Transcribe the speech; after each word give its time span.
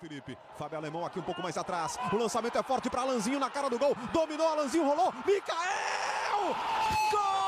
Felipe. 0.00 0.36
Fábio 0.56 0.78
Alemão 0.78 1.04
aqui 1.04 1.18
um 1.18 1.22
pouco 1.22 1.42
mais 1.42 1.58
atrás. 1.58 1.98
O 2.10 2.16
lançamento 2.16 2.56
é 2.56 2.62
forte 2.62 2.88
para 2.88 3.02
Alanzinho 3.02 3.38
na 3.38 3.50
cara 3.50 3.68
do 3.68 3.78
gol. 3.78 3.94
Dominou, 4.12 4.48
Alanzinho 4.48 4.84
rolou. 4.84 5.12
Micael! 5.26 6.56
Gol! 7.12 7.40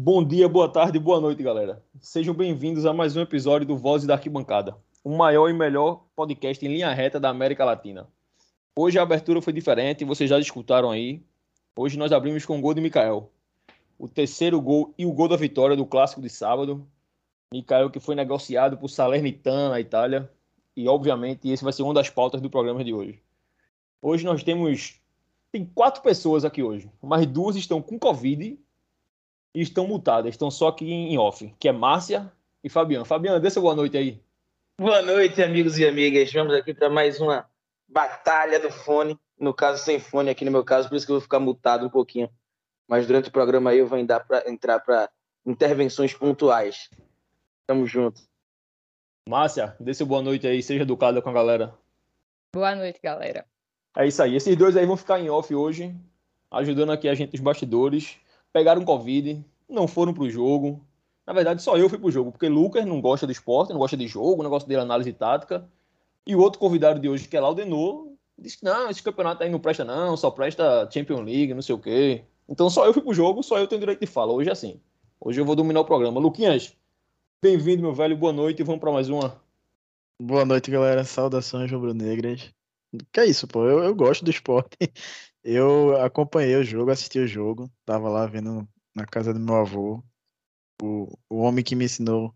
Bom 0.00 0.24
dia, 0.24 0.48
boa 0.48 0.68
tarde, 0.72 0.98
boa 0.98 1.20
noite, 1.20 1.42
galera. 1.42 1.82
Sejam 2.00 2.32
bem-vindos 2.32 2.86
a 2.86 2.94
mais 2.94 3.16
um 3.16 3.20
episódio 3.20 3.66
do 3.66 3.76
Voz 3.76 4.06
da 4.06 4.14
Arquibancada, 4.14 4.76
o 5.02 5.16
maior 5.16 5.48
e 5.48 5.52
melhor 5.52 6.04
podcast 6.14 6.64
em 6.64 6.68
linha 6.68 6.92
reta 6.92 7.20
da 7.20 7.28
América 7.28 7.64
Latina. 7.64 8.08
Hoje 8.76 8.98
a 8.98 9.02
abertura 9.02 9.40
foi 9.40 9.52
diferente, 9.52 10.04
vocês 10.04 10.28
já 10.28 10.38
escutaram 10.38 10.90
aí. 10.90 11.22
Hoje 11.76 11.98
nós 11.98 12.12
abrimos 12.12 12.44
com 12.44 12.58
o 12.58 12.60
gol 12.60 12.74
de 12.74 12.80
Mikael. 12.80 13.30
O 13.98 14.08
terceiro 14.08 14.60
gol 14.60 14.94
e 14.96 15.04
o 15.04 15.12
gol 15.12 15.28
da 15.28 15.36
vitória 15.36 15.76
do 15.76 15.86
clássico 15.86 16.20
de 16.20 16.28
sábado. 16.28 16.86
Mikael 17.52 17.90
que 17.90 18.00
foi 18.00 18.14
negociado 18.14 18.76
por 18.76 18.88
Salernitana 18.88 19.70
na 19.70 19.80
Itália. 19.80 20.30
E 20.76 20.86
obviamente 20.86 21.48
esse 21.48 21.64
vai 21.64 21.72
ser 21.72 21.82
uma 21.82 21.94
das 21.94 22.10
pautas 22.10 22.40
do 22.40 22.50
programa 22.50 22.84
de 22.84 22.92
hoje. 22.92 23.20
Hoje 24.00 24.24
nós 24.24 24.42
temos 24.42 25.00
tem 25.50 25.64
quatro 25.64 26.02
pessoas 26.02 26.44
aqui 26.44 26.62
hoje, 26.62 26.90
mas 27.02 27.26
duas 27.26 27.56
estão 27.56 27.80
com 27.80 27.98
Covid 27.98 28.58
e 29.54 29.60
estão 29.60 29.86
mutadas, 29.86 30.34
estão 30.34 30.50
só 30.50 30.68
aqui 30.68 30.92
em 30.92 31.16
off, 31.16 31.52
que 31.58 31.68
é 31.68 31.72
Márcia 31.72 32.30
e 32.62 32.68
Fabiano. 32.68 33.04
Fabiano, 33.04 33.40
dê 33.40 33.50
seu 33.50 33.62
boa 33.62 33.74
noite 33.74 33.96
aí. 33.96 34.20
Boa 34.80 35.02
noite, 35.02 35.42
amigos 35.42 35.76
e 35.76 35.84
amigas. 35.84 36.32
Vamos 36.32 36.54
aqui 36.54 36.72
para 36.72 36.88
mais 36.88 37.20
uma 37.20 37.50
batalha 37.88 38.60
do 38.60 38.70
fone. 38.70 39.18
No 39.36 39.52
caso, 39.52 39.82
sem 39.82 39.98
fone 39.98 40.30
aqui 40.30 40.44
no 40.44 40.52
meu 40.52 40.64
caso, 40.64 40.88
por 40.88 40.94
isso 40.94 41.04
que 41.04 41.10
eu 41.10 41.16
vou 41.16 41.20
ficar 41.20 41.40
mutado 41.40 41.84
um 41.84 41.90
pouquinho. 41.90 42.30
Mas 42.86 43.04
durante 43.04 43.28
o 43.28 43.32
programa 43.32 43.70
aí 43.70 43.78
eu 43.78 43.88
vou 43.88 43.98
entrar 43.98 44.20
para 44.20 45.10
intervenções 45.44 46.14
pontuais. 46.14 46.88
Tamo 47.66 47.86
junto. 47.88 48.22
Márcia, 49.28 49.76
dê 49.80 49.92
seu 49.92 50.06
boa 50.06 50.22
noite 50.22 50.46
aí, 50.46 50.62
seja 50.62 50.82
educada 50.82 51.20
com 51.20 51.30
a 51.30 51.32
galera. 51.32 51.74
Boa 52.54 52.76
noite, 52.76 53.00
galera. 53.02 53.44
É 53.96 54.06
isso 54.06 54.22
aí. 54.22 54.36
Esses 54.36 54.56
dois 54.56 54.76
aí 54.76 54.86
vão 54.86 54.96
ficar 54.96 55.18
em 55.18 55.28
off 55.28 55.52
hoje, 55.52 55.92
ajudando 56.52 56.92
aqui 56.92 57.08
a 57.08 57.14
gente 57.14 57.32
nos 57.32 57.40
bastidores 57.40 58.16
pegaram 58.52 58.84
Covid, 58.84 59.44
não 59.68 59.86
foram 59.86 60.14
pro 60.14 60.30
jogo. 60.30 60.84
Na 61.28 61.34
verdade, 61.34 61.62
só 61.62 61.76
eu 61.76 61.90
fui 61.90 61.98
pro 61.98 62.10
jogo, 62.10 62.32
porque 62.32 62.48
Lucas 62.48 62.86
não 62.86 63.02
gosta 63.02 63.26
de 63.26 63.34
esporte, 63.34 63.68
não 63.68 63.78
gosta 63.78 63.98
de 63.98 64.08
jogo, 64.08 64.42
não 64.42 64.48
gosta 64.48 64.66
de 64.66 64.74
análise 64.74 65.12
tática. 65.12 65.68
E 66.26 66.34
o 66.34 66.40
outro 66.40 66.58
convidado 66.58 66.98
de 66.98 67.06
hoje, 67.06 67.28
que 67.28 67.36
é 67.36 67.40
Laudenor, 67.40 68.06
disse 68.38 68.56
que 68.56 68.64
não, 68.64 68.88
esse 68.88 69.02
campeonato 69.02 69.42
aí 69.42 69.50
não 69.50 69.60
presta 69.60 69.84
não, 69.84 70.16
só 70.16 70.30
presta 70.30 70.88
Champions 70.90 71.20
League, 71.20 71.52
não 71.52 71.60
sei 71.60 71.74
o 71.74 71.78
quê. 71.78 72.24
Então 72.48 72.70
só 72.70 72.86
eu 72.86 72.94
fui 72.94 73.02
pro 73.02 73.12
jogo, 73.12 73.42
só 73.42 73.58
eu 73.58 73.66
tenho 73.66 73.78
direito 73.78 74.00
de 74.00 74.06
fala. 74.06 74.32
Hoje 74.32 74.48
é 74.48 74.52
assim. 74.52 74.80
Hoje 75.20 75.38
eu 75.38 75.44
vou 75.44 75.54
dominar 75.54 75.80
o 75.80 75.84
programa. 75.84 76.18
Luquinhas, 76.18 76.74
bem-vindo, 77.42 77.82
meu 77.82 77.92
velho. 77.92 78.16
Boa 78.16 78.32
noite 78.32 78.60
e 78.60 78.64
vamos 78.64 78.80
para 78.80 78.90
mais 78.90 79.10
uma. 79.10 79.38
Boa 80.18 80.46
noite, 80.46 80.70
galera. 80.70 81.04
Saudações 81.04 81.70
rubro-negras. 81.70 82.54
Que 83.12 83.20
é 83.20 83.26
isso, 83.26 83.46
pô. 83.46 83.66
Eu, 83.66 83.80
eu 83.80 83.94
gosto 83.94 84.24
do 84.24 84.30
esporte. 84.30 84.78
Eu 85.44 86.00
acompanhei 86.00 86.56
o 86.56 86.64
jogo, 86.64 86.90
assisti 86.90 87.18
o 87.18 87.26
jogo, 87.26 87.70
tava 87.84 88.08
lá 88.08 88.26
vendo 88.26 88.68
na 88.94 89.06
casa 89.06 89.32
do 89.32 89.38
meu 89.40 89.54
avô, 89.54 90.02
o, 90.82 91.18
o 91.28 91.38
homem 91.38 91.64
que 91.64 91.74
me 91.74 91.84
ensinou 91.84 92.34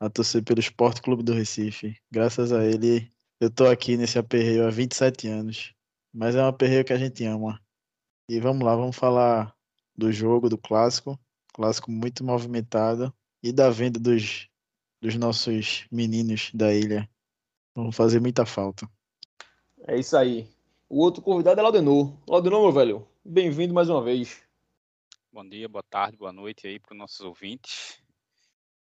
a 0.00 0.10
torcer 0.10 0.42
pelo 0.42 0.60
Esporte 0.60 1.00
Clube 1.00 1.22
do 1.22 1.32
Recife. 1.32 1.96
Graças 2.10 2.52
a 2.52 2.64
ele, 2.64 3.10
eu 3.40 3.50
tô 3.50 3.66
aqui 3.66 3.96
nesse 3.96 4.18
aperreio 4.18 4.66
há 4.66 4.70
27 4.70 5.28
anos. 5.28 5.74
Mas 6.12 6.34
é 6.36 6.42
um 6.42 6.46
aperreio 6.46 6.84
que 6.84 6.92
a 6.92 6.98
gente 6.98 7.24
ama. 7.24 7.60
E 8.28 8.38
vamos 8.38 8.64
lá, 8.64 8.76
vamos 8.76 8.96
falar 8.96 9.54
do 9.96 10.12
jogo, 10.12 10.48
do 10.48 10.58
clássico. 10.58 11.18
Clássico 11.52 11.90
muito 11.90 12.24
movimentado. 12.24 13.12
E 13.42 13.52
da 13.52 13.68
venda 13.70 13.98
dos, 14.00 14.48
dos 15.00 15.16
nossos 15.16 15.86
meninos 15.90 16.50
da 16.54 16.72
ilha. 16.72 17.08
Vamos 17.74 17.94
fazer 17.96 18.20
muita 18.20 18.46
falta. 18.46 18.88
É 19.86 19.98
isso 19.98 20.16
aí. 20.16 20.48
O 20.88 21.00
outro 21.00 21.20
convidado 21.20 21.60
é 21.60 21.62
Laudenor. 21.62 22.16
Laudenor, 22.26 22.62
meu 22.62 22.72
velho, 22.72 23.08
bem-vindo 23.24 23.74
mais 23.74 23.90
uma 23.90 24.02
vez. 24.02 24.42
Bom 25.34 25.44
dia, 25.44 25.68
boa 25.68 25.82
tarde, 25.82 26.16
boa 26.16 26.32
noite 26.32 26.64
aí 26.64 26.78
para 26.78 26.92
os 26.92 26.96
nossos 26.96 27.18
ouvintes. 27.18 28.00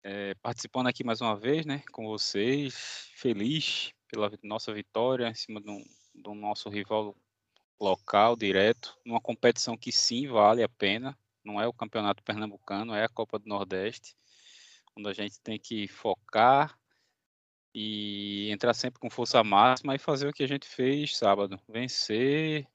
É, 0.03 0.35
participando 0.41 0.87
aqui 0.87 1.01
mais 1.01 1.21
uma 1.21 1.33
vez, 1.33 1.65
né, 1.65 1.81
com 1.93 2.07
vocês, 2.07 3.09
feliz 3.15 3.93
pela 4.09 4.29
nossa 4.43 4.73
vitória 4.73 5.29
em 5.29 5.33
cima 5.33 5.61
do, 5.61 5.81
do 6.13 6.33
nosso 6.33 6.67
rival 6.67 7.15
local, 7.79 8.35
direto, 8.35 8.99
numa 9.05 9.21
competição 9.21 9.77
que 9.77 9.93
sim 9.93 10.27
vale 10.27 10.61
a 10.61 10.67
pena, 10.67 11.17
não 11.41 11.61
é 11.61 11.65
o 11.69 11.71
Campeonato 11.71 12.21
Pernambucano, 12.21 12.93
é 12.93 13.05
a 13.05 13.09
Copa 13.09 13.39
do 13.39 13.47
Nordeste, 13.47 14.13
onde 14.93 15.07
a 15.07 15.13
gente 15.13 15.39
tem 15.39 15.57
que 15.57 15.87
focar 15.87 16.77
e 17.73 18.51
entrar 18.51 18.73
sempre 18.73 18.99
com 18.99 19.09
força 19.09 19.41
máxima 19.41 19.95
e 19.95 19.99
fazer 19.99 20.27
o 20.27 20.33
que 20.33 20.43
a 20.43 20.47
gente 20.49 20.67
fez 20.67 21.15
sábado, 21.15 21.57
vencer 21.65 22.67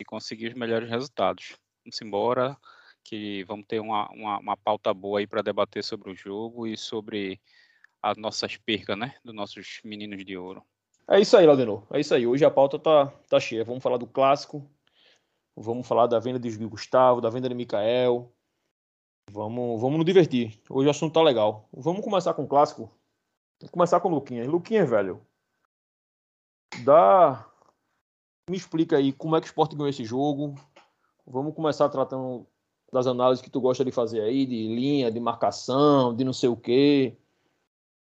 e 0.00 0.04
conseguir 0.06 0.48
os 0.48 0.54
melhores 0.54 0.88
resultados. 0.88 1.58
Vamos 1.84 2.00
embora, 2.00 2.56
que 3.04 3.44
vamos 3.44 3.66
ter 3.66 3.80
uma, 3.80 4.08
uma, 4.10 4.38
uma 4.38 4.56
pauta 4.56 4.92
boa 4.94 5.18
aí 5.18 5.26
para 5.26 5.42
debater 5.42 5.82
sobre 5.82 6.10
o 6.10 6.14
jogo 6.14 6.66
e 6.66 6.76
sobre 6.76 7.40
as 8.02 8.16
nossas 8.16 8.56
percas, 8.56 8.98
né, 8.98 9.14
dos 9.24 9.34
nossos 9.34 9.80
meninos 9.84 10.24
de 10.24 10.36
ouro. 10.36 10.62
É 11.08 11.20
isso 11.20 11.36
aí, 11.36 11.46
Laudenor. 11.46 11.84
É 11.92 12.00
isso 12.00 12.14
aí. 12.14 12.26
Hoje 12.26 12.44
a 12.44 12.50
pauta 12.50 12.78
tá, 12.78 13.06
tá 13.28 13.38
cheia. 13.38 13.64
Vamos 13.64 13.82
falar 13.82 13.96
do 13.96 14.06
clássico. 14.06 14.68
Vamos 15.56 15.86
falar 15.86 16.06
da 16.06 16.18
venda 16.18 16.38
de 16.38 16.56
Gustavo, 16.66 17.20
da 17.20 17.28
venda 17.28 17.48
de 17.48 17.54
Mikael. 17.54 18.32
Vamos, 19.30 19.80
vamos 19.80 19.98
nos 19.98 20.06
divertir. 20.06 20.60
Hoje 20.68 20.88
o 20.88 20.90
assunto 20.90 21.12
tá 21.12 21.22
legal. 21.22 21.68
Vamos 21.72 22.02
começar 22.02 22.34
com 22.34 22.44
o 22.44 22.48
clássico. 22.48 22.90
Vou 23.60 23.70
começar 23.70 24.00
com 24.00 24.08
o 24.08 24.14
Luquinhas. 24.14 24.46
Luquinhas, 24.46 24.88
velho. 24.88 25.24
Dá. 26.84 27.48
Me 28.48 28.56
explica 28.56 28.96
aí 28.96 29.12
como 29.12 29.36
é 29.36 29.40
que 29.40 29.46
o 29.46 29.48
Sport 29.48 29.72
ganhou 29.72 29.88
esse 29.88 30.04
jogo. 30.04 30.54
Vamos 31.26 31.54
começar 31.54 31.88
tratando 31.88 32.46
das 32.92 33.06
análises 33.06 33.42
que 33.42 33.50
tu 33.50 33.60
gosta 33.60 33.84
de 33.84 33.90
fazer 33.90 34.20
aí, 34.20 34.44
de 34.44 34.68
linha, 34.68 35.10
de 35.10 35.18
marcação, 35.18 36.14
de 36.14 36.24
não 36.24 36.32
sei 36.32 36.50
o 36.50 36.56
quê. 36.56 37.16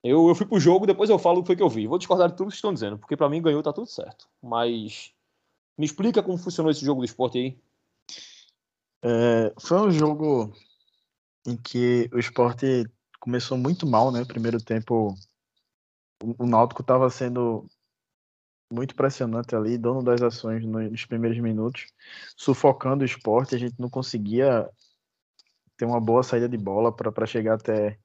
Eu, 0.04 0.28
eu 0.28 0.36
fui 0.36 0.46
pro 0.46 0.60
jogo, 0.60 0.86
depois 0.86 1.10
eu 1.10 1.18
falo 1.18 1.40
o 1.40 1.44
que 1.44 1.48
foi 1.48 1.56
que 1.56 1.64
eu 1.64 1.70
vi. 1.70 1.88
Vou 1.88 1.98
discordar 1.98 2.30
de 2.30 2.36
tudo 2.36 2.50
que 2.50 2.56
estão 2.56 2.74
dizendo, 2.74 2.98
porque 2.98 3.16
para 3.16 3.30
mim 3.30 3.42
ganhou, 3.42 3.64
tá 3.64 3.72
tudo 3.72 3.88
certo. 3.88 4.28
Mas 4.42 5.14
me 5.78 5.86
explica 5.86 6.22
como 6.22 6.38
funcionou 6.38 6.72
esse 6.72 6.84
jogo 6.84 7.02
do 7.02 7.06
esporte 7.06 7.38
aí. 7.38 7.58
É, 9.04 9.54
foi 9.60 9.80
um 9.80 9.92
jogo 9.92 10.54
em 11.48 11.56
que 11.56 12.10
o 12.14 12.20
esporte 12.20 12.86
começou 13.20 13.58
muito 13.58 13.88
mal, 13.88 14.12
né? 14.12 14.26
Primeiro 14.26 14.62
tempo 14.62 15.16
o 16.38 16.46
Náutico 16.46 16.82
estava 16.82 17.10
sendo 17.10 17.66
muito 18.72 18.96
pressionante 18.96 19.56
ali, 19.56 19.78
dono 19.78 20.04
das 20.04 20.22
ações 20.22 20.66
nos 20.66 21.06
primeiros 21.06 21.40
minutos, 21.40 21.88
sufocando 22.36 23.04
o 23.04 23.06
esporte, 23.06 23.56
a 23.56 23.58
gente 23.58 23.76
não 23.80 23.90
conseguia 23.90 24.70
ter 25.78 25.86
uma 25.86 26.00
boa 26.00 26.24
saída 26.24 26.48
de 26.48 26.58
bola 26.58 26.96
para 26.96 27.26
chegar 27.26 27.56
até, 27.56 28.00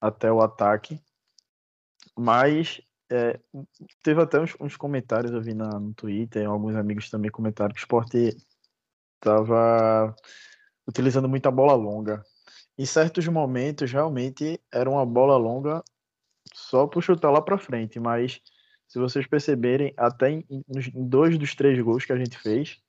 até 0.00 0.30
o 0.30 0.40
ataque. 0.40 1.00
Mas 2.16 2.80
é, 3.10 3.38
teve 4.02 4.20
até 4.20 4.40
uns, 4.40 4.54
uns, 4.60 4.76
comentários, 4.76 5.32
eu 5.32 5.40
vi 5.40 5.54
na, 5.54 5.78
no 5.78 5.94
Twitter, 5.94 6.48
alguns 6.48 6.74
amigos 6.74 7.10
também 7.10 7.30
comentaram 7.30 7.72
que 7.72 7.80
o 7.80 7.82
esporte 7.82 8.36
estava 9.16 10.14
utilizando 10.86 11.28
muita 11.28 11.50
bola 11.50 11.74
longa. 11.74 12.24
Em 12.76 12.84
certos 12.84 13.26
momentos, 13.28 13.90
realmente, 13.90 14.60
era 14.72 14.90
uma 14.90 15.06
bola 15.06 15.36
longa 15.36 15.82
só 16.52 16.86
por 16.86 17.02
chutar 17.02 17.30
lá 17.30 17.40
para 17.40 17.58
frente, 17.58 17.98
mas 18.00 18.40
se 18.94 18.98
vocês 19.00 19.26
perceberem, 19.26 19.92
até 19.96 20.30
em, 20.30 20.46
em, 20.48 21.04
dois 21.08 21.36
dos 21.36 21.52
três 21.56 21.76
gols 21.82 22.04
que 22.04 22.12
a 22.12 22.16
gente 22.16 22.38
fez, 22.38 22.80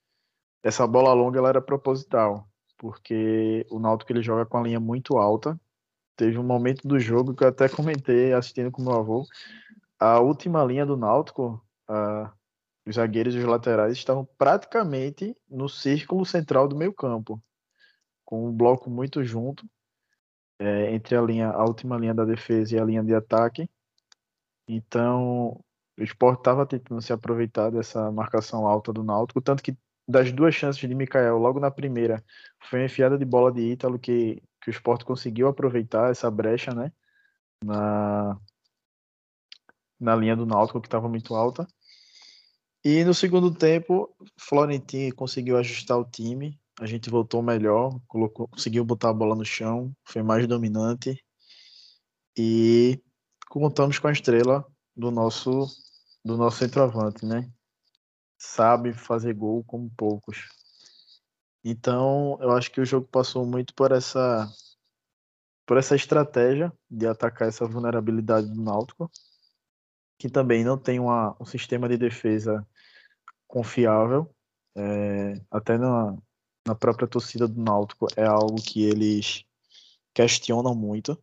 essa 0.62 0.86
bola 0.86 1.12
longa 1.12 1.40
ela 1.40 1.48
era 1.48 1.60
proposital, 1.60 2.48
porque 2.78 3.66
o 3.68 3.80
Náutico 3.80 4.12
ele 4.12 4.22
joga 4.22 4.46
com 4.46 4.56
a 4.56 4.62
linha 4.62 4.78
muito 4.78 5.16
alta. 5.16 5.60
Teve 6.14 6.38
um 6.38 6.44
momento 6.44 6.86
do 6.86 6.96
jogo 7.00 7.34
que 7.34 7.42
eu 7.42 7.48
até 7.48 7.68
comentei 7.68 8.32
assistindo 8.32 8.70
com 8.70 8.82
meu 8.82 8.92
avô, 8.92 9.26
a 9.98 10.20
última 10.20 10.62
linha 10.64 10.86
do 10.86 10.96
Náutico, 10.96 11.60
os 12.86 12.94
zagueiros 12.94 13.34
e 13.34 13.38
os 13.38 13.44
laterais 13.44 13.94
estavam 13.94 14.24
praticamente 14.38 15.36
no 15.50 15.68
círculo 15.68 16.24
central 16.24 16.68
do 16.68 16.76
meio 16.76 16.94
campo, 16.94 17.42
com 18.24 18.48
um 18.48 18.52
bloco 18.52 18.88
muito 18.88 19.24
junto 19.24 19.68
é, 20.60 20.94
entre 20.94 21.16
a 21.16 21.20
linha, 21.20 21.48
a 21.48 21.64
última 21.64 21.98
linha 21.98 22.14
da 22.14 22.24
defesa 22.24 22.76
e 22.76 22.78
a 22.78 22.84
linha 22.84 23.02
de 23.02 23.12
ataque. 23.12 23.68
Então, 24.68 25.64
o 25.98 26.02
Sport 26.04 26.38
estava 26.38 26.66
tentando 26.66 27.00
se 27.00 27.12
aproveitar 27.12 27.70
dessa 27.70 28.10
marcação 28.12 28.66
alta 28.66 28.92
do 28.92 29.02
Náutico, 29.02 29.40
tanto 29.40 29.62
que 29.62 29.76
das 30.08 30.30
duas 30.30 30.54
chances 30.54 30.80
de 30.80 30.94
Mikael, 30.94 31.38
logo 31.38 31.58
na 31.58 31.70
primeira, 31.70 32.24
foi 32.68 32.80
uma 32.80 32.86
enfiada 32.86 33.18
de 33.18 33.24
bola 33.24 33.52
de 33.52 33.62
Ítalo 33.72 33.98
que, 33.98 34.42
que 34.62 34.70
o 34.70 34.72
Sport 34.72 35.04
conseguiu 35.04 35.48
aproveitar 35.48 36.10
essa 36.10 36.30
brecha, 36.30 36.72
né? 36.72 36.92
Na, 37.64 38.38
na 39.98 40.14
linha 40.14 40.36
do 40.36 40.46
Náutico, 40.46 40.80
que 40.80 40.86
estava 40.86 41.08
muito 41.08 41.34
alta. 41.34 41.66
E 42.84 43.02
no 43.04 43.14
segundo 43.14 43.52
tempo, 43.52 44.14
Florentino 44.38 45.14
conseguiu 45.14 45.56
ajustar 45.56 45.98
o 45.98 46.04
time, 46.04 46.60
a 46.78 46.86
gente 46.86 47.10
voltou 47.10 47.42
melhor, 47.42 47.98
colocou, 48.06 48.46
conseguiu 48.46 48.84
botar 48.84 49.10
a 49.10 49.14
bola 49.14 49.34
no 49.34 49.44
chão, 49.44 49.92
foi 50.04 50.22
mais 50.22 50.46
dominante 50.46 51.20
e 52.38 53.02
contamos 53.48 53.98
com 53.98 54.06
a 54.06 54.12
estrela 54.12 54.64
do 54.94 55.10
nosso 55.10 55.66
do 56.26 56.36
nosso 56.36 56.58
centroavante, 56.58 57.24
né? 57.24 57.48
Sabe 58.36 58.92
fazer 58.92 59.32
gol 59.32 59.62
como 59.62 59.88
poucos. 59.96 60.48
Então, 61.64 62.36
eu 62.40 62.50
acho 62.50 62.70
que 62.70 62.80
o 62.80 62.84
jogo 62.84 63.06
passou 63.06 63.46
muito 63.46 63.72
por 63.74 63.92
essa 63.92 64.52
por 65.64 65.76
essa 65.76 65.96
estratégia 65.96 66.72
de 66.88 67.08
atacar 67.08 67.48
essa 67.48 67.66
vulnerabilidade 67.66 68.46
do 68.46 68.62
Náutico, 68.62 69.10
que 70.16 70.28
também 70.28 70.62
não 70.62 70.78
tem 70.78 71.00
uma, 71.00 71.36
um 71.40 71.44
sistema 71.44 71.88
de 71.88 71.96
defesa 71.96 72.64
confiável. 73.48 74.32
É, 74.76 75.40
até 75.50 75.76
na, 75.76 76.16
na 76.66 76.74
própria 76.74 77.08
torcida 77.08 77.48
do 77.48 77.60
Náutico 77.60 78.06
é 78.16 78.24
algo 78.24 78.62
que 78.62 78.84
eles 78.84 79.44
questionam 80.14 80.72
muito. 80.72 81.20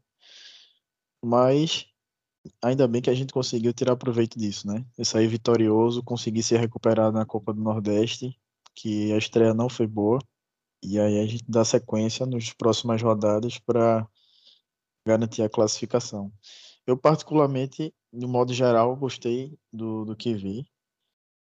Mas 1.24 1.93
ainda 2.62 2.88
bem 2.88 3.01
que 3.01 3.10
a 3.10 3.13
gente 3.13 3.34
conseguiu 3.34 3.74
tirar 3.74 3.95
proveito 3.95 4.38
disso, 4.38 4.68
né? 4.68 4.86
Eu 4.98 5.06
saí 5.06 5.28
vitorioso, 5.28 6.04
consegui 6.04 6.44
se 6.44 6.56
recuperar 6.57 7.12
na 7.12 7.25
Copa 7.25 7.54
do 7.54 7.62
Nordeste, 7.62 8.38
que 8.75 9.12
a 9.13 9.18
estreia 9.18 9.54
não 9.54 9.69
foi 9.69 9.88
boa. 9.88 10.19
E 10.81 11.00
aí 11.00 11.19
a 11.19 11.25
gente 11.25 11.44
dá 11.48 11.63
sequência 11.63 12.25
nas 12.25 12.51
próximas 12.51 13.01
rodadas 13.01 13.57
para 13.57 14.07
garantir 15.06 15.42
a 15.42 15.50
classificação. 15.50 16.31
Eu, 16.86 16.98
particularmente, 16.98 17.94
no 18.12 18.28
modo 18.28 18.54
geral, 18.54 18.96
gostei 18.96 19.57
do, 19.72 20.04
do 20.06 20.16
que 20.16 20.34
vi. 20.34 20.66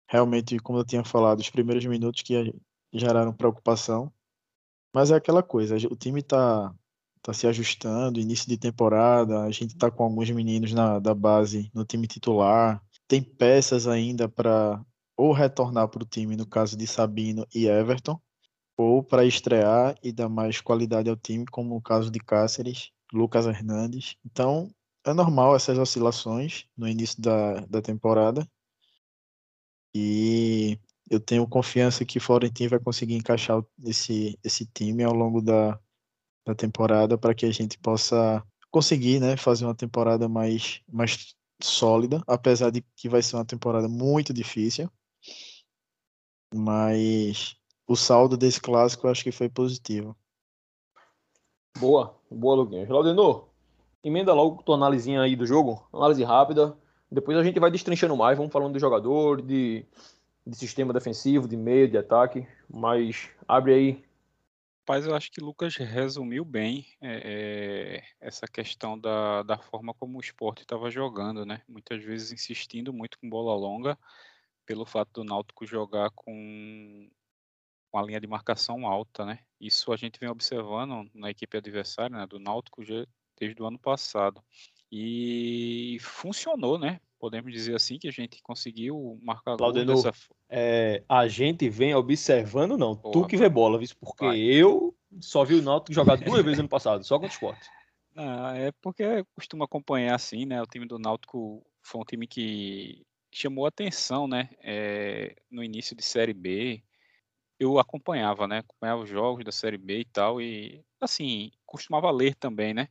Realmente, 0.07 0.59
como 0.59 0.79
eu 0.79 0.85
tinha 0.85 1.03
falado, 1.03 1.39
os 1.39 1.49
primeiros 1.49 1.85
minutos 1.85 2.21
que 2.21 2.53
geraram 2.93 3.33
preocupação. 3.33 4.13
Mas 4.93 5.09
é 5.09 5.15
aquela 5.15 5.41
coisa, 5.41 5.75
o 5.89 5.95
time 5.95 6.19
está 6.19 6.73
tá 7.23 7.33
se 7.33 7.47
ajustando, 7.47 8.19
início 8.19 8.47
de 8.49 8.57
temporada, 8.57 9.43
a 9.43 9.51
gente 9.51 9.71
está 9.71 9.89
com 9.89 10.03
alguns 10.03 10.29
meninos 10.29 10.73
na, 10.73 10.99
da 10.99 11.15
base 11.15 11.71
no 11.73 11.85
time 11.85 12.05
titular, 12.05 12.83
tem 13.07 13.21
peças 13.23 13.87
ainda 13.87 14.27
para 14.27 14.83
ou 15.15 15.31
retornar 15.31 15.87
para 15.87 16.03
o 16.03 16.05
time, 16.05 16.35
no 16.35 16.45
caso 16.45 16.75
de 16.75 16.85
Sabino 16.85 17.47
e 17.53 17.67
Everton, 17.67 18.19
ou 18.75 19.03
para 19.03 19.25
estrear 19.25 19.95
e 20.03 20.11
dar 20.11 20.27
mais 20.27 20.59
qualidade 20.59 21.09
ao 21.09 21.15
time, 21.15 21.45
como 21.45 21.75
no 21.75 21.81
caso 21.81 22.11
de 22.11 22.19
Cáceres 22.19 22.91
Lucas 23.13 23.45
Hernandes. 23.45 24.17
Então, 24.25 24.69
é 25.05 25.13
normal 25.13 25.55
essas 25.55 25.77
oscilações 25.77 26.65
no 26.75 26.87
início 26.87 27.21
da, 27.21 27.59
da 27.67 27.81
temporada. 27.81 28.47
E 29.95 30.79
eu 31.09 31.19
tenho 31.19 31.47
confiança 31.47 32.03
que 32.03 32.19
Florentino 32.19 32.71
vai 32.71 32.79
conseguir 32.79 33.15
encaixar 33.15 33.63
esse, 33.85 34.37
esse 34.43 34.65
time 34.65 35.03
ao 35.03 35.13
longo 35.13 35.41
da, 35.41 35.79
da 36.45 36.53
temporada 36.53 37.17
para 37.17 37.33
que 37.33 37.45
a 37.45 37.51
gente 37.51 37.77
possa 37.77 38.43
conseguir 38.69 39.19
né, 39.19 39.37
fazer 39.37 39.65
uma 39.65 39.75
temporada 39.75 40.27
mais, 40.27 40.81
mais 40.91 41.35
sólida, 41.61 42.23
apesar 42.27 42.71
de 42.71 42.83
que 42.95 43.07
vai 43.07 43.21
ser 43.21 43.35
uma 43.35 43.45
temporada 43.45 43.87
muito 43.87 44.33
difícil. 44.33 44.89
Mas 46.53 47.55
o 47.87 47.95
saldo 47.95 48.37
desse 48.37 48.61
clássico 48.61 49.07
eu 49.07 49.11
acho 49.11 49.23
que 49.23 49.31
foi 49.31 49.49
positivo. 49.49 50.15
Boa, 51.79 52.15
boa, 52.29 52.55
Luquinhas. 52.55 52.89
Laudenor, 52.89 53.47
emenda 54.03 54.33
logo 54.33 54.61
tua 54.63 54.75
análise 54.75 55.15
aí 55.15 55.35
do 55.35 55.45
jogo, 55.45 55.87
análise 55.91 56.23
rápida. 56.23 56.77
Depois 57.11 57.37
a 57.37 57.43
gente 57.43 57.59
vai 57.59 57.71
destrinchando 57.71 58.15
mais, 58.15 58.37
vamos 58.37 58.51
falando 58.51 58.73
do 58.73 58.79
jogador, 58.79 59.41
de, 59.41 59.85
de 60.45 60.55
sistema 60.55 60.93
defensivo, 60.93 61.47
de 61.47 61.57
meio, 61.57 61.89
de 61.89 61.97
ataque. 61.97 62.47
Mas 62.69 63.29
abre 63.47 63.73
aí. 63.73 64.03
Mas 64.87 65.05
eu 65.05 65.15
acho 65.15 65.31
que 65.31 65.39
Lucas 65.39 65.75
resumiu 65.77 66.43
bem 66.43 66.85
é, 67.01 68.03
essa 68.19 68.45
questão 68.45 68.99
da, 68.99 69.41
da 69.43 69.57
forma 69.57 69.93
como 69.93 70.17
o 70.17 70.21
esporte 70.21 70.63
estava 70.63 70.91
jogando, 70.91 71.45
né? 71.45 71.61
Muitas 71.67 72.03
vezes 72.03 72.33
insistindo 72.33 72.91
muito 72.91 73.17
com 73.17 73.29
bola 73.29 73.55
longa, 73.55 73.97
pelo 74.65 74.85
fato 74.85 75.09
do 75.13 75.23
Náutico 75.23 75.65
jogar 75.65 76.09
com 76.11 77.09
com 77.93 77.99
a 77.99 78.03
linha 78.03 78.19
de 78.19 78.25
marcação 78.25 78.87
alta, 78.87 79.23
né? 79.23 79.39
Isso 79.61 79.93
a 79.93 79.95
gente 79.95 80.19
vem 80.19 80.27
observando 80.27 81.07
na 81.13 81.29
equipe 81.29 81.55
adversária, 81.55 82.17
né, 82.17 82.25
do 82.25 82.39
Náutico 82.39 82.81
desde 83.39 83.61
o 83.61 83.67
ano 83.67 83.77
passado. 83.77 84.43
E 84.91 85.97
funcionou, 86.01 86.79
né? 86.79 86.99
Podemos 87.23 87.53
dizer 87.53 87.73
assim 87.73 87.97
que 87.97 88.09
a 88.09 88.11
gente 88.11 88.41
conseguiu 88.43 89.17
marcar 89.23 89.55
Claudenor, 89.55 89.95
gol 89.95 90.03
dessa 90.03 90.13
é, 90.49 91.05
a 91.07 91.25
gente 91.25 91.69
vem 91.69 91.95
observando, 91.95 92.77
não. 92.77 92.97
Porra, 92.97 93.13
tu 93.13 93.25
que 93.25 93.37
vê 93.37 93.47
bola, 93.47 93.79
viu? 93.79 93.87
Porque 93.97 94.25
vai. 94.25 94.37
eu 94.37 94.93
só 95.21 95.45
vi 95.45 95.55
o 95.55 95.61
Náutico 95.61 95.93
jogar 95.93 96.17
duas 96.17 96.43
vezes 96.43 96.59
ano 96.59 96.67
passado, 96.67 97.01
só 97.05 97.15
contra 97.15 97.29
o 97.29 97.31
esporte. 97.31 97.65
Não, 98.13 98.49
é 98.49 98.73
porque 98.81 99.23
costumo 99.33 99.63
acompanhar 99.63 100.15
assim, 100.15 100.45
né? 100.45 100.61
O 100.61 100.65
time 100.65 100.85
do 100.85 100.99
Náutico 100.99 101.65
foi 101.81 102.01
um 102.01 102.03
time 102.03 102.27
que 102.27 103.05
chamou 103.31 103.65
atenção, 103.65 104.27
né? 104.27 104.49
É, 104.61 105.33
no 105.49 105.63
início 105.63 105.95
de 105.95 106.03
Série 106.03 106.33
B, 106.33 106.83
eu 107.57 107.79
acompanhava, 107.79 108.49
né? 108.49 108.57
Acompanhava 108.57 109.01
os 109.01 109.09
jogos 109.09 109.45
da 109.45 109.51
Série 109.53 109.77
B 109.77 109.99
e 109.99 110.05
tal, 110.05 110.41
e 110.41 110.83
assim, 110.99 111.53
costumava 111.65 112.11
ler 112.11 112.35
também, 112.35 112.73
né? 112.73 112.89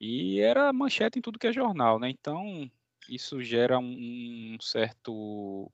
E 0.00 0.40
era 0.40 0.72
manchete 0.72 1.20
em 1.20 1.22
tudo 1.22 1.38
que 1.38 1.46
é 1.46 1.52
jornal, 1.52 2.00
né? 2.00 2.10
Então, 2.10 2.68
isso 3.08 3.42
gera 3.42 3.78
um, 3.78 4.56
certo 4.60 5.70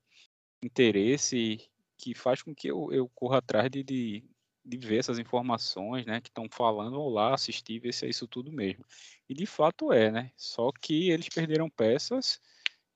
interesse 0.62 1.58
que 1.98 2.14
faz 2.14 2.42
com 2.42 2.54
que 2.54 2.68
eu, 2.68 2.92
eu 2.92 3.08
corra 3.14 3.38
atrás 3.38 3.70
de, 3.70 3.82
de, 3.82 4.24
de 4.64 4.76
ver 4.78 4.98
essas 4.98 5.18
informações, 5.18 6.06
né? 6.06 6.20
Que 6.20 6.28
estão 6.28 6.48
falando, 6.50 7.00
ou 7.00 7.10
lá 7.10 7.34
assistir, 7.34 7.78
ver 7.78 7.92
se 7.92 8.06
é 8.06 8.08
isso 8.08 8.26
tudo 8.26 8.52
mesmo. 8.52 8.84
E 9.28 9.34
de 9.34 9.46
fato 9.46 9.92
é, 9.92 10.10
né? 10.10 10.30
Só 10.36 10.70
que 10.80 11.10
eles 11.10 11.28
perderam 11.28 11.68
peças 11.68 12.40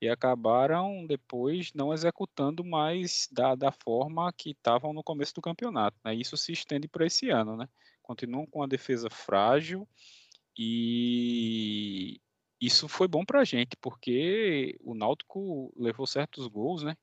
e 0.01 0.07
acabaram 0.07 1.05
depois 1.05 1.73
não 1.73 1.93
executando 1.93 2.63
mais 2.63 3.27
da, 3.31 3.53
da 3.55 3.71
forma 3.71 4.31
que 4.31 4.51
estavam 4.51 4.93
no 4.93 5.03
começo 5.03 5.35
do 5.35 5.41
campeonato. 5.41 5.97
Né? 6.03 6.15
Isso 6.15 6.37
se 6.37 6.53
estende 6.53 6.87
para 6.87 7.05
esse 7.05 7.29
ano, 7.29 7.57
né? 7.57 7.67
Continuam 8.01 8.45
com 8.45 8.63
a 8.63 8.67
defesa 8.67 9.09
frágil 9.09 9.87
e 10.57 12.19
isso 12.61 12.87
foi 12.87 13.07
bom 13.07 13.23
para 13.23 13.41
a 13.41 13.45
gente, 13.45 13.75
porque 13.77 14.77
o 14.81 14.93
Náutico 14.93 15.73
levou 15.77 16.05
certos 16.05 16.47
gols, 16.47 16.83
né? 16.83 16.97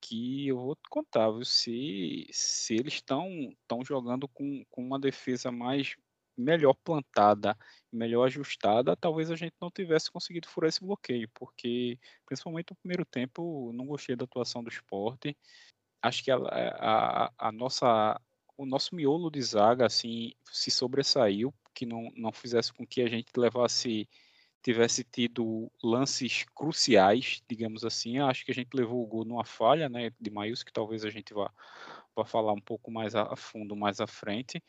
Que 0.00 0.48
eu 0.48 0.58
vou 0.58 0.76
te 0.76 0.88
contar, 0.88 1.30
viu? 1.30 1.44
Se, 1.44 2.26
se 2.30 2.74
eles 2.74 2.94
estão 2.94 3.54
jogando 3.84 4.28
com, 4.28 4.64
com 4.70 4.84
uma 4.84 4.98
defesa 4.98 5.50
mais 5.50 5.96
melhor 6.36 6.74
plantada, 6.74 7.56
melhor 7.92 8.24
ajustada, 8.26 8.96
talvez 8.96 9.30
a 9.30 9.36
gente 9.36 9.54
não 9.60 9.70
tivesse 9.70 10.10
conseguido 10.10 10.48
furar 10.48 10.68
esse 10.68 10.80
bloqueio, 10.80 11.28
porque 11.34 11.98
principalmente 12.26 12.70
no 12.70 12.76
primeiro 12.76 13.04
tempo 13.04 13.72
não 13.74 13.86
gostei 13.86 14.16
da 14.16 14.24
atuação 14.24 14.62
do 14.62 14.70
esporte. 14.70 15.36
Acho 16.00 16.24
que 16.24 16.30
a, 16.30 16.36
a, 16.38 17.32
a 17.38 17.52
nossa 17.52 18.20
o 18.56 18.66
nosso 18.66 18.94
miolo 18.94 19.30
de 19.30 19.42
zaga 19.42 19.86
assim 19.86 20.32
se 20.50 20.70
sobressaiu, 20.70 21.54
que 21.74 21.86
não, 21.86 22.10
não 22.16 22.32
fizesse 22.32 22.72
com 22.72 22.86
que 22.86 23.02
a 23.02 23.08
gente 23.08 23.30
levasse 23.36 24.08
tivesse 24.62 25.04
tido 25.04 25.70
lances 25.82 26.44
cruciais, 26.54 27.42
digamos 27.48 27.84
assim. 27.84 28.18
Acho 28.18 28.44
que 28.44 28.50
a 28.50 28.54
gente 28.54 28.72
levou 28.74 29.02
o 29.02 29.06
gol 29.06 29.24
numa 29.24 29.44
falha, 29.44 29.88
né, 29.88 30.12
de 30.20 30.30
Maius, 30.30 30.62
que 30.62 30.72
talvez 30.72 31.04
a 31.04 31.10
gente 31.10 31.34
vá, 31.34 31.50
vá 32.14 32.24
falar 32.24 32.52
um 32.52 32.60
pouco 32.60 32.90
mais 32.90 33.14
a 33.14 33.34
fundo 33.36 33.74
mais 33.74 34.00
à 34.00 34.06
frente. 34.06 34.62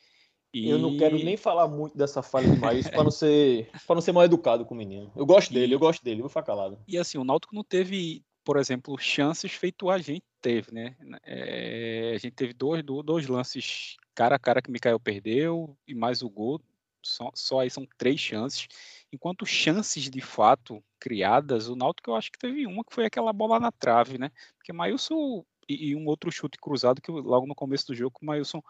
E... 0.54 0.68
Eu 0.68 0.78
não 0.78 0.96
quero 0.96 1.16
nem 1.16 1.36
falar 1.36 1.66
muito 1.66 1.98
dessa 1.98 2.22
falha 2.22 2.48
de 2.48 2.56
Maílson 2.56 2.90
para 2.90 3.02
não 3.02 3.10
ser 3.10 3.68
para 3.86 3.96
não 3.96 4.02
ser 4.02 4.12
mal 4.12 4.24
educado 4.24 4.64
com 4.64 4.74
o 4.74 4.78
menino. 4.78 5.10
Eu 5.16 5.26
gosto 5.26 5.52
dele, 5.52 5.72
e... 5.72 5.74
eu 5.74 5.80
gosto 5.80 6.02
dele, 6.02 6.20
vou 6.20 6.28
ficar 6.28 6.44
calado. 6.44 6.78
E 6.86 6.96
assim, 6.96 7.18
o 7.18 7.24
Náutico 7.24 7.54
não 7.54 7.64
teve, 7.64 8.22
por 8.44 8.56
exemplo, 8.56 8.96
chances 8.96 9.52
feito 9.52 9.90
a 9.90 9.98
gente 9.98 10.24
teve, 10.40 10.72
né? 10.72 10.94
É, 11.24 12.12
a 12.14 12.18
gente 12.18 12.34
teve 12.34 12.52
dois, 12.52 12.84
dois 12.84 13.26
lances 13.26 13.96
cara 14.14 14.36
a 14.36 14.38
cara 14.38 14.62
que 14.62 14.68
o 14.68 14.72
Mikael 14.72 15.00
perdeu 15.00 15.76
e 15.88 15.94
mais 15.94 16.22
o 16.22 16.30
gol. 16.30 16.60
Só, 17.02 17.30
só 17.34 17.60
aí 17.60 17.68
são 17.68 17.86
três 17.98 18.20
chances. 18.20 18.68
Enquanto 19.14 19.46
chances 19.46 20.10
de 20.10 20.20
fato 20.20 20.82
criadas, 20.98 21.68
o 21.68 21.76
Náutico 21.76 22.10
eu 22.10 22.16
acho 22.16 22.32
que 22.32 22.38
teve 22.38 22.66
uma 22.66 22.84
que 22.84 22.92
foi 22.92 23.06
aquela 23.06 23.32
bola 23.32 23.60
na 23.60 23.70
trave, 23.70 24.18
né? 24.18 24.30
Porque 24.56 24.72
Maílson 24.72 25.44
e, 25.68 25.90
e 25.90 25.96
um 25.96 26.06
outro 26.06 26.32
chute 26.32 26.58
cruzado 26.58 27.00
que 27.00 27.12
logo 27.12 27.46
no 27.46 27.54
começo 27.54 27.86
do 27.86 27.94
jogo 27.94 28.18
o 28.20 28.62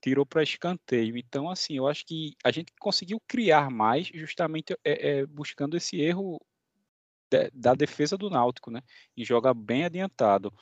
tirou 0.00 0.26
para 0.26 0.42
escanteio. 0.42 1.16
Então, 1.16 1.48
assim, 1.48 1.78
eu 1.78 1.88
acho 1.88 2.04
que 2.04 2.36
a 2.44 2.50
gente 2.50 2.72
conseguiu 2.78 3.20
criar 3.26 3.70
mais 3.70 4.06
justamente 4.08 4.74
é, 4.84 5.20
é, 5.20 5.26
buscando 5.26 5.76
esse 5.76 5.98
erro 5.98 6.38
de, 7.30 7.50
da 7.52 7.74
defesa 7.74 8.16
do 8.16 8.28
Náutico, 8.28 8.70
né? 8.70 8.82
E 9.16 9.24
joga 9.24 9.54
bem 9.54 9.84
adiantado. 9.84 10.52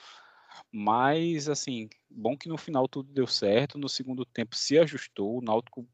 Mas, 0.71 1.49
assim, 1.49 1.89
bom 2.09 2.37
que 2.37 2.49
no 2.49 2.57
final 2.57 2.87
tudo 2.87 3.13
deu 3.13 3.27
certo. 3.27 3.79
No 3.79 3.89
segundo 3.89 4.25
tempo 4.25 4.55
se 4.55 4.79
ajustou. 4.79 5.39
O 5.39 5.43
Náutico 5.43 5.87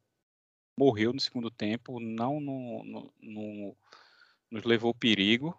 morreu 0.81 1.13
no 1.13 1.21
segundo 1.21 1.51
tempo, 1.51 2.01
não 2.01 2.41
no, 2.41 2.83
no, 2.85 3.13
no, 3.21 3.77
nos 4.51 4.65
levou 4.65 4.95
perigo. 4.95 5.55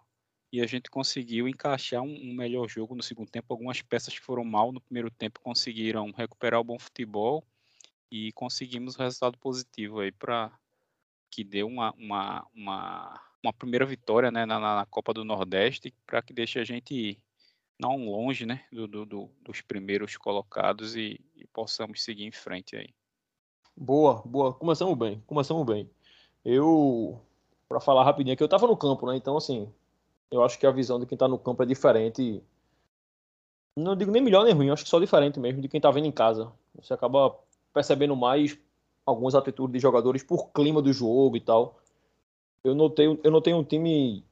e 0.52 0.60
a 0.60 0.66
gente 0.66 0.90
conseguiu 0.90 1.48
encaixar 1.48 2.02
um, 2.02 2.12
um, 2.12 2.34
melhor 2.34 2.68
jogo 2.68 2.96
no 2.96 3.02
segundo 3.02 3.30
tempo. 3.30 3.52
Algumas 3.52 3.80
peças 3.80 4.12
que 4.14 4.24
foram 4.24 4.44
mal 4.44 4.72
no 4.72 4.80
primeiro 4.80 5.10
tempo 5.10 5.40
conseguiram 5.40 6.10
recuperar 6.10 6.60
o 6.60 6.64
bom 6.64 6.78
futebol 6.78 7.44
e 8.10 8.32
conseguimos 8.32 8.98
um 8.98 9.02
resultado 9.02 9.38
positivo 9.38 10.00
aí 10.00 10.10
para 10.10 10.50
que 11.30 11.44
deu 11.44 11.68
uma, 11.68 11.92
uma, 11.92 12.46
uma, 12.52 13.20
uma, 13.44 13.52
primeira 13.52 13.86
vitória 13.86 14.30
né, 14.30 14.44
na, 14.44 14.58
na 14.58 14.86
Copa 14.86 15.14
do 15.14 15.24
Nordeste 15.24 15.94
para 16.04 16.20
que 16.20 16.34
deixe 16.34 16.58
a 16.58 16.64
gente 16.64 17.18
não 17.78 17.96
longe 17.96 18.44
né, 18.44 18.66
do, 18.72 18.88
do, 18.88 19.06
do 19.06 19.30
dos 19.40 19.60
primeiros 19.62 20.16
colocados 20.16 20.96
e, 20.96 21.20
e 21.36 21.46
possamos 21.46 22.02
seguir 22.02 22.24
em 22.24 22.32
frente 22.32 22.76
aí. 22.76 22.92
Boa, 23.76 24.22
boa. 24.24 24.52
Começamos 24.54 24.96
bem, 24.98 25.22
começamos 25.26 25.66
bem. 25.66 25.90
Eu, 26.44 27.20
para 27.68 27.80
falar 27.80 28.04
rapidinho 28.04 28.34
aqui, 28.34 28.42
eu 28.42 28.48
tava 28.48 28.66
no 28.66 28.76
campo, 28.76 29.06
né? 29.06 29.16
Então, 29.16 29.36
assim, 29.36 29.72
eu 30.30 30.44
acho 30.44 30.58
que 30.58 30.66
a 30.66 30.70
visão 30.70 31.00
de 31.00 31.06
quem 31.06 31.18
tá 31.18 31.28
no 31.28 31.38
campo 31.38 31.62
é 31.62 31.66
diferente. 31.66 32.42
Não 33.76 33.96
digo 33.96 34.10
nem 34.10 34.22
melhor 34.22 34.44
nem 34.44 34.54
ruim, 34.54 34.70
acho 34.70 34.84
que 34.84 34.90
só 34.90 35.00
diferente 35.00 35.40
mesmo 35.40 35.60
de 35.62 35.68
quem 35.68 35.80
tá 35.80 35.90
vendo 35.90 36.06
em 36.06 36.12
casa. 36.12 36.52
Você 36.74 36.92
acaba 36.92 37.34
percebendo 37.72 38.14
mais 38.14 38.58
algumas 39.06 39.34
atitudes 39.34 39.72
de 39.72 39.78
jogadores 39.80 40.22
por 40.22 40.50
clima 40.52 40.82
do 40.82 40.92
jogo 40.92 41.36
e 41.36 41.40
tal. 41.40 41.78
Eu 42.64 42.74
notei, 42.74 43.06
eu 43.24 43.30
notei 43.30 43.54
um 43.54 43.64
time 43.64 44.24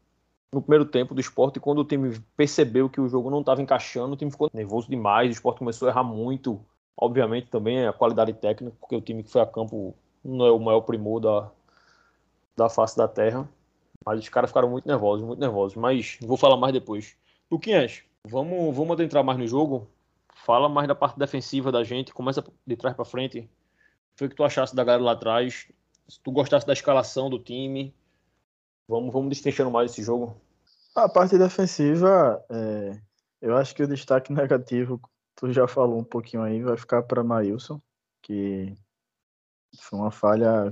no 0.53 0.61
primeiro 0.63 0.85
tempo 0.85 1.15
do 1.15 1.21
esporte, 1.21 1.61
quando 1.61 1.81
o 1.81 1.85
time 1.85 2.19
percebeu 2.37 2.91
que 2.91 3.01
o 3.01 3.09
jogo 3.09 3.31
não 3.31 3.41
estava 3.41 3.63
encaixando, 3.63 4.15
o 4.15 4.17
time 4.17 4.31
ficou 4.31 4.51
nervoso 4.53 4.89
demais, 4.89 5.29
o 5.29 5.33
esporte 5.33 5.59
começou 5.59 5.89
a 5.89 5.91
errar 5.91 6.05
muito. 6.05 6.65
Obviamente 7.00 7.49
também 7.49 7.87
a 7.87 7.95
qualidade 7.95 8.35
técnica, 8.35 8.76
porque 8.78 8.95
o 8.95 9.00
time 9.00 9.23
que 9.23 9.30
foi 9.30 9.40
a 9.40 9.47
campo 9.47 9.95
não 10.23 10.45
é 10.45 10.52
o 10.52 10.59
maior 10.59 10.83
primor 10.83 11.19
da, 11.19 11.50
da 12.54 12.69
face 12.69 12.95
da 12.95 13.09
terra. 13.09 13.49
Mas 14.04 14.21
os 14.21 14.28
caras 14.28 14.50
ficaram 14.50 14.69
muito 14.69 14.87
nervosos, 14.87 15.25
muito 15.25 15.40
nervosos. 15.40 15.76
Mas 15.76 16.19
vou 16.21 16.37
falar 16.37 16.59
mais 16.59 16.75
depois. 16.75 17.16
Luquinhas, 17.50 18.02
vamos, 18.26 18.76
vamos 18.76 18.92
adentrar 18.92 19.25
mais 19.25 19.38
no 19.38 19.47
jogo. 19.47 19.88
Fala 20.35 20.69
mais 20.69 20.87
da 20.87 20.95
parte 20.95 21.19
defensiva 21.19 21.73
da 21.73 21.83
gente. 21.83 22.12
Começa 22.12 22.45
de 22.66 22.76
trás 22.76 22.95
para 22.95 23.04
frente. 23.07 23.49
Foi 24.14 24.26
o 24.26 24.30
que 24.30 24.37
tu 24.37 24.45
achasse 24.45 24.76
da 24.76 24.85
galera 24.85 25.02
lá 25.02 25.12
atrás. 25.12 25.69
Se 26.07 26.21
tu 26.21 26.30
gostasse 26.30 26.66
da 26.66 26.75
escalação 26.75 27.30
do 27.30 27.38
time. 27.38 27.95
Vamos, 28.87 29.11
vamos 29.11 29.30
destrinchando 29.30 29.71
mais 29.71 29.90
esse 29.90 30.02
jogo. 30.02 30.37
A 30.95 31.09
parte 31.09 31.38
defensiva, 31.38 32.45
é, 32.50 33.00
eu 33.40 33.57
acho 33.57 33.75
que 33.75 33.83
o 33.83 33.87
destaque 33.87 34.33
negativo, 34.33 35.00
tu 35.41 35.51
já 35.53 35.67
falou 35.67 35.99
um 35.99 36.05
pouquinho 36.05 36.43
aí, 36.43 36.63
vai 36.63 36.77
ficar 36.77 37.03
para 37.03 37.25
Maílson, 37.25 37.81
que 38.21 38.75
foi 39.81 39.99
uma 39.99 40.11
falha 40.11 40.71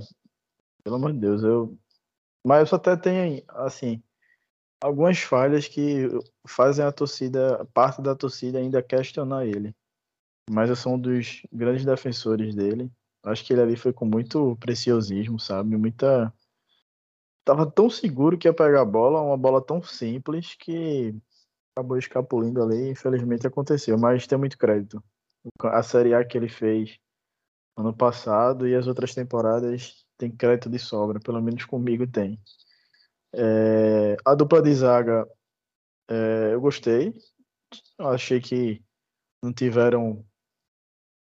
pelo 0.83 0.97
amor 0.97 1.11
de 1.11 1.19
Deus, 1.19 1.41
eu. 1.41 1.75
Mas 2.45 2.71
até 2.71 2.95
tem, 2.95 3.43
assim, 3.49 4.01
algumas 4.79 5.19
falhas 5.19 5.67
que 5.67 6.07
fazem 6.47 6.85
a 6.85 6.91
torcida, 6.91 7.65
parte 7.73 7.99
da 7.99 8.15
torcida 8.15 8.59
ainda 8.59 8.83
questionar 8.83 9.47
ele. 9.47 9.75
Mas 10.47 10.69
eu 10.69 10.75
sou 10.75 10.93
um 10.93 10.99
dos 10.99 11.41
grandes 11.51 11.83
defensores 11.83 12.53
dele. 12.53 12.91
Acho 13.23 13.43
que 13.43 13.53
ele 13.53 13.61
ali 13.61 13.75
foi 13.75 13.91
com 13.91 14.05
muito 14.05 14.55
preciosismo, 14.57 15.39
sabe? 15.39 15.75
Muita. 15.75 16.31
Tava 17.43 17.65
tão 17.65 17.89
seguro 17.89 18.37
que 18.37 18.47
ia 18.47 18.53
pegar 18.53 18.81
a 18.81 18.85
bola, 18.85 19.19
uma 19.19 19.37
bola 19.37 19.61
tão 19.61 19.81
simples 19.81 20.53
que 20.53 21.15
acabou 21.75 21.97
escapulindo 21.97 22.61
ali. 22.61 22.91
Infelizmente 22.91 23.47
aconteceu, 23.47 23.97
mas 23.97 24.27
tem 24.27 24.37
muito 24.37 24.57
crédito. 24.57 25.03
A 25.63 25.81
Série 25.83 26.13
A 26.13 26.25
que 26.25 26.37
ele 26.37 26.49
fez 26.49 26.99
ano 27.77 27.95
passado 27.95 28.67
e 28.67 28.75
as 28.75 28.87
outras 28.87 29.13
temporadas 29.13 30.05
tem 30.17 30.29
crédito 30.29 30.69
de 30.69 30.77
sobra, 30.77 31.19
pelo 31.19 31.41
menos 31.41 31.65
comigo 31.65 32.05
tem. 32.05 32.39
É, 33.33 34.17
a 34.25 34.35
dupla 34.35 34.61
de 34.61 34.73
zaga 34.73 35.27
é, 36.09 36.53
eu 36.53 36.61
gostei. 36.61 37.13
Achei 37.97 38.41
que 38.41 38.83
não 39.41 39.53
tiveram 39.53 40.25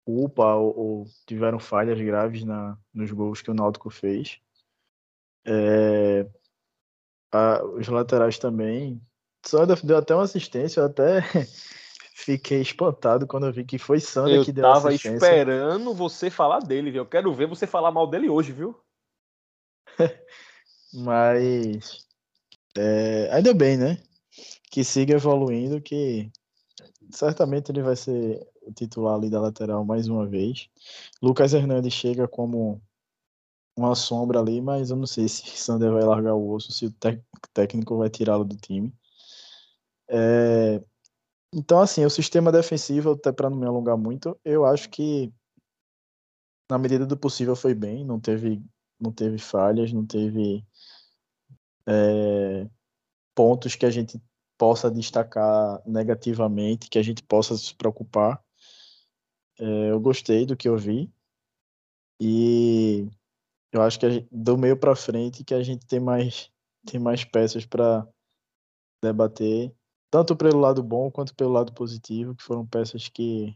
culpa 0.05 0.55
ou, 0.55 0.79
ou, 0.79 1.05
tiveram 1.27 1.59
falhas 1.59 1.99
graves 2.01 2.45
na, 2.45 2.79
nos 2.93 3.11
gols 3.11 3.41
que 3.41 3.51
o 3.51 3.55
Náutico 3.55 3.91
fez. 3.91 4.39
É, 5.47 6.29
a, 7.33 7.65
os 7.65 7.89
laterais 7.89 8.39
também. 8.39 9.01
Só 9.45 9.65
deu 9.67 9.97
até 9.97 10.15
uma 10.15 10.25
assistência, 10.25 10.81
eu 10.81 10.87
até 10.87 11.21
fiquei 12.15 12.61
espantado 12.61 13.27
quando 13.27 13.47
eu 13.47 13.53
vi 13.53 13.65
que 13.65 13.79
foi 13.79 14.01
Sander 14.01 14.37
eu 14.37 14.45
que 14.45 14.53
deu 14.53 14.71
assistência. 14.71 15.09
Eu 15.09 15.21
tava 15.21 15.35
esperando 15.37 15.95
você 15.95 16.31
falar 16.31 16.61
dele, 16.61 16.91
viu? 16.91 17.03
Eu 17.03 17.09
quero 17.09 17.33
ver 17.35 17.47
você 17.47 17.67
falar 17.67 17.91
mal 17.91 18.07
dele 18.07 18.29
hoje, 18.29 18.53
viu? 18.53 18.79
Mas 20.95 22.07
é, 22.77 23.29
ainda 23.33 23.53
bem, 23.53 23.77
né? 23.77 23.99
Que 24.71 24.83
siga 24.83 25.15
evoluindo, 25.15 25.81
que 25.81 26.31
certamente 27.11 27.71
ele 27.71 27.83
vai 27.83 27.97
ser 27.97 28.47
o 28.63 28.73
titular 28.73 29.15
ali 29.15 29.31
da 29.31 29.41
lateral 29.41 29.85
mais 29.85 30.09
uma 30.09 30.27
vez. 30.27 30.69
Lucas 31.23 31.53
Hernandes 31.53 31.93
chega 31.93 32.27
como 32.27 32.81
uma 33.77 33.95
sombra 33.95 34.41
ali, 34.41 34.61
mas 34.61 34.91
eu 34.91 34.97
não 34.97 35.07
sei 35.07 35.29
se 35.29 35.45
Sander 35.57 35.93
vai 35.93 36.05
largar 36.05 36.35
o 36.35 36.51
osso, 36.51 36.73
se 36.73 36.87
o 36.87 36.95
técnico 37.53 37.99
vai 37.99 38.09
tirá-lo 38.09 38.45
do 38.45 38.57
time. 38.57 38.93
É, 40.09 40.83
então, 41.53 41.81
assim, 41.81 42.05
o 42.05 42.11
sistema 42.11 42.51
defensivo, 42.51 43.13
até 43.13 43.33
para 43.33 43.49
não 43.49 43.57
me 43.57 43.67
alongar 43.67 43.97
muito, 43.97 44.39
eu 44.45 44.65
acho 44.65 44.91
que 44.91 45.33
na 46.71 46.79
medida 46.79 47.07
do 47.07 47.17
possível 47.17 47.55
foi 47.55 47.75
bem, 47.75 48.05
não 48.05 48.19
teve, 48.19 48.63
não 48.99 49.13
teve 49.13 49.39
falhas, 49.39 49.93
não 49.93 50.05
teve 50.05 50.67
é, 51.87 52.69
pontos 53.35 53.75
que 53.77 53.87
a 53.87 53.91
gente 53.91 54.21
possa 54.59 54.91
destacar 54.91 55.83
negativamente, 55.87 56.89
que 56.89 56.99
a 56.99 57.03
gente 57.03 57.23
possa 57.23 57.57
se 57.57 57.75
preocupar. 57.75 58.43
É, 59.59 59.91
eu 59.91 60.01
gostei 60.01 60.47
do 60.47 60.57
que 60.57 60.69
eu 60.69 60.77
vi 60.77 61.13
e 62.21 63.09
eu 63.73 63.83
acho 63.83 63.99
que 63.99 64.11
gente, 64.11 64.29
do 64.31 64.59
meio 64.59 64.77
para 64.77 64.97
frente 64.97 65.45
que 65.45 65.55
a 65.55 65.63
gente 65.63 65.87
tem 65.87 66.01
mais 66.01 66.51
tem 66.87 67.01
mais 67.01 67.25
peças 67.25 67.65
para 67.65 68.07
debater 69.03 69.73
tanto 70.15 70.37
pelo 70.37 70.61
lado 70.61 70.81
bom 70.81 71.11
quanto 71.11 71.35
pelo 71.35 71.51
lado 71.51 71.73
positivo, 71.73 72.37
que 72.37 72.43
foram 72.45 72.65
peças 72.65 73.09
que 73.09 73.53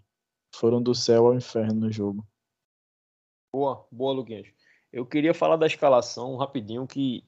foram 0.52 0.82
do 0.82 0.92
céu 0.92 1.28
ao 1.28 1.34
inferno 1.36 1.82
no 1.82 1.92
jogo. 1.92 2.26
Boa, 3.54 3.86
boa, 3.92 4.12
Luquinhas. 4.12 4.48
Eu 4.92 5.06
queria 5.06 5.32
falar 5.32 5.54
da 5.54 5.68
escalação 5.68 6.34
rapidinho, 6.34 6.84
que 6.84 7.22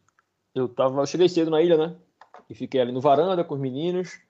eu 0.53 0.69
tava. 0.69 1.01
Eu 1.01 1.07
cheguei 1.07 1.29
cedo 1.29 1.49
na 1.49 1.63
ilha, 1.63 1.77
né? 1.77 1.97
E 2.49 2.57
fiquei 2.57 2.81
ali 2.81 2.91
no 2.91 3.01
varanda 3.01 3.45
com 3.45 3.55
os 3.55 3.61
meninos. 3.61 4.21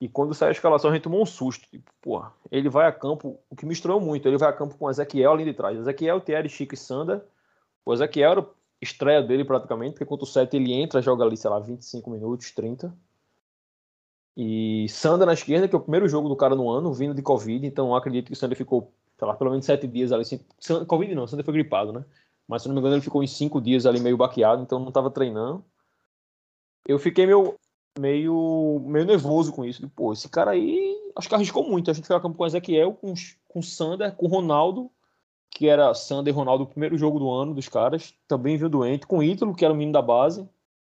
E 0.00 0.08
quando 0.08 0.34
saiu 0.34 0.50
a 0.50 0.52
escalação, 0.52 0.90
a 0.90 0.94
gente 0.94 1.02
tomou 1.02 1.20
um 1.20 1.26
susto. 1.26 1.68
Tipo, 1.68 1.90
porra, 2.00 2.32
ele 2.48 2.68
vai 2.68 2.86
a 2.86 2.92
campo, 2.92 3.40
o 3.50 3.56
que 3.56 3.66
misturou 3.66 4.00
muito. 4.00 4.28
Ele 4.28 4.38
vai 4.38 4.50
a 4.50 4.52
campo 4.52 4.78
com 4.78 4.88
Ezequiel 4.88 5.32
ali 5.32 5.44
de 5.44 5.52
trás. 5.52 5.76
Ezequiel, 5.76 6.20
Thierry, 6.20 6.48
Chico 6.48 6.74
e 6.74 6.76
Sanda. 6.76 7.26
O 7.84 7.92
Ezequiel 7.92 8.30
era 8.30 8.50
estreia 8.80 9.20
dele 9.20 9.44
praticamente, 9.44 9.94
porque 9.94 10.06
contra 10.06 10.22
o 10.22 10.28
7 10.28 10.54
ele 10.54 10.72
entra, 10.72 11.02
joga 11.02 11.24
ali, 11.24 11.36
sei 11.36 11.50
lá, 11.50 11.58
25 11.58 12.08
minutos, 12.08 12.52
30. 12.52 12.96
E 14.36 14.86
Sander 14.90 15.26
na 15.26 15.32
esquerda, 15.32 15.66
que 15.66 15.74
é 15.74 15.78
o 15.78 15.80
primeiro 15.80 16.06
jogo 16.08 16.28
do 16.28 16.36
cara 16.36 16.54
no 16.54 16.68
ano, 16.68 16.92
vindo 16.92 17.14
de 17.14 17.22
Covid, 17.22 17.66
então 17.66 17.94
acredito 17.94 18.26
que 18.26 18.34
o 18.34 18.36
Sander 18.36 18.56
ficou, 18.56 18.92
sei 19.18 19.26
lá, 19.26 19.34
pelo 19.34 19.50
menos 19.50 19.64
sete 19.64 19.86
dias 19.86 20.12
ali. 20.12 20.24
Cinco... 20.24 20.44
Covid 20.86 21.14
não, 21.14 21.26
Sander 21.26 21.44
foi 21.44 21.54
gripado, 21.54 21.92
né? 21.92 22.04
Mas 22.46 22.62
se 22.62 22.68
não 22.68 22.74
me 22.74 22.80
engano, 22.80 22.96
ele 22.96 23.02
ficou 23.02 23.22
em 23.22 23.26
cinco 23.26 23.60
dias 23.60 23.86
ali 23.86 23.98
meio 23.98 24.16
baqueado, 24.16 24.62
então 24.62 24.78
não 24.78 24.88
estava 24.88 25.10
treinando. 25.10 25.64
Eu 26.86 26.98
fiquei 26.98 27.24
meio, 27.24 27.54
meio, 27.98 28.82
meio 28.84 29.06
nervoso 29.06 29.52
com 29.52 29.64
isso. 29.64 29.88
Pô, 29.96 30.12
esse 30.12 30.28
cara 30.28 30.50
aí 30.50 30.94
acho 31.16 31.28
que 31.28 31.34
arriscou 31.34 31.66
muito. 31.68 31.90
A 31.90 31.94
gente 31.94 32.06
foi 32.06 32.14
a 32.14 32.20
campo 32.20 32.36
com 32.36 32.46
Ezequiel, 32.46 32.92
com, 32.92 33.14
com 33.48 33.62
Sander, 33.62 34.14
com 34.14 34.26
Ronaldo, 34.26 34.90
que 35.50 35.66
era 35.66 35.94
Sander 35.94 36.32
e 36.32 36.36
Ronaldo, 36.36 36.64
o 36.64 36.66
primeiro 36.66 36.98
jogo 36.98 37.18
do 37.18 37.30
ano 37.30 37.54
dos 37.54 37.68
caras, 37.68 38.14
também 38.28 38.58
viu 38.58 38.68
doente, 38.68 39.06
com 39.06 39.22
Ítalo, 39.22 39.54
que 39.54 39.64
era 39.64 39.72
o 39.72 39.76
menino 39.76 39.94
da 39.94 40.02
base 40.02 40.46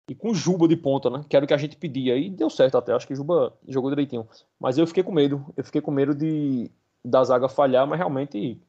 e 0.08 0.14
com 0.14 0.34
Juba 0.34 0.66
de 0.66 0.76
ponta, 0.76 1.08
né? 1.08 1.24
Que 1.28 1.36
era 1.36 1.44
o 1.44 1.48
que 1.48 1.54
a 1.54 1.58
gente 1.58 1.76
pedia. 1.76 2.16
E 2.16 2.28
deu 2.28 2.50
certo 2.50 2.76
até. 2.76 2.92
Acho 2.92 3.06
que 3.06 3.14
Juba 3.14 3.56
jogou 3.68 3.90
direitinho. 3.90 4.26
Mas 4.58 4.78
eu 4.78 4.86
fiquei 4.86 5.02
com 5.02 5.12
medo. 5.12 5.44
Eu 5.56 5.64
fiquei 5.64 5.80
com 5.80 5.90
medo 5.90 6.14
de 6.14 6.70
da 7.04 7.24
zaga 7.24 7.48
falhar, 7.48 7.86
mas 7.86 7.98
realmente 7.98 8.60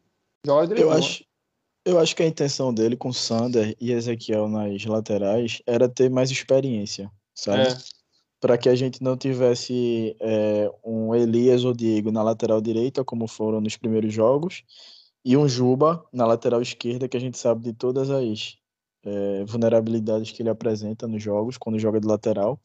joga 0.46 0.68
direitinho. 0.68 0.92
Eu 0.92 0.98
acho, 0.98 1.26
eu 1.86 2.00
acho 2.00 2.16
que 2.16 2.24
a 2.24 2.28
intenção 2.28 2.74
dele 2.74 2.96
com 2.96 3.14
Sander 3.14 3.76
e 3.80 3.92
Ezequiel 3.92 4.48
nas 4.48 4.86
laterais 4.86 5.62
era 5.68 5.88
ter 5.88 6.10
mais 6.10 6.32
experiência, 6.32 7.12
sabe? 7.36 7.64
É. 7.64 7.78
Para 8.40 8.58
que 8.58 8.70
a 8.70 8.76
gente 8.76 9.02
não 9.02 9.16
tivesse 9.16 10.16
é, 10.20 10.70
um 10.84 11.14
Elias 11.16 11.64
ou 11.64 11.74
Diego 11.74 12.12
na 12.12 12.24
lateral 12.24 12.60
direita, 12.60 13.04
como 13.04 13.28
foram 13.28 13.62
nos 13.62 13.78
primeiros 13.78 14.14
jogos, 14.14 14.64
e 15.24 15.38
um 15.38 15.48
Juba 15.48 16.04
na 16.12 16.26
lateral 16.26 16.62
esquerda, 16.62 17.08
que 17.08 17.16
a 17.16 17.20
gente 17.20 17.38
sabe 17.38 17.64
de 17.64 17.74
todas 17.74 18.10
as 18.10 18.58
é, 19.06 19.44
vulnerabilidades 19.46 20.32
que 20.32 20.42
ele 20.42 20.50
apresenta 20.50 21.08
nos 21.08 21.22
jogos, 21.22 21.58
quando 21.58 21.80
joga 21.80 22.00
de 22.00 22.08
lateral. 22.08 22.60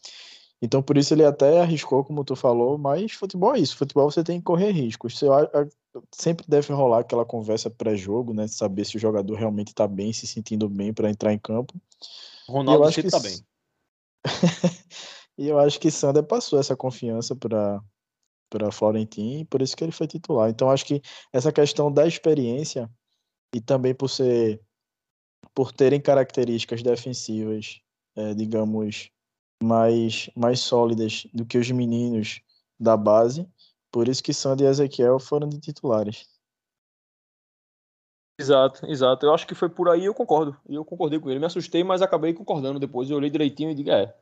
Então, 0.60 0.82
por 0.82 0.96
isso 0.98 1.14
ele 1.14 1.24
até 1.24 1.60
arriscou, 1.60 2.04
como 2.04 2.24
tu 2.24 2.34
falou, 2.34 2.76
mas 2.76 3.12
futebol 3.12 3.54
é 3.54 3.60
isso. 3.60 3.76
Futebol 3.76 4.10
você 4.10 4.24
tem 4.24 4.38
que 4.38 4.44
correr 4.44 4.72
riscos. 4.72 5.16
Você 5.16 5.26
sempre 6.12 6.44
deve 6.48 6.72
rolar 6.72 7.00
aquela 7.00 7.24
conversa 7.24 7.70
pré-jogo, 7.70 8.34
né? 8.34 8.48
Saber 8.48 8.84
se 8.84 8.96
o 8.96 9.00
jogador 9.00 9.34
realmente 9.36 9.68
está 9.68 9.86
bem, 9.86 10.12
se 10.12 10.26
sentindo 10.26 10.68
bem 10.68 10.92
para 10.92 11.10
entrar 11.10 11.32
em 11.32 11.38
campo. 11.38 11.74
Ronaldo 12.48 12.90
sempre 12.92 13.06
está 13.06 13.20
bem. 13.20 13.38
E 15.38 15.46
eu 15.46 15.56
acho 15.56 15.78
que 15.78 15.88
Sander 15.88 16.24
passou 16.24 16.58
essa 16.58 16.76
confiança 16.76 17.34
para 17.36 17.80
para 18.50 18.72
Florentin 18.72 19.40
e 19.40 19.44
por 19.44 19.60
isso 19.60 19.76
que 19.76 19.84
ele 19.84 19.92
foi 19.92 20.06
titular. 20.06 20.48
Então 20.48 20.70
acho 20.70 20.84
que 20.84 21.02
essa 21.32 21.52
questão 21.52 21.92
da 21.92 22.06
experiência 22.06 22.90
e 23.54 23.60
também 23.60 23.94
por 23.94 24.08
ser 24.08 24.60
por 25.58 25.72
terem 25.72 26.00
características 26.00 26.84
defensivas, 26.84 27.80
é, 28.14 28.32
digamos, 28.32 29.10
mais 29.60 30.30
mais 30.36 30.60
sólidas 30.60 31.26
do 31.34 31.44
que 31.44 31.58
os 31.58 31.68
meninos 31.72 32.40
da 32.78 32.96
base, 32.96 33.44
por 33.90 34.06
isso 34.06 34.22
que 34.22 34.32
Sander 34.32 34.68
e 34.68 34.70
Ezequiel 34.70 35.18
foram 35.18 35.48
de 35.48 35.58
titulares. 35.58 36.28
Exato, 38.38 38.86
exato. 38.86 39.26
Eu 39.26 39.34
acho 39.34 39.48
que 39.48 39.54
foi 39.56 39.68
por 39.68 39.88
aí 39.88 40.04
eu 40.04 40.14
concordo. 40.14 40.56
Eu 40.68 40.84
concordei 40.84 41.18
com 41.18 41.28
ele. 41.28 41.40
Me 41.40 41.46
assustei, 41.46 41.82
mas 41.82 42.02
acabei 42.02 42.32
concordando 42.32 42.78
depois. 42.78 43.10
Eu 43.10 43.16
olhei 43.16 43.28
direitinho 43.28 43.72
e 43.72 43.74
digo, 43.74 43.90
é. 43.90 44.14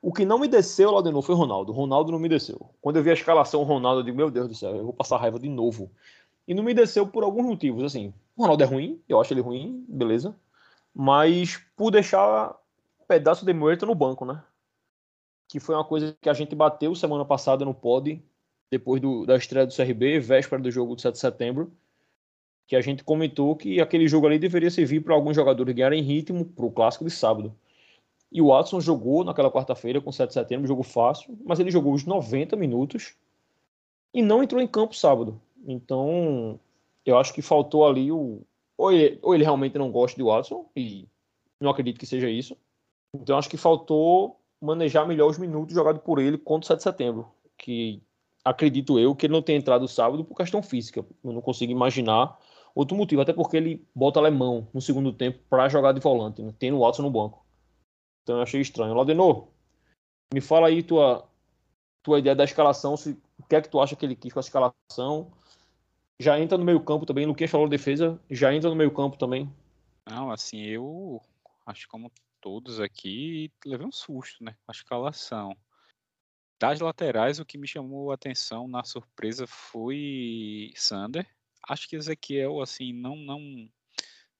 O 0.00 0.12
que 0.12 0.24
não 0.24 0.38
me 0.38 0.46
desceu 0.46 0.92
lá 0.92 1.02
de 1.02 1.10
novo 1.10 1.26
foi 1.26 1.34
Ronaldo. 1.34 1.72
Ronaldo 1.72 2.12
não 2.12 2.20
me 2.20 2.28
desceu. 2.28 2.70
Quando 2.80 2.98
eu 2.98 3.02
vi 3.02 3.10
a 3.10 3.14
escalação 3.14 3.64
Ronaldo, 3.64 4.02
eu 4.02 4.04
digo, 4.04 4.16
meu 4.16 4.30
Deus 4.30 4.46
do 4.46 4.54
céu, 4.54 4.76
eu 4.76 4.84
vou 4.84 4.92
passar 4.92 5.16
raiva 5.16 5.40
de 5.40 5.48
novo. 5.48 5.90
E 6.46 6.54
não 6.54 6.62
me 6.62 6.72
desceu 6.72 7.04
por 7.04 7.24
alguns 7.24 7.46
motivos. 7.46 7.82
Assim, 7.82 8.14
o 8.36 8.42
Ronaldo 8.42 8.62
é 8.62 8.66
ruim, 8.66 9.02
eu 9.08 9.20
acho 9.20 9.34
ele 9.34 9.40
ruim, 9.40 9.84
beleza. 9.88 10.36
Mas 10.98 11.56
por 11.76 11.90
deixar 11.90 12.50
um 13.00 13.04
pedaço 13.06 13.46
de 13.46 13.52
moeta 13.52 13.86
no 13.86 13.94
banco, 13.94 14.24
né? 14.24 14.42
Que 15.48 15.60
foi 15.60 15.74
uma 15.74 15.84
coisa 15.84 16.16
que 16.20 16.28
a 16.28 16.34
gente 16.34 16.54
bateu 16.54 16.94
semana 16.94 17.24
passada 17.24 17.64
no 17.64 17.72
pod, 17.72 18.20
depois 18.70 19.00
do, 19.00 19.24
da 19.24 19.36
estreia 19.36 19.66
do 19.66 19.74
CRB, 19.74 20.18
véspera 20.18 20.60
do 20.60 20.70
jogo 20.70 20.96
de 20.96 21.02
7 21.02 21.14
de 21.14 21.20
setembro 21.20 21.72
que 22.68 22.76
a 22.76 22.82
gente 22.82 23.02
comentou 23.02 23.56
que 23.56 23.80
aquele 23.80 24.06
jogo 24.06 24.26
ali 24.26 24.38
deveria 24.38 24.70
servir 24.70 25.00
para 25.00 25.14
alguns 25.14 25.34
jogadores 25.34 25.74
ganharem 25.74 26.02
ritmo 26.02 26.44
para 26.44 26.66
o 26.66 26.70
clássico 26.70 27.02
de 27.02 27.10
sábado. 27.10 27.56
E 28.30 28.42
o 28.42 28.48
Watson 28.48 28.78
jogou 28.78 29.24
naquela 29.24 29.50
quarta-feira 29.50 30.02
com 30.02 30.12
7 30.12 30.28
de 30.28 30.34
setembro, 30.34 30.68
jogo 30.68 30.82
fácil, 30.82 31.36
mas 31.46 31.58
ele 31.58 31.70
jogou 31.70 31.94
os 31.94 32.04
90 32.04 32.54
minutos 32.56 33.14
e 34.12 34.20
não 34.20 34.42
entrou 34.42 34.60
em 34.60 34.66
campo 34.66 34.94
sábado. 34.94 35.40
Então, 35.66 36.60
eu 37.06 37.16
acho 37.16 37.32
que 37.32 37.40
faltou 37.40 37.88
ali 37.88 38.12
o. 38.12 38.42
Ou 38.78 38.92
ele, 38.92 39.18
ou 39.22 39.34
ele 39.34 39.44
realmente 39.44 39.76
não 39.76 39.90
gosta 39.90 40.16
de 40.16 40.22
Watson, 40.22 40.70
e 40.74 41.08
não 41.60 41.70
acredito 41.70 41.98
que 41.98 42.06
seja 42.06 42.30
isso. 42.30 42.56
Então, 43.14 43.36
acho 43.36 43.50
que 43.50 43.56
faltou 43.56 44.40
manejar 44.60 45.06
melhor 45.06 45.28
os 45.28 45.38
minutos 45.38 45.74
jogados 45.74 46.00
por 46.02 46.20
ele 46.20 46.38
contra 46.38 46.64
o 46.64 46.68
7 46.68 46.78
de 46.78 46.82
setembro. 46.84 47.28
Que 47.56 48.00
acredito 48.44 48.98
eu 48.98 49.14
que 49.14 49.26
ele 49.26 49.32
não 49.32 49.42
tenha 49.42 49.58
entrado 49.58 49.88
sábado 49.88 50.24
por 50.24 50.36
questão 50.36 50.62
física. 50.62 51.04
Eu 51.24 51.32
não 51.32 51.40
consigo 51.40 51.72
imaginar 51.72 52.38
outro 52.74 52.96
motivo, 52.96 53.20
até 53.20 53.32
porque 53.32 53.56
ele 53.56 53.86
bota 53.94 54.20
alemão 54.20 54.68
no 54.72 54.80
segundo 54.80 55.12
tempo 55.12 55.40
para 55.50 55.68
jogar 55.68 55.92
de 55.92 56.00
volante, 56.00 56.42
né? 56.42 56.54
tendo 56.58 56.76
o 56.76 56.80
Watson 56.80 57.02
no 57.02 57.10
banco. 57.10 57.44
Então 58.22 58.36
eu 58.36 58.42
achei 58.42 58.60
estranho. 58.60 58.94
Ladenor, 58.94 59.48
me 60.32 60.40
fala 60.40 60.68
aí 60.68 60.82
tua, 60.82 61.28
tua 62.02 62.18
ideia 62.18 62.36
da 62.36 62.44
escalação, 62.44 62.96
se, 62.96 63.20
o 63.38 63.46
que 63.48 63.56
é 63.56 63.60
que 63.60 63.68
tu 63.68 63.80
acha 63.80 63.96
que 63.96 64.04
ele 64.04 64.14
quis 64.14 64.32
com 64.32 64.38
a 64.38 64.40
escalação? 64.40 65.32
Já 66.20 66.38
entra 66.38 66.58
no 66.58 66.64
meio 66.64 66.80
campo 66.80 67.06
também, 67.06 67.26
Luquinhas 67.26 67.50
falou 67.50 67.68
defesa, 67.68 68.20
já 68.28 68.52
entra 68.52 68.68
no 68.68 68.76
meio 68.76 68.92
campo 68.92 69.16
também. 69.16 69.52
Não, 70.08 70.30
assim, 70.30 70.62
eu 70.62 71.22
acho 71.64 71.86
como 71.88 72.10
todos 72.40 72.80
aqui, 72.80 73.52
levei 73.64 73.86
um 73.86 73.92
susto, 73.92 74.42
né, 74.42 74.56
com 74.64 74.72
a 74.72 74.74
escalação. 74.74 75.56
Das 76.58 76.80
laterais, 76.80 77.38
o 77.38 77.44
que 77.44 77.56
me 77.56 77.68
chamou 77.68 78.10
a 78.10 78.14
atenção 78.14 78.66
na 78.66 78.82
surpresa 78.82 79.46
foi 79.46 80.72
Sander, 80.74 81.26
acho 81.68 81.88
que 81.88 81.94
Ezequiel, 81.94 82.60
assim, 82.60 82.92
não, 82.92 83.14
não, 83.14 83.68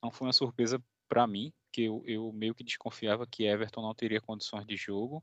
não 0.02 0.10
foi 0.10 0.26
uma 0.26 0.32
surpresa 0.32 0.82
para 1.08 1.26
mim, 1.26 1.52
que 1.70 1.82
eu, 1.82 2.02
eu 2.06 2.32
meio 2.32 2.54
que 2.54 2.64
desconfiava 2.64 3.26
que 3.26 3.44
Everton 3.44 3.82
não 3.82 3.94
teria 3.94 4.20
condições 4.20 4.66
de 4.66 4.76
jogo. 4.76 5.22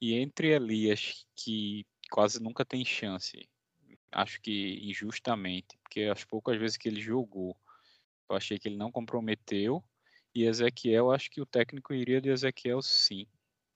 E 0.00 0.14
entre 0.14 0.52
Elias, 0.52 1.26
que 1.34 1.84
quase 2.10 2.40
nunca 2.40 2.64
tem 2.64 2.84
chance, 2.84 3.48
acho 4.12 4.40
que 4.40 4.78
injustamente, 4.82 5.78
porque 5.82 6.02
as 6.02 6.24
poucas 6.24 6.58
vezes 6.58 6.76
que 6.76 6.88
ele 6.88 7.00
jogou, 7.00 7.56
eu 8.28 8.36
achei 8.36 8.58
que 8.58 8.68
ele 8.68 8.76
não 8.76 8.92
comprometeu. 8.92 9.82
E 10.34 10.44
Ezequiel, 10.44 11.10
acho 11.10 11.30
que 11.30 11.40
o 11.40 11.46
técnico 11.46 11.92
iria 11.92 12.20
de 12.20 12.30
Ezequiel 12.30 12.80
sim, 12.80 13.26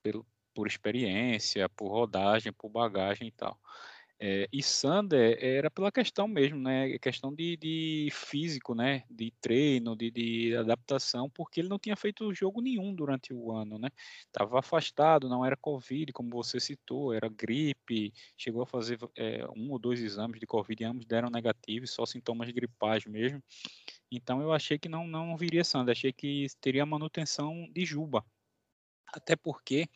pelo, 0.02 0.26
por 0.54 0.66
experiência, 0.66 1.68
por 1.68 1.88
rodagem, 1.88 2.52
por 2.52 2.70
bagagem 2.70 3.28
e 3.28 3.32
tal. 3.32 3.60
É, 4.18 4.48
e 4.50 4.62
Sander 4.62 5.36
era 5.42 5.70
pela 5.70 5.92
questão 5.92 6.26
mesmo, 6.26 6.58
né? 6.58 6.98
Questão 6.98 7.34
de, 7.34 7.56
de 7.58 8.08
físico, 8.12 8.74
né? 8.74 9.04
De 9.10 9.30
treino, 9.42 9.94
de, 9.94 10.10
de, 10.10 10.56
adaptação, 10.56 11.28
porque 11.28 11.60
ele 11.60 11.68
não 11.68 11.78
tinha 11.78 11.94
feito 11.96 12.32
jogo 12.32 12.62
nenhum 12.62 12.94
durante 12.94 13.34
o 13.34 13.52
ano, 13.52 13.78
né? 13.78 13.90
Estava 14.26 14.58
afastado, 14.58 15.28
não 15.28 15.44
era 15.44 15.56
Covid, 15.56 16.12
como 16.14 16.30
você 16.30 16.58
citou, 16.58 17.12
era 17.12 17.28
gripe, 17.28 18.12
chegou 18.38 18.62
a 18.62 18.66
fazer 18.66 18.98
é, 19.16 19.46
um 19.54 19.70
ou 19.70 19.78
dois 19.78 20.00
exames 20.00 20.40
de 20.40 20.46
Covid 20.46 20.82
e 20.82 20.86
ambos 20.86 21.04
deram 21.04 21.28
negativos, 21.28 21.90
só 21.90 22.06
sintomas 22.06 22.50
gripais 22.50 23.04
mesmo. 23.04 23.42
Então 24.10 24.40
eu 24.40 24.52
achei 24.52 24.78
que 24.78 24.88
não, 24.88 25.06
não 25.06 25.36
viria 25.36 25.64
Sander, 25.64 25.92
achei 25.92 26.12
que 26.12 26.46
teria 26.60 26.86
manutenção 26.86 27.68
de 27.70 27.84
Juba. 27.84 28.24
Até 29.12 29.36
porque 29.36 29.88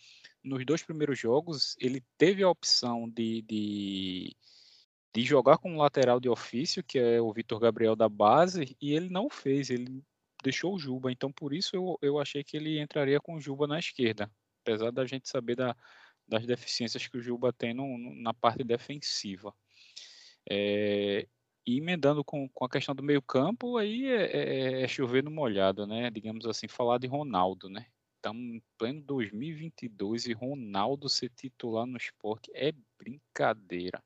nos 0.42 0.64
dois 0.64 0.82
primeiros 0.82 1.18
jogos, 1.18 1.76
ele 1.78 2.02
teve 2.16 2.42
a 2.42 2.48
opção 2.48 3.08
de, 3.08 3.42
de, 3.42 4.36
de 5.14 5.22
jogar 5.22 5.58
com 5.58 5.72
um 5.72 5.78
lateral 5.78 6.18
de 6.18 6.28
ofício, 6.28 6.82
que 6.82 6.98
é 6.98 7.20
o 7.20 7.32
Vitor 7.32 7.58
Gabriel 7.58 7.94
da 7.94 8.08
base, 8.08 8.76
e 8.80 8.94
ele 8.94 9.08
não 9.08 9.28
fez, 9.28 9.70
ele 9.70 10.02
deixou 10.42 10.74
o 10.74 10.78
Juba. 10.78 11.12
Então, 11.12 11.30
por 11.30 11.52
isso 11.52 11.76
eu, 11.76 11.98
eu 12.00 12.18
achei 12.18 12.42
que 12.42 12.56
ele 12.56 12.80
entraria 12.80 13.20
com 13.20 13.34
o 13.34 13.40
Juba 13.40 13.66
na 13.66 13.78
esquerda, 13.78 14.30
apesar 14.62 14.90
da 14.90 15.06
gente 15.06 15.28
saber 15.28 15.56
da, 15.56 15.76
das 16.26 16.46
deficiências 16.46 17.06
que 17.06 17.18
o 17.18 17.22
Juba 17.22 17.52
tem 17.52 17.74
no, 17.74 17.98
na 18.22 18.32
parte 18.32 18.64
defensiva. 18.64 19.54
É, 20.48 21.26
e 21.66 21.78
emendando 21.78 22.24
com, 22.24 22.48
com 22.48 22.64
a 22.64 22.68
questão 22.68 22.94
do 22.94 23.02
meio 23.02 23.20
campo, 23.20 23.76
aí 23.76 24.06
é, 24.06 24.24
é, 24.24 24.82
é 24.82 24.88
chover 24.88 25.22
no 25.22 25.30
molhado, 25.30 25.86
né? 25.86 26.10
Digamos 26.10 26.46
assim, 26.46 26.66
falar 26.66 26.98
de 26.98 27.06
Ronaldo, 27.06 27.68
né? 27.68 27.86
Estamos 28.20 28.42
em 28.42 28.62
pleno 28.76 29.00
2022 29.02 30.26
e 30.26 30.32
Ronaldo 30.34 31.08
ser 31.08 31.30
titular 31.30 31.86
no 31.86 31.96
esporte 31.96 32.50
é 32.54 32.72
brincadeira. 32.98 34.02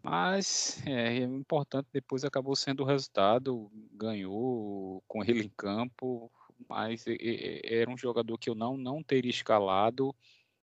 Mas 0.00 0.80
é, 0.86 1.18
é 1.18 1.22
importante, 1.22 1.88
depois 1.92 2.24
acabou 2.24 2.54
sendo 2.54 2.82
o 2.82 2.86
resultado, 2.86 3.70
ganhou 3.92 5.02
com 5.08 5.24
ele 5.24 5.44
em 5.44 5.52
campo, 5.56 6.30
mas 6.68 7.04
era 7.64 7.90
um 7.90 7.96
jogador 7.96 8.38
que 8.38 8.48
eu 8.48 8.54
não, 8.54 8.76
não 8.76 9.02
teria 9.02 9.30
escalado. 9.30 10.14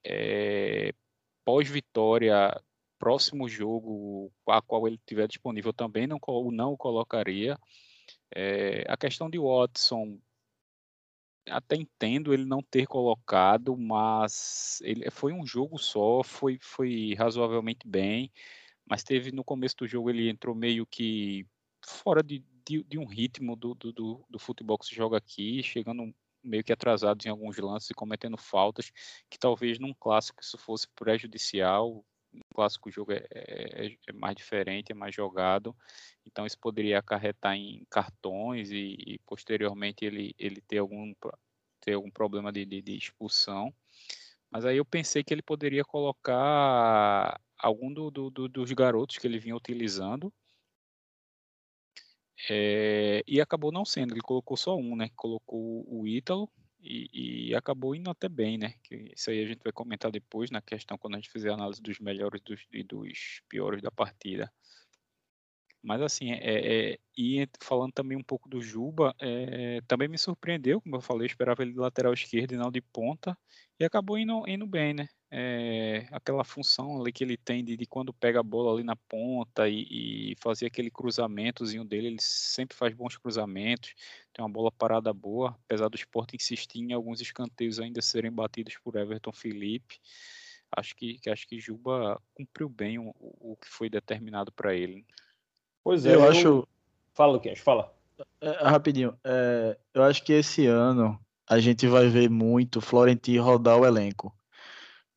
É, 0.03 0.93
Pós-vitória, 1.43 2.55
próximo 2.99 3.49
jogo, 3.49 4.31
a 4.47 4.61
qual 4.61 4.87
ele 4.87 4.99
tiver 5.07 5.27
disponível, 5.27 5.73
também 5.73 6.05
não, 6.05 6.19
não 6.51 6.73
o 6.73 6.77
colocaria. 6.77 7.57
É, 8.33 8.85
a 8.87 8.95
questão 8.95 9.27
de 9.27 9.39
Watson, 9.39 10.19
até 11.49 11.75
entendo 11.75 12.33
ele 12.33 12.45
não 12.45 12.61
ter 12.61 12.85
colocado, 12.87 13.75
mas 13.77 14.79
ele 14.83 15.09
foi 15.09 15.33
um 15.33 15.45
jogo 15.45 15.77
só, 15.77 16.23
foi, 16.23 16.57
foi 16.61 17.15
razoavelmente 17.17 17.87
bem, 17.87 18.31
mas 18.85 19.03
teve 19.03 19.31
no 19.31 19.43
começo 19.43 19.75
do 19.77 19.87
jogo 19.87 20.09
ele 20.09 20.29
entrou 20.29 20.55
meio 20.55 20.85
que 20.85 21.45
fora 21.85 22.21
de, 22.21 22.43
de, 22.65 22.83
de 22.83 22.97
um 22.97 23.05
ritmo 23.05 23.55
do, 23.55 23.73
do, 23.73 24.25
do, 24.29 24.39
futebol 24.39 24.77
que 24.77 24.85
se 24.85 24.95
joga 24.95 25.17
aqui, 25.17 25.63
chegando 25.63 26.13
meio 26.43 26.63
que 26.63 26.73
atrasado 26.73 27.23
em 27.25 27.29
alguns 27.29 27.57
lances 27.57 27.89
e 27.89 27.93
cometendo 27.93 28.37
faltas, 28.37 28.91
que 29.29 29.37
talvez 29.37 29.79
num 29.79 29.93
clássico 29.93 30.41
isso 30.41 30.57
fosse 30.57 30.87
prejudicial, 30.95 32.03
clássico 32.53 32.89
o 32.89 32.91
jogo 32.91 33.11
é, 33.13 33.25
é, 33.31 33.97
é, 34.07 34.13
mais 34.13 34.35
diferente, 34.35 34.91
é 34.91 34.95
mais 34.95 35.13
jogado, 35.13 35.75
então 36.25 36.45
isso 36.45 36.57
poderia 36.59 36.99
acarretar 36.99 37.55
em 37.55 37.85
cartões 37.89 38.71
e, 38.71 38.95
e 39.05 39.19
posteriormente 39.25 40.05
ele, 40.05 40.35
ele 40.37 40.61
ter 40.61 40.77
algum, 40.79 41.13
ter 41.79 41.93
algum 41.93 42.11
problema 42.11 42.51
de, 42.51 42.65
de, 42.65 42.81
de, 42.81 42.97
expulsão. 42.97 43.73
Mas 44.49 44.65
aí 44.65 44.77
eu 44.77 44.85
pensei 44.85 45.23
que 45.23 45.33
ele 45.33 45.41
poderia 45.41 45.83
colocar 45.83 47.39
algum 47.57 47.93
do, 47.93 48.11
do, 48.11 48.29
do, 48.29 48.49
dos 48.49 48.71
garotos 48.73 49.17
que 49.17 49.25
ele 49.25 49.39
vinha 49.39 49.55
utilizando. 49.55 50.33
É, 52.49 53.23
e 53.27 53.39
acabou 53.39 53.71
não 53.71 53.85
sendo, 53.85 54.13
ele 54.13 54.21
colocou 54.21 54.57
só 54.57 54.75
um, 54.75 54.95
né? 54.95 55.09
Colocou 55.15 55.85
o 55.87 56.07
Ítalo, 56.07 56.49
e, 56.81 57.49
e, 57.49 57.55
acabou 57.55 57.95
indo 57.95 58.09
até 58.09 58.27
bem, 58.27 58.57
né? 58.57 58.73
Que 58.83 59.11
isso 59.15 59.29
aí 59.29 59.43
a 59.43 59.47
gente 59.47 59.61
vai 59.63 59.71
comentar 59.71 60.11
depois 60.11 60.49
na 60.49 60.61
questão 60.61 60.97
quando 60.97 61.15
a 61.15 61.17
gente 61.17 61.29
fizer 61.29 61.51
a 61.51 61.53
análise 61.53 61.81
dos 61.81 61.99
melhores 61.99 62.41
dos, 62.41 62.65
e 62.71 62.83
dos 62.83 63.41
piores 63.47 63.81
da 63.81 63.91
partida. 63.91 64.51
Mas 65.83 66.01
assim, 66.01 66.31
é, 66.31 66.93
é, 66.93 66.99
e 67.17 67.47
falando 67.59 67.91
também 67.91 68.17
um 68.17 68.23
pouco 68.23 68.47
do 68.47 68.61
Juba, 68.61 69.15
é, 69.19 69.81
também 69.87 70.07
me 70.07 70.17
surpreendeu, 70.17 70.79
como 70.79 70.95
eu 70.95 71.01
falei, 71.01 71.23
eu 71.23 71.27
esperava 71.27 71.63
ele 71.63 71.71
de 71.71 71.79
lateral 71.79 72.13
esquerdo 72.13 72.53
e 72.53 72.57
não 72.57 72.71
de 72.71 72.81
ponta, 72.81 73.37
e 73.79 73.85
acabou 73.85 74.17
indo, 74.17 74.47
indo 74.47 74.67
bem, 74.67 74.93
né? 74.93 75.07
É, 75.33 76.07
aquela 76.11 76.43
função 76.43 76.99
ali 76.99 77.13
que 77.13 77.23
ele 77.23 77.37
tem 77.37 77.63
de, 77.63 77.77
de, 77.77 77.85
quando 77.85 78.11
pega 78.11 78.41
a 78.41 78.43
bola 78.43 78.73
ali 78.73 78.83
na 78.83 78.97
ponta 78.97 79.69
e, 79.69 80.31
e 80.31 80.35
fazer 80.41 80.65
aquele 80.65 80.91
cruzamentozinho 80.91 81.85
dele, 81.85 82.07
ele 82.07 82.21
sempre 82.21 82.75
faz 82.75 82.93
bons 82.93 83.17
cruzamentos, 83.17 83.93
tem 84.33 84.43
uma 84.43 84.51
bola 84.51 84.69
parada 84.69 85.13
boa, 85.13 85.57
apesar 85.63 85.87
do 85.87 85.95
esporte 85.95 86.35
insistir 86.35 86.79
em 86.79 86.91
alguns 86.91 87.21
escanteios 87.21 87.79
ainda 87.79 88.01
serem 88.01 88.29
batidos 88.31 88.77
por 88.83 88.97
Everton 88.97 89.31
Felipe. 89.31 90.01
Acho 90.75 90.93
que, 90.95 91.17
que 91.19 91.29
acho 91.29 91.47
que 91.47 91.59
Juba 91.59 92.21
cumpriu 92.33 92.67
bem 92.67 92.99
o, 92.99 93.13
o 93.17 93.55
que 93.55 93.69
foi 93.69 93.89
determinado 93.89 94.51
para 94.51 94.75
ele. 94.75 95.05
Pois 95.81 96.05
é, 96.05 96.13
eu, 96.13 96.21
eu... 96.21 96.29
acho. 96.29 96.67
Fala, 97.13 97.33
Luquinhas, 97.33 97.59
fala. 97.59 97.93
É, 98.41 98.49
rapidinho, 98.63 99.17
é, 99.23 99.77
eu 99.93 100.03
acho 100.03 100.23
que 100.23 100.33
esse 100.33 100.65
ano 100.65 101.19
a 101.49 101.59
gente 101.59 101.87
vai 101.87 102.07
ver 102.07 102.29
muito 102.29 102.81
Florentino 102.81 103.43
rodar 103.43 103.77
o 103.77 103.85
elenco 103.85 104.33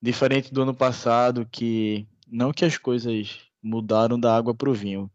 Diferente 0.05 0.53
do 0.53 0.61
ano 0.61 0.75
passado, 0.75 1.49
que 1.51 2.07
não 2.29 2.53
que 2.53 2.62
as 2.62 2.77
coisas 2.77 3.38
mudaram 3.62 4.21
da 4.21 4.37
água 4.37 4.55
para 4.55 4.69
o 4.69 4.75
vinho. 4.75 5.11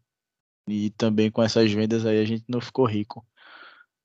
E 0.66 0.90
também 0.90 1.30
com 1.30 1.40
essas 1.40 1.70
vendas 1.72 2.04
aí 2.04 2.20
a 2.20 2.24
gente 2.24 2.44
não 2.48 2.60
ficou 2.60 2.86
rico. 2.86 3.24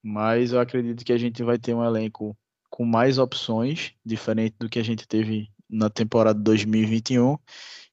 Mas 0.04 0.52
eu 0.54 0.60
acredito 0.60 1.04
que 1.04 1.12
a 1.12 1.18
gente 1.18 1.42
vai 1.42 1.58
ter 1.58 1.74
um 1.74 1.84
elenco 1.84 2.38
com 2.70 2.86
mais 2.86 3.18
opções, 3.18 3.94
diferente 4.06 4.58
do 4.60 4.70
que 4.70 4.78
a 4.78 4.84
gente 4.84 5.08
teve 5.08 5.50
na 5.68 5.90
temporada 5.90 6.40
2021. 6.40 7.36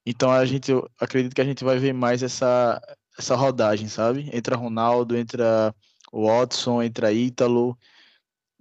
Então 0.04 0.30
a 0.30 0.44
gente 0.44 0.70
eu 0.70 0.86
acredito 1.00 1.34
que 1.34 1.40
a 1.40 1.46
gente 1.46 1.64
vai 1.64 1.78
ver 1.78 1.94
mais 1.94 2.22
essa 2.22 2.78
essa 3.18 3.34
rodagem, 3.34 3.88
sabe? 3.88 4.28
Entra 4.34 4.54
Ronaldo, 4.54 5.16
entra 5.16 5.74
Watson, 6.12 6.82
entra 6.82 7.10
Ítalo, 7.10 7.74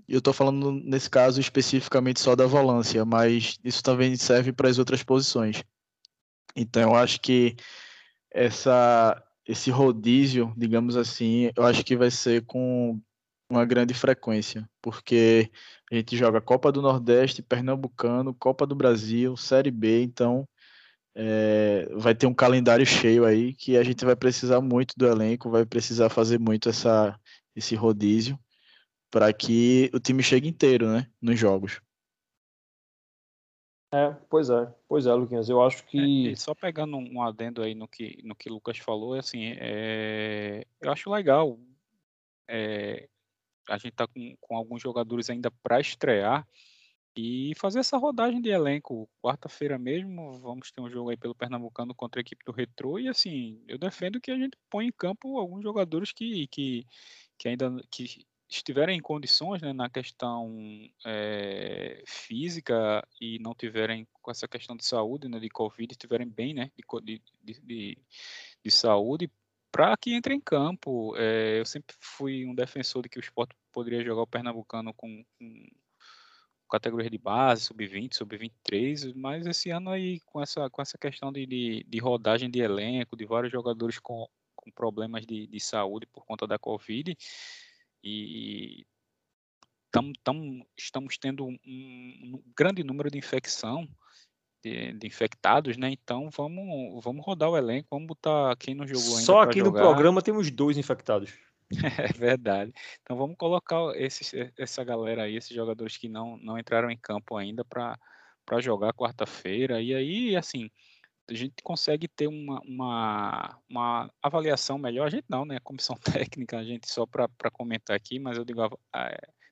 eu 0.07 0.19
estou 0.19 0.33
falando 0.33 0.71
nesse 0.71 1.09
caso 1.09 1.39
especificamente 1.39 2.19
só 2.19 2.35
da 2.35 2.45
volância, 2.45 3.03
mas 3.05 3.57
isso 3.63 3.83
também 3.83 4.15
serve 4.15 4.51
para 4.51 4.69
as 4.69 4.79
outras 4.79 5.03
posições. 5.03 5.63
Então 6.55 6.81
eu 6.83 6.95
acho 6.95 7.19
que 7.21 7.55
essa, 8.31 9.21
esse 9.47 9.71
rodízio, 9.71 10.53
digamos 10.57 10.95
assim, 10.97 11.51
eu 11.55 11.65
acho 11.65 11.83
que 11.83 11.95
vai 11.95 12.11
ser 12.11 12.45
com 12.45 12.99
uma 13.49 13.65
grande 13.65 13.93
frequência, 13.93 14.69
porque 14.81 15.51
a 15.91 15.95
gente 15.95 16.15
joga 16.17 16.41
Copa 16.41 16.71
do 16.71 16.81
Nordeste, 16.81 17.41
Pernambucano, 17.41 18.33
Copa 18.33 18.65
do 18.65 18.75
Brasil, 18.75 19.35
Série 19.35 19.71
B, 19.71 20.03
então 20.03 20.47
é, 21.15 21.89
vai 21.95 22.15
ter 22.15 22.27
um 22.27 22.33
calendário 22.33 22.85
cheio 22.85 23.25
aí 23.25 23.53
que 23.53 23.77
a 23.77 23.83
gente 23.83 24.05
vai 24.05 24.15
precisar 24.15 24.61
muito 24.61 24.93
do 24.97 25.05
elenco, 25.07 25.49
vai 25.49 25.65
precisar 25.65 26.09
fazer 26.09 26.39
muito 26.39 26.69
essa, 26.69 27.19
esse 27.55 27.75
rodízio 27.75 28.39
para 29.11 29.31
que 29.33 29.91
o 29.93 29.99
time 29.99 30.23
chegue 30.23 30.47
inteiro, 30.47 30.87
né, 30.87 31.07
nos 31.21 31.37
jogos. 31.37 31.81
É, 33.93 34.11
pois 34.29 34.49
é, 34.49 34.73
pois 34.87 35.05
é, 35.05 35.13
Luquinhas, 35.13 35.49
eu 35.49 35.61
acho 35.61 35.85
que... 35.85 36.31
É, 36.31 36.35
só 36.35 36.55
pegando 36.55 36.95
um 36.95 37.21
adendo 37.21 37.61
aí 37.61 37.75
no 37.75 37.89
que, 37.89 38.21
no 38.23 38.33
que 38.33 38.49
o 38.49 38.53
Lucas 38.53 38.77
falou, 38.77 39.15
assim, 39.15 39.53
é, 39.59 40.65
eu 40.79 40.89
acho 40.89 41.11
legal, 41.11 41.59
é, 42.47 43.09
a 43.67 43.77
gente 43.77 43.91
tá 43.91 44.07
com, 44.07 44.35
com 44.39 44.55
alguns 44.55 44.81
jogadores 44.81 45.29
ainda 45.29 45.51
para 45.61 45.81
estrear, 45.81 46.47
e 47.15 47.53
fazer 47.57 47.79
essa 47.79 47.97
rodagem 47.97 48.41
de 48.41 48.49
elenco. 48.49 49.09
Quarta-feira 49.21 49.77
mesmo, 49.77 50.39
vamos 50.39 50.71
ter 50.71 50.81
um 50.81 50.89
jogo 50.89 51.09
aí 51.09 51.17
pelo 51.17 51.35
Pernambucano 51.35 51.93
contra 51.93 52.19
a 52.19 52.23
equipe 52.23 52.43
do 52.45 52.51
Retro. 52.51 52.99
E 52.99 53.07
assim, 53.07 53.61
eu 53.67 53.77
defendo 53.77 54.21
que 54.21 54.31
a 54.31 54.37
gente 54.37 54.57
põe 54.69 54.87
em 54.87 54.91
campo 54.91 55.37
alguns 55.37 55.61
jogadores 55.63 56.11
que, 56.11 56.47
que, 56.47 56.85
que 57.37 57.49
ainda 57.49 57.69
que 57.89 58.25
estiverem 58.57 58.97
em 58.97 59.01
condições 59.01 59.61
né, 59.61 59.71
na 59.71 59.89
questão 59.89 60.53
é, 61.05 62.03
física 62.05 63.07
e 63.19 63.39
não 63.39 63.55
tiverem 63.55 64.05
com 64.21 64.29
essa 64.29 64.47
questão 64.47 64.75
de 64.75 64.85
saúde, 64.85 65.29
né, 65.29 65.39
de 65.39 65.49
Covid, 65.49 65.91
estiverem 65.91 66.27
bem 66.27 66.53
né, 66.53 66.69
de, 66.77 67.21
de, 67.41 67.61
de, 67.61 67.97
de 68.63 68.71
saúde, 68.71 69.31
para 69.71 69.95
que 69.95 70.13
entre 70.13 70.33
em 70.33 70.39
campo. 70.41 71.15
É, 71.15 71.59
eu 71.59 71.65
sempre 71.65 71.95
fui 71.99 72.45
um 72.45 72.53
defensor 72.53 73.03
de 73.03 73.09
que 73.09 73.17
o 73.17 73.21
esporte 73.21 73.55
poderia 73.71 74.03
jogar 74.03 74.23
o 74.23 74.27
Pernambucano 74.27 74.93
com, 74.93 75.23
com 75.39 75.65
categoria 76.69 77.09
de 77.09 77.17
base, 77.17 77.63
sub-20, 77.63 78.13
sub-23, 78.13 79.13
mas 79.15 79.45
esse 79.45 79.69
ano 79.69 79.89
aí, 79.89 80.19
com 80.25 80.41
essa, 80.41 80.69
com 80.69 80.81
essa 80.81 80.97
questão 80.97 81.31
de, 81.31 81.45
de, 81.45 81.85
de 81.87 81.99
rodagem 81.99 82.49
de 82.49 82.59
elenco, 82.59 83.15
de 83.15 83.25
vários 83.25 83.51
jogadores 83.51 83.97
com, 83.97 84.27
com 84.55 84.69
problemas 84.71 85.25
de, 85.25 85.47
de 85.47 85.59
saúde 85.61 86.05
por 86.05 86.25
conta 86.25 86.45
da 86.45 86.59
Covid, 86.59 87.17
e 88.03 88.85
tam, 89.91 90.11
tam, 90.23 90.65
estamos 90.77 91.17
tendo 91.17 91.45
um, 91.45 91.57
um, 91.65 92.41
grande 92.55 92.83
número 92.83 93.11
de 93.11 93.17
infecção, 93.17 93.87
de, 94.63 94.93
de, 94.93 95.07
infectados, 95.07 95.75
né? 95.77 95.91
Então 95.91 96.29
vamos, 96.29 97.03
vamos 97.03 97.25
rodar 97.25 97.49
o 97.49 97.57
elenco, 97.57 97.89
vamos 97.91 98.07
botar 98.07 98.55
quem 98.57 98.73
não 98.73 98.87
jogou 98.87 99.11
ainda. 99.11 99.25
Só 99.25 99.41
aqui 99.41 99.59
jogar. 99.59 99.81
no 99.81 99.87
programa 99.87 100.21
temos 100.21 100.49
dois 100.49 100.77
infectados. 100.77 101.33
É 101.97 102.11
verdade. 102.11 102.73
Então 103.01 103.15
vamos 103.15 103.37
colocar 103.37 103.95
esses, 103.95 104.33
essa 104.57 104.83
galera 104.83 105.23
aí, 105.23 105.37
esses 105.37 105.55
jogadores 105.55 105.95
que 105.95 106.09
não, 106.09 106.35
não 106.35 106.59
entraram 106.59 106.91
em 106.91 106.97
campo 106.97 107.37
ainda 107.37 107.63
para 107.63 107.97
jogar 108.59 108.93
quarta-feira. 108.93 109.81
E 109.81 109.95
aí, 109.95 110.35
assim, 110.35 110.69
a 111.29 111.33
gente 111.33 111.55
consegue 111.63 112.07
ter 112.07 112.27
uma, 112.27 112.59
uma, 112.61 113.57
uma, 113.69 114.11
avaliação 114.21 114.77
melhor. 114.77 115.07
A 115.07 115.09
gente 115.09 115.25
não, 115.29 115.45
né? 115.45 115.57
A 115.57 115.61
comissão 115.61 115.95
técnica, 116.03 116.57
a 116.57 116.63
gente 116.63 116.89
só 116.89 117.05
para 117.05 117.51
comentar 117.51 117.95
aqui, 117.95 118.19
mas 118.19 118.37
eu 118.37 118.45
digo, 118.45 118.61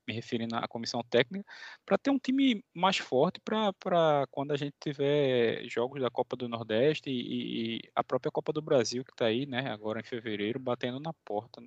me 0.08 0.14
referindo 0.14 0.56
à 0.56 0.68
comissão 0.68 1.04
técnica, 1.04 1.46
para 1.86 1.98
ter 1.98 2.10
um 2.10 2.18
time 2.18 2.64
mais 2.74 2.98
forte 2.98 3.40
para 3.40 4.26
quando 4.32 4.52
a 4.52 4.58
gente 4.58 4.76
tiver 4.80 5.64
jogos 5.68 6.02
da 6.02 6.10
Copa 6.10 6.36
do 6.36 6.50
Nordeste 6.50 7.10
e, 7.10 7.78
e 7.78 7.82
a 7.96 8.04
própria 8.04 8.32
Copa 8.32 8.52
do 8.52 8.62
Brasil, 8.62 9.06
que 9.06 9.12
está 9.12 9.26
aí, 9.26 9.46
né? 9.46 9.70
Agora 9.70 10.00
em 10.00 10.04
fevereiro, 10.04 10.60
batendo 10.60 11.00
na 11.00 11.14
porta. 11.24 11.62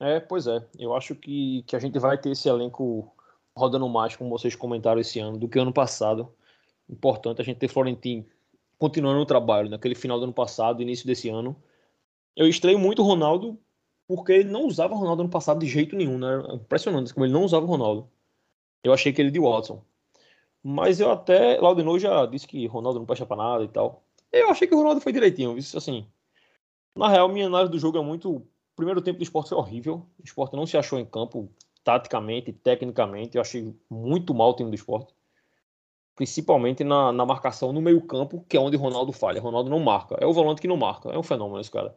É, 0.00 0.18
pois 0.18 0.46
é. 0.46 0.66
Eu 0.78 0.96
acho 0.96 1.14
que, 1.14 1.62
que 1.66 1.76
a 1.76 1.78
gente 1.78 1.98
vai 1.98 2.18
ter 2.18 2.30
esse 2.30 2.48
elenco 2.48 3.14
rodando 3.54 3.88
mais, 3.88 4.16
como 4.16 4.30
vocês 4.30 4.56
comentaram 4.56 5.00
esse 5.00 5.20
ano, 5.20 5.38
do 5.38 5.48
que 5.48 5.58
ano 5.58 5.72
passado. 5.72 6.34
Importante 6.88 7.40
a 7.40 7.44
gente 7.44 7.58
ter 7.58 7.68
Florentino 7.68 8.26
continuando 8.82 9.20
o 9.20 9.26
trabalho 9.26 9.70
naquele 9.70 9.94
final 9.94 10.18
do 10.18 10.24
ano 10.24 10.32
passado, 10.32 10.82
início 10.82 11.06
desse 11.06 11.28
ano. 11.28 11.54
Eu 12.34 12.48
estreio 12.48 12.80
muito 12.80 13.00
o 13.00 13.04
Ronaldo 13.04 13.56
porque 14.08 14.32
ele 14.32 14.50
não 14.50 14.66
usava 14.66 14.92
o 14.92 14.96
Ronaldo 14.98 15.22
no 15.22 15.28
passado 15.28 15.60
de 15.60 15.68
jeito 15.68 15.94
nenhum, 15.94 16.18
né? 16.18 16.42
Impressionante 16.54 17.14
como 17.14 17.24
ele 17.24 17.32
não 17.32 17.44
usava 17.44 17.64
o 17.64 17.68
Ronaldo. 17.68 18.10
Eu 18.82 18.92
achei 18.92 19.12
que 19.12 19.22
ele 19.22 19.30
de 19.30 19.38
Watson. 19.38 19.84
Mas 20.64 20.98
eu 20.98 21.12
até, 21.12 21.60
Laudinot 21.60 22.00
já 22.00 22.26
disse 22.26 22.44
que 22.44 22.66
Ronaldo 22.66 22.98
não 22.98 23.06
presta 23.06 23.24
pra 23.24 23.36
nada 23.36 23.62
e 23.62 23.68
tal. 23.68 24.02
Eu 24.32 24.50
achei 24.50 24.66
que 24.66 24.74
o 24.74 24.78
Ronaldo 24.78 25.00
foi 25.00 25.12
direitinho, 25.12 25.56
isso 25.56 25.78
assim. 25.78 26.04
Na 26.96 27.08
real, 27.08 27.28
minha 27.28 27.46
análise 27.46 27.70
do 27.70 27.78
jogo 27.78 27.98
é 27.98 28.02
muito. 28.02 28.38
O 28.38 28.46
primeiro 28.74 29.00
tempo 29.00 29.18
do 29.18 29.22
esporte 29.22 29.50
foi 29.50 29.58
horrível. 29.58 30.04
O 30.18 30.24
esporte 30.24 30.56
não 30.56 30.66
se 30.66 30.76
achou 30.76 30.98
em 30.98 31.04
campo, 31.04 31.48
taticamente, 31.84 32.52
tecnicamente. 32.52 33.36
Eu 33.36 33.42
achei 33.42 33.72
muito 33.88 34.34
mal 34.34 34.50
o 34.50 34.56
time 34.56 34.70
do 34.70 34.74
esporte 34.74 35.14
principalmente 36.22 36.84
na, 36.84 37.10
na 37.10 37.26
marcação 37.26 37.72
no 37.72 37.82
meio-campo, 37.82 38.44
que 38.48 38.56
é 38.56 38.60
onde 38.60 38.76
Ronaldo 38.76 39.10
falha. 39.12 39.40
Ronaldo 39.40 39.68
não 39.68 39.80
marca. 39.80 40.16
É 40.20 40.24
o 40.24 40.32
volante 40.32 40.60
que 40.60 40.68
não 40.68 40.76
marca. 40.76 41.08
É 41.08 41.18
um 41.18 41.22
fenômeno 41.22 41.60
esse 41.60 41.70
cara. 41.70 41.96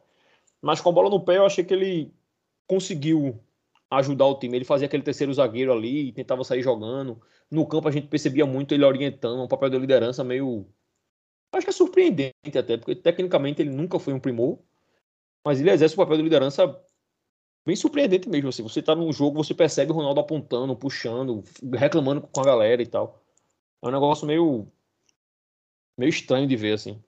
Mas 0.60 0.82
com 0.82 0.90
a 0.90 0.92
bola 0.92 1.12
no 1.12 1.24
pé, 1.24 1.38
eu 1.38 1.46
achei 1.46 1.64
que 1.64 1.72
ele 1.72 2.12
conseguiu 2.66 3.40
ajudar 3.92 4.26
o 4.26 4.40
time. 4.40 4.58
Ele 4.58 4.66
fazia 4.66 4.88
aquele 4.88 5.04
terceiro 5.04 5.32
zagueiro 5.32 5.72
ali, 5.72 6.12
tentava 6.12 6.44
sair 6.44 6.64
jogando. 6.64 7.22
No 7.52 7.68
campo 7.68 7.88
a 7.88 7.92
gente 7.92 8.08
percebia 8.08 8.48
muito 8.48 8.74
ele 8.74 8.84
orientando, 8.84 9.44
um 9.44 9.48
papel 9.48 9.70
de 9.70 9.78
liderança 9.78 10.24
meio. 10.24 10.66
Acho 11.54 11.68
que 11.68 11.70
é 11.70 11.74
surpreendente 11.74 12.58
até, 12.58 12.78
porque 12.78 12.96
tecnicamente 12.96 13.62
ele 13.62 13.70
nunca 13.70 14.00
foi 14.00 14.12
um 14.12 14.20
primor, 14.20 14.58
mas 15.46 15.62
ele 15.62 15.70
exerce 15.70 15.94
o 15.94 15.98
papel 15.98 16.18
de 16.18 16.24
liderança 16.24 16.66
bem 17.64 17.76
surpreendente 17.76 18.28
mesmo. 18.28 18.50
Assim. 18.50 18.64
Você 18.64 18.82
tá 18.82 18.96
num 18.96 19.14
jogo, 19.14 19.44
você 19.44 19.54
percebe 19.54 19.92
o 19.92 19.96
Ronaldo 19.96 20.20
apontando, 20.20 20.76
puxando, 20.76 21.44
reclamando 21.76 22.22
com 22.22 22.42
a 22.42 22.44
galera 22.44 22.82
e 22.82 22.88
tal. 22.88 23.22
É 23.86 23.88
um 23.88 23.92
negócio 23.92 24.26
meio, 24.26 24.68
meio 25.96 26.10
estranho 26.10 26.48
de 26.48 26.56
ver, 26.56 26.74
assim. 26.74 27.00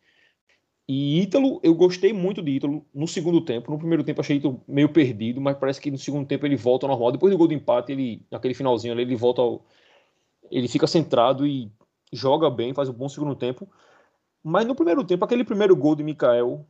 E 0.87 1.19
Ítalo, 1.21 1.59
eu 1.63 1.73
gostei 1.73 2.13
muito 2.13 2.39
de 2.39 2.51
Ítalo 2.51 2.85
no 2.93 3.07
segundo 3.07 3.41
tempo. 3.41 3.71
No 3.71 3.79
primeiro 3.79 4.03
tempo 4.03 4.21
achei 4.21 4.37
Ítalo 4.37 4.63
meio 4.67 4.87
perdido, 4.87 5.41
mas 5.41 5.57
parece 5.57 5.81
que 5.81 5.89
no 5.89 5.97
segundo 5.97 6.27
tempo 6.27 6.45
ele 6.45 6.55
volta 6.55 6.85
ao 6.85 6.91
normal. 6.91 7.11
Depois 7.11 7.33
do 7.33 7.37
gol 7.37 7.47
do 7.47 7.53
empate, 7.55 7.91
ele, 7.91 8.21
naquele 8.29 8.53
finalzinho 8.53 8.93
ali, 8.93 9.01
ele 9.01 9.15
volta 9.15 9.41
ao, 9.41 9.65
Ele 10.51 10.67
fica 10.67 10.85
centrado 10.85 11.47
e 11.47 11.71
joga 12.13 12.47
bem, 12.47 12.75
faz 12.75 12.89
um 12.89 12.93
bom 12.93 13.09
segundo 13.09 13.35
tempo. 13.35 13.67
Mas 14.43 14.67
no 14.67 14.75
primeiro 14.75 15.03
tempo, 15.03 15.25
aquele 15.25 15.43
primeiro 15.43 15.75
gol 15.75 15.95
de 15.95 16.03
Mikael, 16.03 16.63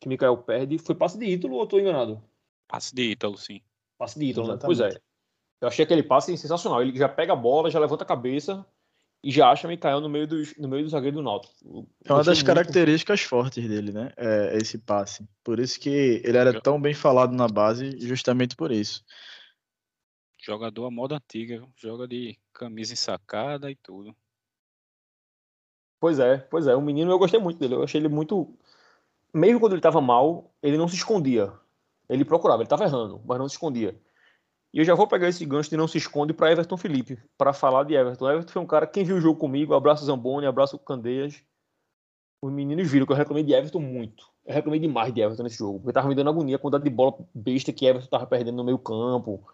que 0.00 0.08
Mikael 0.08 0.38
perde, 0.38 0.78
foi 0.78 0.94
passe 0.94 1.18
de 1.18 1.26
Ítalo 1.26 1.56
ou 1.56 1.60
eu 1.60 1.66
tô 1.66 1.78
enganado? 1.78 2.22
Passe 2.66 2.94
de 2.94 3.02
Ítalo, 3.02 3.36
sim. 3.36 3.60
Passe 3.98 4.18
de 4.18 4.24
Ítalo, 4.24 4.48
né? 4.48 4.58
Pois 4.64 4.80
é. 4.80 4.98
Eu 5.60 5.68
achei 5.68 5.84
aquele 5.84 6.02
passe 6.02 6.34
sensacional. 6.38 6.80
Ele 6.80 6.96
já 6.96 7.08
pega 7.08 7.34
a 7.34 7.36
bola, 7.36 7.70
já 7.70 7.78
levanta 7.78 8.02
a 8.02 8.06
cabeça 8.06 8.66
e 9.22 9.30
já 9.30 9.50
acha 9.50 9.68
Mikael 9.68 10.00
no 10.00 10.08
meio, 10.08 10.26
dos, 10.26 10.56
no 10.56 10.68
meio 10.68 10.82
do 10.82 10.88
zagueiro 10.88 11.18
do 11.18 11.22
Náutico. 11.22 11.54
É 12.04 12.12
uma 12.12 12.24
das 12.24 12.38
muito... 12.38 12.46
características 12.46 13.20
fortes 13.20 13.68
dele, 13.68 13.92
né? 13.92 14.12
É 14.16 14.56
esse 14.56 14.78
passe. 14.78 15.28
Por 15.44 15.60
isso 15.60 15.78
que 15.78 16.20
ele 16.24 16.36
era 16.36 16.60
tão 16.60 16.80
bem 16.80 16.92
falado 16.92 17.32
na 17.32 17.46
base, 17.46 17.96
justamente 18.00 18.56
por 18.56 18.72
isso. 18.72 19.04
Jogador 20.44 20.86
a 20.86 20.90
moda 20.90 21.16
antiga, 21.16 21.64
joga 21.76 22.08
de 22.08 22.36
camisa 22.52 22.92
ensacada 22.92 23.70
e 23.70 23.76
tudo. 23.76 24.12
Pois 26.00 26.18
é, 26.18 26.38
pois 26.38 26.66
é. 26.66 26.74
O 26.74 26.82
menino 26.82 27.12
eu 27.12 27.18
gostei 27.18 27.38
muito 27.38 27.60
dele. 27.60 27.74
Eu 27.74 27.84
achei 27.84 28.00
ele 28.00 28.08
muito. 28.08 28.52
Mesmo 29.32 29.60
quando 29.60 29.74
ele 29.74 29.78
estava 29.78 30.00
mal, 30.00 30.52
ele 30.60 30.76
não 30.76 30.88
se 30.88 30.96
escondia. 30.96 31.52
Ele 32.08 32.24
procurava, 32.24 32.60
ele 32.60 32.66
estava 32.66 32.82
errando, 32.82 33.22
mas 33.24 33.38
não 33.38 33.48
se 33.48 33.54
escondia. 33.54 33.96
E 34.72 34.78
eu 34.78 34.84
já 34.84 34.94
vou 34.94 35.06
pegar 35.06 35.28
esse 35.28 35.44
gancho 35.44 35.68
de 35.68 35.76
não 35.76 35.86
se 35.86 35.98
esconde 35.98 36.32
para 36.32 36.50
Everton 36.50 36.76
Felipe, 36.78 37.18
para 37.36 37.52
falar 37.52 37.84
de 37.84 37.94
Everton. 37.94 38.30
Everton 38.30 38.52
foi 38.52 38.62
um 38.62 38.66
cara, 38.66 38.86
quem 38.86 39.04
viu 39.04 39.16
o 39.16 39.20
jogo 39.20 39.38
comigo, 39.38 39.74
abraço 39.74 40.04
Zamboni, 40.04 40.46
abraço 40.46 40.78
Candeias. 40.78 41.42
Os 42.42 42.50
meninos 42.50 42.90
viram 42.90 43.04
que 43.04 43.12
eu 43.12 43.16
reclamei 43.16 43.44
de 43.44 43.52
Everton 43.52 43.80
muito. 43.80 44.32
Eu 44.46 44.54
reclamei 44.54 44.80
demais 44.80 45.12
de 45.12 45.20
Everton 45.20 45.42
nesse 45.42 45.58
jogo, 45.58 45.78
porque 45.78 45.92
tava 45.92 46.08
me 46.08 46.14
dando 46.14 46.30
agonia 46.30 46.56
a 46.56 46.58
quantidade 46.58 46.84
de 46.84 46.90
bola 46.90 47.14
besta 47.34 47.72
que 47.72 47.84
Everton 47.86 48.08
tava 48.08 48.26
perdendo 48.26 48.56
no 48.56 48.64
meio 48.64 48.78
campo. 48.78 49.46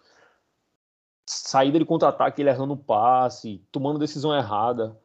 Saída 1.29 1.79
de 1.79 1.85
contra-ataque, 1.85 2.41
ele 2.41 2.49
errando 2.49 2.75
um 2.75 2.77
passe, 2.77 3.61
tomando 3.73 3.99
decisão 3.99 4.35
errada. 4.35 4.97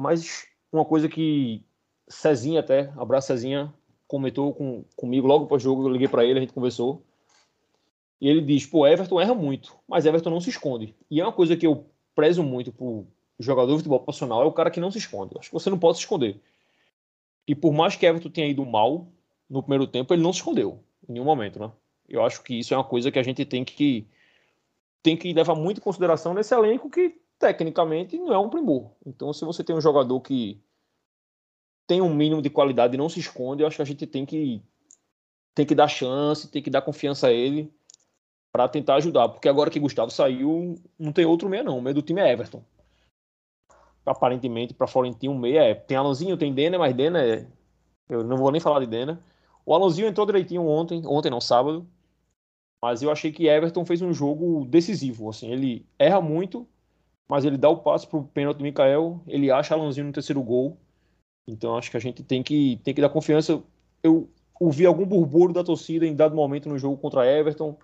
Mas 0.00 0.46
uma 0.72 0.84
coisa 0.84 1.08
que 1.08 1.62
Cezinha 2.08 2.60
até, 2.60 2.92
abraço 2.96 3.28
Cezinha, 3.28 3.72
comentou 4.08 4.54
com, 4.54 4.84
comigo 4.96 5.26
logo 5.26 5.46
pós 5.46 5.62
jogo, 5.62 5.84
eu 5.84 5.88
liguei 5.88 6.08
para 6.08 6.24
ele, 6.24 6.38
a 6.38 6.42
gente 6.42 6.52
conversou. 6.52 7.04
E 8.20 8.28
ele 8.28 8.40
diz, 8.40 8.64
pô, 8.66 8.86
Everton 8.86 9.20
erra 9.20 9.34
muito, 9.34 9.76
mas 9.86 10.06
Everton 10.06 10.30
não 10.30 10.40
se 10.40 10.50
esconde. 10.50 10.94
E 11.10 11.20
é 11.20 11.24
uma 11.24 11.32
coisa 11.32 11.56
que 11.56 11.66
eu 11.66 11.86
prezo 12.14 12.42
muito 12.42 12.72
pro 12.72 13.06
jogador 13.38 13.72
de 13.72 13.78
futebol 13.78 14.00
profissional, 14.00 14.42
é 14.42 14.46
o 14.46 14.52
cara 14.52 14.70
que 14.70 14.80
não 14.80 14.90
se 14.90 14.98
esconde. 14.98 15.34
Acho 15.38 15.48
que 15.48 15.54
você 15.54 15.68
não 15.68 15.78
pode 15.78 15.98
se 15.98 16.04
esconder. 16.04 16.40
E 17.46 17.54
por 17.54 17.72
mais 17.72 17.94
que 17.94 18.06
Everton 18.06 18.30
tenha 18.30 18.48
ido 18.48 18.64
mal 18.64 19.06
no 19.48 19.62
primeiro 19.62 19.86
tempo, 19.86 20.12
ele 20.14 20.22
não 20.22 20.32
se 20.32 20.38
escondeu 20.38 20.80
em 21.08 21.12
nenhum 21.12 21.24
momento, 21.24 21.58
né? 21.58 21.70
Eu 22.08 22.24
acho 22.24 22.42
que 22.42 22.58
isso 22.58 22.72
é 22.72 22.76
uma 22.76 22.84
coisa 22.84 23.10
que 23.10 23.18
a 23.18 23.22
gente 23.22 23.44
tem 23.44 23.64
que 23.64 24.06
tem 25.02 25.16
que 25.16 25.32
levar 25.32 25.54
muito 25.54 25.78
em 25.78 25.82
consideração 25.82 26.34
nesse 26.34 26.52
elenco 26.52 26.90
que 26.90 27.20
tecnicamente 27.38 28.18
não 28.18 28.32
é 28.32 28.38
um 28.38 28.48
primor. 28.48 28.90
Então, 29.04 29.32
se 29.32 29.44
você 29.44 29.62
tem 29.62 29.76
um 29.76 29.80
jogador 29.80 30.20
que 30.20 30.60
tem 31.86 32.00
um 32.00 32.12
mínimo 32.12 32.42
de 32.42 32.50
qualidade 32.50 32.94
e 32.94 32.98
não 32.98 33.08
se 33.08 33.20
esconde, 33.20 33.62
eu 33.62 33.68
acho 33.68 33.76
que 33.76 33.82
a 33.82 33.86
gente 33.86 34.06
tem 34.06 34.26
que 34.26 34.60
tem 35.54 35.64
que 35.64 35.74
dar 35.74 35.88
chance, 35.88 36.50
tem 36.50 36.62
que 36.62 36.70
dar 36.70 36.82
confiança 36.82 37.28
a 37.28 37.32
ele 37.32 37.72
para 38.56 38.68
tentar 38.68 38.94
ajudar, 38.94 39.28
porque 39.28 39.50
agora 39.50 39.70
que 39.70 39.78
Gustavo 39.78 40.10
saiu, 40.10 40.76
não 40.98 41.12
tem 41.12 41.26
outro 41.26 41.46
meia 41.46 41.62
não, 41.62 41.76
o 41.76 41.82
meio 41.82 41.94
do 41.94 42.00
time 42.00 42.22
é 42.22 42.32
Everton. 42.32 42.62
Aparentemente 44.06 44.72
para 44.72 44.86
Florentino 44.86 45.34
um 45.34 45.38
meia 45.38 45.60
é, 45.60 45.74
tem 45.74 45.94
Alanzinho, 45.94 46.38
tem 46.38 46.54
Dena, 46.54 46.78
mas 46.78 46.94
Dena 46.94 47.22
é 47.22 47.46
eu 48.08 48.24
não 48.24 48.38
vou 48.38 48.50
nem 48.50 48.58
falar 48.58 48.80
de 48.80 48.86
Dena. 48.86 49.22
O 49.66 49.74
Alonzinho 49.74 50.08
entrou 50.08 50.24
direitinho 50.24 50.66
ontem, 50.66 51.06
ontem 51.06 51.28
não, 51.28 51.38
sábado. 51.38 51.86
Mas 52.82 53.02
eu 53.02 53.10
achei 53.10 53.30
que 53.30 53.46
Everton 53.46 53.84
fez 53.84 54.00
um 54.00 54.12
jogo 54.14 54.64
decisivo, 54.64 55.28
assim, 55.28 55.52
ele 55.52 55.84
erra 55.98 56.22
muito, 56.22 56.66
mas 57.28 57.44
ele 57.44 57.58
dá 57.58 57.68
o 57.68 57.76
passo 57.76 58.08
pro 58.08 58.24
pênalti 58.24 58.56
do 58.56 58.62
Mikael, 58.62 59.20
ele 59.26 59.50
acha 59.50 59.74
Alonzinho 59.74 60.06
no 60.06 60.12
terceiro 60.12 60.42
gol. 60.42 60.78
Então 61.46 61.76
acho 61.76 61.90
que 61.90 61.96
a 61.98 62.00
gente 62.00 62.22
tem 62.22 62.42
que, 62.42 62.80
tem 62.82 62.94
que 62.94 63.02
dar 63.02 63.10
confiança. 63.10 63.62
Eu 64.02 64.30
ouvi 64.58 64.86
algum 64.86 65.04
burburinho 65.04 65.52
da 65.52 65.62
torcida 65.62 66.06
em 66.06 66.16
dado 66.16 66.34
momento 66.34 66.70
no 66.70 66.78
jogo 66.78 66.96
contra 66.96 67.30
Everton, 67.30 67.76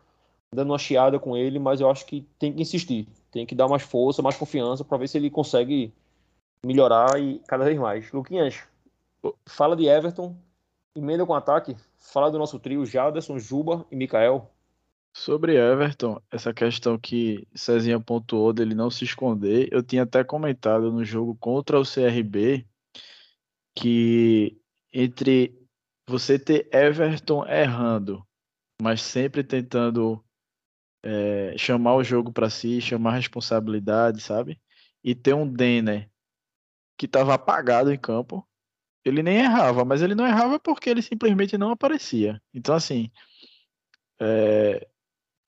dando 0.54 0.70
uma 0.70 0.78
chiada 0.78 1.18
com 1.18 1.36
ele, 1.36 1.58
mas 1.58 1.80
eu 1.80 1.90
acho 1.90 2.04
que 2.04 2.26
tem 2.38 2.52
que 2.52 2.60
insistir, 2.60 3.08
tem 3.30 3.46
que 3.46 3.54
dar 3.54 3.68
mais 3.68 3.82
força, 3.82 4.22
mais 4.22 4.36
confiança 4.36 4.84
para 4.84 4.98
ver 4.98 5.08
se 5.08 5.16
ele 5.16 5.30
consegue 5.30 5.92
melhorar 6.64 7.18
e 7.20 7.40
cada 7.48 7.64
vez 7.64 7.78
mais. 7.78 8.12
Luquinhas, 8.12 8.62
fala 9.46 9.74
de 9.74 9.86
Everton, 9.86 10.36
emenda 10.94 11.24
com 11.24 11.34
ataque, 11.34 11.76
fala 11.98 12.30
do 12.30 12.38
nosso 12.38 12.58
trio 12.58 12.84
Jaderson, 12.84 13.38
Juba 13.38 13.86
e 13.90 13.96
Mikael. 13.96 14.50
Sobre 15.14 15.56
Everton, 15.56 16.20
essa 16.30 16.54
questão 16.54 16.98
que 16.98 17.46
Cezinha 17.54 18.00
pontuou 18.00 18.52
dele 18.52 18.74
não 18.74 18.90
se 18.90 19.04
esconder, 19.04 19.68
eu 19.70 19.82
tinha 19.82 20.04
até 20.04 20.24
comentado 20.24 20.90
no 20.90 21.04
jogo 21.04 21.34
contra 21.34 21.78
o 21.78 21.84
CRB 21.84 22.66
que 23.74 24.58
entre 24.92 25.58
você 26.08 26.38
ter 26.38 26.68
Everton 26.72 27.46
errando, 27.46 28.26
mas 28.80 29.02
sempre 29.02 29.42
tentando 29.42 30.22
é, 31.02 31.54
chamar 31.58 31.94
o 31.96 32.04
jogo 32.04 32.32
para 32.32 32.50
si, 32.50 32.80
chamar 32.80 33.12
responsabilidade, 33.12 34.20
sabe? 34.20 34.60
E 35.02 35.14
ter 35.14 35.34
um 35.34 35.48
Denner 35.48 36.08
que 36.96 37.06
estava 37.06 37.34
apagado 37.34 37.92
em 37.92 37.98
campo. 37.98 38.46
Ele 39.04 39.22
nem 39.22 39.38
errava, 39.38 39.84
mas 39.84 40.00
ele 40.00 40.14
não 40.14 40.26
errava 40.26 40.60
porque 40.60 40.88
ele 40.88 41.02
simplesmente 41.02 41.58
não 41.58 41.70
aparecia. 41.70 42.40
Então, 42.54 42.74
assim, 42.74 43.10
é, 44.20 44.86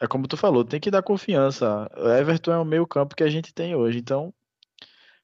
é 0.00 0.06
como 0.08 0.26
tu 0.26 0.36
falou, 0.36 0.64
tem 0.64 0.80
que 0.80 0.90
dar 0.90 1.02
confiança. 1.02 1.88
O 1.96 2.08
Everton 2.08 2.52
é 2.52 2.58
o 2.58 2.64
meio 2.64 2.86
campo 2.86 3.14
que 3.14 3.22
a 3.22 3.30
gente 3.30 3.54
tem 3.54 3.76
hoje. 3.76 3.98
Então, 3.98 4.34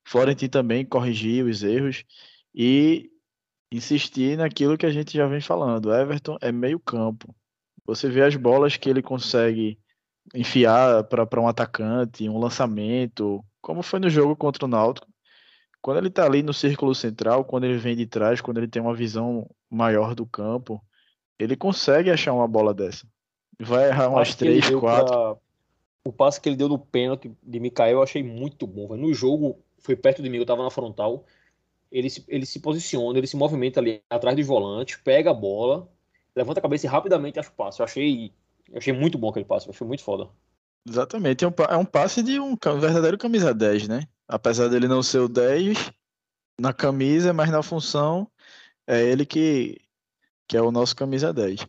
Florentino 0.04 0.50
também 0.50 0.84
corrigiu 0.86 1.46
os 1.46 1.62
erros 1.64 2.04
e 2.54 3.10
insistir 3.72 4.36
naquilo 4.36 4.78
que 4.78 4.86
a 4.86 4.90
gente 4.90 5.16
já 5.16 5.26
vem 5.26 5.40
falando. 5.40 5.92
Everton 5.92 6.36
é 6.40 6.52
meio 6.52 6.78
campo. 6.78 7.34
Você 7.84 8.08
vê 8.08 8.22
as 8.22 8.36
bolas 8.36 8.76
que 8.76 8.88
ele 8.88 9.02
consegue 9.02 9.78
enfiar 10.34 11.04
para 11.04 11.40
um 11.40 11.48
atacante, 11.48 12.28
um 12.28 12.38
lançamento, 12.38 13.44
como 13.60 13.82
foi 13.82 14.00
no 14.00 14.08
jogo 14.08 14.36
contra 14.36 14.64
o 14.64 14.68
Náutico. 14.68 15.08
Quando 15.82 15.98
ele 15.98 16.08
está 16.08 16.26
ali 16.26 16.42
no 16.42 16.52
círculo 16.52 16.94
central, 16.94 17.44
quando 17.44 17.64
ele 17.64 17.78
vem 17.78 17.96
de 17.96 18.06
trás, 18.06 18.40
quando 18.40 18.58
ele 18.58 18.68
tem 18.68 18.82
uma 18.82 18.94
visão 18.94 19.48
maior 19.70 20.14
do 20.14 20.26
campo, 20.26 20.82
ele 21.38 21.56
consegue 21.56 22.10
achar 22.10 22.32
uma 22.32 22.46
bola 22.46 22.74
dessa. 22.74 23.06
Vai 23.58 23.88
errar 23.88 24.08
umas 24.08 24.34
três, 24.34 24.68
quatro. 24.70 25.06
Pra... 25.06 25.36
O 26.04 26.12
passe 26.12 26.40
que 26.40 26.48
ele 26.48 26.56
deu 26.56 26.68
no 26.68 26.78
pênalti 26.78 27.30
de 27.42 27.60
Mikael 27.60 27.98
eu 27.98 28.02
achei 28.02 28.22
muito 28.22 28.66
bom. 28.66 28.96
No 28.96 29.12
jogo, 29.12 29.58
foi 29.78 29.96
perto 29.96 30.22
de 30.22 30.28
mim, 30.28 30.36
eu 30.36 30.42
estava 30.42 30.62
na 30.62 30.70
frontal. 30.70 31.24
Ele 31.90 32.08
se, 32.08 32.24
ele 32.28 32.46
se 32.46 32.60
posiciona, 32.60 33.18
ele 33.18 33.26
se 33.26 33.36
movimenta 33.36 33.80
ali 33.80 34.02
atrás 34.08 34.36
dos 34.36 34.46
volantes, 34.46 34.96
pega 34.96 35.30
a 35.30 35.34
bola, 35.34 35.88
levanta 36.36 36.60
a 36.60 36.62
cabeça 36.62 36.86
e 36.86 36.88
rapidamente 36.88 37.38
acha 37.38 37.50
o 37.50 37.52
passe. 37.52 37.80
Eu 37.80 37.84
achei 37.84 38.32
eu 38.70 38.78
achei 38.78 38.92
muito 38.92 39.18
bom 39.18 39.28
aquele 39.28 39.44
passe, 39.44 39.66
eu 39.66 39.72
achei 39.72 39.87
muito 39.87 40.02
foda. 40.02 40.28
Exatamente, 40.88 41.44
é 41.44 41.48
um, 41.48 41.50
é 41.50 41.85
passe 41.85 42.22
de 42.22 42.40
um 42.40 42.56
verdadeiro 42.80 43.18
camisa 43.18 43.52
10, 43.52 43.88
né? 43.88 44.06
Apesar 44.26 44.68
dele 44.68 44.88
não 44.88 45.02
ser 45.02 45.18
o 45.18 45.28
10 45.28 45.92
na 46.59 46.72
camisa, 46.72 47.33
mas 47.33 47.50
na 47.50 47.62
função 47.62 48.30
é 48.87 49.04
ele 49.04 49.26
que, 49.26 49.80
que 50.48 50.56
é 50.56 50.62
o 50.62 50.70
nosso 50.70 50.96
camisa 50.96 51.33
10. 51.33 51.66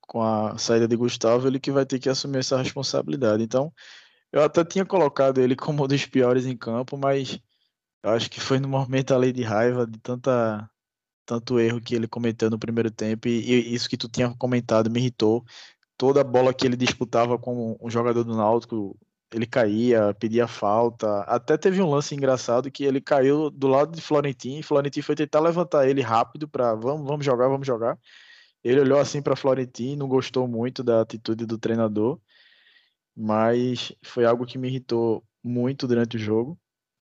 Com 0.00 0.22
a 0.22 0.56
saída 0.56 0.86
de 0.88 0.96
Gustavo, 0.96 1.48
ele 1.48 1.60
que 1.60 1.72
vai 1.72 1.84
ter 1.84 1.98
que 1.98 2.08
assumir 2.08 2.38
essa 2.38 2.56
responsabilidade. 2.58 3.42
Então, 3.42 3.72
eu 4.32 4.42
até 4.42 4.64
tinha 4.64 4.84
colocado 4.86 5.40
ele 5.40 5.56
como 5.56 5.84
um 5.84 5.88
dos 5.88 6.06
piores 6.06 6.46
em 6.46 6.56
campo, 6.56 6.96
mas 6.96 7.40
acho 8.02 8.30
que 8.30 8.40
foi 8.40 8.58
no 8.60 8.68
momento 8.68 9.14
ali 9.14 9.32
de 9.32 9.42
raiva, 9.42 9.86
de 9.86 9.98
tanta 9.98 10.70
tanto 11.26 11.58
erro 11.58 11.80
que 11.80 11.94
ele 11.94 12.06
cometeu 12.06 12.48
no 12.48 12.58
primeiro 12.58 12.90
tempo, 12.90 13.26
e, 13.26 13.40
e 13.50 13.74
isso 13.74 13.88
que 13.88 13.96
tu 13.96 14.08
tinha 14.08 14.32
comentado 14.36 14.88
me 14.88 15.00
irritou 15.00 15.44
toda 15.96 16.24
bola 16.24 16.52
que 16.54 16.66
ele 16.66 16.76
disputava 16.76 17.38
com 17.38 17.76
um 17.80 17.90
jogador 17.90 18.24
do 18.24 18.36
Náutico, 18.36 18.96
ele 19.32 19.46
caía, 19.46 20.14
pedia 20.14 20.46
falta. 20.46 21.20
Até 21.22 21.56
teve 21.56 21.82
um 21.82 21.90
lance 21.90 22.14
engraçado 22.14 22.70
que 22.70 22.84
ele 22.84 23.00
caiu 23.00 23.50
do 23.50 23.66
lado 23.66 23.94
de 23.94 24.00
Florentino 24.00 24.60
e 24.60 24.62
Florentino 24.62 25.04
foi 25.04 25.14
tentar 25.14 25.40
levantar 25.40 25.88
ele 25.88 26.00
rápido 26.00 26.48
para 26.48 26.74
vamos, 26.74 27.06
vamos 27.06 27.24
jogar, 27.24 27.48
vamos 27.48 27.66
jogar. 27.66 27.98
Ele 28.62 28.80
olhou 28.80 28.98
assim 28.98 29.22
para 29.22 29.36
Florentino, 29.36 30.00
não 30.00 30.08
gostou 30.08 30.46
muito 30.48 30.82
da 30.82 31.00
atitude 31.00 31.46
do 31.46 31.58
treinador, 31.58 32.18
mas 33.16 33.92
foi 34.02 34.24
algo 34.24 34.46
que 34.46 34.58
me 34.58 34.68
irritou 34.68 35.24
muito 35.42 35.86
durante 35.86 36.16
o 36.16 36.20
jogo. 36.20 36.58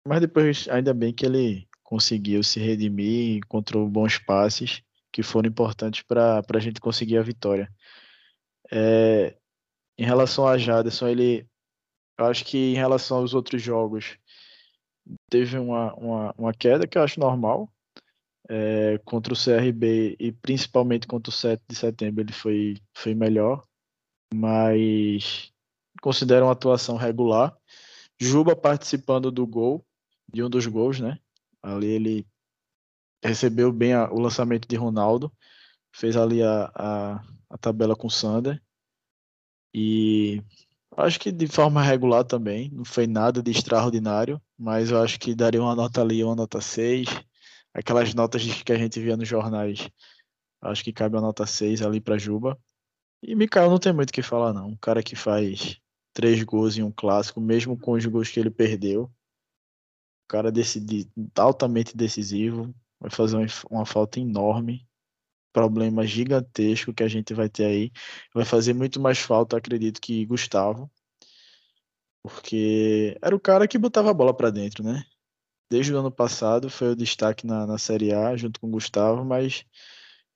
Mas 0.08 0.20
depois, 0.20 0.68
ainda 0.70 0.94
bem 0.94 1.14
que 1.14 1.26
ele 1.26 1.68
conseguiu 1.84 2.44
se 2.44 2.60
redimir, 2.60 3.38
encontrou 3.38 3.88
bons 3.88 4.18
passes 4.18 4.82
que 5.12 5.22
foram 5.22 5.48
importantes 5.48 6.02
para 6.02 6.42
a 6.54 6.60
gente 6.60 6.82
conseguir 6.82 7.18
a 7.18 7.22
vitória. 7.22 7.70
É, 8.74 9.38
em 9.98 10.06
relação 10.06 10.48
a 10.48 10.58
Jaderson, 10.58 11.08
ele. 11.08 11.48
Eu 12.18 12.26
acho 12.26 12.46
que 12.46 12.58
em 12.58 12.76
relação 12.76 13.18
aos 13.18 13.34
outros 13.34 13.62
jogos, 13.62 14.18
teve 15.30 15.58
uma, 15.58 15.94
uma, 15.96 16.36
uma 16.38 16.54
queda 16.54 16.88
que 16.88 16.98
eu 16.98 17.04
acho 17.04 17.20
normal. 17.20 17.72
É, 18.50 18.98
contra 19.06 19.34
o 19.34 19.38
CRB 19.38 20.18
e 20.20 20.32
principalmente 20.34 21.08
contra 21.08 21.30
o 21.30 21.34
7 21.34 21.62
de 21.68 21.76
setembro, 21.76 22.22
ele 22.22 22.34
foi, 22.34 22.78
foi 22.94 23.16
melhor, 23.16 23.66
mas 24.34 25.50
considero 26.02 26.46
uma 26.46 26.52
atuação 26.52 26.98
regular. 26.98 27.56
Juba 28.20 28.56
participando 28.56 29.32
do 29.32 29.48
gol, 29.48 29.86
de 30.32 30.44
um 30.44 30.50
dos 30.50 30.68
gols, 30.68 31.00
né? 31.00 31.20
Ali 31.62 31.88
ele 31.88 32.28
recebeu 33.24 33.72
bem 33.72 33.94
a, 33.94 34.12
o 34.12 34.20
lançamento 34.20 34.68
de 34.68 34.76
Ronaldo, 34.76 35.32
fez 35.94 36.18
ali 36.18 36.44
a, 36.44 36.72
a, 36.76 37.24
a 37.50 37.58
tabela 37.58 37.96
com 37.96 38.08
o 38.08 38.12
Sander. 38.12 38.62
E 39.74 40.42
acho 40.98 41.20
que 41.20 41.32
de 41.32 41.48
forma 41.48 41.82
regular 41.82 42.24
também, 42.24 42.70
não 42.72 42.86
foi 42.86 43.08
nada 43.08 43.42
de 43.42 43.52
extraordinário, 43.52 44.42
mas 44.58 44.92
eu 44.92 45.02
acho 45.02 45.20
que 45.20 45.34
daria 45.34 45.62
uma 45.62 45.76
nota 45.76 46.02
ali, 46.02 46.24
uma 46.24 46.36
nota 46.36 46.62
6. 46.62 47.08
Aquelas 47.74 48.14
notas 48.14 48.44
que 48.44 48.72
a 48.72 48.78
gente 48.78 49.00
via 49.00 49.18
nos 49.18 49.28
jornais, 49.28 49.90
acho 50.62 50.84
que 50.84 50.94
cabe 50.94 51.16
uma 51.16 51.22
nota 51.22 51.46
6 51.46 51.82
ali 51.82 52.00
para 52.00 52.18
Juba. 52.18 52.58
E 53.22 53.36
Mikael 53.36 53.70
não 53.70 53.80
tem 53.80 53.94
muito 53.94 54.10
o 54.10 54.14
que 54.14 54.22
falar, 54.22 54.54
não. 54.54 54.68
Um 54.70 54.78
cara 54.78 55.02
que 55.02 55.16
faz 55.16 55.80
três 56.14 56.44
gols 56.44 56.78
em 56.78 56.84
um 56.84 56.92
clássico, 56.92 57.42
mesmo 57.42 57.78
com 57.78 57.94
os 57.94 58.06
gols 58.06 58.30
que 58.30 58.40
ele 58.40 58.52
perdeu. 58.52 59.04
O 59.04 60.28
cara 60.28 60.52
decidi, 60.52 61.10
altamente 61.36 61.98
decisivo, 61.98 62.74
vai 63.00 63.10
fazer 63.10 63.38
uma, 63.38 63.46
uma 63.70 63.86
falta 63.86 64.20
enorme, 64.20 64.88
problema 65.54 66.06
gigantesco 66.06 66.94
que 66.94 67.04
a 67.04 67.08
gente 67.08 67.34
vai 67.34 67.50
ter 67.50 67.66
aí. 67.66 67.92
Vai 68.34 68.46
fazer 68.46 68.74
muito 68.74 69.00
mais 69.00 69.20
falta, 69.20 69.58
acredito, 69.58 70.02
que 70.02 70.26
Gustavo, 70.26 70.92
porque 72.24 73.18
era 73.22 73.36
o 73.36 73.40
cara 73.40 73.68
que 73.68 73.78
botava 73.78 74.10
a 74.12 74.14
bola 74.14 74.36
para 74.36 74.50
dentro, 74.50 74.84
né? 74.84 75.04
Desde 75.70 75.94
o 75.94 76.00
ano 76.00 76.12
passado 76.12 76.70
foi 76.70 76.90
o 76.90 76.96
destaque 76.96 77.46
na, 77.48 77.66
na 77.68 77.78
Série 77.78 78.14
A, 78.14 78.36
junto 78.38 78.60
com 78.60 78.68
o 78.68 78.72
Gustavo, 78.72 79.26
mas 79.26 79.66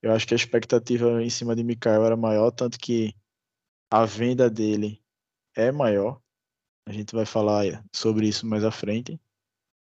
eu 0.02 0.12
acho 0.14 0.28
que 0.28 0.34
a 0.34 0.38
expectativa 0.38 1.24
em 1.24 1.30
cima 1.30 1.56
de 1.56 1.64
Mikael 1.64 2.06
era 2.06 2.18
maior, 2.18 2.52
tanto 2.52 2.78
que 2.80 3.16
a 3.92 4.06
venda 4.06 4.50
dele 4.50 5.02
é 5.56 5.72
maior. 5.72 6.22
A 6.88 6.92
gente 6.92 7.14
vai 7.16 7.26
falar 7.26 7.84
sobre 7.94 8.28
isso 8.28 8.46
mais 8.46 8.64
à 8.64 8.72
frente. 8.72 9.20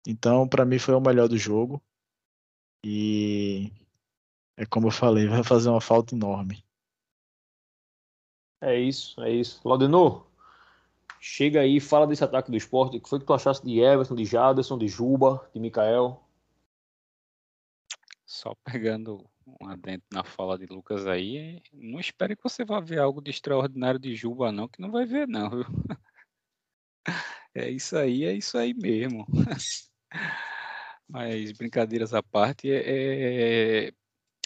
Então, 0.06 0.48
para 0.48 0.64
mim, 0.64 0.78
foi 0.78 0.94
o 0.94 1.00
melhor 1.00 1.28
do 1.28 1.36
jogo. 1.36 1.82
E 2.84 3.72
é 4.58 4.66
como 4.66 4.88
eu 4.88 4.90
falei, 4.90 5.28
vai 5.28 5.44
fazer 5.44 5.68
uma 5.70 5.80
falta 5.80 6.16
enorme. 6.16 6.64
É 8.60 8.76
isso, 8.78 9.20
é 9.22 9.30
isso. 9.30 9.60
Laudenor, 9.64 10.26
chega 11.20 11.60
aí, 11.60 11.78
fala 11.78 12.08
desse 12.08 12.24
ataque 12.24 12.50
do 12.50 12.56
esporte. 12.56 12.96
O 12.96 13.00
que 13.00 13.08
foi 13.08 13.20
que 13.20 13.24
tu 13.24 13.32
achaste 13.32 13.64
de 13.64 13.78
Everton, 13.78 14.16
de 14.16 14.24
Jaderson, 14.24 14.76
de 14.76 14.88
Juba, 14.88 15.48
de 15.54 15.60
Mikael? 15.60 16.20
Só 18.26 18.52
pegando 18.64 19.24
um 19.60 19.68
adentro 19.68 20.08
na 20.12 20.24
fala 20.24 20.58
de 20.58 20.66
Lucas 20.66 21.06
aí, 21.06 21.62
não 21.72 22.00
espere 22.00 22.34
que 22.36 22.42
você 22.42 22.64
vá 22.64 22.80
ver 22.80 22.98
algo 22.98 23.22
de 23.22 23.30
extraordinário 23.30 23.98
de 24.00 24.14
Juba, 24.14 24.50
não, 24.50 24.68
que 24.68 24.82
não 24.82 24.90
vai 24.90 25.06
ver, 25.06 25.28
não, 25.28 25.50
viu? 25.50 25.64
É 27.54 27.68
isso 27.70 27.96
aí, 27.96 28.24
é 28.24 28.32
isso 28.34 28.56
aí 28.56 28.74
mesmo. 28.74 29.26
Mas 31.08 31.52
brincadeiras 31.52 32.12
à 32.12 32.22
parte, 32.22 32.70
é, 32.70 33.86
é, 33.86 33.92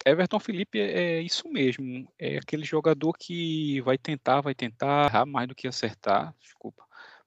Everton 0.04 0.40
Felipe 0.40 0.80
é, 0.80 1.18
é 1.18 1.20
isso 1.20 1.48
mesmo. 1.48 2.08
É 2.18 2.38
aquele 2.38 2.64
jogador 2.64 3.12
que 3.18 3.80
vai 3.82 3.98
tentar, 3.98 4.40
vai 4.40 4.54
tentar 4.54 5.06
errar 5.06 5.26
mais 5.26 5.48
do 5.48 5.54
que 5.54 5.68
acertar, 5.68 6.34
desculpa. 6.40 6.84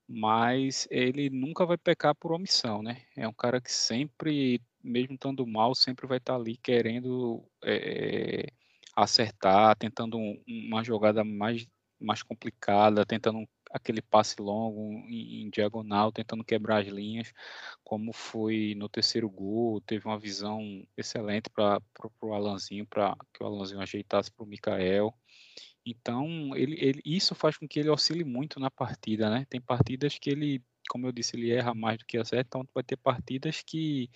Mas 0.08 0.88
ele 0.92 1.30
nunca 1.30 1.66
vai 1.66 1.78
pecar 1.78 2.14
por 2.16 2.32
omissão, 2.32 2.84
né? 2.84 3.02
É 3.16 3.28
um 3.28 3.34
cara 3.34 3.60
que 3.60 3.72
sempre 3.72 4.62
mesmo 4.84 5.16
estando 5.16 5.46
mal, 5.48 5.74
sempre 5.74 6.06
vai 6.06 6.20
estar 6.20 6.36
ali 6.36 6.58
querendo 6.58 7.44
é, 7.64 8.46
acertar, 8.96 9.76
tentando 9.76 10.18
um, 10.18 10.42
uma 10.48 10.84
jogada 10.84 11.24
mais, 11.24 11.68
mais 12.00 12.22
complicada, 12.22 13.06
tentando 13.06 13.48
aquele 13.76 14.02
passe 14.02 14.42
longo 14.42 14.94
em, 15.10 15.42
em, 15.42 15.50
diagonal, 15.50 16.10
tentando 16.10 16.46
quebrar 16.46 16.82
as 16.82 16.88
linhas, 16.88 17.34
como 17.84 18.14
foi 18.14 18.74
no 18.78 18.88
terceiro 18.88 19.30
gol, 19.30 19.82
teve 19.82 20.08
uma 20.08 20.18
visão 20.18 20.62
excelente 20.96 21.50
para 21.50 21.82
o 22.22 22.34
Alanzinho, 22.34 22.88
para 22.88 23.14
que 23.34 23.44
o 23.44 23.46
Alanzinho 23.46 23.82
ajeitasse 23.82 24.32
para 24.32 24.46
o 24.46 24.48
Mikael. 24.48 25.14
Então, 25.86 26.56
ele, 26.56 26.78
ele, 26.80 27.02
isso 27.06 27.36
faz 27.36 27.58
com 27.58 27.68
que 27.68 27.78
ele 27.78 27.90
oscile 27.90 28.24
muito 28.24 28.62
na 28.62 28.72
partida, 28.72 29.30
né? 29.30 29.46
Tem 29.50 29.60
partidas 29.60 30.18
que 30.18 30.30
ele, 30.30 30.64
como 30.90 31.06
eu 31.06 31.12
disse, 31.12 31.36
ele 31.36 31.52
erra 31.52 31.74
mais 31.74 31.98
do 31.98 32.06
que 32.06 32.18
acerta, 32.18 32.48
então 32.48 32.70
vai 32.74 32.84
ter 32.84 32.96
partidas 32.96 33.62
que 33.62 34.10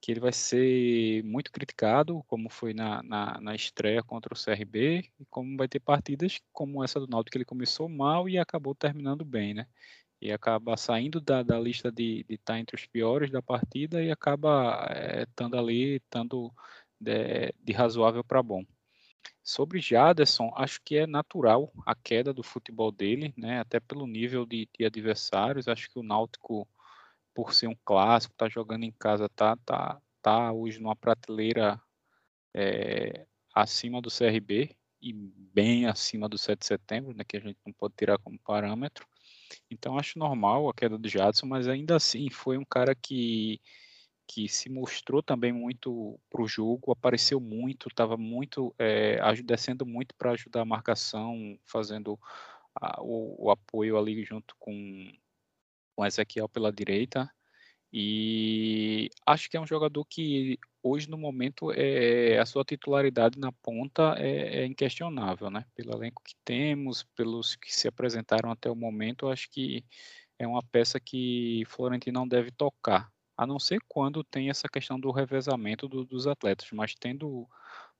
que 0.00 0.12
ele 0.12 0.20
vai 0.20 0.32
ser 0.32 1.22
muito 1.24 1.50
criticado, 1.50 2.22
como 2.28 2.48
foi 2.48 2.72
na, 2.74 3.02
na, 3.02 3.40
na, 3.40 3.54
estreia 3.54 4.02
contra 4.02 4.32
o 4.32 4.36
CRB, 4.36 5.10
e 5.18 5.24
como 5.26 5.56
vai 5.56 5.68
ter 5.68 5.80
partidas 5.80 6.40
como 6.52 6.84
essa 6.84 7.00
do 7.00 7.06
Náutico, 7.08 7.32
que 7.32 7.38
ele 7.38 7.44
começou 7.44 7.88
mal 7.88 8.28
e 8.28 8.38
acabou 8.38 8.74
terminando 8.74 9.24
bem, 9.24 9.54
né? 9.54 9.66
E 10.20 10.32
acaba 10.32 10.76
saindo 10.76 11.20
da, 11.20 11.42
da 11.42 11.58
lista 11.58 11.90
de 11.92 12.24
estar 12.28 12.54
tá 12.54 12.58
entre 12.58 12.76
os 12.76 12.86
piores 12.86 13.30
da 13.30 13.42
partida 13.42 14.02
e 14.02 14.10
acaba 14.10 14.86
estando 15.28 15.58
ali, 15.58 15.96
estando 15.96 16.52
de, 17.00 17.52
de 17.62 17.72
razoável 17.72 18.24
para 18.24 18.42
bom. 18.42 18.64
Sobre 19.42 19.80
Jaderson, 19.80 20.52
acho 20.56 20.80
que 20.82 20.96
é 20.96 21.06
natural 21.06 21.72
a 21.84 21.94
queda 21.94 22.32
do 22.32 22.42
futebol 22.42 22.90
dele, 22.90 23.32
né? 23.36 23.60
Até 23.60 23.78
pelo 23.80 24.06
nível 24.06 24.44
de, 24.46 24.68
de 24.76 24.84
adversários. 24.84 25.68
Acho 25.68 25.88
que 25.90 25.98
o 25.98 26.02
Náutico 26.02 26.66
por 27.36 27.52
ser 27.52 27.66
um 27.66 27.76
clássico, 27.84 28.34
tá 28.34 28.48
jogando 28.48 28.84
em 28.84 28.92
casa, 28.92 29.28
tá, 29.28 29.54
tá, 29.58 30.00
tá 30.22 30.50
hoje 30.50 30.80
numa 30.80 30.96
prateleira 30.96 31.78
é, 32.54 33.26
acima 33.54 34.00
do 34.00 34.08
CRB 34.10 34.74
e 35.02 35.12
bem 35.12 35.84
acima 35.84 36.30
do 36.30 36.38
7 36.38 36.60
de 36.60 36.66
setembro, 36.66 37.14
né, 37.14 37.24
que 37.28 37.36
a 37.36 37.40
gente 37.40 37.58
não 37.66 37.74
pode 37.74 37.92
tirar 37.94 38.16
como 38.18 38.38
parâmetro. 38.38 39.06
Então 39.70 39.98
acho 39.98 40.18
normal 40.18 40.66
a 40.66 40.72
queda 40.72 40.96
do 40.96 41.06
Jadson, 41.06 41.44
mas 41.44 41.68
ainda 41.68 41.96
assim 41.96 42.30
foi 42.30 42.56
um 42.56 42.64
cara 42.64 42.94
que 42.94 43.60
que 44.28 44.48
se 44.48 44.68
mostrou 44.68 45.22
também 45.22 45.52
muito 45.52 46.18
para 46.28 46.42
o 46.42 46.48
jogo, 46.48 46.90
apareceu 46.90 47.38
muito, 47.38 47.86
estava 47.88 48.16
muito 48.16 48.74
é, 48.76 49.20
descendo 49.44 49.86
muito 49.86 50.16
para 50.16 50.32
ajudar 50.32 50.62
a 50.62 50.64
marcação, 50.64 51.56
fazendo 51.64 52.18
a, 52.74 53.00
o, 53.00 53.46
o, 53.46 53.50
apoio 53.52 53.96
ali 53.96 54.24
junto 54.24 54.56
com 54.58 55.12
com 55.96 56.04
Ezequiel 56.04 56.48
pela 56.48 56.70
direita. 56.70 57.28
E 57.92 59.08
acho 59.26 59.48
que 59.48 59.56
é 59.56 59.60
um 59.60 59.66
jogador 59.66 60.04
que 60.04 60.58
hoje 60.82 61.08
no 61.08 61.16
momento 61.16 61.72
é 61.72 62.38
a 62.38 62.44
sua 62.44 62.64
titularidade 62.64 63.38
na 63.38 63.50
ponta 63.50 64.14
é, 64.18 64.60
é, 64.60 64.66
inquestionável, 64.66 65.50
né? 65.50 65.64
Pelo 65.74 65.94
elenco 65.94 66.22
que 66.22 66.34
temos, 66.44 67.04
pelos 67.16 67.56
que 67.56 67.74
se 67.74 67.88
apresentaram 67.88 68.50
até 68.50 68.70
o 68.70 68.76
momento, 68.76 69.28
acho 69.28 69.50
que 69.50 69.84
é 70.38 70.46
uma 70.46 70.62
peça 70.62 71.00
que 71.00 71.62
Florentino 71.66 72.20
não 72.20 72.28
deve 72.28 72.50
tocar, 72.50 73.10
a 73.36 73.46
não 73.46 73.58
ser 73.58 73.80
quando 73.88 74.22
tem 74.22 74.50
essa 74.50 74.68
questão 74.68 75.00
do 75.00 75.10
revezamento 75.10 75.88
do, 75.88 76.04
dos 76.04 76.26
atletas, 76.26 76.68
mas 76.72 76.94
tendo 76.94 77.48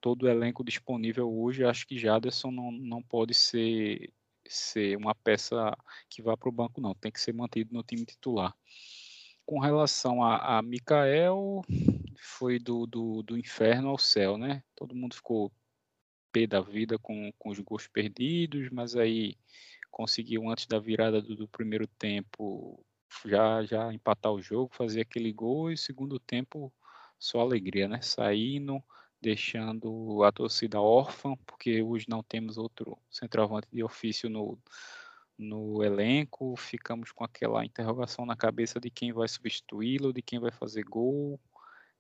todo 0.01 0.25
o 0.25 0.29
elenco 0.29 0.63
disponível 0.63 1.33
hoje, 1.33 1.65
acho 1.65 1.87
que 1.87 1.99
Jaderson 1.99 2.51
não, 2.51 2.71
não 2.71 3.03
pode 3.03 3.33
ser 3.35 4.13
ser 4.49 4.97
uma 4.97 5.15
peça 5.15 5.77
que 6.09 6.23
vá 6.23 6.37
para 6.37 6.49
o 6.49 6.53
banco, 6.53 6.81
não. 6.81 6.95
Tem 6.95 7.11
que 7.13 7.21
ser 7.21 7.33
mantido 7.33 7.75
no 7.75 7.83
time 7.83 8.05
titular. 8.05 8.55
Com 9.45 9.61
relação 9.61 10.23
a, 10.23 10.59
a 10.59 10.63
Mikael, 10.63 11.63
foi 12.19 12.59
do, 12.59 12.87
do, 12.87 13.23
do 13.23 13.39
inferno 13.39 13.89
ao 13.89 13.99
céu, 13.99 14.37
né? 14.37 14.63
Todo 14.75 14.95
mundo 14.95 15.15
ficou 15.15 15.53
pé 16.33 16.47
da 16.47 16.61
vida 16.61 16.99
com, 16.99 17.33
com 17.39 17.51
os 17.51 17.59
gols 17.61 17.87
perdidos, 17.87 18.69
mas 18.71 18.97
aí 18.97 19.39
conseguiu 19.91 20.49
antes 20.51 20.67
da 20.67 20.79
virada 20.79 21.23
do, 21.23 21.35
do 21.35 21.49
primeiro 21.49 21.87
tempo 21.87 22.85
já 23.25 23.65
já 23.65 23.93
empatar 23.95 24.33
o 24.33 24.43
jogo, 24.43 24.75
fazer 24.75 25.03
aquele 25.03 25.33
gol 25.33 25.71
e 25.71 25.77
segundo 25.77 26.19
tempo 26.19 26.73
só 27.19 27.41
alegria, 27.41 27.89
né? 27.89 28.03
Saindo, 28.03 28.83
deixando 29.21 30.23
a 30.23 30.33
torcida 30.33 30.81
órfã, 30.81 31.35
porque 31.47 31.83
hoje 31.83 32.07
não 32.09 32.23
temos 32.23 32.59
outro 32.59 32.99
centroavante 33.11 33.69
de 33.73 33.83
ofício 33.83 34.29
no, 34.29 34.59
no 35.39 35.83
elenco, 35.83 36.57
ficamos 36.57 37.13
com 37.13 37.25
aquela 37.25 37.65
interrogação 37.65 38.25
na 38.25 38.37
cabeça 38.37 38.81
de 38.81 38.91
quem 38.91 39.13
vai 39.13 39.29
substituí-lo, 39.29 40.13
de 40.13 40.23
quem 40.23 40.39
vai 40.39 40.51
fazer 40.51 40.83
gol, 40.85 41.41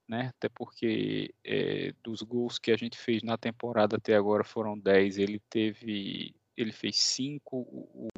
né? 0.09 0.29
Até 0.37 0.48
porque 0.48 1.35
é, 1.44 1.92
dos 2.02 2.22
gols 2.22 2.59
que 2.59 2.70
a 2.70 2.76
gente 2.76 2.96
fez 2.96 3.22
na 3.22 3.37
temporada 3.37 3.96
até 3.96 4.14
agora 4.14 4.44
foram 4.44 4.79
10, 4.79 5.18
ele 5.18 5.40
teve, 5.50 6.35
ele 6.57 6.72
fez 6.72 6.96
5, 6.98 7.57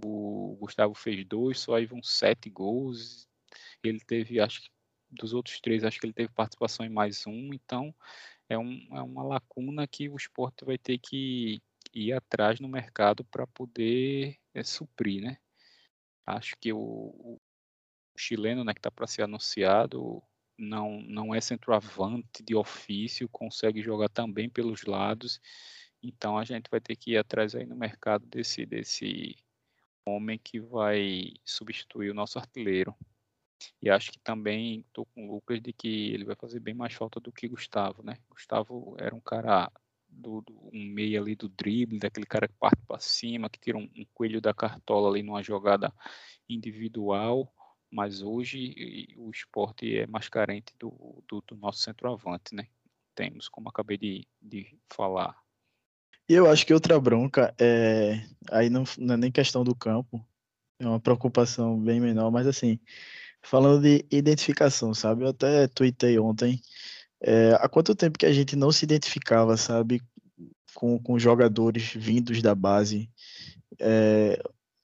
o, 0.04 0.56
Gustavo 0.60 0.94
fez 0.94 1.24
2, 1.24 1.58
só 1.58 1.74
aí 1.76 1.86
vão 1.86 2.02
7 2.02 2.50
gols, 2.50 3.28
ele 3.82 4.00
teve, 4.00 4.40
acho 4.40 4.62
que 4.62 4.70
dos 5.10 5.32
outros 5.32 5.58
três, 5.60 5.84
acho 5.84 5.98
que 5.98 6.06
ele 6.06 6.12
teve 6.12 6.30
participação 6.32 6.84
em 6.84 6.90
mais 6.90 7.26
um, 7.26 7.54
então 7.54 7.94
é, 8.48 8.58
um, 8.58 8.88
é 8.92 9.02
uma 9.02 9.22
lacuna 9.22 9.86
que 9.86 10.08
o 10.08 10.16
esporte 10.16 10.64
vai 10.64 10.78
ter 10.78 10.98
que 10.98 11.60
ir 11.94 12.12
atrás 12.12 12.60
no 12.60 12.68
mercado 12.68 13.24
para 13.24 13.46
poder 13.46 14.36
é, 14.54 14.62
suprir, 14.62 15.22
né? 15.22 15.38
Acho 16.26 16.56
que 16.60 16.72
o, 16.72 16.78
o 16.78 17.40
chileno, 18.16 18.64
né, 18.64 18.74
que 18.74 18.80
está 18.80 18.90
para 18.90 19.06
ser 19.06 19.22
anunciado, 19.22 20.22
não, 20.58 21.00
não 21.02 21.34
é 21.34 21.40
centroavante 21.40 22.42
de 22.42 22.54
ofício, 22.54 23.28
consegue 23.28 23.80
jogar 23.80 24.08
também 24.08 24.50
pelos 24.50 24.84
lados, 24.84 25.40
então 26.02 26.36
a 26.36 26.44
gente 26.44 26.68
vai 26.70 26.80
ter 26.80 26.96
que 26.96 27.12
ir 27.12 27.18
atrás 27.18 27.54
aí 27.54 27.64
no 27.64 27.76
mercado 27.76 28.26
desse, 28.26 28.66
desse 28.66 29.36
homem 30.04 30.38
que 30.38 30.60
vai 30.60 31.32
substituir 31.44 32.10
o 32.10 32.14
nosso 32.14 32.38
artilheiro. 32.38 32.94
E 33.82 33.90
acho 33.90 34.12
que 34.12 34.18
também 34.18 34.80
estou 34.80 35.06
com 35.06 35.28
o 35.28 35.34
Lucas 35.34 35.60
de 35.60 35.72
que 35.72 36.12
ele 36.12 36.24
vai 36.24 36.36
fazer 36.36 36.60
bem 36.60 36.74
mais 36.74 36.94
falta 36.94 37.20
do 37.20 37.32
que 37.32 37.48
Gustavo, 37.48 38.02
né? 38.02 38.16
Gustavo 38.30 38.96
era 38.98 39.14
um 39.14 39.20
cara 39.20 39.70
do, 40.08 40.40
do 40.40 40.54
um 40.72 40.84
meio 40.84 41.20
ali 41.20 41.36
do 41.36 41.48
drible, 41.48 41.98
daquele 41.98 42.26
cara 42.26 42.48
que 42.48 42.54
parte 42.54 42.82
para 42.86 42.98
cima, 42.98 43.48
que 43.48 43.58
tira 43.58 43.76
um, 43.76 43.88
um, 43.96 44.06
coelho 44.14 44.40
da 44.40 44.54
cartola 44.54 45.10
ali 45.10 45.22
numa 45.22 45.42
jogada 45.42 45.92
individual, 46.48 47.52
mas 47.90 48.22
hoje 48.22 49.14
o 49.16 49.30
esporte 49.30 49.96
é 49.96 50.06
mais 50.06 50.28
carente 50.28 50.74
do, 50.78 51.22
do, 51.28 51.42
do 51.46 51.56
nosso 51.56 51.80
centroavante, 51.80 52.54
né? 52.54 52.66
Temos, 53.14 53.48
como 53.48 53.68
acabei 53.68 53.98
de, 53.98 54.26
de 54.40 54.78
falar. 54.88 55.36
E 56.28 56.34
eu 56.34 56.48
acho 56.50 56.66
que 56.66 56.74
outra 56.74 57.00
bronca 57.00 57.54
é 57.58 58.22
aí 58.50 58.68
não, 58.68 58.84
não 58.98 59.14
é 59.14 59.16
nem 59.16 59.32
questão 59.32 59.64
do 59.64 59.74
campo, 59.74 60.24
é 60.78 60.86
uma 60.86 61.00
preocupação 61.00 61.78
bem 61.80 62.00
menor, 62.00 62.30
mas 62.30 62.46
assim, 62.46 62.78
falando 63.48 63.80
de 63.80 64.04
identificação, 64.10 64.92
sabe? 64.92 65.24
Eu 65.24 65.28
até 65.28 65.66
tuitei 65.68 66.18
ontem. 66.18 66.60
É, 67.20 67.52
há 67.54 67.68
quanto 67.68 67.94
tempo 67.94 68.18
que 68.18 68.26
a 68.26 68.32
gente 68.32 68.54
não 68.54 68.70
se 68.70 68.84
identificava, 68.84 69.56
sabe, 69.56 70.02
com, 70.74 70.98
com 70.98 71.18
jogadores 71.18 71.94
vindos 71.94 72.42
da 72.42 72.54
base? 72.54 73.10
É, 73.80 74.40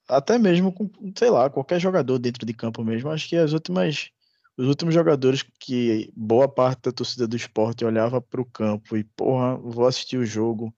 até 0.07 0.39
mesmo 0.39 0.73
com, 0.73 0.89
sei 1.17 1.29
lá, 1.29 1.49
qualquer 1.49 1.79
jogador 1.79 2.17
dentro 2.17 2.45
de 2.45 2.53
campo 2.53 2.83
mesmo. 2.83 3.11
Acho 3.11 3.29
que 3.29 3.35
as 3.35 3.53
últimas, 3.53 4.09
os 4.57 4.67
últimos 4.67 4.95
jogadores 4.95 5.43
que 5.59 6.11
boa 6.15 6.47
parte 6.47 6.81
da 6.83 6.91
torcida 6.91 7.27
do 7.27 7.35
esporte 7.35 7.85
olhava 7.85 8.19
para 8.19 8.41
o 8.41 8.45
campo 8.45 8.97
e, 8.97 9.03
porra, 9.03 9.57
vou 9.57 9.85
assistir 9.85 10.17
o 10.17 10.25
jogo, 10.25 10.73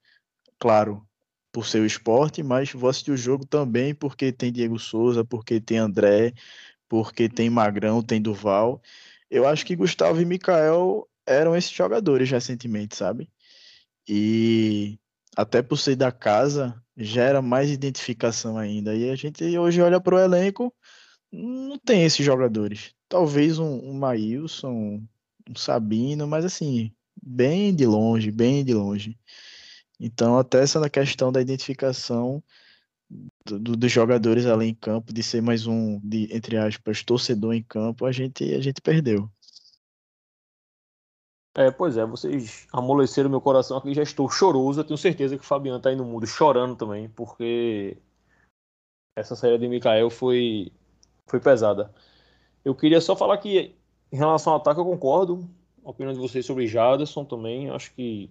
claro, 0.58 1.02
por 1.50 1.66
ser 1.66 1.80
o 1.80 1.86
esporte, 1.86 2.42
mas 2.42 2.70
vou 2.72 2.90
assistir 2.90 3.12
o 3.12 3.16
jogo 3.16 3.46
também 3.46 3.94
porque 3.94 4.30
tem 4.30 4.52
Diego 4.52 4.78
Souza, 4.78 5.24
porque 5.24 5.58
tem 5.58 5.78
André, 5.78 6.34
porque 6.88 7.28
tem 7.28 7.50
Magrão, 7.50 8.02
tem 8.02 8.20
Duval. 8.20 8.82
Eu 9.30 9.46
acho 9.46 9.64
que 9.66 9.76
Gustavo 9.76 10.20
e 10.20 10.24
Mikael 10.24 11.08
eram 11.26 11.54
esses 11.54 11.70
jogadores 11.70 12.30
recentemente, 12.30 12.96
sabe? 12.96 13.30
E 14.08 14.98
até 15.36 15.62
por 15.62 15.76
ser 15.76 15.96
da 15.96 16.10
casa, 16.10 16.82
gera 16.96 17.42
mais 17.42 17.70
identificação 17.70 18.58
ainda. 18.58 18.94
E 18.94 19.10
a 19.10 19.14
gente 19.14 19.44
hoje 19.58 19.80
olha 19.80 20.00
para 20.00 20.16
o 20.16 20.18
elenco, 20.18 20.74
não 21.30 21.78
tem 21.78 22.04
esses 22.04 22.24
jogadores. 22.24 22.94
Talvez 23.08 23.58
um, 23.58 23.90
um 23.90 23.94
Maílson, 23.94 25.02
um 25.48 25.54
Sabino, 25.54 26.26
mas 26.26 26.44
assim, 26.44 26.92
bem 27.22 27.74
de 27.74 27.86
longe, 27.86 28.30
bem 28.30 28.64
de 28.64 28.74
longe. 28.74 29.18
Então, 30.00 30.38
até 30.38 30.62
essa 30.62 30.88
questão 30.88 31.32
da 31.32 31.40
identificação 31.40 32.42
do, 33.44 33.76
dos 33.76 33.90
jogadores 33.90 34.46
ali 34.46 34.66
em 34.66 34.74
campo, 34.74 35.12
de 35.12 35.22
ser 35.22 35.40
mais 35.40 35.66
um, 35.66 35.98
de, 36.00 36.34
entre 36.34 36.56
aspas, 36.56 37.02
torcedor 37.02 37.54
em 37.54 37.62
campo, 37.62 38.04
a 38.04 38.12
gente, 38.12 38.44
a 38.54 38.60
gente 38.60 38.80
perdeu. 38.80 39.30
É, 41.56 41.70
pois 41.72 41.96
é, 41.96 42.06
vocês 42.06 42.68
amoleceram 42.72 43.28
meu 43.28 43.40
coração 43.40 43.76
aqui, 43.78 43.92
já 43.92 44.02
estou 44.02 44.30
choroso. 44.30 44.80
Eu 44.80 44.84
tenho 44.84 44.98
certeza 44.98 45.36
que 45.36 45.42
o 45.42 45.46
Fabiano 45.46 45.78
está 45.78 45.90
aí 45.90 45.96
no 45.96 46.04
mundo 46.04 46.26
chorando 46.26 46.76
também, 46.76 47.08
porque 47.08 47.96
essa 49.16 49.34
saída 49.34 49.58
de 49.58 49.68
Mikael 49.68 50.08
foi, 50.08 50.70
foi 51.26 51.40
pesada. 51.40 51.92
Eu 52.64 52.74
queria 52.74 53.00
só 53.00 53.16
falar 53.16 53.38
que, 53.38 53.74
em 54.12 54.16
relação 54.16 54.52
ao 54.52 54.60
ataque, 54.60 54.78
eu 54.78 54.84
concordo. 54.84 55.48
A 55.84 55.90
opinião 55.90 56.12
de 56.12 56.20
vocês 56.20 56.46
sobre 56.46 56.66
Jaderson 56.66 57.24
também. 57.24 57.70
Acho 57.70 57.92
que 57.92 58.30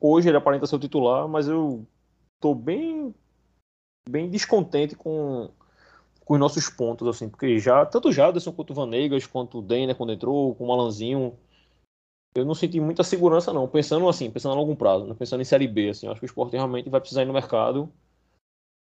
hoje 0.00 0.28
ele 0.28 0.36
aparenta 0.36 0.66
ser 0.66 0.74
o 0.74 0.80
titular, 0.80 1.28
mas 1.28 1.46
eu 1.46 1.86
estou 2.34 2.54
bem, 2.54 3.14
bem 4.08 4.30
descontente 4.30 4.96
com, 4.96 5.50
com 6.24 6.34
os 6.34 6.40
nossos 6.40 6.68
pontos, 6.68 7.06
assim, 7.08 7.28
porque 7.28 7.58
já 7.58 7.84
tanto 7.86 8.08
o 8.08 8.12
Jaderson 8.12 8.52
quanto 8.52 8.70
o 8.70 8.74
Vanegas, 8.74 9.26
quanto 9.26 9.58
o 9.58 9.62
Denner 9.62 9.94
quando 9.94 10.12
entrou, 10.12 10.54
com 10.54 10.66
o 10.66 10.72
Alanzinho, 10.72 11.36
eu 12.34 12.44
não 12.44 12.54
senti 12.54 12.80
muita 12.80 13.02
segurança, 13.02 13.52
não. 13.52 13.68
Pensando 13.68 14.08
assim, 14.08 14.30
pensando 14.30 14.52
a 14.52 14.56
longo 14.56 14.76
prazo, 14.76 15.06
né? 15.06 15.14
pensando 15.18 15.40
em 15.40 15.44
Série 15.44 15.68
B, 15.68 15.90
assim, 15.90 16.08
acho 16.08 16.20
que 16.20 16.24
o 16.24 16.26
esporte 16.26 16.52
realmente 16.52 16.88
vai 16.88 17.00
precisar 17.00 17.22
ir 17.22 17.26
no 17.26 17.32
mercado 17.32 17.92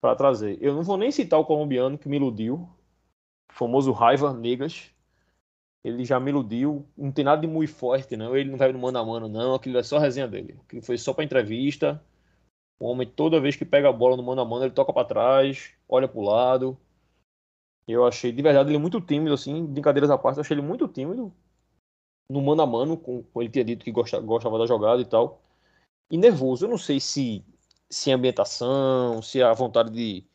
para 0.01 0.17
trazer. 0.17 0.59
Eu 0.61 0.75
não 0.75 0.83
vou 0.83 0.97
nem 0.97 1.11
citar 1.11 1.39
o 1.39 1.45
colombiano 1.45 1.99
que 1.99 2.09
me 2.09 2.17
iludiu, 2.17 2.69
o 3.51 3.55
famoso 3.55 3.93
Raiva 3.93 4.33
Negas. 4.33 4.91
Ele 5.85 6.05
já 6.05 6.19
me 6.19 6.31
iludiu, 6.31 6.85
não 6.97 7.13
tem 7.13 7.25
nada 7.25 7.41
de 7.41 7.47
muito 7.47 7.73
forte, 7.73 8.17
não. 8.17 8.37
Ele 8.37 8.51
não 8.51 8.59
vai 8.59 8.73
no 8.73 8.79
mano 8.79 8.99
a 8.99 9.05
mano, 9.05 9.29
não. 9.29 9.55
Aquilo 9.55 9.79
é 9.79 9.83
só 9.83 9.99
resenha 9.99 10.29
dele. 10.29 10.59
Aquilo 10.67 10.83
foi 10.83 10.99
só 10.99 11.15
para 11.15 11.25
entrevista. 11.25 12.03
O 12.79 12.87
homem, 12.87 13.09
toda 13.09 13.41
vez 13.41 13.57
que 13.57 13.65
pega 13.65 13.89
a 13.89 13.93
bola 13.93 14.17
no 14.17 14.23
mano 14.23 14.41
a 14.41 14.45
mano, 14.45 14.65
ele 14.65 14.75
toca 14.75 14.93
para 14.93 15.07
trás, 15.07 15.73
olha 15.89 16.09
para 16.09 16.19
o 16.19 16.23
lado. 16.23 16.79
Eu 17.87 18.07
achei, 18.07 18.31
de 18.31 18.43
verdade, 18.43 18.71
ele 18.71 18.79
muito 18.79 19.01
tímido, 19.01 19.35
assim, 19.35 19.65
brincadeiras 19.67 20.11
à 20.11 20.19
parte, 20.19 20.37
eu 20.37 20.43
achei 20.43 20.55
ele 20.55 20.67
muito 20.67 20.87
tímido 20.87 21.33
no 22.31 22.43
mano 22.43 22.63
a 22.63 22.67
mano, 22.67 22.97
com, 22.97 23.25
ele 23.37 23.49
tinha 23.49 23.65
dito 23.65 23.85
que 23.85 23.91
gostava, 23.91 24.25
gostava 24.25 24.59
da 24.59 24.67
jogada 24.67 25.01
e 25.01 25.05
tal. 25.05 25.41
E 26.11 26.17
nervoso, 26.17 26.67
eu 26.67 26.71
não 26.71 26.79
sei 26.79 27.01
se, 27.01 27.45
se 27.91 28.11
é 28.11 28.15
ambientação, 28.15 29.23
se 29.23 29.43
a 29.43 29.53
vontade 29.53 29.91
de, 29.91 30.27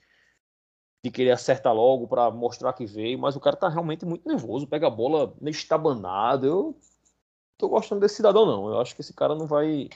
de 1.03 1.11
querer 1.11 1.31
acertar 1.31 1.73
logo 1.73 2.07
para 2.07 2.31
mostrar 2.31 2.73
que 2.73 2.85
veio, 2.85 3.19
mas 3.19 3.35
o 3.35 3.39
cara 3.39 3.55
tá 3.55 3.69
realmente 3.69 4.05
muito 4.05 4.27
nervoso, 4.27 4.67
pega 4.67 4.87
a 4.87 4.89
bola 4.89 5.35
meio 5.41 5.53
estabanado. 5.53 6.45
Eu 6.47 6.77
tô 7.57 7.69
gostando 7.69 8.01
desse 8.01 8.15
cidadão, 8.15 8.45
não. 8.45 8.69
Eu 8.69 8.81
acho 8.81 8.95
que 8.95 9.01
esse 9.01 9.13
cara 9.13 9.35
não 9.35 9.47
vai. 9.47 9.89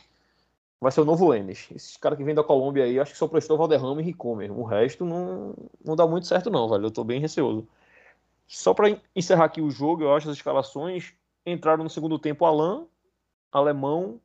Vai 0.79 0.91
ser 0.91 1.01
o 1.01 1.05
novo 1.05 1.27
Lênis. 1.27 1.69
Esse 1.73 1.97
cara 1.97 2.15
que 2.15 2.23
vem 2.23 2.35
da 2.35 2.43
Colômbia 2.43 2.83
aí, 2.83 2.99
acho 2.99 3.11
que 3.11 3.17
só 3.17 3.27
prestou 3.27 3.57
Valderrama 3.57 4.01
e 4.01 4.15
mesmo. 4.35 4.59
O 4.59 4.63
resto 4.63 5.03
não, 5.05 5.55
não 5.83 5.95
dá 5.95 6.05
muito 6.05 6.27
certo, 6.27 6.51
não, 6.51 6.69
velho. 6.69 6.85
Eu 6.85 6.91
tô 6.91 7.03
bem 7.03 7.19
receoso. 7.19 7.67
Só 8.47 8.73
para 8.73 8.95
encerrar 9.15 9.45
aqui 9.45 9.61
o 9.61 9.71
jogo, 9.71 10.03
eu 10.03 10.13
acho 10.13 10.29
as 10.29 10.37
escalações 10.37 11.13
entraram 11.45 11.83
no 11.83 11.89
segundo 11.89 12.19
tempo 12.19 12.45
Alain, 12.45 12.85
Alemão, 13.51 14.21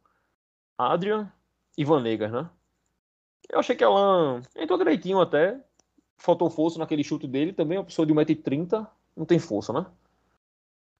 Adrian 0.76 1.32
e 1.76 1.84
Vanegas, 1.84 2.30
né? 2.30 2.50
Eu 3.48 3.58
achei 3.58 3.74
que 3.74 3.84
Alain 3.84 4.42
entrou 4.56 4.78
direitinho 4.78 5.20
até. 5.20 5.58
Faltou 6.18 6.50
força 6.50 6.78
naquele 6.78 7.02
chute 7.02 7.26
dele. 7.26 7.52
Também 7.52 7.78
uma 7.78 7.84
pessoa 7.84 8.06
de 8.06 8.12
1,30m. 8.12 8.86
Não 9.16 9.24
tem 9.24 9.38
força, 9.38 9.72
né? 9.72 9.86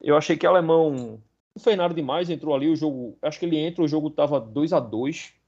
Eu 0.01 0.17
achei 0.17 0.37
que 0.37 0.47
Alemão 0.47 1.21
não 1.55 1.63
fez 1.63 1.77
nada 1.77 1.95
demais. 1.95 2.31
Entrou 2.31 2.55
ali 2.55 2.69
o 2.69 2.77
jogo. 2.77 3.17
Acho 3.23 3.39
que 3.39 3.47
ele 3.47 3.59
entra, 3.59 3.85
o 3.85 3.89
jogo 3.89 4.11
tava 4.11 4.41
2 4.41 4.73
a 4.73 4.81
2 4.81 5.41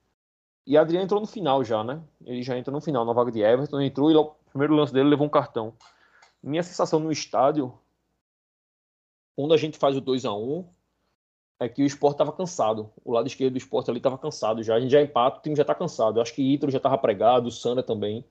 E 0.67 0.77
Adrian 0.77 1.03
entrou 1.03 1.21
no 1.21 1.27
final 1.27 1.63
já, 1.63 1.85
né? 1.85 2.03
Ele 2.25 2.43
já 2.43 2.57
entrou 2.57 2.75
no 2.75 2.81
final, 2.81 3.05
na 3.05 3.13
vaga 3.13 3.31
de 3.31 3.41
Everton. 3.41 3.81
Entrou 3.81 4.11
e 4.11 4.17
o 4.17 4.33
primeiro 4.51 4.75
lance 4.75 4.93
dele 4.93 5.09
levou 5.09 5.27
um 5.27 5.31
cartão. 5.31 5.75
Minha 6.43 6.63
sensação 6.63 6.99
no 6.99 7.13
estádio 7.13 7.73
quando 9.37 9.53
a 9.53 9.57
gente 9.57 9.79
faz 9.79 9.97
o 9.97 10.01
2 10.01 10.25
a 10.25 10.33
1 10.33 10.65
é 11.61 11.69
que 11.69 11.83
o 11.83 11.87
esporte 11.87 12.15
estava 12.15 12.33
cansado. 12.33 12.91
O 13.05 13.13
lado 13.13 13.27
esquerdo 13.27 13.53
do 13.53 13.59
esporte 13.59 13.91
ali 13.91 13.99
estava 13.99 14.19
cansado 14.19 14.63
já. 14.63 14.75
A 14.75 14.81
gente 14.81 14.91
já 14.91 15.03
empata, 15.03 15.39
o 15.39 15.43
time 15.43 15.57
já 15.57 15.63
está 15.63 15.75
cansado. 15.75 16.19
Eu 16.19 16.23
acho 16.23 16.35
que 16.35 16.43
Ítalo 16.43 16.73
já 16.73 16.79
estava 16.79 16.99
pregado, 16.99 17.49
o 17.49 17.51
Sandra 17.51 17.83
também. 17.83 18.25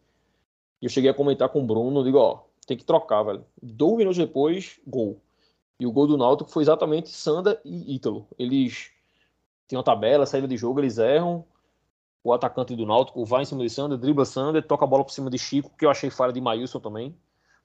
E 0.81 0.85
eu 0.85 0.89
cheguei 0.89 1.09
a 1.09 1.13
comentar 1.13 1.49
com 1.49 1.61
o 1.61 1.65
Bruno, 1.65 2.03
digo, 2.03 2.17
ó, 2.17 2.41
tem 2.65 2.77
que 2.77 2.83
trocar, 2.83 3.23
velho. 3.23 3.45
Dois 3.61 3.97
minutos 3.97 4.17
depois, 4.17 4.79
gol. 4.85 5.19
E 5.79 5.85
o 5.85 5.91
gol 5.91 6.07
do 6.07 6.17
Náutico 6.17 6.49
foi 6.49 6.63
exatamente 6.63 7.09
Sanda 7.09 7.59
e 7.63 7.95
Ítalo. 7.95 8.27
Eles 8.37 8.91
tinham 9.67 9.79
uma 9.79 9.83
tabela, 9.83 10.25
saída 10.25 10.47
de 10.47 10.57
jogo, 10.57 10.79
eles 10.79 10.97
erram. 10.97 11.45
O 12.23 12.31
atacante 12.31 12.75
do 12.75 12.85
Náutico 12.85 13.25
vai 13.25 13.41
em 13.41 13.45
cima 13.45 13.61
de 13.63 13.69
Sander, 13.69 13.97
dribla 13.97 14.23
Sander, 14.23 14.65
toca 14.65 14.85
a 14.85 14.87
bola 14.87 15.03
por 15.03 15.11
cima 15.11 15.29
de 15.29 15.37
Chico, 15.37 15.71
que 15.77 15.85
eu 15.85 15.89
achei 15.89 16.09
falha 16.09 16.31
de 16.31 16.39
Maílson 16.39 16.79
também. 16.79 17.13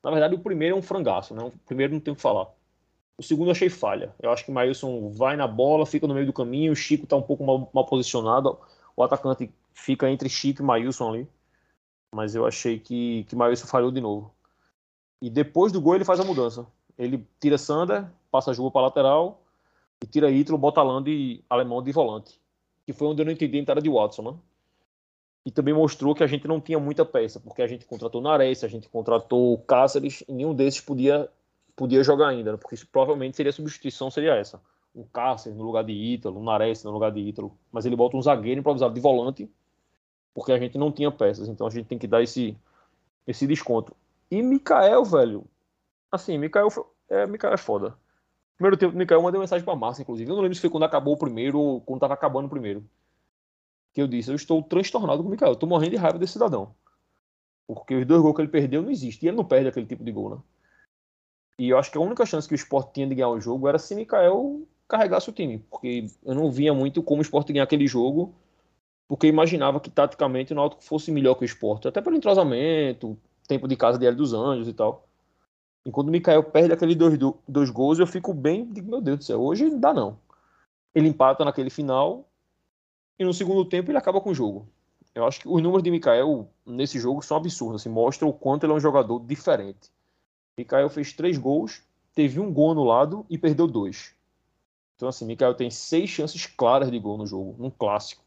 Na 0.03 0.11
verdade, 0.11 0.35
o 0.35 0.39
primeiro 0.39 0.75
é 0.75 0.79
um 0.79 0.83
frangaço, 0.83 1.35
né? 1.35 1.45
O 1.45 1.53
primeiro 1.67 1.93
não 1.93 2.01
tem 2.01 2.13
o 2.13 2.17
que 2.17 2.23
falar. 2.23 2.49
O 3.17 3.23
segundo 3.23 3.49
eu 3.49 3.53
achei 3.53 3.69
falha. 3.69 4.15
Eu 4.21 4.31
acho 4.31 4.45
que 4.45 4.51
Maílson 4.51 5.11
vai 5.11 5.37
na 5.37 5.47
bola, 5.47 5.87
fica 5.87 6.07
no 6.07 6.15
meio 6.15 6.27
do 6.27 6.33
caminho, 6.33 6.73
o 6.73 6.77
Chico 6.77 7.05
está 7.05 7.17
um 7.17 7.23
pouco 7.23 7.45
mal, 7.45 7.71
mal, 7.73 7.85
posicionado. 7.85 8.59
O 8.97 9.03
atacante 9.03 9.53
fica 9.73 10.11
entre 10.11 10.29
Chico 10.29 10.63
e 10.63 10.65
Maílson 10.65 11.09
ali. 11.09 11.29
Mas 12.13 12.35
eu 12.35 12.47
achei 12.47 12.79
que, 12.79 13.25
que 13.25 13.37
Maílson 13.37 13.67
falhou 13.67 13.91
de 13.91 14.01
novo. 14.01 14.33
E 15.21 15.29
depois 15.29 15.73
do 15.73 15.81
gol 15.81 15.97
ele 15.97 16.05
faz 16.05 16.21
a 16.21 16.25
mudança. 16.25 16.67
Ele 16.97 17.25
tira 17.41 17.59
Sander, 17.59 18.07
passa 18.31 18.51
a 18.51 18.55
Juba 18.55 18.71
para 18.71 18.83
lateral 18.83 19.43
e 20.03 20.07
tira 20.07 20.31
Ítalo, 20.31 20.59
bota 20.59 20.83
Lando 20.83 21.11
e 21.11 21.45
Alemão 21.51 21.83
de 21.83 21.93
volante. 21.93 22.41
Que 22.87 22.93
foi 22.93 23.09
onde 23.09 23.23
eu 23.23 23.27
não 23.27 23.33
entendi 23.33 23.59
a 23.59 23.61
entrada 23.61 23.83
de 23.83 23.91
Watson, 23.91 24.23
né? 24.23 24.35
E 25.49 25.51
também 25.51 25.73
mostrou 25.73 26.15
que 26.15 26.23
a 26.23 26.27
gente 26.27 26.47
não 26.47 26.61
tinha 26.61 26.79
muita 26.79 27.07
peça, 27.07 27.41
porque 27.41 27.63
a 27.63 27.67
gente 27.67 27.87
contratou 27.87 28.21
Nares, 28.21 28.63
a 28.63 28.69
gente 28.69 28.87
contratou 28.87 29.57
Cáceres, 29.61 30.23
e 30.29 30.33
nenhum 30.35 30.55
desses 30.55 30.83
podia 30.83 31.27
podia 31.75 32.05
jogar 32.05 32.29
ainda, 32.29 32.53
né? 32.53 32.59
porque 32.59 32.75
isso, 32.75 32.87
provavelmente 32.87 33.35
seria 33.35 33.49
a 33.49 33.53
substituição, 33.55 34.11
seria 34.11 34.35
essa. 34.35 34.61
Um 34.95 35.05
Cáceres 35.05 35.57
no 35.57 35.65
lugar 35.65 35.85
de 35.85 35.93
Ítalo, 35.93 36.39
um 36.39 36.45
Nares 36.45 36.85
no 36.85 36.91
lugar 36.91 37.11
de 37.13 37.21
Ítalo, 37.21 37.57
mas 37.73 37.87
ele 37.87 37.97
bota 37.97 38.15
um 38.15 38.21
zagueiro 38.21 38.61
improvisado 38.61 38.93
de 38.93 39.01
volante, 39.01 39.51
porque 40.35 40.53
a 40.53 40.59
gente 40.59 40.77
não 40.77 40.93
tinha 40.93 41.11
peças, 41.11 41.49
então 41.49 41.67
a 41.67 41.71
gente 41.71 41.87
tem 41.87 41.97
que 41.97 42.07
dar 42.07 42.23
esse, 42.23 42.55
esse 43.27 43.47
desconto. 43.47 43.97
E 44.31 44.43
Mikael, 44.43 45.03
velho, 45.03 45.47
assim, 46.13 46.37
Mikael 46.37 46.69
é, 47.09 47.27
Mikael 47.27 47.55
é 47.55 47.57
foda. 47.57 47.97
Primeiro 48.57 48.77
tempo 48.77 48.95
Mikael, 48.95 49.23
mandei 49.23 49.41
mensagem 49.41 49.65
pra 49.65 49.75
Márcia, 49.75 50.03
inclusive. 50.03 50.31
Eu 50.31 50.37
não 50.37 50.43
lembro 50.43 50.57
se 50.57 50.61
foi 50.61 50.69
quando 50.69 50.83
acabou 50.83 51.15
o 51.15 51.19
primeiro 51.19 51.59
ou 51.59 51.81
quando 51.81 52.01
tava 52.01 52.13
acabando 52.13 52.49
o 52.49 52.51
primeiro. 52.51 52.85
Que 53.99 54.03
eu 54.03 54.07
disse, 54.07 54.31
eu 54.31 54.37
estou 54.37 54.63
transtornado 54.63 55.25
com 55.25 55.29
o 55.29 55.33
Mikael. 55.33 55.51
Eu 55.51 55.57
tô 55.57 55.67
morrendo 55.67 55.91
de 55.91 55.97
raiva 55.97 56.21
desse 56.21 56.35
cidadão. 56.35 56.73
Porque 57.67 57.97
os 57.97 58.07
dois 58.07 58.23
gols 58.23 58.37
que 58.37 58.43
ele 58.43 58.49
perdeu 58.49 58.81
não 58.81 58.93
existem. 58.93 59.27
E 59.27 59.31
ele 59.31 59.37
não 59.37 59.45
perde 59.45 59.67
aquele 59.67 59.87
tipo 59.87 60.05
de 60.05 60.13
gol, 60.13 60.31
né? 60.31 60.39
E 61.59 61.71
eu 61.71 61.77
acho 61.77 61.91
que 61.91 61.99
a 61.99 62.01
única 62.01 62.25
chance 62.25 62.47
que 62.47 62.55
o 62.55 62.63
Sport 62.63 62.93
tinha 62.93 63.09
de 63.09 63.17
ganhar 63.17 63.29
o 63.29 63.41
jogo 63.41 63.67
era 63.67 63.77
se 63.77 63.97
Mikael 63.97 64.63
carregasse 64.87 65.29
o 65.29 65.33
time, 65.33 65.59
porque 65.69 66.07
eu 66.25 66.33
não 66.33 66.49
via 66.49 66.73
muito 66.73 67.03
como 67.03 67.19
o 67.19 67.23
Sport 67.23 67.49
ganhar 67.49 67.65
aquele 67.65 67.89
jogo, 67.89 68.33
porque 69.09 69.27
imaginava 69.27 69.81
que 69.81 69.91
taticamente 69.91 70.53
o 70.53 70.57
Náutico 70.57 70.85
fosse 70.85 71.11
melhor 71.11 71.35
que 71.35 71.43
o 71.43 71.45
Sport, 71.45 71.87
até 71.87 72.01
pelo 72.01 72.15
entrosamento, 72.15 73.19
tempo 73.49 73.67
de 73.67 73.75
casa 73.75 73.99
de 73.99 74.07
Hélio 74.07 74.19
dos 74.19 74.33
Anjos 74.33 74.69
e 74.69 74.73
tal. 74.73 75.09
Enquanto 75.85 76.07
o 76.07 76.13
Mikael 76.13 76.45
perde 76.45 76.73
aqueles 76.73 76.95
dois, 76.95 77.19
dois 77.49 77.69
gols, 77.69 77.99
eu 77.99 78.07
fico 78.07 78.33
bem, 78.33 78.65
digo, 78.73 78.89
meu 78.89 79.01
Deus 79.01 79.19
do 79.19 79.25
céu, 79.25 79.43
hoje 79.43 79.69
não 79.69 79.81
dá 79.81 79.93
não. 79.93 80.21
Ele 80.95 81.09
empata 81.09 81.45
naquele 81.45 81.69
final 81.69 82.28
e 83.19 83.25
no 83.25 83.35
segundo 83.35 83.65
tempo 83.65 83.91
ele 83.91 83.99
acaba 83.99 84.21
com 84.21 84.31
o 84.31 84.35
jogo. 84.35 84.69
Eu 85.15 85.27
acho 85.27 85.41
que 85.41 85.49
os 85.49 85.63
números 85.63 85.83
de 85.83 85.91
Mikael 85.91 86.49
nesse 86.65 86.99
jogo 86.99 87.23
são 87.23 87.37
absurdos, 87.37 87.83
assim, 87.83 87.89
mostram 87.89 88.29
o 88.29 88.33
quanto 88.33 88.65
ele 88.65 88.73
é 88.73 88.77
um 88.77 88.81
jogador 88.81 89.19
diferente. 89.21 89.91
Mikael 90.57 90.89
fez 90.89 91.13
três 91.13 91.37
gols, 91.39 91.83
teve 92.15 92.39
um 92.39 92.53
gol 92.53 92.73
anulado 92.73 93.27
e 93.29 93.37
perdeu 93.37 93.67
dois. 93.67 94.15
Então, 94.97 95.09
assim, 95.09 95.25
Mikael 95.25 95.55
tem 95.55 95.71
seis 95.71 96.11
chances 96.11 96.47
claras 96.47 96.91
de 96.91 96.99
gol 96.99 97.17
no 97.17 97.27
jogo, 97.27 97.55
num 97.59 97.71
clássico. 97.71 98.23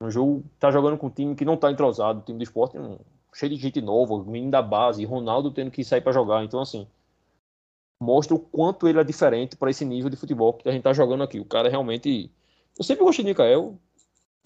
Um 0.00 0.10
jogo 0.10 0.44
tá 0.58 0.70
jogando 0.70 0.98
com 0.98 1.06
um 1.06 1.10
time 1.10 1.34
que 1.34 1.44
não 1.44 1.56
tá 1.56 1.70
entrosado, 1.70 2.20
o 2.20 2.22
time 2.22 2.38
do 2.38 2.42
esporte 2.42 2.78
um, 2.78 2.98
cheio 3.32 3.50
de 3.50 3.56
gente 3.56 3.80
nova, 3.80 4.22
menino 4.24 4.50
da 4.50 4.62
base, 4.62 5.04
Ronaldo 5.04 5.50
tendo 5.50 5.70
que 5.70 5.84
sair 5.84 6.00
para 6.00 6.12
jogar. 6.12 6.44
Então, 6.44 6.60
assim, 6.60 6.86
mostra 8.00 8.34
o 8.34 8.38
quanto 8.38 8.88
ele 8.88 8.98
é 8.98 9.04
diferente 9.04 9.56
para 9.56 9.70
esse 9.70 9.84
nível 9.84 10.10
de 10.10 10.16
futebol 10.16 10.52
que 10.54 10.68
a 10.68 10.72
gente 10.72 10.82
tá 10.82 10.92
jogando 10.92 11.22
aqui. 11.22 11.40
O 11.40 11.44
cara 11.44 11.68
realmente. 11.68 12.30
Eu 12.78 12.84
sempre 12.84 13.04
gostei 13.04 13.24
de 13.24 13.30
Mikael, 13.30 13.78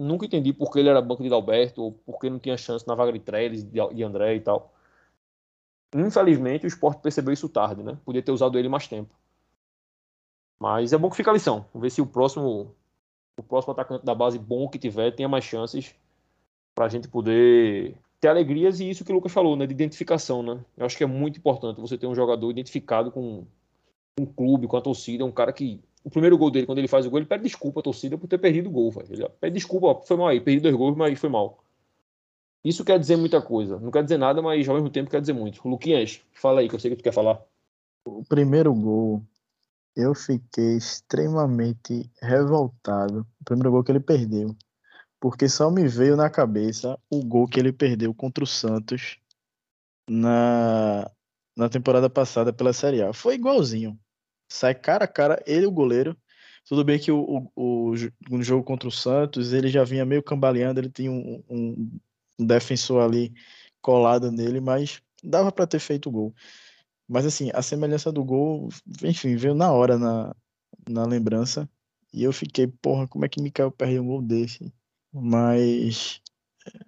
nunca 0.01 0.27
entendi 0.27 0.53
por 0.53 0.71
que 0.73 0.79
ele 0.79 0.89
era 0.89 1.01
banco 1.01 1.23
de 1.23 1.33
Alberto, 1.33 1.83
ou 1.83 1.93
por 1.93 2.19
que 2.19 2.31
não 2.31 2.39
tinha 2.39 2.57
chance 2.57 2.87
na 2.89 2.95
vaga 2.95 3.13
de 3.13 3.21
Trellis, 3.21 3.65
de 3.65 4.03
André 4.03 4.37
e 4.37 4.41
tal. 4.41 4.73
Infelizmente, 5.95 6.65
o 6.65 6.69
esporte 6.69 7.03
percebeu 7.03 7.33
isso 7.33 7.49
tarde, 7.49 7.83
né? 7.83 7.99
Podia 8.05 8.23
ter 8.23 8.33
usado 8.33 8.59
ele 8.59 8.69
mais 8.69 8.87
tempo. 8.87 9.15
Mas 10.59 10.93
é 10.93 10.99
bom 10.99 11.11
que 11.11 11.17
fica 11.17 11.31
a 11.31 11.35
lição. 11.35 11.67
Vamos 11.73 11.83
ver 11.83 11.91
se 11.91 12.01
o 12.01 12.07
próximo, 12.07 12.75
o 13.37 13.43
próximo 13.43 13.73
atacante 13.73 14.05
da 14.05 14.15
base 14.15 14.39
bom 14.39 14.69
que 14.69 14.79
tiver 14.79 15.11
tenha 15.11 15.29
mais 15.29 15.45
chances 15.45 15.95
para 16.75 16.87
a 16.87 16.89
gente 16.89 17.09
poder 17.09 17.97
ter 18.21 18.29
alegrias 18.29 18.79
e 18.79 18.89
isso 18.89 19.05
que 19.05 19.11
o 19.11 19.15
Lucas 19.15 19.33
falou, 19.33 19.57
né? 19.57 19.67
De 19.67 19.73
identificação, 19.73 20.43
né? 20.43 20.65
Eu 20.77 20.87
acho 20.87 20.97
que 20.97 21.05
é 21.05 21.07
muito 21.07 21.39
importante 21.39 21.81
você 21.81 21.99
ter 21.99 22.07
um 22.07 22.15
jogador 22.15 22.51
identificado 22.51 23.11
com 23.11 23.45
um 24.19 24.27
clube, 24.27 24.67
com 24.67 24.77
a 24.77 24.81
torcida, 24.81 25.25
um 25.25 25.33
cara 25.33 25.53
que 25.53 25.81
o 26.03 26.11
primeiro 26.11 26.37
gol 26.39 26.51
dele, 26.51 26.67
quando 26.67 26.79
ele 26.79 26.89
faz 26.89 27.07
o 27.07 27.11
gol, 27.11 27.19
ele 27.19 27.27
pede 27.27 27.45
desculpa 27.45 27.81
à 27.81 27.83
torcida 27.83 28.17
por 28.17 28.27
ter 28.27 28.39
perdido 28.39 28.69
o 28.69 28.73
gol, 28.73 28.91
velho. 28.91 29.13
Ele 29.13 29.29
pede 29.41 29.55
desculpa, 29.55 30.01
foi 30.07 30.17
mal 30.17 30.29
aí, 30.29 30.41
perdi 30.41 30.61
dois 30.61 30.75
gols, 30.75 30.97
mas 30.97 31.19
foi 31.19 31.29
mal. 31.29 31.63
Isso 32.65 32.85
quer 32.85 32.99
dizer 32.99 33.17
muita 33.17 33.41
coisa. 33.41 33.79
Não 33.79 33.91
quer 33.91 34.03
dizer 34.03 34.19
nada, 34.19 34.43
mas 34.43 34.69
ao 34.69 34.75
mesmo 34.75 34.91
tempo 34.91 35.11
quer 35.11 35.21
dizer 35.21 35.33
muito. 35.33 35.67
Luquinhas, 35.67 36.23
fala 36.33 36.61
aí, 36.61 36.69
que 36.69 36.75
eu 36.75 36.79
sei 36.79 36.91
que 36.91 36.97
tu 36.97 37.03
quer 37.03 37.13
falar. 37.13 37.43
O 38.05 38.23
primeiro 38.25 38.75
gol, 38.75 39.23
eu 39.97 40.15
fiquei 40.15 40.77
extremamente 40.77 42.11
revoltado. 42.21 43.27
O 43.41 43.45
primeiro 43.45 43.71
gol 43.71 43.85
que 43.85 43.93
ele 43.93 44.01
perdeu. 44.01 44.55
Porque 45.19 45.49
só 45.49 45.71
me 45.71 45.87
veio 45.87 46.17
na 46.17 46.31
cabeça 46.31 46.99
o 47.11 47.23
gol 47.23 47.47
que 47.47 47.61
ele 47.61 47.73
perdeu 47.73 48.15
contra 48.15 48.43
o 48.45 48.47
Santos 48.47 49.19
na, 50.09 51.11
na 51.57 51.69
temporada 51.69 52.09
passada 52.09 52.53
pela 52.53 52.73
Série 52.73 53.03
A. 53.03 53.13
Foi 53.13 53.35
igualzinho. 53.35 53.99
Sai 54.51 54.75
cara 54.75 55.05
a 55.05 55.09
cara, 55.09 55.43
ele 55.47 55.65
o 55.65 55.71
goleiro. 55.71 56.17
Tudo 56.67 56.85
bem 56.85 56.99
que 56.99 57.11
o, 57.11 57.51
o, 57.57 57.93
o, 58.31 58.43
jogo 58.43 58.65
contra 58.65 58.89
o 58.89 58.93
Santos 58.93 59.53
ele 59.53 59.69
já 59.69 59.85
vinha 59.85 60.05
meio 60.05 60.23
cambaleando, 60.23 60.81
ele 60.81 60.91
tinha 60.91 61.11
um, 61.11 61.43
um, 61.49 61.91
um 62.39 62.47
defensor 62.47 63.03
ali 63.03 63.33
colado 63.81 64.31
nele, 64.31 64.61
mas 64.61 65.01
dava 65.23 65.51
para 65.51 65.67
ter 65.67 65.79
feito 65.79 66.09
o 66.09 66.13
gol. 66.13 66.35
Mas 67.09 67.27
assim, 67.27 67.51
a 67.55 67.63
semelhança 67.63 68.13
do 68.13 68.25
gol, 68.25 68.69
enfim, 69.03 69.37
veio 69.37 69.55
na 69.55 69.73
hora 69.73 69.99
na, 69.99 70.35
na 70.89 71.05
lembrança. 71.07 71.69
E 72.13 72.23
eu 72.25 72.33
fiquei, 72.33 72.67
porra, 72.67 73.07
como 73.09 73.25
é 73.25 73.29
que 73.29 73.41
Mikael 73.41 73.71
perde 73.71 73.99
um 74.01 74.07
gol 74.07 74.23
desse? 74.23 74.73
Mas 75.13 76.21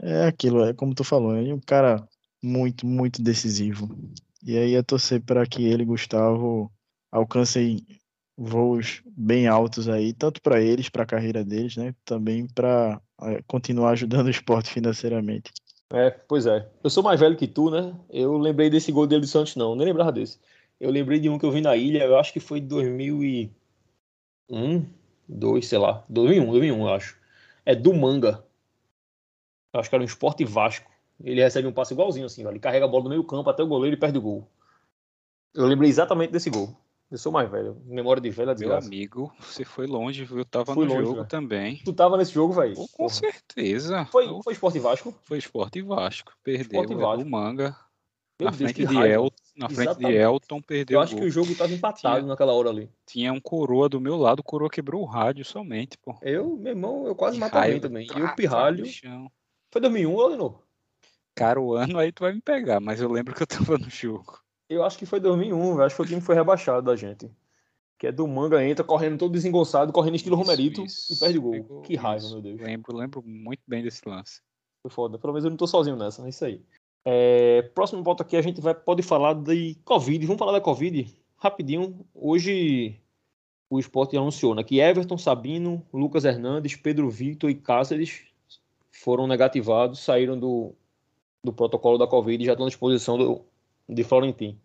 é 0.01 0.27
aquilo, 0.27 0.65
é 0.65 0.75
como 0.75 0.95
tu 0.95 1.05
falou, 1.05 1.35
é 1.37 1.53
um 1.55 1.61
cara 1.61 2.07
muito, 2.43 2.87
muito 2.87 3.23
decisivo. 3.23 3.89
E 4.45 4.57
aí 4.59 4.75
é 4.75 4.83
torcer 4.83 5.21
para 5.23 5.47
que 5.47 5.65
ele, 5.65 5.85
Gustavo, 5.85 6.71
alcancem 7.13 7.87
voos 8.37 9.03
bem 9.07 9.47
altos 9.47 9.89
aí, 9.89 10.13
tanto 10.13 10.41
para 10.41 10.61
eles, 10.61 10.89
para 10.89 11.03
a 11.03 11.07
carreira 11.07 11.45
deles, 11.45 11.77
né? 11.77 11.95
Também 12.05 12.47
para 12.49 13.01
é, 13.23 13.43
continuar 13.47 13.91
ajudando 13.91 14.27
o 14.27 14.31
esporte 14.31 14.71
financeiramente. 14.71 15.53
É, 15.93 16.11
pois 16.11 16.47
é. 16.47 16.67
Eu 16.83 16.89
sou 16.89 17.03
mais 17.03 17.21
velho 17.21 17.37
que 17.37 17.47
tu, 17.47 17.71
né? 17.71 17.95
Eu 18.09 18.39
lembrei 18.39 18.71
desse 18.71 18.91
gol 18.91 19.07
dele 19.07 19.21
do 19.21 19.27
Santos, 19.27 19.55
não. 19.55 19.77
Nem 19.77 19.87
lembrava 19.87 20.11
desse. 20.11 20.41
Eu 20.81 20.91
lembrei 20.91 21.21
de 21.21 21.29
um 21.29 21.39
que 21.39 21.45
eu 21.45 21.53
vi 21.53 21.61
na 21.61 21.77
ilha, 21.77 22.05
eu 22.05 22.19
acho 22.19 22.33
que 22.33 22.41
foi 22.41 22.61
2001, 22.61 24.87
2, 25.29 25.67
sei 25.67 25.79
lá. 25.79 26.05
2001, 26.09 26.51
2001, 26.51 26.81
eu 26.81 26.95
acho. 26.95 27.19
É 27.65 27.75
do 27.75 27.93
Manga. 27.93 28.43
Eu 29.73 29.81
acho 29.81 29.89
que 29.89 29.95
era 29.95 30.03
um 30.03 30.07
Esporte 30.07 30.45
Vasco. 30.45 30.91
Ele 31.23 31.43
recebe 31.43 31.69
um 31.69 31.73
passe 31.73 31.95
igualzinho 31.95 32.27
assim, 32.27 32.47
ele 32.47 32.59
carrega 32.59 32.85
a 32.85 32.89
bola 32.89 33.05
do 33.05 33.11
meio 33.11 33.23
campo 33.23 33.49
até 33.49 33.63
o 33.63 33.67
goleiro 33.67 33.97
e 33.97 34.01
perde 34.01 34.19
o 34.19 34.23
gol. 34.23 34.51
Eu 35.55 35.67
lembrei 35.67 35.89
exatamente 35.89 36.33
desse 36.33 36.51
gol. 36.51 36.77
Eu 37.13 37.19
sou 37.19 37.31
mais 37.31 37.51
velho. 37.51 37.77
Memória 37.85 38.23
de 38.23 38.31
velha 38.31 38.55
desgraça. 38.55 38.89
Meu 38.89 38.97
amigo, 38.97 39.33
você 39.39 39.67
foi 39.67 39.87
longe, 39.87 40.25
viu? 40.25 40.39
Eu 40.39 40.45
tava 40.47 40.73
Fui 40.73 40.87
no 40.87 40.95
longe, 40.95 41.05
jogo 41.05 41.17
véio. 41.17 41.29
também. 41.29 41.77
Tu 41.85 41.93
tava 41.93 42.17
nesse 42.17 42.33
jogo, 42.33 42.55
velho? 42.55 42.75
Com 42.75 42.87
Porra. 42.87 43.11
certeza. 43.11 44.07
Foi, 44.07 44.27
foi 44.43 44.55
Esporte 44.55 44.79
Vasco? 44.79 45.15
Foi 45.23 45.37
Esporte 45.37 45.83
Vasco. 45.83 46.33
Perdeu 46.43 46.81
Esporte 46.81 46.95
Vasco. 46.95 47.23
o 47.23 47.31
Manga. 47.31 47.77
Meu 48.41 48.51
na 48.51 48.57
Deus, 48.57 48.73
frente, 48.73 48.87
de, 48.87 48.97
El, 48.97 49.31
na 49.55 49.69
frente 49.69 49.99
de 49.99 50.07
Elton, 50.07 50.63
perdeu 50.63 50.97
Eu 50.97 51.03
acho 51.03 51.15
que 51.15 51.23
o 51.23 51.31
jogo 51.31 51.55
tava 51.55 51.71
empatado 51.75 52.17
tinha, 52.17 52.27
naquela 52.27 52.55
hora 52.55 52.71
ali. 52.71 52.91
Tinha 53.05 53.31
um 53.31 53.41
coroa 53.41 53.91
do 53.91 54.01
meu 54.01 54.17
lado, 54.17 54.41
o 54.41 54.43
coroa 54.43 54.71
quebrou 54.71 55.03
o 55.03 55.07
rádio 55.07 55.45
somente, 55.45 55.99
pô. 55.99 56.17
Eu, 56.23 56.57
meu 56.57 56.73
irmão, 56.73 57.07
eu 57.07 57.15
quase 57.15 57.39
matei 57.39 57.61
alguém 57.61 57.81
também. 57.81 58.07
E 58.07 58.23
o 58.23 58.35
pirralho... 58.35 58.87
Foi 59.71 59.83
2001, 59.83 60.15
Olinor? 60.15 60.63
Cara, 61.35 61.61
o 61.61 61.75
ano 61.75 61.99
aí 61.99 62.11
tu 62.11 62.21
vai 62.21 62.33
me 62.33 62.41
pegar, 62.41 62.81
mas 62.81 63.03
eu 63.03 63.13
lembro 63.13 63.35
que 63.35 63.43
eu 63.43 63.47
tava 63.47 63.77
no 63.77 63.91
jogo. 63.91 64.42
Eu 64.73 64.85
acho 64.85 64.99
que 64.99 65.07
foi 65.07 65.21
2001, 65.21 65.81
acho 65.81 65.91
que 65.91 65.97
foi 65.97 66.05
o 66.05 66.09
time 66.09 66.21
que 66.21 66.27
foi 66.27 66.35
rebaixado 66.35 66.87
da 66.87 66.97
gente 66.97 67.31
que 68.03 68.09
é 68.09 68.11
do 68.11 68.27
manga, 68.27 68.65
entra 68.67 68.83
correndo 68.83 69.17
todo 69.17 69.31
desengonçado, 69.31 69.93
correndo 69.93 70.17
estilo 70.17 70.35
isso, 70.35 70.43
Romerito 70.43 70.85
isso. 70.85 71.13
e 71.13 71.17
perde 71.17 71.39
gol. 71.39 71.53
Pegou, 71.53 71.83
que 71.83 71.95
raiva, 71.95 72.25
isso. 72.25 72.33
meu 72.33 72.43
Deus. 72.43 72.61
Lembro, 72.61 72.97
lembro 72.97 73.23
muito 73.25 73.63
bem 73.65 73.81
desse 73.81 74.03
lance. 74.09 74.41
Foi 74.83 74.91
foda. 74.91 75.21
Pelo 75.21 75.33
menos 75.33 75.45
eu 75.45 75.51
não 75.51 75.57
tô 75.57 75.69
sozinho 75.69 75.95
nessa, 75.95 76.27
é 76.27 76.29
isso 76.29 76.45
aí. 76.45 76.61
É, 77.05 77.63
próximo 77.77 78.03
ponto 78.03 78.21
aqui 78.21 78.37
a 78.37 78.43
gente 78.43 78.61
vai 78.61 78.75
pode 78.75 79.05
falar 79.05 79.35
de 79.35 79.77
Covid. 79.85 80.27
Vamos 80.27 80.41
falar 80.41 80.51
da 80.51 80.61
Covid 80.61 81.17
rapidinho. 81.37 82.05
Hoje 82.13 83.01
o 83.71 83.79
esporte 83.79 84.17
anunciou 84.17 84.53
né, 84.53 84.65
que 84.65 84.81
Everton, 84.81 85.17
Sabino, 85.17 85.87
Lucas 85.93 86.25
Hernandes, 86.25 86.75
Pedro 86.75 87.09
Victor 87.09 87.51
e 87.51 87.55
Cáceres 87.55 88.25
foram 88.91 89.29
negativados, 89.29 90.01
saíram 90.01 90.37
do, 90.37 90.75
do 91.45 91.53
protocolo 91.53 91.99
da 91.99 92.09
Covid 92.09 92.43
e 92.43 92.47
já 92.47 92.53
estão 92.55 92.67
à 92.67 92.69
disposição 92.69 93.17
do, 93.17 93.43
de 93.89 94.03
Florentin. 94.03 94.59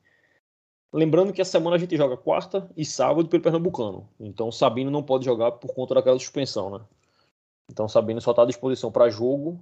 Lembrando 0.92 1.34
que 1.34 1.42
essa 1.42 1.52
semana 1.52 1.76
a 1.76 1.80
gente 1.80 1.98
joga 1.98 2.16
quarta 2.16 2.70
e 2.76 2.86
sábado 2.86 3.28
pelo 3.28 3.44
Pernambucano. 3.44 4.08
Então 4.20 4.52
Sabino 4.52 4.90
não 4.90 5.04
pode 5.04 5.26
jogar 5.26 5.52
por 5.54 5.74
conta 5.74 5.96
daquela 5.96 6.18
suspensão, 6.18 6.70
né? 6.70 6.86
Então 7.70 7.88
Sabino 7.88 8.22
só 8.22 8.32
está 8.32 8.44
à 8.44 8.46
disposição 8.46 8.92
para 8.92 9.10
jogo 9.10 9.60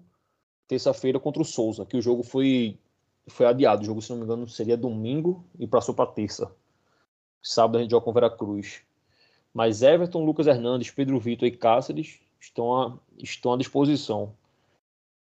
terça-feira 0.68 1.20
contra 1.20 1.42
o 1.42 1.46
Souza, 1.46 1.86
que 1.86 1.98
o 1.98 2.02
jogo 2.02 2.24
foi 2.24 2.78
foi 3.28 3.46
adiado. 3.46 3.82
O 3.82 3.86
jogo, 3.86 4.02
se 4.02 4.12
não 4.12 4.20
me 4.20 4.24
engano, 4.24 4.48
seria 4.48 4.78
domingo 4.78 5.44
e 5.60 5.66
passou 5.66 5.96
para 5.96 6.12
terça. 6.12 6.52
Sábado 7.42 7.78
a 7.78 7.82
gente 7.82 7.92
joga 7.92 8.06
com 8.06 8.14
Vera 8.14 8.30
Cruz. 8.30 8.82
Mas 9.54 9.82
Everton, 9.82 10.24
Lucas 10.24 10.48
Hernandes, 10.48 10.92
Pedro 10.92 11.20
Vitor 11.20 11.48
e 11.48 11.52
Cáceres 11.52 12.20
estão 12.40 12.76
à, 12.76 12.98
estão 13.18 13.54
à 13.54 13.58
disposição. 13.58 14.34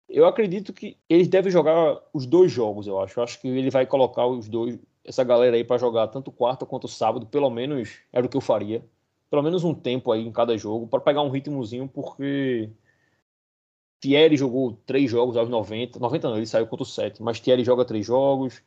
Eu 0.09 0.27
acredito 0.27 0.73
que 0.73 0.97
eles 1.09 1.29
devem 1.29 1.51
jogar 1.51 2.01
os 2.13 2.27
dois 2.27 2.53
jogos, 2.53 2.87
eu 2.87 3.01
acho. 3.01 3.19
Eu 3.19 3.25
acho 3.25 3.41
que 3.41 3.49
ele 3.49 3.71
vai 3.71 3.87
colocar 3.87 4.27
os 4.27 4.49
dois, 4.49 4.79
essa 5.07 5.23
galera 5.25 5.57
aí 5.57 5.65
para 5.65 5.79
jogar 5.79 6.09
tanto 6.09 6.33
quarta 6.33 6.67
quanto 6.67 6.89
sábado, 6.89 7.27
pelo 7.27 7.49
menos 7.49 8.01
era 8.13 8.27
o 8.27 8.29
que 8.29 8.37
eu 8.37 8.41
faria. 8.41 8.85
Pelo 9.31 9.43
menos 9.43 9.65
um 9.65 9.75
tempo 9.75 10.13
aí 10.13 10.27
em 10.27 10.33
cada 10.33 10.57
jogo, 10.57 10.87
para 10.87 11.01
pegar 11.01 11.23
um 11.23 11.31
ritmozinho, 11.31 11.89
porque 11.89 12.71
Thierry 14.01 14.37
jogou 14.37 14.73
três 14.87 15.11
jogos 15.11 15.37
aos 15.37 15.49
90. 15.49 15.99
90 15.99 16.29
não, 16.29 16.37
ele 16.37 16.47
saiu 16.47 16.67
contra 16.67 16.83
o 16.85 16.87
7, 16.87 17.23
mas 17.23 17.41
Thierry 17.41 17.65
joga 17.65 17.85
três 17.85 18.05
jogos. 18.05 18.63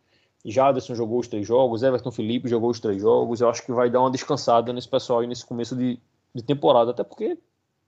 Jaderson 0.45 0.95
jogou 0.95 1.19
os 1.19 1.27
três 1.27 1.45
jogos, 1.45 1.83
Everton 1.83 2.11
Felipe 2.11 2.47
jogou 2.47 2.69
os 2.69 2.79
três 2.79 3.01
jogos. 3.01 3.41
Eu 3.41 3.49
acho 3.49 3.65
que 3.65 3.73
vai 3.73 3.89
dar 3.89 3.99
uma 4.01 4.11
descansada 4.11 4.71
nesse 4.71 4.87
pessoal 4.87 5.19
aí 5.19 5.27
nesse 5.27 5.45
começo 5.45 5.75
de, 5.75 5.99
de 6.33 6.43
temporada, 6.43 6.91
até 6.91 7.03
porque 7.03 7.37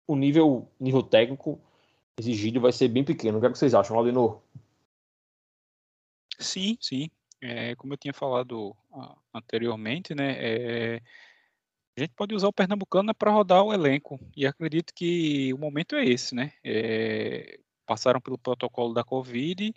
o 0.05 0.15
nível, 0.15 0.67
nível 0.79 1.01
técnico 1.01 1.59
exigido 2.17 2.59
vai 2.59 2.73
ser 2.73 2.89
bem 2.89 3.03
pequeno. 3.03 3.37
O 3.37 3.41
que, 3.41 3.47
é 3.47 3.51
que 3.51 3.57
vocês 3.57 3.73
acham, 3.73 3.97
Aldinor? 3.97 4.41
Sim, 6.37 6.77
sim 6.81 7.09
é, 7.41 7.75
como 7.75 7.93
eu 7.93 7.97
tinha 7.97 8.13
falado 8.13 8.75
anteriormente, 9.33 10.13
né, 10.13 10.35
é, 10.37 11.01
a 11.97 12.01
gente 12.01 12.13
pode 12.15 12.33
usar 12.33 12.47
o 12.47 12.53
Pernambucano 12.53 13.13
para 13.13 13.31
rodar 13.31 13.63
o 13.63 13.73
elenco, 13.73 14.19
e 14.35 14.45
acredito 14.45 14.93
que 14.93 15.53
o 15.53 15.57
momento 15.57 15.95
é 15.95 16.05
esse, 16.05 16.35
né, 16.35 16.53
é, 16.63 17.59
passaram 17.85 18.21
pelo 18.21 18.37
protocolo 18.37 18.93
da 18.93 19.03
Covid, 19.03 19.73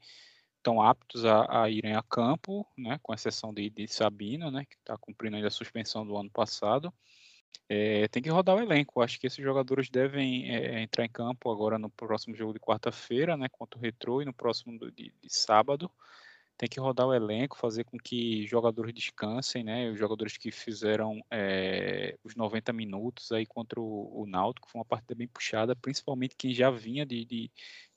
estão 0.59 0.81
aptos 0.81 1.25
a, 1.25 1.65
a, 1.65 1.71
irem 1.71 1.95
a 1.95 2.03
campo, 2.03 2.67
né, 2.77 2.99
com 3.03 3.13
exceção 3.13 3.53
de, 3.53 3.69
de 3.69 3.87
Sabino, 3.89 4.51
né, 4.51 4.65
que 4.65 4.77
está 4.77 4.97
cumprindo 4.97 5.37
ainda 5.37 5.49
a 5.49 5.51
suspensão 5.51 6.07
do 6.07 6.17
ano 6.17 6.31
passado, 6.31 6.93
é, 7.69 8.09
tem 8.09 8.23
que 8.23 8.31
rodar 8.31 8.57
o 8.57 8.61
elenco. 8.61 9.01
Acho 9.01 9.19
que 9.19 9.27
esses 9.27 9.43
jogadores 9.43 9.89
devem 9.89 10.55
é, 10.55 10.83
entrar 10.83 11.05
em 11.05 11.09
campo 11.09 11.51
agora 11.51 11.79
no 11.79 11.89
próximo 11.89 12.35
jogo 12.35 12.53
de 12.53 12.61
quarta-feira, 12.61 13.37
né, 13.37 13.49
contra 13.51 13.79
o 13.79 13.83
Retrô, 13.83 14.23
e 14.23 14.25
no 14.25 14.33
próximo 14.33 14.79
de, 14.91 15.13
de 15.21 15.29
sábado 15.29 15.91
tem 16.57 16.69
que 16.69 16.79
rodar 16.81 17.07
o 17.07 17.15
elenco, 17.15 17.57
fazer 17.57 17.85
com 17.85 17.99
que 17.99 18.47
jogadores 18.47 18.95
descansem, 18.95 19.65
né? 19.65 19.91
Os 19.91 19.99
jogadores 19.99 20.37
que 20.37 20.51
fizeram 20.51 21.21
é, 21.31 22.17
os 22.23 22.35
90 22.37 22.73
minutos 22.73 23.33
aí 23.33 23.45
contra 23.45 23.81
o, 23.81 24.23
o 24.23 24.27
Náutico 24.27 24.71
foi 24.71 24.79
uma 24.79 24.85
partida 24.85 25.15
bem 25.15 25.27
puxada, 25.27 25.75
principalmente 25.75 26.37
quem 26.37 26.53
já 26.55 26.71
vinha 26.71 27.05
de, 27.05 27.25
de, 27.25 27.51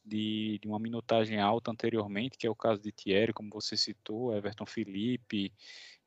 de, 0.07 0.59
de, 0.61 0.67
uma 0.67 0.79
minutagem 0.79 1.39
alta 1.39 1.71
anteriormente, 1.71 2.37
que 2.37 2.47
é 2.47 2.49
o 2.49 2.55
caso 2.55 2.81
de 2.81 2.91
Thierry, 2.91 3.33
como 3.33 3.49
você 3.51 3.75
citou, 3.77 4.35
Everton 4.35 4.65
Felipe, 4.65 5.53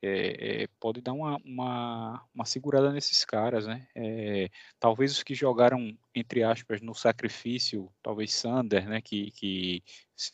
é, 0.02 0.62
é, 0.62 0.66
pode 0.80 1.02
dar 1.02 1.12
uma, 1.12 1.36
uma, 1.44 2.26
uma, 2.34 2.44
segurada 2.46 2.90
nesses 2.90 3.22
caras, 3.24 3.66
né? 3.66 3.86
É, 3.94 4.48
talvez 4.78 5.12
os 5.12 5.22
que 5.22 5.34
jogaram, 5.34 5.96
entre 6.14 6.42
aspas, 6.42 6.80
no 6.80 6.94
sacrifício, 6.94 7.92
talvez 8.02 8.32
Sander, 8.32 8.88
né, 8.88 9.02
que, 9.02 9.30
que 9.32 9.82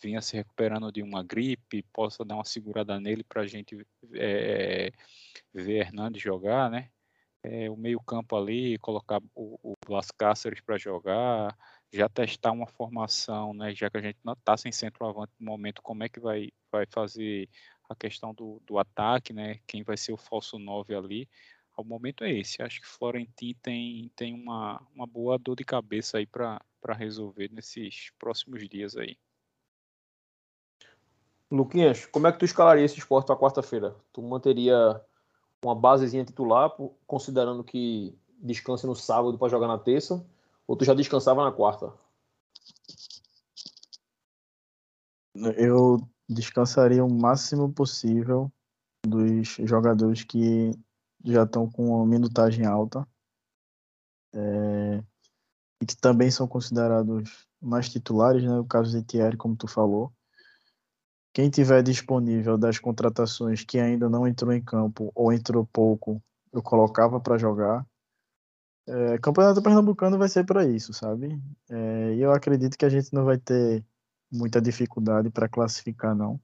vinha 0.01 0.21
se 0.23 0.37
recuperando 0.37 0.93
de 0.93 1.03
uma 1.03 1.23
gripe, 1.25 1.83
possa 1.93 2.25
dar 2.25 2.37
uma 2.37 2.45
segurada 2.45 3.01
nele 3.01 3.25
para 3.25 3.43
a 3.43 3.47
gente 3.47 3.85
ver 5.53 5.81
Hernandes 5.81 6.23
jogar, 6.23 6.71
né? 6.71 6.91
o 7.71 7.77
meio 7.77 8.01
campo 8.01 8.37
ali, 8.37 8.77
colocar 8.79 9.21
o, 9.35 9.59
o 9.63 9.75
Las 9.89 10.11
Cáceres 10.11 10.61
para 10.61 10.77
jogar, 10.77 11.57
já 11.93 12.09
testar 12.09 12.53
uma 12.53 12.67
formação, 12.67 13.55
né? 13.55 13.75
Já 13.75 13.89
que 13.91 13.97
a 13.97 14.01
gente 14.01 14.19
não 14.25 14.35
está 14.35 14.57
sem 14.57 14.73
centroavante 14.73 15.33
no 15.39 15.47
momento, 15.47 15.83
como 15.83 16.03
é 16.03 16.09
que 16.09 16.21
vai, 16.21 16.51
vai 16.71 16.87
fazer 16.87 17.49
a 17.89 17.95
questão 17.95 18.35
do, 18.35 18.61
do 18.67 18.79
ataque, 18.79 19.33
né? 19.33 19.61
Quem 19.67 19.83
vai 19.83 19.97
ser 19.97 20.13
o 20.13 20.17
falso 20.17 20.59
9 20.59 20.95
ali. 20.95 21.29
Ao 21.77 21.85
momento 21.85 22.25
é 22.25 22.33
esse. 22.33 22.63
Acho 22.63 22.81
que 22.81 22.87
Florentin 22.87 23.55
tem, 23.63 24.11
tem 24.17 24.35
uma, 24.35 24.81
uma 24.95 25.07
boa 25.07 25.39
dor 25.39 25.57
de 25.57 25.65
cabeça 25.65 26.19
aí 26.19 26.27
para 26.27 26.61
resolver 26.95 27.51
nesses 27.53 28.11
próximos 28.19 28.67
dias 28.69 28.97
aí. 28.97 29.17
Luquinhas, 31.51 32.07
como 32.07 32.27
é 32.27 32.33
que 32.33 32.39
tu 32.39 32.45
escalaria 32.45 32.85
esse 32.85 32.99
esporte 32.99 33.27
para 33.27 33.37
quarta-feira? 33.37 33.95
Tu 34.13 34.21
manteria 34.21 35.01
uma 35.65 35.75
basezinha 35.75 36.25
titular, 36.25 36.71
considerando 37.07 37.63
que 37.63 38.17
descansa 38.39 38.87
no 38.87 38.95
sábado 38.95 39.39
para 39.39 39.49
jogar 39.49 39.69
na 39.69 39.79
terça, 39.79 40.27
ou 40.67 40.77
tu 40.77 40.85
já 40.85 40.95
descansava 40.95 41.45
na 41.45 41.53
quarta? 41.53 41.93
Eu 45.57 45.99
descansaria 46.29 47.05
o 47.05 47.13
máximo 47.13 47.73
possível 47.73 48.51
dos 49.07 49.49
jogadores 49.61 50.25
que 50.25 50.73
já 51.25 51.45
estão 51.45 51.71
com 51.71 52.05
minutagem 52.07 52.67
alta 52.67 53.07
é, 54.35 55.03
e 55.83 55.87
que 55.87 55.97
também 55.97 56.31
são 56.31 56.49
considerados 56.49 57.47
mais 57.61 57.89
titulares, 57.89 58.43
né? 58.43 58.59
O 58.59 58.65
caso 58.65 58.91
de 58.91 59.05
Thierry, 59.05 59.37
como 59.37 59.57
tu 59.57 59.69
falou. 59.69 60.13
Quem 61.33 61.51
tiver 61.51 61.83
disponível 61.83 62.57
das 62.57 62.79
contratações 62.79 63.63
que 63.63 63.79
ainda 63.79 64.09
não 64.09 64.27
entrou 64.27 64.53
em 64.53 64.63
campo 64.63 65.13
ou 65.15 65.33
entrou 65.33 65.67
pouco, 65.67 66.23
eu 66.53 66.63
colocava 66.63 67.21
para 67.21 67.37
jogar. 67.37 67.87
É, 68.89 69.19
Campeonato 69.19 69.63
Pernambucano 69.63 70.19
vai 70.19 70.29
ser 70.29 70.45
para 70.45 70.65
isso, 70.65 70.93
sabe? 70.93 71.41
É, 71.69 72.15
eu 72.17 72.33
acredito 72.33 72.79
que 72.79 72.85
a 72.85 72.89
gente 72.89 73.13
não 73.13 73.25
vai 73.25 73.37
ter 73.37 73.85
muita 74.31 74.61
dificuldade 74.61 75.31
para 75.31 75.49
classificar, 75.49 76.15
não. 76.15 76.41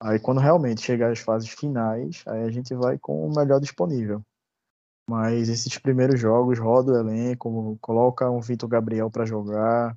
Aí 0.00 0.18
quando 0.18 0.40
realmente 0.40 0.80
chegar 0.80 1.12
às 1.12 1.18
fases 1.18 1.50
finais, 1.50 2.22
aí 2.26 2.44
a 2.44 2.50
gente 2.50 2.74
vai 2.74 2.98
com 2.98 3.26
o 3.26 3.34
melhor 3.34 3.60
disponível. 3.60 4.24
Mas 5.08 5.48
esses 5.48 5.76
primeiros 5.78 6.20
jogos, 6.20 6.58
roda 6.58 6.92
o 6.92 6.96
elenco, 6.96 7.78
coloca 7.80 8.30
um 8.30 8.40
Vitor 8.40 8.68
Gabriel 8.68 9.10
para 9.10 9.24
jogar, 9.24 9.96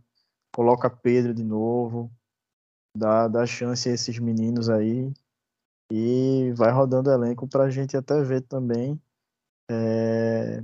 coloca 0.53 0.89
Pedro 0.89 1.33
de 1.33 1.43
novo, 1.43 2.11
dá, 2.95 3.27
dá 3.27 3.45
chance 3.45 3.89
a 3.89 3.93
esses 3.93 4.19
meninos 4.19 4.69
aí 4.69 5.13
e 5.91 6.51
vai 6.55 6.71
rodando 6.71 7.09
o 7.09 7.13
elenco 7.13 7.47
para 7.47 7.65
a 7.65 7.69
gente 7.69 7.97
até 7.97 8.21
ver 8.23 8.41
também 8.41 8.99
é, 9.69 10.63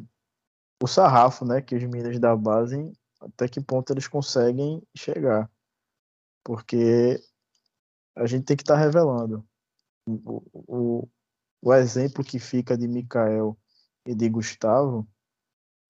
o 0.82 0.88
sarrafo 0.88 1.45
né, 1.45 1.61
que 1.61 1.75
os 1.75 1.84
meninos 1.84 2.19
da 2.19 2.36
base, 2.36 2.91
até 3.19 3.47
que 3.47 3.61
ponto 3.61 3.91
eles 3.91 4.07
conseguem 4.07 4.82
chegar 4.95 5.49
porque 6.47 7.21
a 8.15 8.25
gente 8.25 8.45
tem 8.45 8.55
que 8.55 8.63
estar 8.63 8.75
tá 8.75 8.80
revelando. 8.80 9.45
O, 10.07 10.41
o, 10.53 11.09
o 11.61 11.73
exemplo 11.73 12.23
que 12.23 12.39
fica 12.39 12.78
de 12.78 12.88
Mikael 12.88 13.57
e 14.05 14.15
de 14.15 14.30
Gustavo 14.30 15.05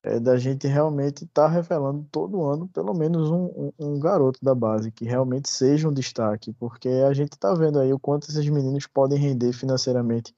é 0.01 0.19
da 0.19 0.35
gente 0.35 0.65
realmente 0.65 1.25
estar 1.25 1.43
tá 1.43 1.47
revelando 1.47 2.07
todo 2.11 2.43
ano 2.43 2.67
pelo 2.69 2.95
menos 2.95 3.29
um, 3.29 3.45
um, 3.45 3.73
um, 3.77 3.99
garoto 3.99 4.39
da 4.41 4.55
base 4.55 4.91
que 4.91 5.05
realmente 5.05 5.47
seja 5.47 5.87
um 5.87 5.93
destaque, 5.93 6.51
porque 6.53 6.89
a 6.89 7.13
gente 7.13 7.33
está 7.33 7.53
vendo 7.53 7.79
aí 7.79 7.93
o 7.93 7.99
quanto 7.99 8.27
esses 8.27 8.49
meninos 8.49 8.87
podem 8.87 9.19
render 9.19 9.53
financeiramente, 9.53 10.33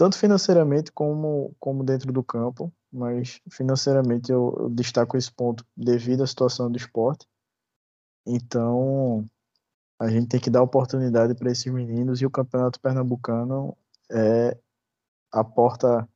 tanto 0.00 0.16
financeiramente 0.16 0.90
como, 0.90 1.54
como 1.60 1.84
dentro 1.84 2.10
do 2.10 2.24
campo, 2.24 2.72
mas 2.90 3.38
financeiramente 3.50 4.32
eu, 4.32 4.56
eu 4.58 4.70
destaco 4.70 5.14
esse 5.14 5.30
ponto 5.30 5.62
devido 5.76 6.22
à 6.22 6.26
situação 6.26 6.72
do 6.72 6.78
esporte. 6.78 7.28
Então, 8.26 9.26
a 9.98 10.08
gente 10.08 10.26
tem 10.26 10.40
que 10.40 10.48
dar 10.48 10.62
oportunidade 10.62 11.34
para 11.34 11.52
esses 11.52 11.70
meninos 11.70 12.22
e 12.22 12.24
o 12.24 12.30
Campeonato 12.30 12.80
Pernambucano 12.80 13.76
é 14.10 14.56
a 15.30 15.44
porta 15.44 16.08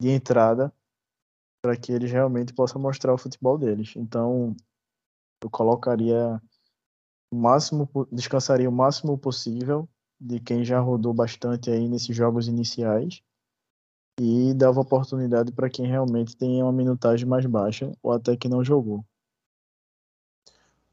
de 0.00 0.08
entrada 0.08 0.72
para 1.60 1.76
que 1.76 1.92
eles 1.92 2.10
realmente 2.10 2.54
possam 2.54 2.80
mostrar 2.80 3.12
o 3.12 3.18
futebol 3.18 3.58
deles. 3.58 3.92
Então, 3.96 4.56
eu 5.44 5.50
colocaria 5.50 6.40
o 7.30 7.36
máximo, 7.36 7.86
descansaria 8.10 8.70
o 8.70 8.72
máximo 8.72 9.18
possível 9.18 9.86
de 10.20 10.38
quem 10.38 10.64
já 10.64 10.78
rodou 10.78 11.14
bastante 11.14 11.70
aí 11.70 11.88
nesses 11.88 12.14
jogos 12.14 12.46
iniciais 12.46 13.22
e 14.20 14.52
dava 14.52 14.80
oportunidade 14.80 15.50
para 15.50 15.70
quem 15.70 15.86
realmente 15.86 16.36
tem 16.36 16.62
uma 16.62 16.72
minutagem 16.72 17.26
mais 17.26 17.46
baixa 17.46 17.90
ou 18.02 18.12
até 18.12 18.36
que 18.36 18.48
não 18.48 18.62
jogou. 18.62 19.02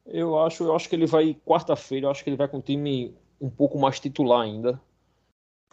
Eu 0.05 0.39
acho, 0.39 0.63
eu 0.63 0.73
acho 0.73 0.87
que 0.87 0.95
ele 0.95 1.05
vai 1.05 1.33
quarta-feira, 1.45 2.05
eu 2.05 2.11
acho 2.11 2.23
que 2.23 2.29
ele 2.29 2.37
vai 2.37 2.47
com 2.47 2.59
o 2.59 2.61
time 2.61 3.13
um 3.41 3.49
pouco 3.49 3.77
mais 3.77 3.99
titular 3.99 4.41
ainda. 4.41 4.79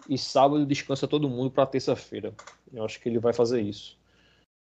E 0.08 0.18
sábado 0.18 0.66
descansa 0.66 1.06
todo 1.06 1.30
mundo 1.30 1.50
para 1.50 1.64
terça-feira. 1.64 2.34
Eu 2.72 2.84
acho 2.84 3.00
que 3.00 3.08
ele 3.08 3.20
vai 3.20 3.32
fazer 3.32 3.62
isso. 3.62 3.96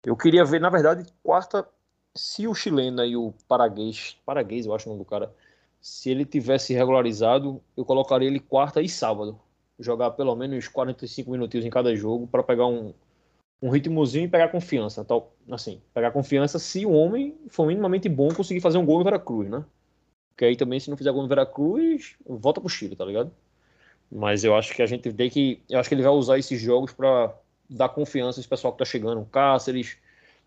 Eu 0.05 0.15
queria 0.15 0.45
ver, 0.45 0.61
na 0.61 0.69
verdade, 0.69 1.11
quarta, 1.23 1.67
se 2.15 2.47
o 2.47 2.53
chileno 2.53 3.03
e 3.03 3.17
o 3.17 3.34
paraguês, 3.47 4.15
paraguês 4.23 4.65
eu 4.65 4.73
acho 4.73 4.88
o 4.88 4.93
nome 4.93 5.03
do 5.03 5.09
cara, 5.09 5.36
se 5.82 6.09
ele 6.09 6.25
tivesse 6.25 6.73
regularizado, 6.73 7.61
eu 7.75 7.86
colocaria 7.86 8.28
ele 8.28 8.39
quarta 8.39 8.82
e 8.82 8.89
sábado. 8.89 9.39
Jogar 9.80 10.11
pelo 10.11 10.36
menos 10.36 10.67
45 10.67 11.30
minutinhos 11.30 11.65
em 11.65 11.69
cada 11.69 11.95
jogo 11.95 12.28
para 12.28 12.43
pegar 12.43 12.65
um, 12.65 12.93
um 13.61 13.69
ritmozinho 13.69 14.25
e 14.25 14.28
pegar 14.28 14.49
confiança. 14.49 15.05
Tal, 15.05 15.34
assim, 15.51 15.82
pegar 15.93 16.11
confiança 16.11 16.59
se 16.59 16.86
o 16.86 16.91
homem 16.91 17.38
for 17.49 17.67
minimamente 17.67 18.09
bom 18.09 18.34
conseguir 18.34 18.61
fazer 18.61 18.78
um 18.78 18.86
gol 18.86 19.01
em 19.01 19.03
Veracruz, 19.03 19.49
né? 19.49 19.63
Porque 20.30 20.45
aí 20.45 20.55
também, 20.55 20.80
se 20.80 20.89
não 20.89 20.97
fizer 20.97 21.11
gol 21.11 21.25
em 21.25 21.28
Veracruz, 21.28 22.15
volta 22.25 22.61
pro 22.61 22.69
Chile, 22.69 22.95
tá 22.95 23.05
ligado? 23.05 23.32
Mas 24.11 24.43
eu 24.43 24.55
acho 24.55 24.73
que 24.73 24.82
a 24.82 24.86
gente 24.86 25.11
tem 25.11 25.30
que. 25.30 25.61
Eu 25.69 25.80
acho 25.80 25.89
que 25.89 25.95
ele 25.95 26.03
vai 26.03 26.11
usar 26.11 26.38
esses 26.38 26.61
jogos 26.61 26.93
para 26.93 27.34
dar 27.69 27.89
confiança 27.89 28.39
esse 28.39 28.47
pessoal 28.47 28.71
que 28.71 28.80
tá 28.80 28.86
chegando. 28.86 29.25
Cáceres, 29.25 29.97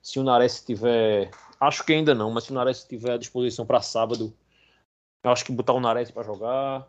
se 0.02 0.18
o 0.18 0.22
Nares 0.22 0.62
tiver. 0.64 1.30
Acho 1.60 1.84
que 1.84 1.92
ainda 1.92 2.14
não, 2.14 2.30
mas 2.30 2.44
se 2.44 2.52
o 2.52 2.54
Nares 2.54 2.84
tiver 2.84 3.12
à 3.12 3.16
disposição 3.18 3.66
para 3.66 3.82
sábado, 3.82 4.32
acho 5.24 5.44
que 5.44 5.52
botar 5.52 5.72
o 5.72 5.80
Nares 5.80 6.10
para 6.10 6.22
jogar. 6.22 6.88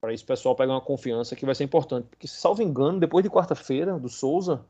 Para 0.00 0.14
esse 0.14 0.24
pessoal 0.24 0.56
pegar 0.56 0.72
uma 0.72 0.80
confiança 0.80 1.36
que 1.36 1.44
vai 1.44 1.54
ser 1.54 1.64
importante. 1.64 2.06
Porque, 2.08 2.26
salvo 2.26 2.62
engano, 2.62 2.98
depois 2.98 3.22
de 3.22 3.30
quarta-feira, 3.30 3.98
do 3.98 4.08
Souza, 4.08 4.64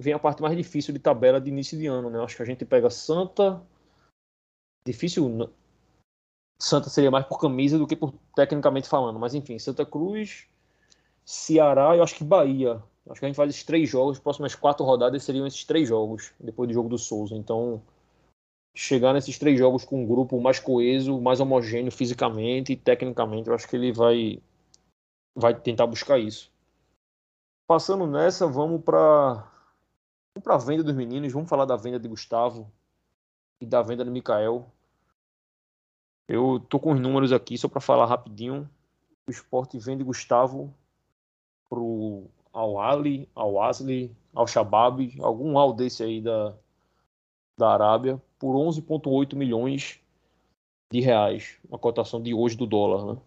vem 0.00 0.12
a 0.12 0.18
parte 0.18 0.42
mais 0.42 0.56
difícil 0.56 0.92
de 0.92 1.00
tabela 1.00 1.40
de 1.40 1.48
início 1.48 1.78
de 1.78 1.86
ano, 1.86 2.10
né? 2.10 2.22
Acho 2.22 2.36
que 2.36 2.42
a 2.42 2.46
gente 2.46 2.64
pega 2.64 2.90
Santa. 2.90 3.62
Difícil. 4.86 5.50
Santa 6.58 6.90
seria 6.90 7.10
mais 7.10 7.24
por 7.26 7.40
camisa 7.40 7.78
do 7.78 7.86
que 7.86 7.96
por 7.96 8.12
tecnicamente 8.36 8.88
falando, 8.88 9.18
mas 9.18 9.34
enfim, 9.34 9.58
Santa 9.58 9.84
Cruz, 9.84 10.46
Ceará 11.24 11.96
e 11.96 12.00
acho 12.00 12.14
que 12.14 12.24
Bahia. 12.24 12.82
Acho 13.08 13.20
que 13.20 13.26
a 13.26 13.28
gente 13.28 13.36
faz 13.36 13.50
esses 13.50 13.64
três 13.64 13.88
jogos, 13.88 14.16
as 14.16 14.22
próximas 14.22 14.54
quatro 14.54 14.84
rodadas 14.84 15.22
seriam 15.24 15.46
esses 15.46 15.64
três 15.64 15.88
jogos, 15.88 16.32
depois 16.40 16.68
do 16.68 16.74
jogo 16.74 16.88
do 16.88 16.98
Souza. 16.98 17.34
Então, 17.34 17.82
chegar 18.74 19.12
nesses 19.12 19.38
três 19.38 19.56
jogos 19.58 19.84
com 19.84 20.02
um 20.02 20.06
grupo 20.06 20.40
mais 20.40 20.58
coeso, 20.58 21.20
mais 21.20 21.38
homogêneo 21.38 21.92
fisicamente 21.92 22.72
e 22.72 22.76
tecnicamente, 22.76 23.48
eu 23.48 23.54
acho 23.54 23.68
que 23.68 23.76
ele 23.76 23.92
vai, 23.92 24.42
vai 25.34 25.54
tentar 25.54 25.86
buscar 25.86 26.18
isso. 26.18 26.52
Passando 27.66 28.06
nessa, 28.06 28.46
vamos 28.46 28.82
para 28.82 29.50
para 30.42 30.56
a 30.56 30.58
venda 30.58 30.82
dos 30.82 30.94
meninos, 30.94 31.32
vamos 31.32 31.48
falar 31.48 31.64
da 31.64 31.76
venda 31.76 31.98
de 31.98 32.08
Gustavo 32.08 32.68
e 33.60 33.66
da 33.66 33.80
venda 33.82 34.04
de 34.04 34.10
Mikael. 34.10 34.68
Eu 36.26 36.58
tô 36.68 36.80
com 36.80 36.92
os 36.92 37.00
números 37.00 37.32
aqui 37.32 37.56
só 37.56 37.68
para 37.68 37.80
falar 37.80 38.06
rapidinho. 38.06 38.68
O 39.28 39.30
esporte 39.30 39.78
vende 39.78 40.02
Gustavo 40.02 40.74
pro 41.68 42.24
Al 42.52 42.80
Ali, 42.80 43.28
Al 43.34 43.62
Asli, 43.62 44.14
Al 44.34 44.48
Shabab, 44.48 45.16
algum 45.20 45.56
Al 45.56 45.72
desse 45.72 46.02
aí 46.02 46.20
da, 46.20 46.56
da 47.56 47.70
Arábia, 47.72 48.20
por 48.38 48.54
11,8 48.56 49.34
milhões 49.36 50.00
de 50.92 51.00
reais, 51.00 51.58
uma 51.68 51.78
cotação 51.78 52.22
de 52.22 52.34
hoje 52.34 52.56
do 52.56 52.66
dólar, 52.66 53.14
né? 53.14 53.20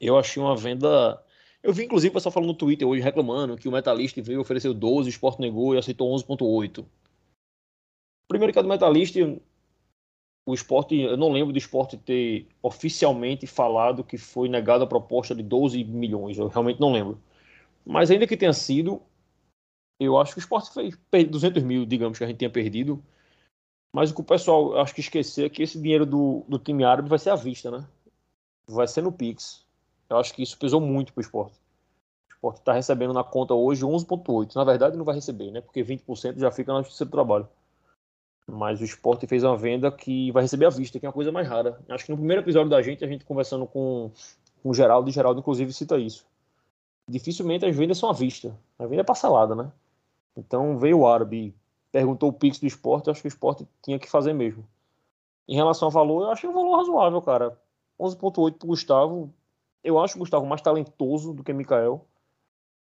Eu 0.00 0.18
achei 0.18 0.42
uma 0.42 0.56
venda 0.56 1.22
eu 1.62 1.72
vi, 1.72 1.84
inclusive, 1.84 2.10
o 2.10 2.14
pessoal 2.14 2.32
falando 2.32 2.48
no 2.48 2.54
Twitter 2.54 2.86
hoje, 2.86 3.02
reclamando 3.02 3.56
que 3.56 3.68
o 3.68 3.72
Metalist 3.72 4.20
veio 4.20 4.40
ofereceu 4.40 4.74
12, 4.74 5.08
o 5.08 5.10
Sport 5.10 5.38
negou 5.38 5.74
e 5.74 5.78
aceitou 5.78 6.12
11.8. 6.12 6.84
Primeiro 8.26 8.52
que 8.52 8.58
a 8.58 8.62
do 8.62 8.68
Metalist, 8.68 9.16
o 10.44 10.54
esporte, 10.54 10.98
eu 10.98 11.16
não 11.16 11.30
lembro 11.30 11.52
do 11.52 11.58
esporte 11.58 11.96
ter 11.96 12.48
oficialmente 12.60 13.46
falado 13.46 14.02
que 14.02 14.18
foi 14.18 14.48
negada 14.48 14.82
a 14.82 14.88
proposta 14.88 15.34
de 15.34 15.42
12 15.42 15.84
milhões, 15.84 16.36
eu 16.36 16.48
realmente 16.48 16.80
não 16.80 16.92
lembro. 16.92 17.20
Mas 17.86 18.10
ainda 18.10 18.26
que 18.26 18.36
tenha 18.36 18.52
sido, 18.52 19.00
eu 19.98 20.18
acho 20.18 20.32
que 20.32 20.38
o 20.38 20.40
esporte 20.40 20.70
fez 21.10 21.28
200 21.28 21.62
mil, 21.62 21.86
digamos, 21.86 22.18
que 22.18 22.24
a 22.24 22.26
gente 22.26 22.38
tinha 22.38 22.50
perdido. 22.50 23.02
Mas 23.92 24.10
o 24.10 24.14
que 24.14 24.20
o 24.22 24.24
pessoal 24.24 24.78
acho 24.80 24.94
que 24.94 25.00
esquecer 25.00 25.46
é 25.46 25.48
que 25.50 25.62
esse 25.62 25.78
dinheiro 25.78 26.06
do, 26.06 26.44
do 26.48 26.58
time 26.58 26.82
árabe 26.82 27.08
vai 27.08 27.18
ser 27.18 27.30
à 27.30 27.34
vista, 27.34 27.70
né? 27.70 27.86
Vai 28.66 28.88
ser 28.88 29.02
no 29.02 29.12
Pix. 29.12 29.66
Eu 30.08 30.16
acho 30.16 30.32
que 30.34 30.42
isso 30.42 30.58
pesou 30.58 30.80
muito 30.80 31.12
para 31.12 31.20
o 31.20 31.24
esporte. 31.24 31.54
O 32.30 32.34
esporte 32.34 32.58
está 32.58 32.72
recebendo 32.72 33.12
na 33.12 33.22
conta 33.22 33.52
hoje 33.54 33.84
11,8. 33.84 34.54
Na 34.54 34.64
verdade, 34.64 34.96
não 34.96 35.04
vai 35.04 35.14
receber, 35.14 35.50
né? 35.50 35.60
Porque 35.60 35.84
20% 35.84 36.38
já 36.38 36.50
fica 36.50 36.72
na 36.72 36.82
justiça 36.82 37.04
do 37.04 37.10
trabalho. 37.10 37.46
Mas 38.46 38.80
o 38.80 38.84
esporte 38.84 39.26
fez 39.26 39.44
uma 39.44 39.56
venda 39.56 39.90
que 39.92 40.32
vai 40.32 40.42
receber 40.42 40.66
à 40.66 40.70
vista, 40.70 40.98
que 40.98 41.06
é 41.06 41.08
uma 41.08 41.12
coisa 41.12 41.30
mais 41.30 41.46
rara. 41.46 41.78
Acho 41.88 42.06
que 42.06 42.10
no 42.10 42.16
primeiro 42.16 42.42
episódio 42.42 42.70
da 42.70 42.82
gente, 42.82 43.04
a 43.04 43.08
gente 43.08 43.24
conversando 43.24 43.66
com, 43.66 44.10
com 44.62 44.70
o 44.70 44.74
Geraldo, 44.74 45.08
e 45.08 45.12
Geraldo, 45.12 45.40
inclusive, 45.40 45.72
cita 45.72 45.98
isso. 45.98 46.26
Dificilmente 47.08 47.64
as 47.66 47.76
vendas 47.76 47.98
são 47.98 48.08
à 48.08 48.12
vista. 48.12 48.58
A 48.78 48.86
venda 48.86 49.02
é 49.02 49.04
parcelada, 49.04 49.54
né? 49.54 49.70
Então 50.36 50.78
veio 50.78 51.00
o 51.00 51.06
árabe, 51.06 51.54
perguntou 51.90 52.30
o 52.30 52.32
Pix 52.32 52.58
do 52.58 52.66
esporte, 52.66 53.10
acho 53.10 53.20
que 53.20 53.26
o 53.26 53.28
esporte 53.28 53.66
tinha 53.82 53.98
que 53.98 54.08
fazer 54.08 54.32
mesmo. 54.32 54.66
Em 55.46 55.54
relação 55.54 55.88
ao 55.88 55.92
valor, 55.92 56.22
eu 56.22 56.30
achei 56.30 56.48
um 56.48 56.54
valor 56.54 56.76
razoável, 56.76 57.20
cara. 57.20 57.58
11.8 57.98 58.58
pro 58.58 58.68
Gustavo. 58.68 59.32
Eu 59.82 59.98
acho 59.98 60.16
o 60.16 60.18
Gustavo 60.20 60.46
mais 60.46 60.60
talentoso 60.60 61.32
do 61.32 61.42
que 61.42 61.52
Mikael. 61.52 62.06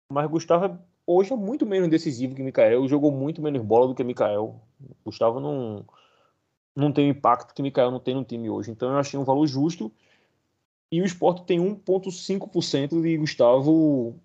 Mas 0.09 0.29
Gustavo 0.29 0.65
é, 0.65 0.77
hoje 1.07 1.33
é 1.33 1.35
muito 1.35 1.65
menos 1.65 1.89
decisivo 1.89 2.35
que 2.35 2.43
Mikael. 2.43 2.87
Jogou 2.87 3.11
muito 3.11 3.41
menos 3.41 3.61
bola 3.61 3.87
do 3.87 3.95
que 3.95 4.03
Mikael. 4.03 4.61
Gustavo 5.05 5.39
não, 5.39 5.85
não 6.75 6.91
tem 6.91 7.07
o 7.07 7.11
impacto 7.11 7.53
que 7.53 7.61
Mikael 7.61 7.91
não 7.91 7.99
tem 7.99 8.13
no 8.13 8.23
time 8.23 8.49
hoje. 8.49 8.71
Então 8.71 8.91
eu 8.91 8.97
achei 8.97 9.19
um 9.19 9.23
valor 9.23 9.47
justo. 9.47 9.91
E 10.91 11.01
o 11.01 11.05
esporte 11.05 11.43
tem 11.43 11.59
1,5% 11.59 13.01
de 13.01 13.17
Gustavo 13.17 14.15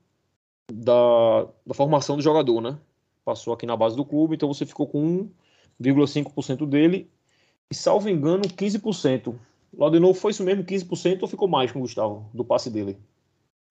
da, 0.70 1.46
da 1.66 1.74
formação 1.74 2.16
do 2.16 2.22
jogador, 2.22 2.60
né? 2.60 2.78
Passou 3.28 3.52
aqui 3.52 3.66
na 3.66 3.76
base 3.76 3.94
do 3.94 4.06
clube, 4.06 4.36
então 4.36 4.48
você 4.48 4.64
ficou 4.64 4.86
com 4.86 5.28
1,5% 5.78 6.66
dele. 6.66 7.10
E 7.70 7.74
salvo 7.74 8.08
engano, 8.08 8.44
15%. 8.44 9.38
Lá 9.76 9.90
de 9.90 10.00
novo 10.00 10.18
foi 10.18 10.30
isso 10.30 10.42
mesmo, 10.42 10.64
15% 10.64 11.20
ou 11.20 11.28
ficou 11.28 11.46
mais 11.46 11.70
com 11.70 11.78
o 11.78 11.82
Gustavo, 11.82 12.30
do 12.32 12.42
passe 12.42 12.70
dele? 12.70 12.96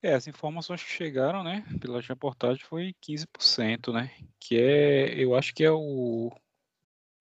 É, 0.00 0.14
as 0.14 0.28
informações 0.28 0.80
que 0.80 0.90
chegaram, 0.90 1.42
né, 1.42 1.66
pela 1.80 2.00
reportagem 2.00 2.62
foi 2.62 2.94
15%, 3.02 3.92
né, 3.92 4.12
que 4.38 4.56
é, 4.56 5.12
eu 5.20 5.34
acho 5.34 5.52
que 5.52 5.64
é 5.64 5.72
o, 5.72 6.30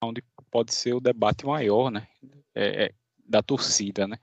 onde 0.04 0.24
pode 0.52 0.76
ser 0.76 0.94
o 0.94 1.00
debate 1.00 1.44
maior, 1.44 1.90
né, 1.90 2.08
é, 2.54 2.86
é, 2.86 2.92
da 3.28 3.42
torcida, 3.42 4.08
né. 4.08 4.20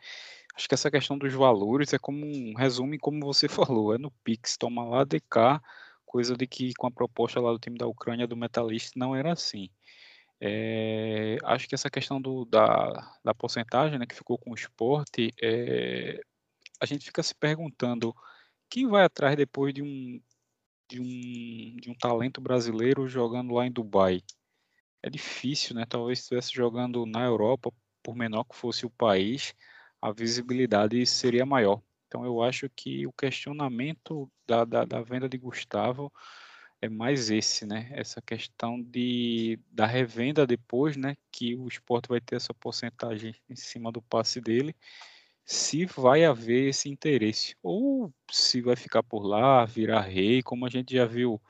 Acho 0.55 0.69
que 0.69 0.75
essa 0.75 0.89
questão 0.89 1.19
dos 1.19 1.33
valores 1.33 1.93
é 1.93 1.99
como 1.99 2.25
um 2.25 2.55
resumo, 2.55 2.97
como 3.01 3.27
você 3.27 3.49
falou, 3.51 3.93
é 3.93 3.99
no 3.99 4.13
Pix, 4.23 4.57
toma 4.57 4.85
lá 4.85 5.03
de 5.03 5.19
cá, 5.19 5.61
coisa 6.15 6.37
de 6.37 6.47
que 6.47 6.73
com 6.75 6.87
a 6.87 6.93
proposta 6.93 7.41
lá 7.41 7.51
do 7.51 7.59
time 7.59 7.77
da 7.77 7.89
Ucrânia 7.89 8.25
do 8.25 8.37
Metalist 8.37 8.93
não 8.95 9.17
era 9.17 9.33
assim. 9.33 9.69
É, 10.41 11.39
acho 11.43 11.69
que 11.69 11.75
essa 11.75 11.91
questão 11.91 12.23
do, 12.23 12.45
da, 12.45 13.19
da 13.25 13.35
porcentagem 13.35 13.99
né, 13.99 14.07
que 14.07 14.15
ficou 14.15 14.39
com 14.39 14.53
o 14.53 14.55
esporte, 14.55 15.35
é, 15.43 16.21
a 16.81 16.87
gente 16.87 17.05
fica 17.05 17.21
se 17.21 17.35
perguntando 17.35 18.15
quem 18.71 18.87
vai 18.87 19.03
atrás 19.03 19.37
depois 19.37 19.75
de 19.75 19.83
um, 19.83 20.23
de 20.89 21.01
um, 21.01 21.77
de 21.81 21.91
um 21.91 21.95
talento 21.97 22.41
brasileiro 22.41 23.09
jogando 23.09 23.53
lá 23.53 23.67
em 23.67 23.73
Dubai. 23.73 24.23
É 25.03 25.11
difícil, 25.11 25.75
né? 25.75 25.85
Talvez 25.85 26.21
estivesse 26.21 26.55
jogando 26.55 27.05
na 27.07 27.25
Europa, 27.25 27.73
por 28.05 28.15
menor 28.15 28.45
que 28.45 28.55
fosse 28.55 28.87
o 28.87 28.91
país, 28.91 29.53
a 30.01 30.13
visibilidade 30.13 31.05
seria 31.07 31.45
maior. 31.45 31.83
Então 32.15 32.25
eu 32.25 32.41
acho 32.45 32.71
que 32.71 33.05
o 33.09 33.13
questionamento 33.13 34.31
da, 34.47 34.65
da, 34.65 34.85
da 34.85 35.03
venda 35.03 35.29
de 35.29 35.37
Gustavo 35.37 36.13
é 36.81 36.89
mais 36.89 37.29
esse, 37.29 37.67
né? 37.67 37.91
Essa 37.91 38.23
questão 38.23 38.81
de 38.81 39.59
da 39.69 39.85
revenda 39.85 40.47
depois, 40.47 40.97
né? 40.97 41.17
Que 41.33 41.57
o 41.57 41.67
esporte 41.67 42.09
vai 42.09 42.21
ter 42.21 42.37
essa 42.37 42.55
porcentagem 42.55 43.35
em 43.51 43.57
cima 43.57 43.91
do 43.91 44.01
passe 44.01 44.41
dele, 44.41 44.77
se 45.45 45.87
vai 45.87 46.25
haver 46.25 46.69
esse 46.69 46.89
interesse 46.89 47.57
ou 47.61 48.15
se 48.31 48.61
vai 48.61 48.77
ficar 48.77 49.03
por 49.03 49.25
lá, 49.27 49.65
virar 49.65 50.03
rei, 50.03 50.41
como 50.41 50.67
a 50.67 50.71
gente 50.71 50.95
já 50.95 51.07
viu 51.07 51.43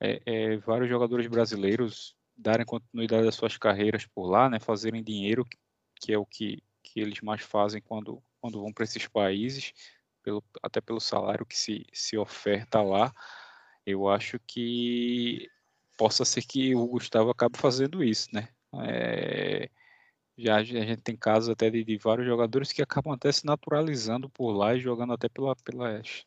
é, 0.00 0.20
é, 0.26 0.56
vários 0.56 0.88
jogadores 0.88 1.28
brasileiros 1.28 2.16
darem 2.36 2.66
continuidade 2.66 3.28
às 3.28 3.36
suas 3.36 3.56
carreiras 3.56 4.06
por 4.06 4.28
lá, 4.28 4.50
né? 4.50 4.58
Fazerem 4.58 5.04
dinheiro, 5.04 5.46
que 6.00 6.12
é 6.12 6.18
o 6.18 6.26
que, 6.26 6.60
que 6.82 6.98
eles 6.98 7.20
mais 7.20 7.42
fazem 7.42 7.80
quando 7.80 8.20
quando 8.40 8.60
vão 8.60 8.72
para 8.72 8.84
esses 8.84 9.06
países, 9.06 9.72
pelo, 10.22 10.44
até 10.62 10.80
pelo 10.80 11.00
salário 11.00 11.46
que 11.46 11.56
se, 11.56 11.86
se 11.92 12.16
oferta 12.16 12.82
lá 12.82 13.12
eu 13.86 14.08
acho 14.08 14.38
que 14.46 15.48
possa 15.96 16.24
ser 16.24 16.42
que 16.42 16.74
o 16.74 16.86
Gustavo 16.86 17.30
acabe 17.30 17.58
fazendo 17.58 18.02
isso, 18.02 18.28
né? 18.32 18.48
É, 18.84 19.68
já 20.36 20.56
a 20.56 20.62
gente 20.62 21.02
tem 21.02 21.16
casos 21.16 21.50
até 21.50 21.68
de, 21.70 21.84
de, 21.84 21.98
vários 21.98 22.26
jogadores 22.26 22.72
que 22.72 22.82
acabam 22.82 23.12
até 23.12 23.30
se 23.32 23.44
naturalizando 23.44 24.30
por 24.30 24.52
lá 24.52 24.74
e 24.74 24.80
jogando 24.80 25.12
até 25.12 25.28
pela, 25.28 25.54
pelas, 25.56 26.24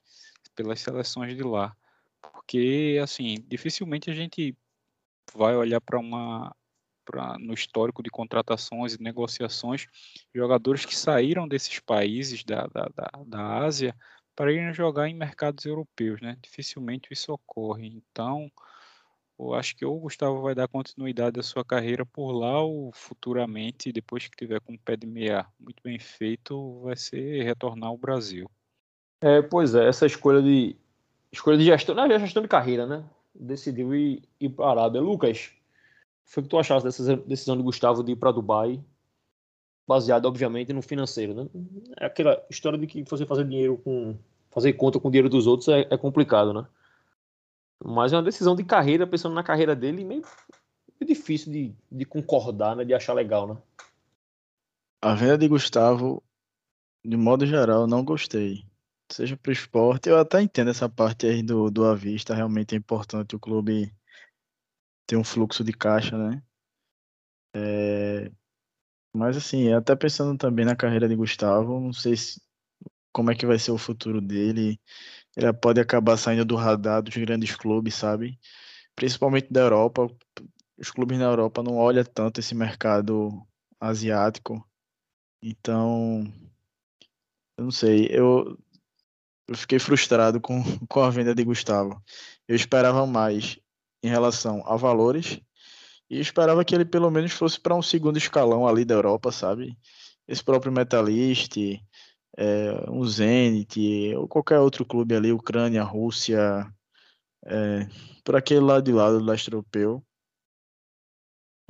pelas 0.56 0.80
seleções 0.80 1.36
de 1.36 1.44
lá. 1.44 1.76
Porque, 2.22 3.00
assim, 3.02 3.44
dificilmente 3.48 4.10
a 4.10 4.14
gente 4.14 4.56
vai 5.34 5.56
olhar 5.56 5.82
para 5.82 6.00
uma 6.00 6.56
pra, 7.04 7.38
no 7.40 7.54
histórico 7.54 8.02
de 8.02 8.10
contratações 8.10 8.96
e 8.96 9.02
negociações 9.02 9.88
jogadores 10.34 10.86
que 10.86 10.96
saíram 10.96 11.48
desses 11.48 11.80
países 11.80 12.44
da, 12.44 12.68
da, 12.68 12.90
da, 12.96 13.12
da 13.26 13.58
Ásia 13.66 13.96
para 14.36 14.52
irem 14.52 14.74
jogar 14.74 15.08
em 15.08 15.14
mercados 15.14 15.66
europeus, 15.66 16.20
né? 16.22 16.38
Dificilmente 16.42 17.10
isso 17.12 17.32
ocorre. 17.32 17.88
Então, 17.88 18.52
eu 19.40 19.54
acho 19.54 19.76
que 19.76 19.86
o 19.86 20.00
Gustavo 20.00 20.42
vai 20.42 20.56
dar 20.56 20.68
continuidade 20.68 21.40
à 21.40 21.44
sua 21.44 21.64
carreira 21.64 22.06
por 22.06 22.32
lá 22.32 22.62
ou 22.62 22.92
futuramente, 22.94 23.92
depois 23.92 24.28
que 24.28 24.38
tiver 24.38 24.60
com 24.62 24.74
o 24.74 24.80
pé 24.80 24.96
de 24.96 25.06
meia 25.06 25.46
muito 25.60 25.82
bem 25.84 26.00
feito, 26.00 26.82
vai 26.82 26.96
ser 26.96 27.44
retornar 27.44 27.90
ao 27.90 27.98
Brasil. 27.98 28.50
É, 29.22 29.42
pois 29.42 29.76
é, 29.76 29.88
essa 29.88 30.06
escolha 30.06 30.42
de 30.42 30.76
escolha 31.32 31.58
de 31.58 31.66
gestão, 31.66 31.96
não 31.96 32.06
é 32.06 32.20
gestão 32.20 32.44
de 32.44 32.48
carreira, 32.48 32.86
né? 32.86 33.04
Decidiu 33.34 33.96
ir, 33.96 34.22
ir 34.40 34.50
para 34.50 34.66
a 34.66 34.72
Arábia. 34.72 35.02
Lucas, 35.02 35.52
foi 36.26 36.42
o 36.42 36.44
que 36.44 36.50
tu 36.50 36.58
achaste 36.58 36.86
dessa 36.86 37.18
decisão 37.18 37.56
de 37.58 37.64
Gustavo 37.64 38.04
de 38.04 38.14
ir 38.14 38.16
para 38.16 38.32
Dubai 38.32 38.84
baseado, 39.88 40.26
obviamente, 40.26 40.74
no 40.74 40.82
financeiro. 40.82 41.34
Né? 41.34 41.48
É 42.00 42.06
aquela 42.06 42.42
história 42.50 42.78
de 42.78 42.88
que 42.88 43.04
você 43.04 43.26
fazer 43.26 43.46
dinheiro 43.46 43.78
com. 43.78 44.18
fazer 44.50 44.74
conta 44.74 45.00
com 45.00 45.08
o 45.08 45.12
dinheiro 45.12 45.30
dos 45.30 45.48
outros 45.48 45.68
é, 45.68 45.88
é 45.90 45.98
complicado, 45.98 46.54
né? 46.54 46.66
Mas 47.84 48.14
é 48.14 48.16
uma 48.16 48.24
decisão 48.24 48.56
de 48.56 48.64
carreira, 48.64 49.06
pensando 49.06 49.36
na 49.36 49.44
carreira 49.44 49.76
dele, 49.76 50.06
meio, 50.06 50.24
difícil 51.06 51.52
de, 51.52 51.76
de 51.92 52.06
concordar, 52.06 52.76
né? 52.76 52.86
De 52.86 52.94
achar 52.94 53.14
legal, 53.14 53.48
né? 53.48 53.58
A 55.02 55.14
venda 55.14 55.38
de 55.38 55.50
Gustavo, 55.50 56.24
de 57.04 57.18
modo 57.18 57.46
geral, 57.46 57.86
não 57.86 58.06
gostei. 58.06 58.64
Seja 59.12 59.36
para 59.36 59.50
o 59.50 59.54
esporte, 59.54 60.08
eu 60.08 60.18
até 60.18 60.42
entendo 60.42 60.70
essa 60.70 60.88
parte 60.88 61.28
aí 61.28 61.44
do, 61.44 61.70
do 61.70 61.84
avista, 61.84 62.34
realmente 62.34 62.74
é 62.74 62.78
importante 62.78 63.36
o 63.36 63.40
clube 63.40 63.94
ter 65.06 65.18
um 65.18 65.24
fluxo 65.24 65.64
de 65.64 65.74
caixa, 65.74 66.18
né? 66.18 66.42
É, 67.56 68.32
mas 69.14 69.38
assim, 69.38 69.72
até 69.74 69.96
pensando 69.96 70.38
também 70.38 70.66
na 70.66 70.76
carreira 70.76 71.08
de 71.08 71.16
Gustavo, 71.16 71.80
não 71.80 71.94
sei 71.94 72.18
se, 72.18 72.42
como 73.14 73.32
é 73.32 73.36
que 73.36 73.46
vai 73.46 73.60
ser 73.60 73.72
o 73.72 73.78
futuro 73.78 74.20
dele. 74.22 74.80
Ele 75.38 75.54
pode 75.54 75.80
acabar 75.82 76.18
saindo 76.18 76.46
do 76.46 76.56
radar 76.56 77.02
dos 77.04 77.16
grandes 77.16 77.56
clubes, 77.56 77.96
sabe? 77.96 78.40
Principalmente 78.96 79.52
da 79.52 79.62
Europa. 79.62 80.08
Os 80.78 80.92
clubes 80.92 81.20
na 81.20 81.26
Europa 81.26 81.64
não 81.64 81.78
olham 81.78 82.04
tanto 82.04 82.40
esse 82.40 82.56
mercado 82.56 83.46
asiático. 83.80 84.68
Então, 85.42 86.24
eu 87.58 87.66
não 87.66 87.72
sei, 87.72 88.08
eu, 88.12 88.58
eu 89.48 89.56
fiquei 89.58 89.80
frustrado 89.80 90.42
com, 90.42 90.62
com 90.90 91.02
a 91.02 91.10
venda 91.10 91.36
de 91.36 91.44
Gustavo. 91.44 92.02
Eu 92.48 92.56
esperava 92.56 93.06
mais 93.06 93.60
em 94.04 94.10
relação 94.10 94.62
a 94.68 94.76
valores 94.76 95.40
e 96.10 96.20
esperava 96.20 96.64
que 96.66 96.76
ele 96.76 96.86
pelo 96.86 97.10
menos 97.10 97.32
fosse 97.32 97.60
para 97.60 97.76
um 97.76 97.82
segundo 97.82 98.18
escalão 98.18 98.68
ali 98.68 98.86
da 98.86 98.96
Europa, 98.96 99.32
sabe? 99.32 99.78
Esse 100.28 100.44
próprio 100.44 100.72
Metalist, 100.72 101.58
é, 102.38 102.90
um 102.90 103.06
Zenit, 103.06 104.14
ou 104.16 104.28
qualquer 104.28 104.60
outro 104.60 104.86
clube 104.86 105.16
ali, 105.16 105.32
Ucrânia, 105.32 105.84
Rússia, 105.84 106.72
é, 107.46 107.88
por 108.24 108.36
aquele 108.36 108.62
lado 108.62 108.84
de 108.84 108.92
lado 108.92 109.20
do 109.20 109.26
leste 109.26 109.52
europeu. 109.52 110.04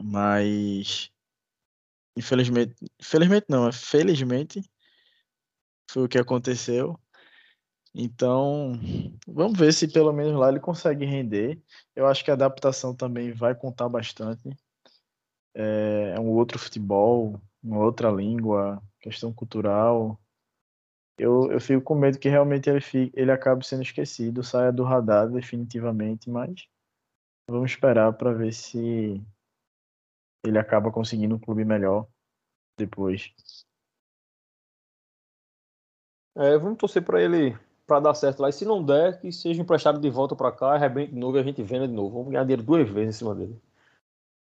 Mas, 0.01 1.11
infelizmente, 2.17 2.75
infelizmente 2.99 3.45
não, 3.47 3.67
é 3.67 3.71
felizmente 3.71 4.61
foi 5.89 6.05
o 6.05 6.09
que 6.09 6.17
aconteceu. 6.17 6.99
Então, 7.95 8.73
vamos 9.27 9.57
ver 9.57 9.71
se 9.71 9.87
pelo 9.87 10.11
menos 10.11 10.33
lá 10.33 10.49
ele 10.49 10.59
consegue 10.59 11.05
render. 11.05 11.61
Eu 11.95 12.07
acho 12.07 12.23
que 12.23 12.31
a 12.31 12.33
adaptação 12.33 12.95
também 12.95 13.31
vai 13.31 13.53
contar 13.53 13.87
bastante. 13.87 14.49
É, 15.53 16.13
é 16.15 16.19
um 16.19 16.29
outro 16.31 16.57
futebol, 16.57 17.39
uma 17.61 17.77
outra 17.77 18.09
língua, 18.09 18.81
questão 18.99 19.31
cultural. 19.31 20.19
Eu, 21.17 21.51
eu 21.51 21.61
fico 21.61 21.83
com 21.83 21.93
medo 21.93 22.17
que 22.17 22.27
realmente 22.27 22.67
ele, 22.67 22.81
fique, 22.81 23.11
ele 23.15 23.31
acabe 23.31 23.65
sendo 23.65 23.83
esquecido, 23.83 24.43
saia 24.43 24.71
do 24.71 24.83
radar 24.83 25.29
definitivamente, 25.29 26.27
mas 26.29 26.67
vamos 27.47 27.71
esperar 27.71 28.11
para 28.13 28.33
ver 28.33 28.51
se 28.51 29.23
ele 30.43 30.57
acaba 30.57 30.91
conseguindo 30.91 31.35
um 31.35 31.39
clube 31.39 31.63
melhor 31.63 32.07
depois. 32.75 33.31
É, 36.35 36.57
vamos 36.57 36.79
torcer 36.79 37.03
para 37.05 37.21
ele 37.21 37.55
para 37.85 37.99
dar 37.99 38.13
certo 38.13 38.41
lá. 38.41 38.49
E 38.49 38.53
se 38.53 38.65
não 38.65 38.83
der, 38.83 39.19
que 39.19 39.31
seja 39.31 39.61
emprestado 39.61 39.99
de 39.99 40.09
volta 40.09 40.35
para 40.35 40.51
cá, 40.51 40.73
arrebente 40.73 41.13
de 41.13 41.19
novo 41.19 41.37
e 41.37 41.39
a 41.39 41.43
gente 41.43 41.61
venda 41.61 41.87
de 41.87 41.93
novo. 41.93 42.17
Vamos 42.17 42.31
ganhar 42.31 42.43
dinheiro 42.43 42.63
duas 42.63 42.89
vezes 42.89 43.15
em 43.15 43.19
cima 43.19 43.35
dele. 43.35 43.59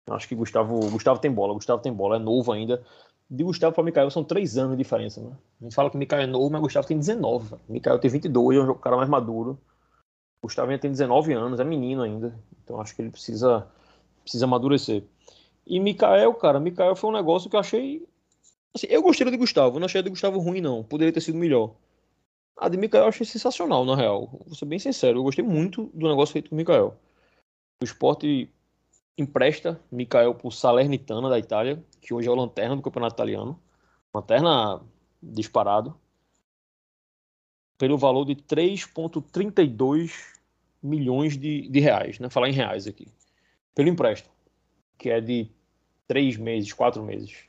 Acho 0.09 0.27
que 0.27 0.35
Gustavo, 0.35 0.79
Gustavo 0.89 1.19
tem 1.19 1.31
bola, 1.31 1.53
Gustavo 1.53 1.81
tem 1.81 1.91
bola, 1.91 2.15
é 2.15 2.19
novo 2.19 2.51
ainda. 2.51 2.81
De 3.29 3.43
Gustavo 3.43 3.75
para 3.75 3.83
Mikael 3.83 4.09
são 4.09 4.23
três 4.23 4.57
anos 4.57 4.71
de 4.71 4.77
diferença, 4.77 5.19
né? 5.21 5.35
A 5.59 5.63
gente 5.65 5.75
fala 5.75 5.89
que 5.89 5.97
Mikael 5.97 6.21
é 6.21 6.27
novo, 6.27 6.49
mas 6.49 6.61
Gustavo 6.61 6.87
tem 6.87 6.97
19. 6.97 7.55
Mikael 7.67 7.99
tem 7.99 8.09
22, 8.09 8.57
é 8.57 8.61
um 8.61 8.73
cara 8.75 8.95
mais 8.95 9.09
maduro. 9.09 9.59
Gustavo 10.41 10.69
ainda 10.69 10.81
tem 10.81 10.91
19 10.91 11.33
anos, 11.33 11.59
é 11.59 11.63
menino 11.65 12.03
ainda. 12.03 12.39
Então 12.63 12.79
acho 12.79 12.95
que 12.95 13.01
ele 13.01 13.09
precisa, 13.09 13.67
precisa 14.21 14.45
amadurecer. 14.45 15.03
E 15.65 15.77
Mikael, 15.77 16.33
cara, 16.35 16.59
Mikael 16.59 16.95
foi 16.95 17.09
um 17.09 17.13
negócio 17.13 17.49
que 17.49 17.57
eu 17.57 17.59
achei. 17.59 18.07
Assim, 18.73 18.87
eu 18.89 19.01
gostei 19.01 19.29
de 19.29 19.35
Gustavo, 19.35 19.77
não 19.77 19.85
achei 19.85 20.01
de 20.01 20.09
Gustavo 20.09 20.39
ruim, 20.39 20.61
não. 20.61 20.83
Poderia 20.83 21.11
ter 21.11 21.19
sido 21.19 21.37
melhor. 21.37 21.71
A 22.57 22.69
de 22.69 22.77
Mikael 22.77 23.03
eu 23.03 23.09
achei 23.09 23.25
sensacional, 23.25 23.85
na 23.85 23.95
real. 23.95 24.27
Vou 24.45 24.55
ser 24.55 24.65
bem 24.65 24.79
sincero, 24.79 25.19
eu 25.19 25.23
gostei 25.23 25.43
muito 25.43 25.85
do 25.93 26.07
negócio 26.07 26.33
feito 26.33 26.49
com 26.49 26.55
o 26.55 26.57
Mikael. 26.57 26.99
O 27.79 27.85
esporte 27.85 28.51
empresta 29.17 29.79
Mikael 29.91 30.33
para 30.33 30.47
o 30.47 30.51
Salernitana 30.51 31.29
da 31.29 31.37
Itália, 31.37 31.83
que 32.01 32.13
hoje 32.13 32.27
é 32.27 32.31
o 32.31 32.35
lanterna 32.35 32.75
do 32.75 32.81
campeonato 32.81 33.15
italiano. 33.15 33.59
Lanterna 34.13 34.81
disparado. 35.21 35.95
Pelo 37.77 37.97
valor 37.97 38.25
de 38.25 38.35
3,32 38.35 40.11
milhões 40.81 41.37
de, 41.37 41.69
de 41.69 41.79
reais, 41.79 42.17
né? 42.17 42.29
Falar 42.29 42.49
em 42.49 42.53
reais 42.53 42.87
aqui. 42.87 43.07
Pelo 43.75 43.89
empréstimo, 43.89 44.33
que 44.97 45.11
é 45.11 45.21
de 45.21 45.51
três 46.07 46.37
meses, 46.37 46.73
quatro 46.73 47.03
meses. 47.03 47.45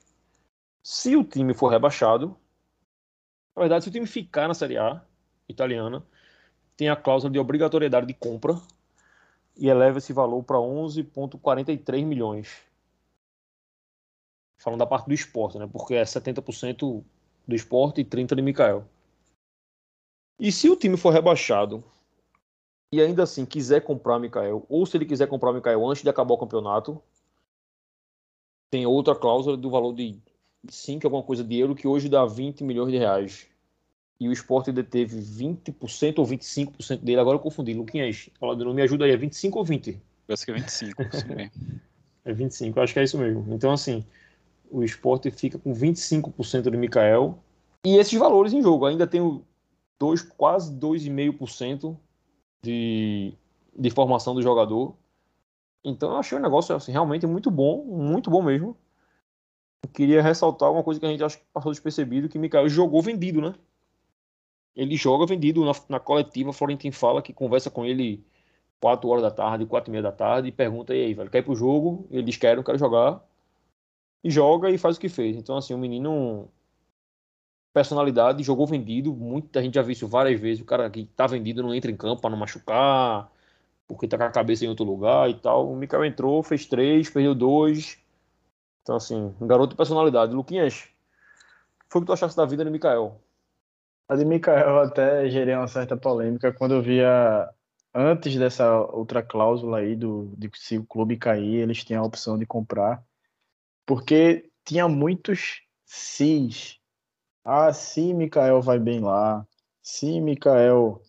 Se 0.83 1.17
o 1.17 1.25
time 1.25 1.55
for 1.55 1.69
rebaixado, 1.69 2.37
na 3.59 3.63
verdade, 3.65 3.85
se 3.85 3.91
o 3.91 3.93
time 3.93 4.07
ficar 4.07 4.47
na 4.47 4.55
Série 4.55 4.79
A 4.79 5.03
italiana, 5.49 6.07
tem 6.77 6.89
a 6.89 6.95
cláusula 6.95 7.33
de 7.33 7.41
obrigatoriedade 7.41 8.07
de 8.07 8.15
compra 8.15 8.55
e 9.57 9.69
eleva 9.69 9.99
esse 9.99 10.13
valor 10.13 10.45
para 10.45 10.59
11,43 10.59 12.05
milhões. 12.05 12.63
Falando 14.59 14.79
da 14.79 14.87
parte 14.87 15.07
do 15.07 15.15
esporte, 15.15 15.59
né? 15.59 15.67
Porque 15.67 15.95
é 15.95 16.05
70% 16.05 17.05
do 17.47 17.55
esporte 17.55 18.01
e 18.01 18.05
30% 18.05 18.37
de 18.37 18.43
Mikael. 18.43 18.87
E 20.39 20.53
se 20.53 20.71
o 20.71 20.77
time 20.77 20.97
for 20.97 21.11
rebaixado 21.11 21.83
e 22.93 23.01
ainda 23.01 23.25
assim 23.25 23.45
quiser 23.45 23.83
comprar 23.83 24.21
Mikael, 24.21 24.65
ou 24.69 24.87
se 24.87 24.97
ele 24.97 25.05
quiser 25.05 25.27
comprar 25.27 25.53
Mikael 25.53 25.85
antes 25.85 26.05
de 26.05 26.09
acabar 26.09 26.35
o 26.35 26.39
campeonato, 26.39 27.03
tem 28.71 28.87
outra 28.87 29.17
cláusula 29.17 29.57
do 29.57 29.69
valor 29.69 29.93
de 29.95 30.23
5 30.69 31.07
alguma 31.07 31.23
coisa 31.23 31.45
de 31.45 31.57
euro 31.57 31.75
que 31.75 31.87
hoje 31.87 32.09
dá 32.09 32.25
20 32.25 32.65
milhões 32.65 32.91
de 32.91 32.99
reais 32.99 33.47
e 34.21 34.29
o 34.29 34.33
esporte 34.33 34.73
deteve 34.73 35.21
20% 35.21 36.19
ou 36.19 36.27
25% 36.27 37.01
dele. 37.03 37.21
Agora 37.21 37.37
eu 37.37 37.41
confundi. 37.41 37.73
Luquinhas, 37.73 38.29
não 38.41 38.75
me 38.75 38.83
ajuda 38.83 39.05
aí. 39.05 39.13
É 39.13 39.17
25 39.17 39.59
ou 39.59 39.65
20? 39.65 40.01
Parece 40.27 40.45
que 40.45 40.51
é 40.51 40.55
25, 40.55 41.03
É 42.25 42.33
25, 42.33 42.81
acho 42.81 42.93
que 42.93 42.99
é 42.99 43.05
isso 43.05 43.17
mesmo. 43.17 43.47
Então, 43.55 43.73
assim, 43.73 44.05
o 44.71 44.83
esporte 44.83 45.31
fica 45.31 45.59
com 45.59 45.73
25% 45.73 46.71
de 46.71 46.77
Mikael. 46.77 47.39
E 47.87 47.97
esses 47.97 48.19
valores 48.19 48.53
em 48.53 48.61
jogo. 48.61 48.87
Ainda 48.87 49.07
tem 49.07 49.43
dois, 49.99 50.21
quase 50.21 50.75
2,5% 50.75 51.97
de, 52.61 53.33
de 53.79 53.91
formação 53.91 54.35
do 54.35 54.43
jogador. 54.43 54.95
Então, 55.85 56.11
eu 56.11 56.17
achei 56.17 56.37
o 56.37 56.41
um 56.41 56.43
negócio 56.43 56.75
assim, 56.75 56.91
realmente 56.91 57.27
muito 57.27 57.51
bom, 57.51 57.85
muito 57.85 58.29
bom 58.31 58.43
mesmo. 58.43 58.77
Eu 59.83 59.89
queria 59.91 60.23
ressaltar 60.23 60.73
uma 60.73 60.83
coisa 60.83 61.01
que 61.01 61.07
a 61.07 61.11
gente 61.11 61.23
acho 61.25 61.39
que 61.39 61.45
passou 61.53 61.73
despercebido, 61.73 62.29
que 62.29 62.39
Mikael 62.39 62.69
jogou 62.69 63.01
vendido, 63.03 63.41
né? 63.41 63.55
ele 64.79 64.97
joga 64.97 65.27
vendido 65.27 65.65
na, 65.65 65.73
na 65.89 66.01
coletiva. 66.01 66.53
Florentino 66.53 66.93
fala 66.95 67.21
que 67.21 67.33
conversa 67.33 67.69
com 67.69 67.85
ele 67.85 68.25
4 68.81 69.09
horas 69.09 69.23
da 69.25 69.31
tarde, 69.31 69.67
4 69.67 69.91
e 69.91 69.93
meia 69.93 70.03
da 70.03 70.13
tarde 70.13 70.49
e 70.49 70.53
pergunta: 70.53 70.95
e 70.95 71.05
aí, 71.05 71.15
velho, 71.15 71.29
quer 71.29 71.39
ir 71.39 71.43
pro 71.43 71.57
jogo? 71.57 72.07
Ele 72.11 72.23
diz: 72.23 72.37
quero, 72.37 72.63
quero 72.63 72.79
jogar. 72.79 73.21
E 74.23 74.31
joga 74.31 74.71
e 74.71 74.79
faz 74.79 74.97
o 74.97 75.01
que 75.01 75.09
fez. 75.09 75.37
Então, 75.37 75.57
assim, 75.57 75.75
o 75.75 75.79
menino. 75.79 76.49
Personalidade, 77.75 78.43
jogou 78.43 78.67
vendido. 78.67 79.13
Muita 79.15 79.63
gente 79.63 79.75
já 79.75 79.83
viu 79.83 79.93
isso 79.93 80.07
várias 80.07 80.41
vezes. 80.41 80.63
O 80.63 80.67
cara 80.67 80.89
que 80.89 81.07
tá 81.07 81.27
vendido 81.27 81.63
não 81.63 81.75
entra 81.75 81.91
em 81.91 81.97
campo 81.97 82.23
para 82.23 82.31
não 82.31 82.39
machucar, 82.39 83.31
porque 83.87 84.09
tá 84.09 84.17
com 84.17 84.25
a 84.25 84.31
cabeça 84.31 84.65
em 84.65 84.69
outro 84.69 84.85
lugar 84.85 85.29
e 85.29 85.35
tal. 85.35 85.71
O 85.71 85.77
Mikael 85.77 86.05
entrou, 86.05 86.43
fez 86.43 86.67
três, 86.67 87.11
perdeu 87.11 87.35
dois. 87.35 87.99
Então, 88.89 88.97
assim, 88.97 89.35
um 89.39 89.47
garoto 89.47 89.73
de 89.73 89.77
personalidade. 89.77 90.33
Luquinhas, 90.33 90.89
foi 91.91 92.01
o 92.01 92.03
que 92.03 92.07
tu 92.07 92.13
achaste 92.15 92.35
da 92.35 92.47
vida 92.47 92.65
do 92.65 92.71
Mikael? 92.71 93.21
A 94.09 94.17
de 94.17 94.25
Mikael 94.25 94.79
até 94.79 95.29
gerei 95.29 95.55
uma 95.55 95.69
certa 95.69 95.95
polêmica 95.95 96.51
quando 96.55 96.73
eu 96.73 96.81
via 96.81 97.51
antes 97.95 98.35
dessa 98.37 98.81
outra 98.87 99.23
cláusula 99.23 99.81
aí 99.81 99.95
do 99.95 100.33
de 100.39 100.51
se 100.55 100.79
o 100.79 100.87
clube 100.87 101.19
cair, 101.19 101.57
eles 101.57 101.85
tinham 101.85 102.03
a 102.03 102.07
opção 102.07 102.39
de 102.39 102.47
comprar, 102.47 103.05
porque 103.85 104.49
tinha 104.65 104.89
muitos 104.89 105.61
sis. 105.85 106.79
Ah, 107.45 107.71
se 107.75 108.15
Mikael 108.15 108.63
vai 108.63 108.79
bem 108.79 109.01
lá, 109.01 109.47
se 109.83 110.19
Mikael 110.19 111.03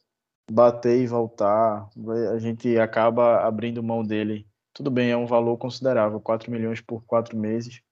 bater 0.51 0.99
e 0.99 1.07
voltar, 1.07 1.89
a 2.33 2.39
gente 2.39 2.77
acaba 2.77 3.39
abrindo 3.47 3.81
mão 3.81 4.03
dele. 4.03 4.48
Tudo 4.79 4.89
bem, 4.89 5.11
é 5.11 5.17
um 5.17 5.25
valor 5.25 5.57
considerável, 5.57 6.21
4 6.21 6.49
milhões 6.49 6.79
por 6.79 7.03
quatro 7.03 7.37
meses 7.37 7.83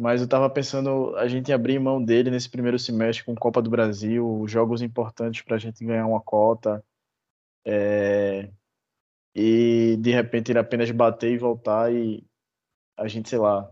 mas 0.00 0.20
eu 0.20 0.26
estava 0.26 0.48
pensando 0.48 1.16
a 1.16 1.26
gente 1.26 1.52
abrir 1.52 1.78
mão 1.80 2.02
dele 2.02 2.30
nesse 2.30 2.48
primeiro 2.48 2.78
semestre 2.78 3.24
com 3.24 3.34
Copa 3.34 3.60
do 3.60 3.68
Brasil, 3.68 4.44
jogos 4.46 4.80
importantes 4.80 5.42
para 5.42 5.56
a 5.56 5.58
gente 5.58 5.84
ganhar 5.84 6.06
uma 6.06 6.20
cota, 6.20 6.84
é... 7.66 8.48
e 9.34 9.96
de 10.00 10.12
repente 10.12 10.52
ele 10.52 10.60
apenas 10.60 10.90
bater 10.92 11.32
e 11.32 11.38
voltar 11.38 11.92
e 11.92 12.24
a 12.96 13.08
gente, 13.08 13.28
sei 13.28 13.38
lá, 13.38 13.68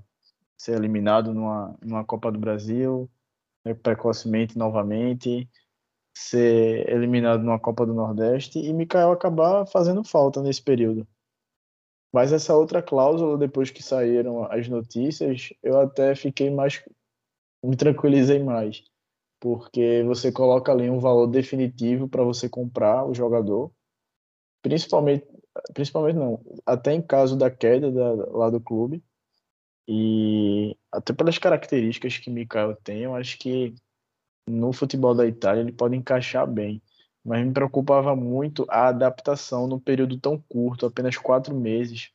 ser 0.58 0.76
eliminado 0.76 1.32
numa, 1.32 1.76
numa 1.80 2.04
Copa 2.04 2.32
do 2.32 2.38
Brasil, 2.40 3.08
né, 3.64 3.72
precocemente 3.74 4.58
novamente, 4.58 5.48
ser 6.12 6.90
eliminado 6.90 7.42
numa 7.44 7.58
Copa 7.60 7.86
do 7.86 7.94
Nordeste 7.94 8.58
e 8.58 8.72
Mikael 8.72 9.12
acabar 9.12 9.64
fazendo 9.66 10.02
falta 10.02 10.42
nesse 10.42 10.62
período. 10.62 11.06
Mas 12.12 12.32
essa 12.32 12.56
outra 12.56 12.82
cláusula, 12.82 13.36
depois 13.36 13.70
que 13.70 13.82
saíram 13.82 14.44
as 14.50 14.68
notícias, 14.68 15.52
eu 15.62 15.80
até 15.80 16.14
fiquei 16.14 16.50
mais. 16.50 16.82
me 17.62 17.76
tranquilizei 17.76 18.42
mais. 18.42 18.82
Porque 19.40 20.02
você 20.04 20.32
coloca 20.32 20.72
ali 20.72 20.88
um 20.88 20.98
valor 20.98 21.26
definitivo 21.26 22.08
para 22.08 22.24
você 22.24 22.48
comprar 22.48 23.04
o 23.04 23.14
jogador. 23.14 23.70
Principalmente. 24.62 25.26
Principalmente 25.74 26.16
não. 26.16 26.40
Até 26.64 26.92
em 26.92 27.02
caso 27.02 27.36
da 27.36 27.50
queda 27.50 27.90
da, 27.90 28.12
lá 28.30 28.50
do 28.50 28.60
clube. 28.60 29.02
E 29.88 30.76
até 30.90 31.12
pelas 31.12 31.38
características 31.38 32.18
que 32.18 32.30
Mikael 32.30 32.74
tem, 32.76 33.02
eu 33.02 33.14
acho 33.14 33.38
que 33.38 33.74
no 34.48 34.72
futebol 34.72 35.14
da 35.14 35.26
Itália 35.26 35.60
ele 35.60 35.72
pode 35.72 35.96
encaixar 35.96 36.46
bem 36.46 36.82
mas 37.26 37.44
me 37.44 37.52
preocupava 37.52 38.14
muito 38.14 38.64
a 38.68 38.86
adaptação 38.86 39.66
num 39.66 39.80
período 39.80 40.16
tão 40.16 40.38
curto, 40.48 40.86
apenas 40.86 41.16
quatro 41.16 41.54
meses. 41.54 42.12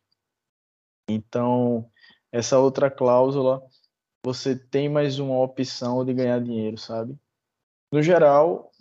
Então, 1.10 1.86
essa 2.32 2.58
outra 2.58 2.90
cláusula, 2.90 3.62
você 4.26 4.56
tem 4.56 4.88
mais 4.88 5.20
uma 5.20 5.38
opção 5.38 6.06
de 6.06 6.14
ganhar 6.14 6.42
dinheiro, 6.42 6.78
sabe? 6.78 7.20
No 7.92 8.02
geral, 8.02 8.72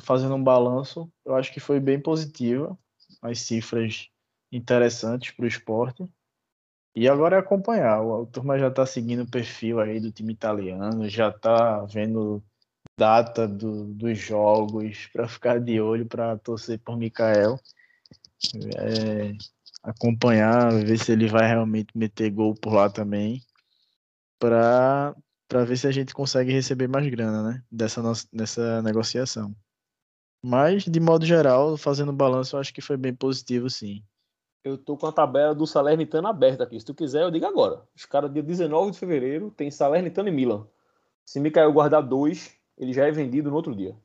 fazendo 0.00 0.34
um 0.34 0.42
balanço, 0.42 1.08
eu 1.24 1.36
acho 1.36 1.52
que 1.52 1.60
foi 1.60 1.78
bem 1.78 2.00
positiva, 2.00 2.76
as 3.22 3.38
cifras 3.38 4.08
interessantes 4.50 5.30
para 5.30 5.44
o 5.44 5.48
esporte. 5.48 6.04
E 6.96 7.08
agora 7.08 7.36
é 7.36 7.38
acompanhar. 7.38 8.02
O 8.02 8.26
turma 8.26 8.58
já 8.58 8.68
está 8.68 8.84
seguindo 8.84 9.22
o 9.22 9.30
perfil 9.30 9.78
aí 9.78 10.00
do 10.00 10.10
time 10.10 10.32
italiano, 10.32 11.08
já 11.08 11.28
está 11.28 11.84
vendo 11.84 12.42
data 12.96 13.46
do, 13.46 13.86
dos 13.86 14.18
jogos 14.18 15.08
para 15.12 15.28
ficar 15.28 15.60
de 15.60 15.80
olho 15.80 16.06
para 16.06 16.38
torcer 16.38 16.78
por 16.78 16.96
Mikael. 16.96 17.58
É, 18.76 19.34
acompanhar, 19.82 20.72
ver 20.72 20.98
se 20.98 21.12
ele 21.12 21.28
vai 21.28 21.46
realmente 21.46 21.96
meter 21.96 22.30
gol 22.30 22.54
por 22.54 22.74
lá 22.74 22.88
também, 22.88 23.42
para 24.38 25.14
ver 25.66 25.76
se 25.76 25.86
a 25.86 25.90
gente 25.90 26.14
consegue 26.14 26.52
receber 26.52 26.88
mais 26.88 27.06
grana, 27.08 27.42
né, 27.42 27.62
dessa 27.70 28.02
nossa, 28.02 28.26
dessa 28.32 28.82
negociação. 28.82 29.54
Mas 30.42 30.84
de 30.84 31.00
modo 31.00 31.24
geral, 31.24 31.76
fazendo 31.76 32.12
balanço, 32.12 32.56
eu 32.56 32.60
acho 32.60 32.72
que 32.72 32.82
foi 32.82 32.96
bem 32.96 33.14
positivo, 33.14 33.70
sim. 33.70 34.02
Eu 34.62 34.78
tô 34.78 34.96
com 34.96 35.06
a 35.06 35.12
tabela 35.12 35.54
do 35.54 35.66
Salernitana 35.66 36.30
aberta 36.30 36.64
aqui. 36.64 36.80
Se 36.80 36.86
tu 36.86 36.94
quiser, 36.94 37.22
eu 37.22 37.30
digo 37.30 37.44
agora. 37.44 37.82
Os 37.94 38.06
caras, 38.06 38.32
dia 38.32 38.42
19 38.42 38.92
de 38.92 38.98
fevereiro, 38.98 39.50
tem 39.50 39.70
Salernitana 39.70 40.30
e 40.30 40.32
Milan. 40.32 40.66
Se 41.24 41.38
Mikael 41.38 41.72
guardar 41.72 42.02
dois, 42.02 42.54
ele 42.78 42.92
já 42.92 43.06
é 43.06 43.10
vendido 43.10 43.50
no 43.50 43.56
outro 43.56 43.74
dia. 43.74 43.96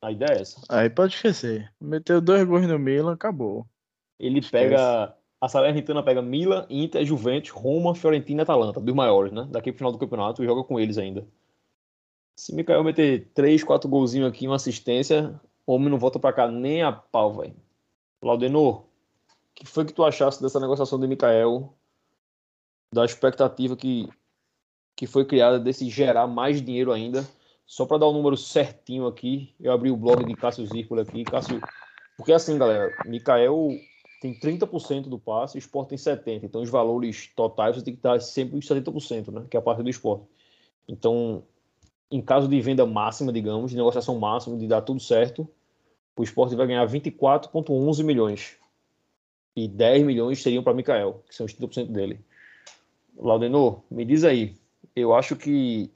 A 0.00 0.12
ideia 0.12 0.38
é 0.38 0.40
essa. 0.40 0.60
Aí 0.68 0.90
pode 0.90 1.14
esquecer. 1.14 1.72
Meteu 1.80 2.20
dois 2.20 2.44
gols 2.44 2.66
no 2.66 2.78
Milan, 2.78 3.12
acabou. 3.12 3.66
Ele 4.18 4.40
pega. 4.40 5.14
A 5.40 5.48
Salernitana 5.48 6.02
pega 6.02 6.22
Milan, 6.22 6.66
Inter, 6.70 7.04
Juventus, 7.04 7.50
Roma, 7.50 7.94
Fiorentina 7.94 8.40
e 8.40 8.44
Atalanta, 8.44 8.80
dos 8.80 8.94
maiores, 8.94 9.32
né? 9.32 9.46
Daqui 9.50 9.70
pro 9.70 9.78
final 9.78 9.92
do 9.92 9.98
campeonato 9.98 10.42
e 10.42 10.46
joga 10.46 10.64
com 10.64 10.80
eles 10.80 10.96
ainda. 10.96 11.26
Se 12.34 12.54
Mikael 12.54 12.82
meter 12.82 13.30
três, 13.34 13.62
quatro 13.62 13.88
golzinhos 13.88 14.28
aqui, 14.28 14.46
uma 14.46 14.56
assistência, 14.56 15.38
o 15.66 15.74
homem 15.74 15.90
não 15.90 15.98
volta 15.98 16.18
pra 16.18 16.32
cá 16.32 16.48
nem 16.48 16.82
a 16.82 16.90
pau, 16.92 17.34
velho. 17.34 17.54
Laudenor, 18.22 18.80
o 18.80 18.84
que 19.54 19.66
foi 19.66 19.84
que 19.84 19.92
tu 19.92 20.04
achaste 20.04 20.42
dessa 20.42 20.60
negociação 20.60 20.98
de 20.98 21.06
Mikael? 21.06 21.74
Da 22.92 23.04
expectativa 23.04 23.76
que, 23.76 24.08
que 24.94 25.06
foi 25.06 25.24
criada 25.24 25.58
desse 25.58 25.88
gerar 25.90 26.26
mais 26.26 26.62
dinheiro 26.62 26.92
ainda? 26.92 27.26
Só 27.66 27.84
para 27.84 27.98
dar 27.98 28.06
o 28.06 28.10
um 28.10 28.14
número 28.14 28.36
certinho 28.36 29.06
aqui, 29.06 29.52
eu 29.60 29.72
abri 29.72 29.90
o 29.90 29.96
blog 29.96 30.24
de 30.24 30.34
Cássio 30.34 30.64
Zirpoli 30.66 31.00
aqui. 31.00 31.24
Cássio, 31.24 31.60
porque 32.16 32.32
assim, 32.32 32.56
galera, 32.56 32.94
Mikael 33.04 33.70
tem 34.20 34.38
30% 34.38 35.08
do 35.08 35.18
passe, 35.18 35.56
o 35.56 35.58
esporte 35.58 35.90
tem 35.90 35.98
70%. 35.98 36.44
Então, 36.44 36.62
os 36.62 36.70
valores 36.70 37.30
totais 37.34 37.76
você 37.76 37.84
tem 37.84 37.94
que 37.94 37.98
estar 37.98 38.20
sempre 38.20 38.56
os 38.56 38.66
70%, 38.66 39.32
né? 39.32 39.46
Que 39.50 39.56
é 39.56 39.60
a 39.60 39.62
parte 39.62 39.82
do 39.82 39.90
esporte. 39.90 40.24
Então, 40.88 41.42
em 42.10 42.22
caso 42.22 42.48
de 42.48 42.60
venda 42.60 42.86
máxima, 42.86 43.32
digamos, 43.32 43.72
de 43.72 43.76
negociação 43.76 44.18
máxima, 44.18 44.56
de 44.56 44.66
dar 44.66 44.82
tudo 44.82 45.00
certo, 45.00 45.48
o 46.16 46.22
esporte 46.22 46.54
vai 46.54 46.66
ganhar 46.66 46.86
24,11 46.86 48.04
milhões. 48.04 48.56
E 49.54 49.66
10 49.66 50.04
milhões 50.04 50.42
seriam 50.42 50.62
para 50.62 50.74
Mikael, 50.74 51.22
que 51.28 51.34
são 51.34 51.46
os 51.46 51.54
30% 51.54 51.90
dele. 51.90 52.20
Laudenor, 53.16 53.82
me 53.90 54.04
diz 54.04 54.24
aí. 54.24 54.54
Eu 54.94 55.14
acho 55.14 55.36
que, 55.36 55.90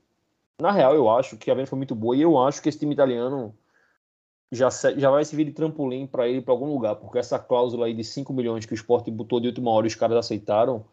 na 0.61 0.71
real, 0.73 0.95
eu 0.95 1.09
acho 1.11 1.37
que 1.37 1.51
a 1.51 1.55
venda 1.55 1.67
foi 1.67 1.77
muito 1.77 1.95
boa 1.95 2.17
e 2.17 2.23
eu 2.23 2.39
acho 2.39 2.63
que 2.63 2.69
esse 2.69 2.79
time 2.79 2.93
italiano 2.93 3.57
já, 4.53 4.69
já 4.71 5.11
vai 5.11 5.25
servir 5.25 5.45
de 5.45 5.53
trampolim 5.53 6.07
para 6.07 6.29
ele 6.29 6.43
para 6.43 6.53
algum 6.53 6.73
lugar, 6.73 6.97
porque 6.97 7.19
essa 7.19 7.39
cláusula 7.39 7.87
aí 7.87 7.95
de 7.95 8.03
5 8.03 8.33
milhões 8.33 8.67
que 8.67 8.73
o 8.73 8.75
esporte 8.75 9.11
botou 9.11 9.41
de 9.41 9.47
última 9.49 9.71
hora 9.71 9.87
e 9.87 9.89
os 9.89 9.95
caras 9.95 10.17
aceitaram, 10.17 10.85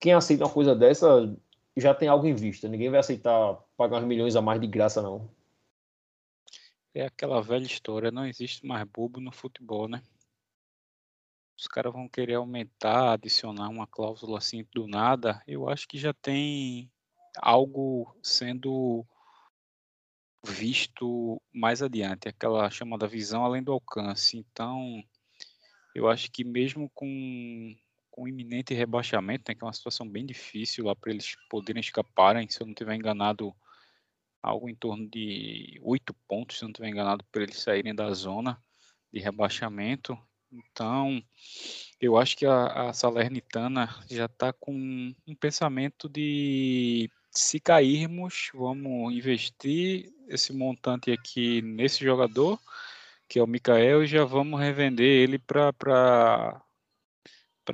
quem 0.00 0.14
aceita 0.14 0.44
uma 0.44 0.52
coisa 0.52 0.74
dessa 0.74 1.36
já 1.76 1.94
tem 1.94 2.08
algo 2.08 2.26
em 2.26 2.34
vista. 2.34 2.68
Ninguém 2.68 2.90
vai 2.90 3.00
aceitar 3.00 3.54
pagar 3.76 3.98
uns 3.98 4.06
milhões 4.06 4.34
a 4.34 4.42
mais 4.42 4.60
de 4.60 4.66
graça, 4.66 5.00
não. 5.00 5.30
É 6.92 7.06
aquela 7.06 7.40
velha 7.40 7.64
história, 7.64 8.10
não 8.10 8.26
existe 8.26 8.66
mais 8.66 8.84
bobo 8.88 9.20
no 9.20 9.30
futebol, 9.30 9.86
né? 9.86 10.02
Os 11.56 11.68
caras 11.68 11.92
vão 11.92 12.08
querer 12.08 12.34
aumentar, 12.34 13.12
adicionar 13.12 13.68
uma 13.68 13.86
cláusula 13.86 14.38
assim 14.38 14.66
do 14.74 14.88
nada. 14.88 15.42
Eu 15.46 15.68
acho 15.68 15.86
que 15.86 15.98
já 15.98 16.12
tem 16.12 16.90
algo 17.38 18.14
sendo 18.22 19.06
visto 20.44 21.40
mais 21.52 21.82
adiante, 21.82 22.28
aquela 22.28 22.70
chamada 22.70 23.06
visão 23.06 23.44
além 23.44 23.62
do 23.62 23.72
alcance. 23.72 24.38
Então, 24.38 25.02
eu 25.94 26.08
acho 26.08 26.30
que 26.30 26.44
mesmo 26.44 26.90
com, 26.94 27.76
com 28.10 28.28
iminente 28.28 28.74
rebaixamento, 28.74 29.44
né, 29.48 29.54
que 29.54 29.62
é 29.62 29.66
uma 29.66 29.72
situação 29.72 30.08
bem 30.08 30.24
difícil 30.24 30.84
lá 30.86 30.96
para 30.96 31.10
eles 31.10 31.36
poderem 31.48 31.80
escaparem, 31.80 32.48
se 32.48 32.60
eu 32.60 32.66
não 32.66 32.72
estiver 32.72 32.94
enganado, 32.94 33.54
algo 34.42 34.68
em 34.70 34.74
torno 34.74 35.08
de 35.08 35.78
oito 35.82 36.14
pontos, 36.26 36.56
se 36.56 36.64
eu 36.64 36.68
não 36.68 36.72
estiver 36.72 36.88
enganado, 36.88 37.24
para 37.30 37.42
eles 37.42 37.60
saírem 37.60 37.94
da 37.94 38.10
zona 38.12 38.62
de 39.12 39.20
rebaixamento. 39.20 40.18
Então, 40.50 41.22
eu 42.00 42.16
acho 42.16 42.36
que 42.36 42.46
a, 42.46 42.88
a 42.88 42.92
Salernitana 42.92 43.88
já 44.08 44.24
está 44.24 44.52
com 44.52 44.72
um 45.26 45.34
pensamento 45.34 46.08
de 46.08 47.10
se 47.30 47.60
cairmos, 47.60 48.50
vamos 48.52 49.14
investir 49.14 50.12
esse 50.28 50.52
montante 50.52 51.10
aqui 51.10 51.62
nesse 51.62 52.04
jogador, 52.04 52.58
que 53.28 53.38
é 53.38 53.42
o 53.42 53.46
Mikael, 53.46 54.02
e 54.02 54.06
já 54.06 54.24
vamos 54.24 54.60
revender 54.60 55.06
ele 55.06 55.38
para 55.38 56.60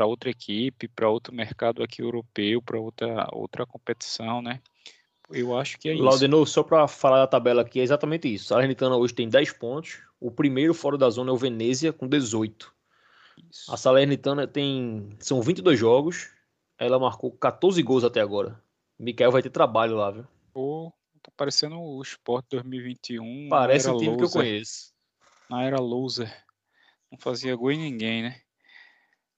outra 0.01 0.31
equipe, 0.31 0.89
para 0.89 1.09
outro 1.09 1.35
mercado 1.35 1.83
aqui 1.83 2.03
europeu, 2.03 2.61
para 2.61 2.79
outra 2.79 3.29
outra 3.33 3.67
competição, 3.67 4.43
né? 4.43 4.61
Eu 5.31 5.57
acho 5.59 5.79
que 5.79 5.89
é 5.89 5.95
isso. 5.95 6.03
Laudenor, 6.03 6.47
só 6.47 6.63
para 6.63 6.87
falar 6.87 7.19
da 7.19 7.27
tabela 7.27 7.63
aqui, 7.63 7.81
é 7.81 7.83
exatamente 7.83 8.33
isso. 8.33 8.45
A 8.45 8.57
Salernitana 8.57 8.97
hoje 8.97 9.15
tem 9.15 9.29
10 9.29 9.53
pontos. 9.55 9.99
O 10.21 10.31
primeiro 10.31 10.73
fora 10.73 10.97
da 10.97 11.11
zona 11.11 11.31
é 11.31 11.33
o 11.35 11.37
Venezia, 11.37 11.93
com 11.93 12.07
18. 12.07 12.73
Isso. 13.51 13.73
A 13.73 13.77
Salernitana 13.77 14.47
tem. 14.47 15.11
São 15.19 15.43
22 15.43 15.79
jogos. 15.79 16.31
Ela 16.79 16.99
marcou 16.99 17.33
14 17.33 17.83
gols 17.83 18.05
até 18.05 18.21
agora. 18.21 18.63
Mikael 18.99 19.31
vai 19.31 19.43
ter 19.43 19.51
trabalho 19.51 19.97
lá, 19.97 20.11
viu? 20.11 20.27
Pô, 20.53 20.93
tá 21.23 21.31
parecendo 21.37 21.79
o 21.81 22.01
Sport 22.03 22.47
2021. 22.51 23.49
Parece 23.49 23.91
o 23.91 23.97
time 23.97 24.11
loser. 24.11 24.19
que 24.19 24.25
eu 24.25 24.43
conheço. 24.43 24.93
Na 25.51 25.63
era 25.65 25.79
loser. 25.79 26.45
Não 27.11 27.19
fazia 27.19 27.55
gol 27.55 27.73
em 27.73 27.79
ninguém, 27.79 28.23
né? 28.23 28.41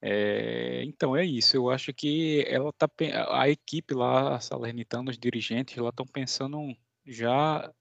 É, 0.01 0.83
então 0.85 1.17
é 1.17 1.25
isso. 1.25 1.57
Eu 1.57 1.71
acho 1.71 1.93
que 1.93 2.45
ela 2.49 2.73
tá 2.73 2.89
a 3.31 3.49
equipe 3.49 3.95
lá, 3.95 4.37
a 4.37 4.41
Salernitana, 4.41 5.11
os 5.11 5.19
dirigentes, 5.19 5.77
lá 5.77 5.91
estão 5.91 6.07
pensando 6.07 6.59
já 7.05 7.73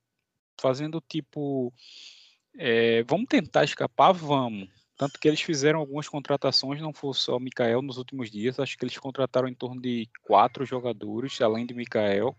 fazendo 0.60 1.00
tipo, 1.02 1.72
é, 2.58 3.04
vamos 3.04 3.28
tentar 3.28 3.64
escapar, 3.64 4.12
vamos. 4.12 4.70
Tanto 4.98 5.20
que 5.20 5.28
eles 5.28 5.42
fizeram 5.42 5.80
algumas 5.80 6.10
contratações, 6.10 6.82
não 6.82 6.92
foi 6.92 7.14
só 7.14 7.38
o 7.38 7.40
Mikael 7.40 7.84
nos 7.84 7.98
últimos 7.98 8.32
dias, 8.32 8.60
acho 8.60 8.76
que 8.76 8.84
eles 8.84 8.98
contrataram 8.98 9.48
em 9.48 9.54
torno 9.54 9.80
de 9.80 10.10
quatro 10.24 10.66
jogadores, 10.66 11.40
além 11.40 11.68
de 11.68 11.74
Mikael, 11.76 12.36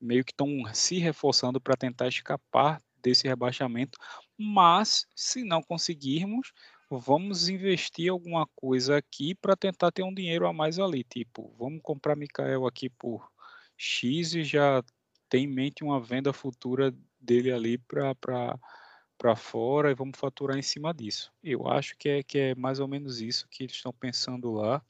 meio 0.00 0.24
que 0.24 0.32
estão 0.32 0.48
se 0.74 0.98
reforçando 0.98 1.60
para 1.60 1.76
tentar 1.76 2.08
escapar 2.08 2.82
desse 3.00 3.28
rebaixamento. 3.28 3.96
Mas, 4.36 5.06
se 5.14 5.44
não 5.44 5.62
conseguirmos, 5.62 6.52
vamos 6.90 7.48
investir 7.48 8.10
alguma 8.10 8.46
coisa 8.56 8.96
aqui 8.96 9.34
para 9.34 9.56
tentar 9.56 9.92
ter 9.92 10.02
um 10.02 10.12
dinheiro 10.12 10.46
a 10.48 10.52
mais 10.52 10.80
ali. 10.80 11.04
Tipo, 11.04 11.54
vamos 11.56 11.80
comprar 11.82 12.16
Mikael 12.16 12.66
aqui 12.66 12.90
por 12.90 13.30
X 13.76 14.34
e 14.34 14.42
já 14.42 14.82
tem 15.28 15.44
em 15.44 15.48
mente 15.48 15.84
uma 15.84 16.00
venda 16.00 16.32
futura 16.32 16.92
dele 17.20 17.52
ali 17.52 17.78
para 17.78 18.58
para 19.18 19.36
fora 19.36 19.90
e 19.90 19.94
vamos 19.94 20.18
faturar 20.18 20.58
em 20.58 20.62
cima 20.62 20.92
disso. 20.92 21.32
Eu 21.42 21.68
acho 21.68 21.96
que 21.96 22.08
é, 22.08 22.22
que 22.22 22.38
é 22.38 22.54
mais 22.54 22.80
ou 22.80 22.88
menos 22.88 23.20
isso 23.20 23.48
que 23.48 23.64
eles 23.64 23.76
estão 23.76 23.92
pensando 23.92 24.52
lá. 24.52 24.82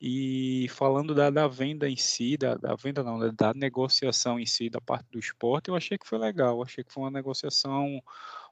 E 0.00 0.66
falando 0.70 1.14
da, 1.14 1.28
da 1.30 1.46
venda 1.46 1.88
em 1.88 1.96
si, 1.96 2.36
da, 2.36 2.54
da 2.54 2.74
venda 2.74 3.02
não, 3.02 3.18
da, 3.18 3.30
da 3.30 3.54
negociação 3.54 4.40
em 4.40 4.46
si, 4.46 4.70
da 4.70 4.80
parte 4.80 5.06
do 5.10 5.18
esporte, 5.18 5.68
eu 5.68 5.76
achei 5.76 5.98
que 5.98 6.06
foi 6.06 6.18
legal, 6.18 6.62
achei 6.62 6.82
que 6.82 6.92
foi 6.92 7.02
uma 7.02 7.10
negociação 7.10 8.02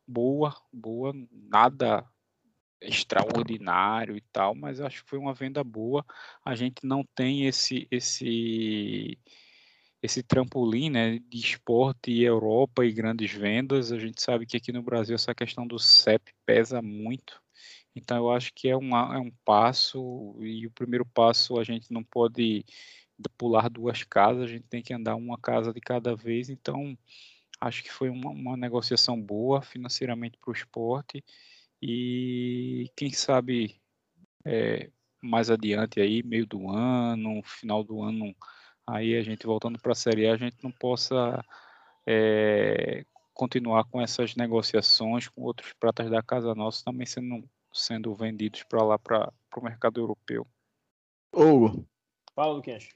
boa, 0.06 0.54
boa, 0.72 1.12
nada 1.32 2.06
extraordinário 2.80 4.16
e 4.16 4.20
tal, 4.20 4.54
mas 4.54 4.80
acho 4.80 5.02
que 5.02 5.10
foi 5.10 5.18
uma 5.18 5.34
venda 5.34 5.64
boa. 5.64 6.04
A 6.44 6.54
gente 6.54 6.86
não 6.86 7.04
tem 7.14 7.46
esse 7.46 7.88
esse 7.90 9.18
esse 10.02 10.22
trampolim 10.22 10.90
né, 10.90 11.18
de 11.18 11.38
esporte 11.38 12.10
e 12.10 12.24
Europa 12.24 12.84
e 12.84 12.92
grandes 12.92 13.32
vendas. 13.32 13.92
A 13.92 13.98
gente 13.98 14.22
sabe 14.22 14.46
que 14.46 14.56
aqui 14.56 14.72
no 14.72 14.82
Brasil 14.82 15.14
essa 15.14 15.34
questão 15.34 15.66
do 15.66 15.78
CEP 15.78 16.32
pesa 16.46 16.80
muito. 16.80 17.40
Então 17.94 18.16
eu 18.16 18.30
acho 18.30 18.52
que 18.54 18.68
é, 18.68 18.76
uma, 18.76 19.16
é 19.16 19.18
um 19.18 19.30
passo, 19.44 20.36
e 20.40 20.66
o 20.66 20.70
primeiro 20.70 21.04
passo 21.04 21.58
a 21.58 21.64
gente 21.64 21.92
não 21.92 22.04
pode 22.04 22.64
pular 23.36 23.68
duas 23.68 24.04
casas, 24.04 24.44
a 24.44 24.46
gente 24.46 24.66
tem 24.68 24.82
que 24.82 24.94
andar 24.94 25.16
uma 25.16 25.36
casa 25.38 25.72
de 25.72 25.80
cada 25.80 26.14
vez. 26.14 26.48
Então 26.48 26.96
acho 27.60 27.82
que 27.82 27.90
foi 27.92 28.08
uma, 28.08 28.30
uma 28.30 28.56
negociação 28.56 29.20
boa 29.20 29.60
financeiramente 29.62 30.38
para 30.38 30.50
o 30.50 30.54
esporte. 30.54 31.24
E 31.82 32.90
quem 32.96 33.12
sabe 33.12 33.80
é, 34.44 34.90
mais 35.20 35.50
adiante 35.50 36.00
aí, 36.00 36.22
meio 36.22 36.46
do 36.46 36.68
ano, 36.70 37.42
final 37.42 37.82
do 37.82 38.02
ano 38.02 38.34
aí 38.88 39.16
a 39.16 39.22
gente 39.22 39.46
voltando 39.46 39.78
para 39.78 39.92
a 39.92 39.94
Série 39.94 40.26
A, 40.26 40.34
a 40.34 40.36
gente 40.36 40.56
não 40.62 40.72
possa 40.72 41.44
é, 42.06 43.04
continuar 43.34 43.84
com 43.84 44.00
essas 44.00 44.34
negociações 44.34 45.28
com 45.28 45.42
outros 45.42 45.72
pratas 45.78 46.10
da 46.10 46.22
casa 46.22 46.54
nossa 46.54 46.84
também 46.84 47.06
sendo, 47.06 47.44
sendo 47.72 48.14
vendidos 48.14 48.62
para 48.64 48.82
lá, 48.82 48.98
para 48.98 49.30
o 49.56 49.62
mercado 49.62 50.00
europeu. 50.00 50.46
Hugo. 51.32 51.86
Fala, 52.34 52.54
Luquinhas. 52.54 52.88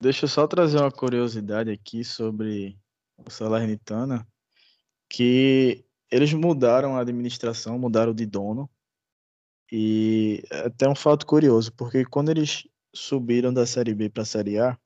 Deixa 0.00 0.24
eu 0.24 0.28
só 0.28 0.46
trazer 0.46 0.78
uma 0.78 0.90
curiosidade 0.90 1.70
aqui 1.70 2.04
sobre 2.04 2.78
o 3.16 3.30
Salernitana, 3.30 4.26
que 5.08 5.84
eles 6.10 6.32
mudaram 6.32 6.96
a 6.96 7.00
administração, 7.00 7.78
mudaram 7.78 8.14
de 8.14 8.26
dono, 8.26 8.68
e 9.70 10.42
é 10.50 10.66
até 10.66 10.88
um 10.88 10.94
fato 10.94 11.26
curioso, 11.26 11.72
porque 11.72 12.04
quando 12.04 12.30
eles 12.30 12.68
subiram 12.94 13.52
da 13.52 13.64
Série 13.64 13.94
B 13.94 14.10
para 14.10 14.22
a 14.22 14.26
Série 14.26 14.58
A, 14.58 14.78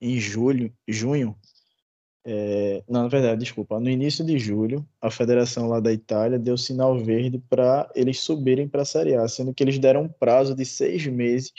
em 0.00 0.18
julho, 0.18 0.72
junho, 0.86 1.36
É, 2.24 2.84
não, 2.88 3.04
na 3.04 3.08
verdade, 3.08 3.40
desculpa. 3.40 3.80
No 3.80 3.88
início 3.88 4.24
de 4.24 4.38
julho, 4.38 4.86
a 5.00 5.10
federação 5.10 5.66
lá 5.68 5.80
da 5.80 5.90
Itália 5.92 6.38
deu 6.38 6.58
sinal 6.58 6.98
verde 6.98 7.38
para 7.48 7.90
eles 7.94 8.20
subirem 8.20 8.68
para 8.68 8.82
a 8.82 8.84
Série 8.84 9.14
A, 9.14 9.26
sendo 9.28 9.54
que 9.54 9.62
eles 9.64 9.78
deram 9.78 10.02
um 10.02 10.08
prazo 10.08 10.54
de 10.54 10.64
seis 10.64 11.06
meses 11.06 11.52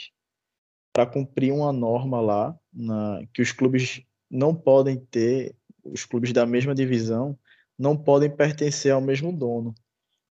para 0.92 1.06
cumprir 1.06 1.52
uma 1.52 1.72
norma 1.72 2.20
lá, 2.20 2.56
na, 2.72 3.20
que 3.32 3.42
os 3.42 3.50
clubes 3.52 4.02
não 4.30 4.54
podem 4.54 4.96
ter, 4.96 5.56
os 5.84 6.04
clubes 6.04 6.32
da 6.32 6.46
mesma 6.46 6.74
divisão 6.74 7.36
não 7.78 7.96
podem 7.96 8.30
pertencer 8.30 8.92
ao 8.92 9.00
mesmo 9.00 9.32
dono. 9.32 9.74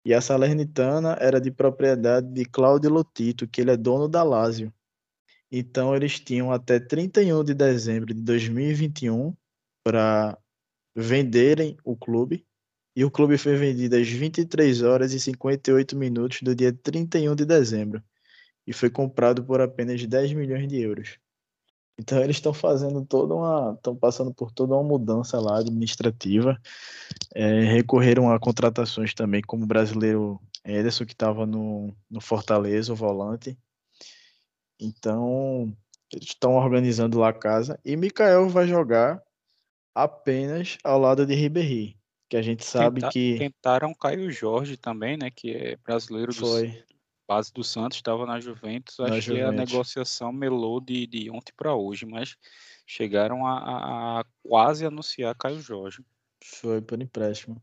E 0.05 0.13
a 0.13 0.21
Salernitana 0.21 1.17
era 1.19 1.41
de 1.41 1.49
propriedade 1.51 2.27
de 2.31 2.45
Claudio 2.45 2.91
Lotito, 2.91 3.47
que 3.47 3.61
ele 3.61 3.71
é 3.71 3.77
dono 3.77 4.07
da 4.07 4.23
Lazio. 4.23 4.71
Então 5.51 5.95
eles 5.95 6.19
tinham 6.19 6.51
até 6.51 6.79
31 6.79 7.43
de 7.43 7.53
dezembro 7.53 8.13
de 8.13 8.21
2021 8.21 9.35
para 9.83 10.37
venderem 10.95 11.77
o 11.83 11.95
clube. 11.95 12.45
E 12.95 13.05
o 13.05 13.11
clube 13.11 13.37
foi 13.37 13.55
vendido 13.55 13.95
às 13.95 14.07
23 14.07 14.81
horas 14.81 15.13
e 15.13 15.19
58 15.19 15.95
minutos 15.95 16.41
do 16.41 16.55
dia 16.55 16.73
31 16.73 17.35
de 17.35 17.45
dezembro. 17.45 18.03
E 18.65 18.73
foi 18.73 18.89
comprado 18.89 19.43
por 19.43 19.61
apenas 19.61 20.03
10 20.03 20.33
milhões 20.33 20.67
de 20.67 20.79
euros. 20.81 21.19
Então 21.99 22.21
eles 22.23 22.37
estão 22.37 22.53
fazendo 22.53 23.05
toda 23.05 23.33
uma. 23.33 23.73
estão 23.75 23.95
passando 23.95 24.33
por 24.33 24.51
toda 24.51 24.75
uma 24.75 24.83
mudança 24.83 25.39
lá 25.39 25.59
administrativa. 25.59 26.59
É, 27.33 27.61
recorreram 27.61 28.31
a 28.31 28.39
contratações 28.39 29.13
também, 29.13 29.41
como 29.41 29.63
o 29.63 29.67
brasileiro 29.67 30.39
Ederson, 30.63 31.05
que 31.05 31.13
estava 31.13 31.45
no, 31.45 31.95
no 32.09 32.21
Fortaleza, 32.21 32.93
o 32.93 32.95
volante. 32.95 33.57
Então, 34.79 35.75
eles 36.13 36.27
estão 36.29 36.55
organizando 36.55 37.19
lá 37.19 37.29
a 37.29 37.33
casa. 37.33 37.79
E 37.83 37.95
Mikael 37.95 38.47
vai 38.49 38.67
jogar 38.67 39.21
apenas 39.95 40.77
ao 40.83 40.99
lado 40.99 41.25
de 41.25 41.33
Ribéry, 41.33 41.97
que 42.29 42.37
a 42.37 42.41
gente 42.41 42.63
sabe 42.63 43.01
Tenta, 43.01 43.11
que. 43.11 43.37
Tentaram 43.37 43.93
Caio 43.93 44.31
Jorge 44.31 44.77
também, 44.77 45.17
né? 45.17 45.31
Que 45.31 45.51
é 45.51 45.75
brasileiro 45.77 46.31
do 46.33 46.39
Foi. 46.39 46.83
base 47.27 47.51
do 47.51 47.63
Santos, 47.63 47.97
estava 47.97 48.25
na 48.25 48.39
Juventus. 48.39 48.97
Na 48.99 49.05
Acho 49.07 49.31
que 49.31 49.41
a 49.41 49.47
Juventus. 49.47 49.71
negociação 49.71 50.31
melou 50.31 50.79
de, 50.79 51.07
de 51.07 51.29
ontem 51.31 51.53
para 51.57 51.73
hoje, 51.75 52.05
mas 52.05 52.35
chegaram 52.85 53.45
a, 53.45 53.57
a- 53.57 54.19
a 54.21 54.25
quase 54.43 54.85
anunciar 54.85 55.35
Caio 55.35 55.59
Jorge. 55.59 56.05
Foi 56.43 56.81
por 56.81 57.01
empréstimo. 57.01 57.61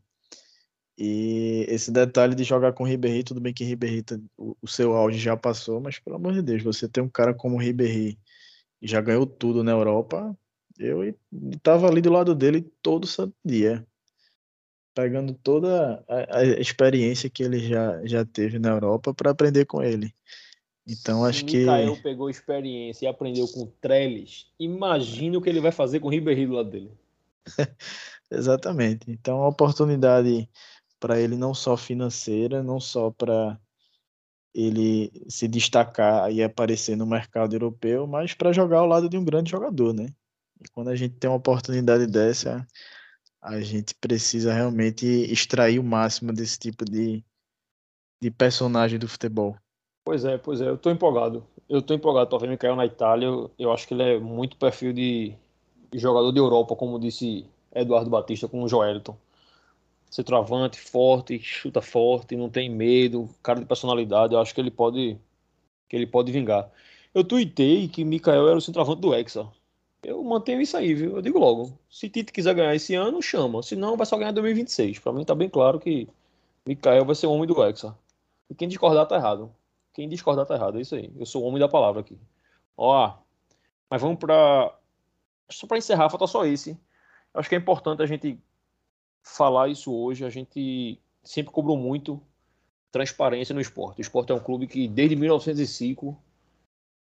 E 0.97 1.65
esse 1.67 1.91
detalhe 1.91 2.35
de 2.35 2.43
jogar 2.43 2.71
com 2.71 2.83
o 2.83 2.87
Ribéry, 2.87 3.23
tudo 3.23 3.41
bem 3.41 3.53
que 3.53 3.65
Ribéry, 3.65 4.01
tá- 4.01 4.17
o, 4.37 4.55
o 4.61 4.67
seu 4.67 4.95
auge 4.95 5.17
já 5.19 5.35
passou, 5.35 5.81
mas 5.81 5.99
pelo 5.99 6.15
amor 6.15 6.33
de 6.33 6.41
Deus, 6.41 6.63
você 6.63 6.87
tem 6.87 7.03
um 7.03 7.09
cara 7.09 7.33
como 7.33 7.55
o 7.55 7.59
Ribéry 7.59 8.17
e 8.81 8.87
já 8.87 9.01
ganhou 9.01 9.25
tudo 9.25 9.63
na 9.63 9.71
Europa, 9.71 10.37
eu 10.79 11.03
estava 11.51 11.87
ali 11.87 12.01
do 12.01 12.11
lado 12.11 12.33
dele 12.33 12.61
todo 12.81 13.07
santo 13.07 13.35
dia, 13.43 13.85
pegando 14.93 15.33
toda 15.33 16.03
a, 16.07 16.37
a 16.39 16.45
experiência 16.45 17.29
que 17.29 17.43
ele 17.43 17.59
já, 17.59 18.05
já 18.05 18.25
teve 18.25 18.57
na 18.57 18.69
Europa 18.69 19.13
para 19.13 19.31
aprender 19.31 19.65
com 19.65 19.83
ele. 19.83 20.13
Então 20.87 21.25
acho 21.25 21.43
que 21.45 21.57
Mikael 21.57 21.97
pegou 21.97 22.29
experiência 22.29 23.05
e 23.05 23.07
aprendeu 23.07 23.47
com 23.47 23.65
Trellis, 23.81 24.47
imagina 24.57 25.37
o 25.37 25.41
que 25.41 25.49
ele 25.49 25.59
vai 25.59 25.71
fazer 25.71 25.99
com 25.99 26.07
o 26.07 26.11
Ribéry 26.11 26.45
do 26.45 26.53
lado 26.53 26.69
dele. 26.69 26.91
Exatamente. 28.31 29.09
Então, 29.09 29.41
a 29.43 29.47
oportunidade 29.47 30.49
para 31.05 31.21
ele 31.21 31.37
não 31.37 31.53
só 31.53 31.77
financeira, 31.77 32.63
não 32.63 32.79
só 32.79 33.11
para 33.11 33.59
ele 34.55 35.11
se 35.29 35.47
destacar 35.47 36.31
e 36.31 36.41
aparecer 36.41 36.97
no 36.97 37.05
mercado 37.05 37.55
europeu, 37.55 38.07
mas 38.07 38.33
para 38.33 38.51
jogar 38.51 38.79
ao 38.79 38.87
lado 38.87 39.07
de 39.07 39.15
um 39.15 39.23
grande 39.23 39.51
jogador, 39.51 39.93
né? 39.93 40.07
E 40.59 40.67
quando 40.71 40.87
a 40.87 40.95
gente 40.95 41.13
tem 41.13 41.29
uma 41.29 41.37
oportunidade 41.37 42.07
dessa, 42.07 42.65
a 43.39 43.61
gente 43.61 43.93
precisa 43.93 44.51
realmente 44.51 45.05
extrair 45.05 45.77
o 45.77 45.83
máximo 45.83 46.33
desse 46.33 46.57
tipo 46.57 46.83
de, 46.83 47.23
de 48.19 48.31
personagem 48.31 48.97
do 48.97 49.07
futebol. 49.07 49.55
Pois 50.03 50.25
é, 50.25 50.39
pois 50.39 50.59
é, 50.59 50.69
eu 50.69 50.77
tô 50.77 50.89
empolgado. 50.89 51.45
Eu 51.69 51.83
tô 51.83 51.93
empolgado 51.93 52.31
pra 52.31 52.39
ver 52.39 52.49
Mikael 52.49 52.75
na 52.75 52.87
Itália. 52.87 53.27
Eu, 53.27 53.51
eu 53.59 53.71
acho 53.71 53.87
que 53.87 53.93
ele 53.93 54.01
é 54.01 54.19
muito 54.19 54.57
perfil 54.57 54.91
de 54.91 55.35
jogador 55.93 56.31
de 56.31 56.39
Europa, 56.39 56.75
como 56.75 56.99
disse 56.99 57.45
Eduardo 57.71 58.09
Batista 58.09 58.47
com 58.47 58.63
o 58.63 58.67
Joelton. 58.67 59.15
Centroavante, 60.15 60.79
forte, 60.79 61.37
chuta 61.39 61.81
forte, 61.81 62.37
não 62.37 62.49
tem 62.49 62.69
medo, 62.69 63.29
cara 63.43 63.59
de 63.59 63.65
personalidade. 63.65 64.33
Eu 64.33 64.39
acho 64.39 64.55
que 64.55 64.61
ele 64.61 64.71
pode 64.71 65.19
que 65.89 65.95
ele 65.95 66.07
pode 66.07 66.31
vingar. 66.31 66.71
Eu 67.13 67.21
tuitei 67.21 67.89
que 67.89 68.05
Mikael 68.05 68.47
era 68.47 68.57
o 68.57 68.61
centroavante 68.61 69.01
do 69.01 69.13
Hexa. 69.13 69.45
Eu 70.01 70.23
mantenho 70.23 70.61
isso 70.61 70.77
aí, 70.77 70.93
viu? 70.93 71.17
Eu 71.17 71.21
digo 71.21 71.37
logo. 71.37 71.77
Se 71.89 72.07
Tite 72.07 72.31
quiser 72.31 72.55
ganhar 72.55 72.73
esse 72.73 72.95
ano, 72.95 73.21
chama. 73.21 73.61
Se 73.61 73.75
não, 73.75 73.97
vai 73.97 74.05
só 74.05 74.15
ganhar 74.15 74.31
em 74.31 74.35
2026. 74.35 74.99
Pra 74.99 75.11
mim 75.11 75.25
tá 75.25 75.35
bem 75.35 75.49
claro 75.49 75.81
que 75.81 76.07
Mikael 76.65 77.03
vai 77.03 77.15
ser 77.15 77.27
o 77.27 77.33
homem 77.33 77.45
do 77.45 77.61
Hexa. 77.61 77.93
E 78.49 78.55
quem 78.55 78.69
discordar 78.69 79.05
tá 79.05 79.17
errado. 79.17 79.51
Quem 79.93 80.07
discordar 80.07 80.45
tá 80.45 80.55
errado, 80.55 80.77
é 80.77 80.81
isso 80.81 80.95
aí. 80.95 81.11
Eu 81.19 81.25
sou 81.25 81.43
o 81.43 81.45
homem 81.45 81.59
da 81.59 81.67
palavra 81.67 81.99
aqui. 81.99 82.17
Ó, 82.77 83.13
mas 83.89 84.01
vamos 84.01 84.17
pra. 84.17 84.73
Só 85.51 85.67
pra 85.67 85.77
encerrar, 85.77 86.09
falta 86.09 86.25
só 86.25 86.45
esse. 86.45 86.79
Acho 87.33 87.49
que 87.49 87.55
é 87.55 87.57
importante 87.57 88.01
a 88.01 88.05
gente 88.05 88.39
falar 89.25 89.69
isso 89.69 89.93
hoje. 89.93 90.23
A 90.23 90.29
gente 90.29 90.99
sempre 91.23 91.51
cobrou 91.51 91.75
muito 91.75 92.21
transparência 92.91 93.53
no 93.53 93.59
esporte. 93.59 93.99
O 93.99 94.01
esporte 94.01 94.31
é 94.31 94.35
um 94.35 94.39
clube 94.39 94.67
que, 94.67 94.87
desde 94.87 95.15
1905, 95.15 96.17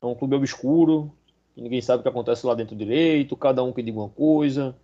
é 0.01 0.05
um 0.05 0.15
clube 0.15 0.35
obscuro, 0.35 1.11
ninguém 1.55 1.81
sabe 1.81 1.99
o 1.99 2.03
que 2.03 2.09
acontece 2.09 2.45
lá 2.45 2.53
dentro 2.53 2.75
direito, 2.75 3.35
cada 3.35 3.63
um 3.63 3.73
que 3.73 3.81
diga 3.81 3.99
uma 3.99 4.09
coisa. 4.09 4.75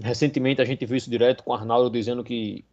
Recentemente 0.00 0.62
a 0.62 0.64
gente 0.64 0.86
viu 0.86 0.96
isso 0.96 1.10
direto 1.10 1.44
com 1.44 1.50
o 1.50 1.54
Arnaldo 1.54 1.90
dizendo 1.90 2.24
que 2.24 2.64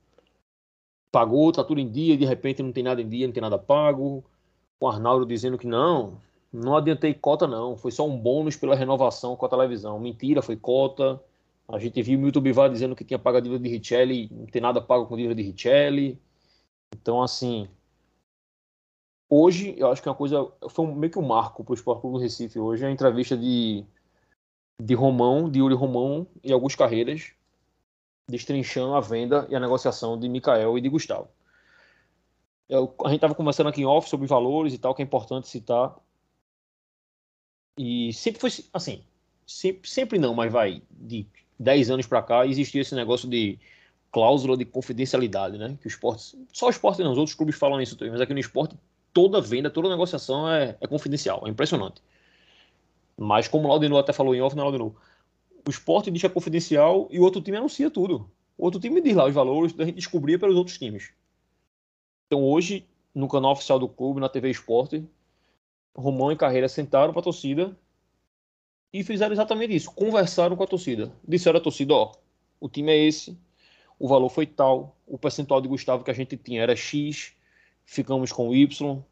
pagou, 1.12 1.52
tá 1.52 1.64
tudo 1.64 1.82
em 1.82 1.92
dia, 1.92 2.16
de 2.18 2.26
repente 2.26 2.64
não 2.64 2.72
tem 2.72 2.84
nada 2.84 3.02
em 3.02 3.10
dia, 3.10 3.28
não 3.28 3.34
tem 3.34 3.42
nada 3.42 3.58
pago. 3.58 4.24
O 4.80 4.88
Arnaldo 4.88 5.26
dizendo 5.26 5.58
que 5.58 5.68
não, 5.68 6.20
não 6.52 6.76
adiantei 6.76 7.14
cota 7.14 7.46
não, 7.48 7.76
foi 7.76 7.92
só 7.92 8.08
um 8.08 8.18
bônus 8.18 8.56
pela 8.56 8.76
renovação 8.76 9.36
com 9.36 9.46
a 9.46 9.50
televisão. 9.50 10.00
Mentira, 10.00 10.42
foi 10.42 10.56
cota. 10.56 11.22
A 11.68 11.80
gente 11.80 12.02
viu 12.02 12.20
o 12.20 12.22
Milton 12.22 12.42
Bivar 12.42 12.70
dizendo 12.70 12.96
que 12.96 13.06
tinha 13.06 13.20
pago 13.20 13.38
a 13.38 13.42
dívida 13.42 13.64
de 13.64 13.70
Richelli, 13.70 14.30
não 14.32 14.46
tem 14.46 14.62
nada 14.62 14.82
pago 14.82 15.06
com 15.06 15.14
a 15.14 15.18
dívida 15.18 15.36
de 15.36 15.44
Richelli. 15.44 16.22
Então, 16.94 17.22
assim, 17.22 17.70
hoje 19.30 19.74
eu 19.78 19.90
acho 19.90 20.02
que 20.02 20.10
é 20.10 20.12
uma 20.12 20.18
coisa, 20.18 20.52
foi 20.70 20.86
meio 20.94 21.12
que 21.12 21.20
um 21.20 21.26
marco 21.26 21.64
para 21.64 21.72
o 21.72 21.76
Esporte 21.76 22.02
Clube 22.02 22.18
do 22.18 22.22
Recife 22.22 22.60
hoje, 22.60 22.86
a 22.86 22.92
entrevista 22.92 23.38
de, 23.38 23.86
de 24.82 24.94
Romão, 24.94 25.50
de 25.50 25.60
Yuri 25.60 25.76
Romão 25.76 26.28
e 26.44 26.52
Augusto 26.52 26.78
Carreiras, 26.78 27.32
destrinchando 28.30 28.94
a 28.96 29.00
venda 29.00 29.48
e 29.50 29.56
a 29.56 29.60
negociação 29.60 30.20
de 30.20 30.28
Mikael 30.28 30.78
e 30.78 30.82
de 30.82 30.90
Gustavo. 30.90 31.30
Eu- 32.68 32.94
a 33.04 33.08
gente 33.10 33.18
estava 33.18 33.36
conversando 33.36 33.70
aqui 33.70 33.82
em 33.82 33.86
off 33.86 34.10
sobre 34.10 34.28
valores 34.28 34.74
e 34.74 34.78
tal, 34.78 34.94
que 34.94 35.02
é 35.02 35.06
importante 35.06 35.48
citar. 35.48 35.96
E 37.78 38.14
sempre 38.14 38.40
foi 38.40 38.50
assim, 38.74 39.04
sempre, 39.48 39.90
sempre 39.90 40.20
não, 40.20 40.34
mas 40.34 40.52
vai, 40.52 40.82
de 40.90 41.28
10 41.62 41.92
anos 41.92 42.08
para 42.08 42.22
cá, 42.22 42.46
existia 42.46 42.82
esse 42.82 42.96
negócio 42.96 43.30
de 43.30 43.60
cláusula 44.12 44.58
de 44.58 44.66
confidencialidade, 44.66 45.58
né? 45.58 45.78
Que 45.80 45.88
o 45.88 45.90
esporte, 45.90 46.38
só 46.52 46.68
o 46.68 46.70
esporte 46.70 47.02
não, 47.04 47.12
os 47.12 47.18
outros 47.18 47.36
clubes 47.36 47.56
falam 47.56 47.82
isso 47.82 47.96
também, 47.96 48.12
mas 48.12 48.22
aqui 48.22 48.34
no 48.34 48.40
esporte 48.40 48.76
toda 49.14 49.40
venda, 49.40 49.70
toda 49.70 49.90
negociação 49.90 50.50
é, 50.50 50.76
é 50.82 50.88
confidencial, 50.88 51.44
é 51.46 51.50
impressionante. 51.50 52.02
Mas 53.18 53.48
como 53.48 53.66
o 53.66 53.70
Laudenor 53.70 54.00
até 54.00 54.12
falou 54.12 54.34
em 54.34 54.42
off, 54.42 54.56
não 54.56 54.64
é 54.64 54.66
Laudenor, 54.66 54.94
o 55.66 55.70
esporte 55.70 56.10
diz 56.10 56.22
que 56.22 56.28
é 56.28 56.30
confidencial 56.30 57.08
e 57.12 57.20
o 57.20 57.24
outro 57.24 57.42
time 57.42 57.58
anuncia 57.58 57.90
tudo. 57.90 58.30
O 58.58 58.66
outro 58.66 58.80
time 58.80 59.00
diz 59.00 59.16
lá 59.16 59.26
os 59.28 59.34
valores, 59.34 59.74
a 59.78 59.86
gente 59.86 59.96
descobria 59.96 60.40
pelos 60.40 60.56
outros 60.56 60.78
times. 60.78 61.12
Então 62.28 62.44
hoje, 62.44 62.88
no 63.14 63.28
canal 63.28 63.52
oficial 63.52 63.78
do 63.78 63.88
clube, 63.88 64.20
na 64.20 64.30
TV 64.30 64.50
Esporte, 64.50 65.06
Romão 65.96 66.32
e 66.32 66.36
Carreira 66.36 66.68
sentaram 66.68 67.14
para 67.14 67.20
a 67.20 67.24
torcida 67.24 67.78
e 68.94 69.04
fizeram 69.04 69.34
exatamente 69.34 69.76
isso. 69.76 69.92
Conversaram 69.92 70.56
com 70.56 70.64
a 70.64 70.68
torcida. 70.68 71.12
Disseram 71.28 71.60
à 71.60 71.62
torcida, 71.62 71.94
ó, 71.94 72.12
o 72.60 72.68
time 72.70 72.92
é 72.92 72.98
esse, 72.98 73.38
o 73.98 74.08
valor 74.08 74.30
foi 74.30 74.46
tal, 74.46 74.98
o 75.06 75.18
percentual 75.18 75.62
de 75.62 75.68
Gustavo 75.68 76.04
que 76.04 76.12
a 76.12 76.14
gente 76.14 76.36
tinha 76.36 76.62
era 76.62 76.76
X, 76.76 77.34
ficamos 77.86 78.32
com 78.32 78.54
Y. 78.54 79.04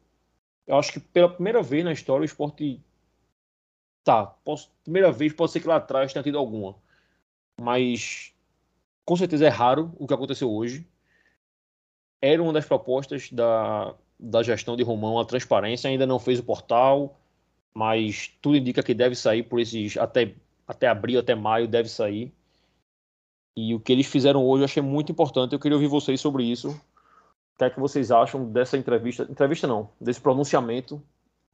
Eu 0.66 0.76
acho 0.76 0.92
que 0.92 1.00
pela 1.00 1.28
primeira 1.28 1.62
vez 1.62 1.84
na 1.84 1.92
história 1.92 2.22
o 2.22 2.24
esporte. 2.24 2.80
Tá, 4.02 4.26
posso, 4.26 4.70
primeira 4.82 5.12
vez 5.12 5.32
pode 5.32 5.52
ser 5.52 5.60
que 5.60 5.68
lá 5.68 5.76
atrás 5.76 6.12
tenha 6.12 6.22
tido 6.22 6.38
alguma. 6.38 6.74
Mas 7.60 8.32
com 9.04 9.16
certeza 9.16 9.46
é 9.46 9.48
raro 9.48 9.92
o 9.98 10.06
que 10.06 10.14
aconteceu 10.14 10.50
hoje. 10.50 10.86
Era 12.20 12.42
uma 12.42 12.52
das 12.52 12.64
propostas 12.64 13.30
da, 13.30 13.94
da 14.18 14.42
gestão 14.42 14.76
de 14.76 14.82
Romão 14.82 15.18
a 15.18 15.24
transparência, 15.24 15.88
ainda 15.88 16.06
não 16.06 16.18
fez 16.18 16.38
o 16.38 16.44
portal, 16.44 17.19
mas 17.74 18.28
tudo 18.40 18.56
indica 18.56 18.82
que 18.82 18.94
deve 18.94 19.14
sair 19.14 19.42
por 19.42 19.60
esses. 19.60 19.96
Até, 19.96 20.34
até 20.66 20.88
abril, 20.88 21.20
até 21.20 21.34
maio, 21.34 21.68
deve 21.68 21.88
sair. 21.88 22.32
E 23.56 23.74
o 23.74 23.80
que 23.80 23.92
eles 23.92 24.06
fizeram 24.06 24.44
hoje 24.44 24.62
eu 24.62 24.64
achei 24.64 24.82
muito 24.82 25.12
importante. 25.12 25.52
Eu 25.52 25.60
queria 25.60 25.76
ouvir 25.76 25.88
vocês 25.88 26.20
sobre 26.20 26.44
isso. 26.44 26.70
O 26.70 27.58
que 27.58 27.64
é 27.64 27.70
que 27.70 27.80
vocês 27.80 28.10
acham 28.10 28.50
dessa 28.50 28.76
entrevista? 28.76 29.26
Entrevista 29.30 29.66
não, 29.66 29.90
desse 30.00 30.20
pronunciamento 30.20 31.02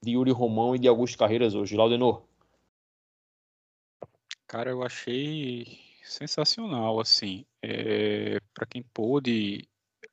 de 0.02 0.12
Yuri 0.12 0.30
Romão 0.30 0.74
e 0.74 0.78
de 0.78 0.86
Augusto 0.86 1.18
Carreiras 1.18 1.54
hoje. 1.54 1.76
Laudenor. 1.76 2.22
Cara, 4.46 4.70
eu 4.70 4.82
achei 4.82 5.80
sensacional, 6.04 7.00
assim. 7.00 7.44
É, 7.60 8.38
para 8.54 8.66
quem 8.66 8.82
pôde 8.82 9.68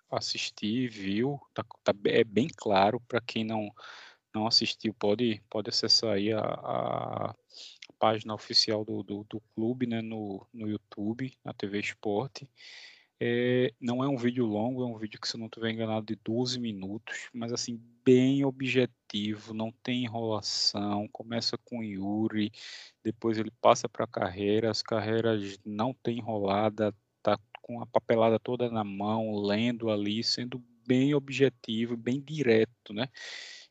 assistir, 0.10 0.90
viu, 0.90 1.40
tá, 1.54 1.64
tá 1.84 1.94
é 2.06 2.24
bem 2.24 2.48
claro. 2.56 3.00
Para 3.02 3.22
quem 3.22 3.44
não 3.44 3.72
não 4.34 4.48
assistiu, 4.48 4.94
pode 4.94 5.42
pode 5.50 5.70
acessar 5.70 6.14
aí 6.14 6.32
a, 6.34 6.42
a 6.42 7.36
página 8.00 8.34
oficial 8.34 8.84
do, 8.84 9.04
do, 9.04 9.26
do, 9.30 9.42
clube, 9.56 9.88
né, 9.88 10.02
no, 10.02 10.46
no 10.54 10.68
YouTube, 10.68 11.34
na 11.44 11.54
TV 11.54 11.80
Esporte. 11.80 12.50
É, 13.20 13.74
não 13.80 14.04
é 14.04 14.08
um 14.10 14.18
vídeo 14.18 14.46
longo, 14.46 14.84
é 14.84 14.86
um 14.86 14.98
vídeo 14.98 15.18
que, 15.18 15.28
se 15.28 15.36
eu 15.36 15.40
não 15.40 15.48
estiver 15.48 15.72
enganado, 15.72 16.06
de 16.06 16.16
12 16.16 16.60
minutos, 16.60 17.30
mas 17.34 17.54
assim, 17.54 17.82
bem 18.04 18.44
objetivo, 18.44 19.54
não 19.54 19.72
tem 19.72 20.04
enrolação. 20.04 21.08
Começa 21.10 21.58
com 21.58 21.82
Yuri, 21.82 22.52
depois 23.02 23.38
ele 23.38 23.52
passa 23.62 23.88
para 23.88 24.04
a 24.04 24.08
carreira, 24.08 24.70
as 24.70 24.82
carreiras 24.82 25.58
não 25.66 25.94
tem 25.94 26.18
enrolada, 26.18 26.94
tá 27.22 27.40
com 27.62 27.82
a 27.82 27.86
papelada 27.86 28.38
toda 28.38 28.70
na 28.70 28.84
mão, 28.84 29.38
lendo 29.38 29.90
ali, 29.90 30.22
sendo 30.22 30.62
bem 30.86 31.16
objetivo, 31.16 31.96
bem 31.96 32.20
direto, 32.20 32.94
né? 32.94 33.08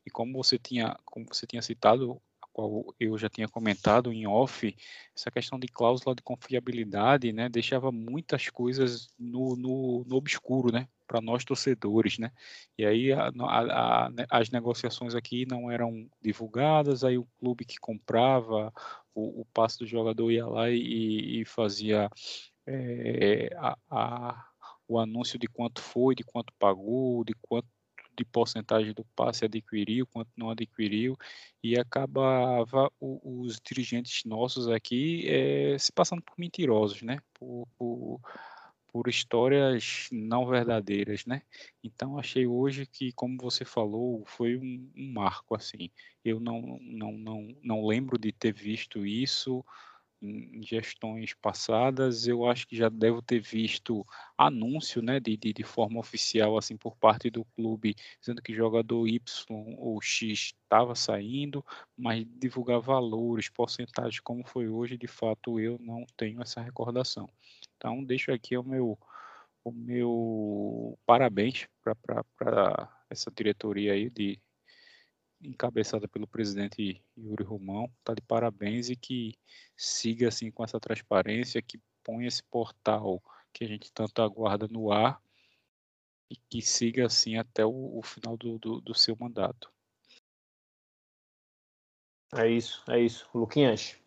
E 0.05 0.11
como 0.11 0.43
você 0.43 0.59
tinha, 0.59 0.97
como 1.05 1.27
você 1.31 1.47
tinha 1.47 1.63
citado, 1.63 2.21
qual 2.53 2.95
eu 3.01 3.17
já 3.17 3.29
tinha 3.29 3.49
comentado 3.49 4.13
em 4.13 4.27
off, 4.27 4.77
essa 5.17 5.31
questão 5.31 5.59
de 5.59 5.67
cláusula 5.67 6.15
de 6.15 6.23
confiabilidade, 6.23 7.33
né, 7.33 7.49
deixava 7.49 7.91
muitas 7.91 8.49
coisas 8.51 9.09
no, 9.19 9.57
no, 9.57 10.05
no 10.07 10.17
obscuro, 10.17 10.71
né, 10.71 10.87
para 11.07 11.21
nós 11.21 11.45
torcedores, 11.45 12.19
né, 12.19 12.31
e 12.77 12.85
aí 12.85 13.13
a, 13.13 13.33
a, 13.41 14.05
a, 14.05 14.11
né, 14.11 14.27
as 14.31 14.51
negociações 14.51 15.15
aqui 15.15 15.47
não 15.47 15.71
eram 15.71 16.09
divulgadas, 16.21 17.05
aí 17.05 17.17
o 17.17 17.29
clube 17.39 17.65
que 17.65 17.79
comprava 17.79 18.73
o, 19.15 19.41
o 19.41 19.45
passe 19.47 19.79
do 19.79 19.87
jogador 19.87 20.31
ia 20.31 20.47
lá 20.47 20.71
e, 20.71 21.41
e 21.41 21.45
fazia 21.45 22.11
é, 22.67 23.51
a, 23.91 24.45
o 24.87 24.99
anúncio 24.99 25.39
de 25.39 25.47
quanto 25.47 25.81
foi, 25.81 26.15
de 26.15 26.23
quanto 26.23 26.53
pagou, 26.59 27.25
de 27.25 27.35
quanto 27.41 27.67
de 28.17 28.25
porcentagem 28.25 28.93
do 28.93 29.05
passe 29.17 29.45
adquiriu, 29.45 30.07
quanto 30.07 30.31
não 30.37 30.51
adquiriu, 30.51 31.17
e 31.63 31.79
acabava 31.79 32.91
o, 33.01 33.43
os 33.43 33.61
dirigentes 33.61 34.25
nossos 34.25 34.69
aqui 34.69 35.29
é, 35.29 35.77
se 35.79 35.93
passando 35.93 36.23
por 36.23 36.35
mentirosos, 36.39 37.03
né? 37.03 37.19
Por, 37.35 37.67
por, 37.79 38.21
por, 38.89 39.09
histórias 39.09 40.09
não 40.13 40.47
verdadeiras, 40.47 41.25
né? 41.25 41.43
Então 41.83 42.19
achei 42.19 42.47
hoje 42.47 42.87
que, 42.87 43.13
como 43.13 43.39
você 43.41 43.65
falou, 43.65 44.25
foi 44.27 44.57
um, 44.57 44.91
um 44.97 45.13
marco 45.13 45.55
assim. 45.55 45.91
Eu 46.25 46.39
não, 46.41 46.79
não, 46.81 47.13
não, 47.13 47.49
não 47.63 47.87
lembro 47.87 48.19
de 48.19 48.33
ter 48.33 48.53
visto 48.53 49.07
isso 49.07 49.65
em 50.23 50.63
gestões 50.63 51.35
passadas, 51.35 52.29
eu 52.29 52.49
acho 52.49 52.67
que 52.67 52.77
já 52.77 52.89
devo 52.89 53.21
ter 53.21 53.41
visto 53.41 54.07
anúncio, 54.39 55.03
né, 55.03 55.19
de, 55.19 55.37
de, 55.37 55.53
de, 55.53 55.63
forma 55.65 55.99
oficial, 55.99 56.57
assim, 56.57 56.77
por 56.77 56.97
parte 56.97 57.29
do 57.29 57.45
clube, 57.57 57.97
dizendo 58.21 58.41
que 58.41 58.55
jogador 58.55 59.09
Y 59.09 59.21
ou 59.79 60.01
X 60.01 60.55
estava 60.63 60.95
saindo, 60.95 61.65
mas 61.97 62.25
divulgar 62.39 62.81
valores, 62.81 63.49
porcentagens, 63.49 64.21
como 64.21 64.47
foi 64.47 64.69
hoje, 64.69 64.97
de 64.97 65.09
fato, 65.09 65.59
eu 65.59 65.77
não 65.81 66.07
tenho 66.17 66.41
essa 66.41 66.61
recordação. 66.61 67.29
Então, 67.77 68.05
deixo 68.05 68.31
aqui 68.31 68.57
o 68.57 68.63
meu, 68.63 68.97
o 69.65 69.73
meu 69.73 70.99
parabéns 71.05 71.67
para 71.83 72.89
essa 73.11 73.31
diretoria 73.31 73.93
aí 73.93 74.09
de 74.09 74.39
encabeçada 75.43 76.07
pelo 76.09 76.27
presidente 76.27 77.03
Yuri 77.17 77.45
Romão, 77.45 77.91
está 77.99 78.15
de 78.15 78.23
parabéns 78.23 78.89
e 78.89 78.97
que 78.97 79.35
siga 79.77 80.29
assim 80.29 80.51
com 80.51 80.65
essa 80.65 80.79
transparência, 80.79 81.63
que 81.63 81.81
ponha 82.03 82.29
esse 82.29 82.43
portal 82.45 83.23
que 83.53 83.65
a 83.65 83.69
gente 83.69 83.93
tanto 83.93 84.23
aguarda 84.23 84.67
no 84.69 84.91
ar 84.91 85.21
e 86.31 86.37
que 86.37 86.63
siga 86.63 87.07
assim 87.07 87.37
até 87.37 87.65
o, 87.65 87.99
o 87.99 88.03
final 88.03 88.37
do, 88.37 88.59
do, 88.59 88.81
do, 88.81 88.95
seu 88.95 89.15
mandato. 89.15 89.71
É 92.35 92.49
isso, 92.49 92.83
é 92.89 92.99
isso. 92.99 93.29
Luquinhas. 93.35 94.02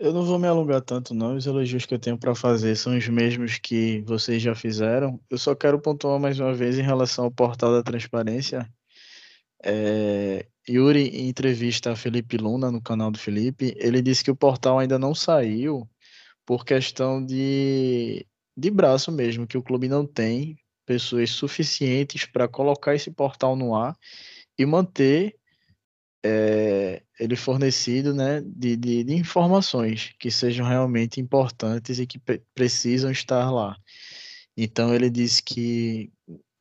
Eu 0.00 0.14
não 0.14 0.24
vou 0.24 0.38
me 0.38 0.48
alongar 0.48 0.80
tanto, 0.80 1.12
não. 1.12 1.36
Os 1.36 1.44
elogios 1.44 1.84
que 1.84 1.92
eu 1.92 1.98
tenho 1.98 2.16
para 2.16 2.34
fazer 2.34 2.74
são 2.74 2.96
os 2.96 3.06
mesmos 3.06 3.58
que 3.58 4.00
vocês 4.00 4.40
já 4.40 4.54
fizeram. 4.54 5.20
Eu 5.28 5.36
só 5.36 5.54
quero 5.54 5.78
pontuar 5.78 6.18
mais 6.18 6.40
uma 6.40 6.54
vez 6.54 6.78
em 6.78 6.82
relação 6.82 7.26
ao 7.26 7.30
portal 7.30 7.70
da 7.70 7.82
transparência. 7.82 8.66
É, 9.62 10.46
Yuri, 10.66 11.08
em 11.08 11.28
entrevista 11.28 11.92
a 11.92 11.96
Felipe 11.96 12.38
Luna, 12.38 12.70
no 12.70 12.80
canal 12.80 13.10
do 13.10 13.18
Felipe, 13.18 13.74
ele 13.76 14.00
disse 14.00 14.24
que 14.24 14.30
o 14.30 14.36
portal 14.36 14.78
ainda 14.78 14.98
não 14.98 15.14
saiu 15.14 15.86
por 16.46 16.64
questão 16.64 17.22
de, 17.22 18.26
de 18.56 18.70
braço 18.70 19.12
mesmo, 19.12 19.46
que 19.46 19.58
o 19.58 19.62
clube 19.62 19.86
não 19.86 20.06
tem 20.06 20.56
pessoas 20.86 21.28
suficientes 21.28 22.24
para 22.24 22.48
colocar 22.48 22.94
esse 22.94 23.10
portal 23.10 23.54
no 23.54 23.74
ar 23.74 23.94
e 24.58 24.64
manter 24.64 25.36
é, 26.22 27.02
ele 27.18 27.36
fornecido 27.36 28.14
né, 28.14 28.42
de, 28.42 28.76
de, 28.76 29.04
de, 29.04 29.14
informações 29.14 30.14
que 30.18 30.30
sejam 30.30 30.66
realmente 30.66 31.20
importantes 31.20 31.98
e 31.98 32.06
que 32.06 32.20
precisam 32.54 33.10
estar 33.10 33.50
lá. 33.50 33.76
Então 34.56 34.94
ele 34.94 35.08
disse 35.08 35.42
que 35.42 36.12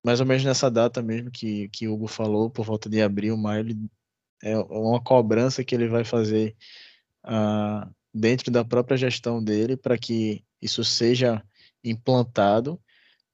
mais 0.04 0.20
ou 0.20 0.26
menos 0.26 0.44
nessa 0.44 0.72
data 0.72 1.02
mesmo 1.02 1.30
que, 1.30 1.70
que 1.70 1.88
Hugo 1.88 2.08
falou, 2.08 2.50
por 2.50 2.66
volta 2.66 2.90
de 2.90 3.02
abril, 3.02 3.36
maio, 3.38 3.62
ele, 3.62 3.78
é 4.44 4.58
uma 4.58 5.02
cobrança 5.02 5.64
que 5.64 5.76
ele 5.76 5.88
vai 5.88 6.04
fazer 6.06 6.56
uh, 7.26 7.90
dentro 8.14 8.52
da 8.52 8.64
própria 8.64 8.98
gestão 8.98 9.44
dele 9.44 9.76
para 9.76 9.98
que 9.98 10.44
isso 10.62 10.84
seja 10.84 11.44
implantado, 11.84 12.80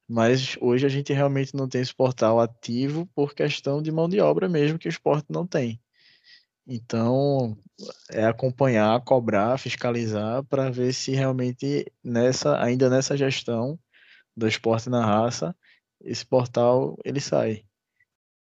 mas 0.07 0.57
hoje 0.61 0.85
a 0.85 0.89
gente 0.89 1.13
realmente 1.13 1.55
não 1.55 1.67
tem 1.67 1.81
esse 1.81 1.93
portal 1.93 2.39
ativo 2.39 3.07
por 3.15 3.33
questão 3.33 3.81
de 3.81 3.91
mão 3.91 4.07
de 4.09 4.19
obra 4.19 4.49
mesmo 4.49 4.79
que 4.79 4.87
o 4.87 4.89
esporte 4.89 5.27
não 5.29 5.45
tem. 5.45 5.79
Então, 6.67 7.55
é 8.09 8.25
acompanhar, 8.25 8.99
cobrar, 9.01 9.57
fiscalizar 9.57 10.43
para 10.45 10.71
ver 10.71 10.93
se 10.93 11.11
realmente 11.11 11.85
nessa, 12.03 12.61
ainda 12.61 12.89
nessa 12.89 13.15
gestão 13.15 13.79
do 14.35 14.47
esporte 14.47 14.89
na 14.89 15.05
raça, 15.05 15.55
esse 16.01 16.25
portal 16.25 16.97
ele 17.05 17.21
sai. 17.21 17.63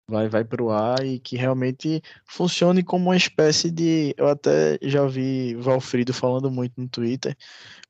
Vai, 0.07 0.27
vai 0.27 0.43
para 0.43 0.61
o 0.61 0.69
ar 0.69 1.05
e 1.05 1.17
que 1.17 1.37
realmente 1.37 2.01
funcione 2.27 2.83
como 2.83 3.05
uma 3.05 3.15
espécie 3.15 3.71
de. 3.71 4.13
Eu 4.17 4.27
até 4.27 4.77
já 4.81 5.05
vi 5.07 5.55
Valfrido 5.55 6.13
falando 6.13 6.51
muito 6.51 6.73
no 6.77 6.89
Twitter, 6.89 7.37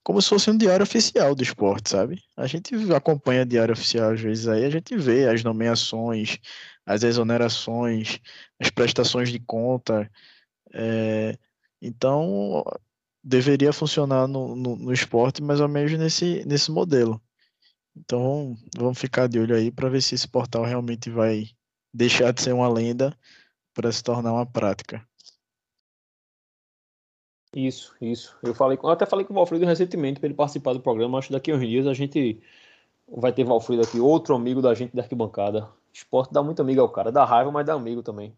como 0.03 0.21
se 0.21 0.29
fosse 0.29 0.51
um 0.51 0.57
diário 0.57 0.83
oficial 0.83 1.33
do 1.33 1.41
esporte, 1.41 1.89
sabe? 1.89 2.21
A 2.37 2.45
gente 2.45 2.75
acompanha 2.93 3.45
diário 3.45 3.73
oficial 3.73 4.11
às 4.11 4.21
vezes 4.21 4.47
aí, 4.47 4.63
a 4.63 4.69
gente 4.69 4.95
vê 4.95 5.27
as 5.27 5.43
nomeações, 5.43 6.37
as 6.85 7.03
exonerações, 7.03 8.19
as 8.59 8.69
prestações 8.69 9.31
de 9.31 9.39
conta. 9.39 10.09
É, 10.73 11.37
então, 11.81 12.63
deveria 13.23 13.71
funcionar 13.71 14.27
no, 14.27 14.55
no, 14.55 14.75
no, 14.75 14.93
esporte 14.93 15.41
mais 15.41 15.59
ou 15.61 15.67
menos 15.67 15.91
nesse, 15.97 16.45
nesse 16.45 16.71
modelo. 16.71 17.21
Então, 17.95 18.55
vamos 18.75 18.99
ficar 18.99 19.27
de 19.27 19.39
olho 19.39 19.55
aí 19.55 19.71
para 19.71 19.89
ver 19.89 20.01
se 20.01 20.15
esse 20.15 20.27
portal 20.27 20.63
realmente 20.63 21.09
vai 21.09 21.49
deixar 21.93 22.33
de 22.33 22.41
ser 22.41 22.53
uma 22.53 22.67
lenda 22.67 23.15
para 23.73 23.91
se 23.91 24.03
tornar 24.03 24.33
uma 24.33 24.45
prática. 24.45 25.05
Isso, 27.55 27.95
isso. 28.01 28.35
Eu 28.41 28.55
falei, 28.55 28.79
eu 28.81 28.89
até 28.89 29.05
falei 29.05 29.25
com 29.25 29.33
o 29.33 29.35
Valfrido 29.35 29.65
recentemente 29.65 30.19
para 30.19 30.27
ele 30.27 30.35
participar 30.35 30.73
do 30.73 30.79
programa. 30.81 31.19
Acho 31.19 31.27
que 31.27 31.33
daqui 31.33 31.51
a 31.51 31.55
uns 31.55 31.67
dias 31.67 31.85
a 31.85 31.93
gente 31.93 32.41
vai 33.07 33.31
ter 33.31 33.43
Valfrido 33.43 33.83
aqui, 33.83 33.99
outro 33.99 34.35
amigo 34.35 34.59
da 34.59 34.73
gente 34.73 34.95
da 34.95 35.03
arquibancada. 35.03 35.69
Esporte 35.93 36.33
dá 36.33 36.41
muito 36.41 36.61
amigo 36.61 36.81
ao 36.81 36.89
cara, 36.89 37.11
dá 37.11 37.23
raiva, 37.23 37.51
mas 37.51 37.65
dá 37.65 37.73
amigo 37.73 38.01
também. 38.01 38.35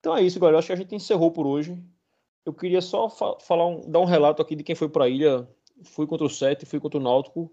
Então 0.00 0.16
é 0.16 0.22
isso, 0.22 0.38
galera. 0.38 0.58
Acho 0.58 0.68
que 0.68 0.72
a 0.72 0.76
gente 0.76 0.94
encerrou 0.94 1.30
por 1.32 1.46
hoje. 1.46 1.76
Eu 2.46 2.54
queria 2.54 2.80
só 2.80 3.10
fa 3.10 3.38
falar 3.40 3.66
um, 3.66 3.90
dar 3.90 4.00
um 4.00 4.04
relato 4.04 4.40
aqui 4.40 4.54
de 4.54 4.62
quem 4.62 4.74
foi 4.74 4.88
para 4.88 5.04
a 5.04 5.08
ilha. 5.08 5.48
Fui 5.84 6.06
contra 6.06 6.26
o 6.26 6.30
Sete, 6.30 6.64
fui 6.64 6.80
contra 6.80 6.98
o 6.98 7.02
Náutico. 7.02 7.52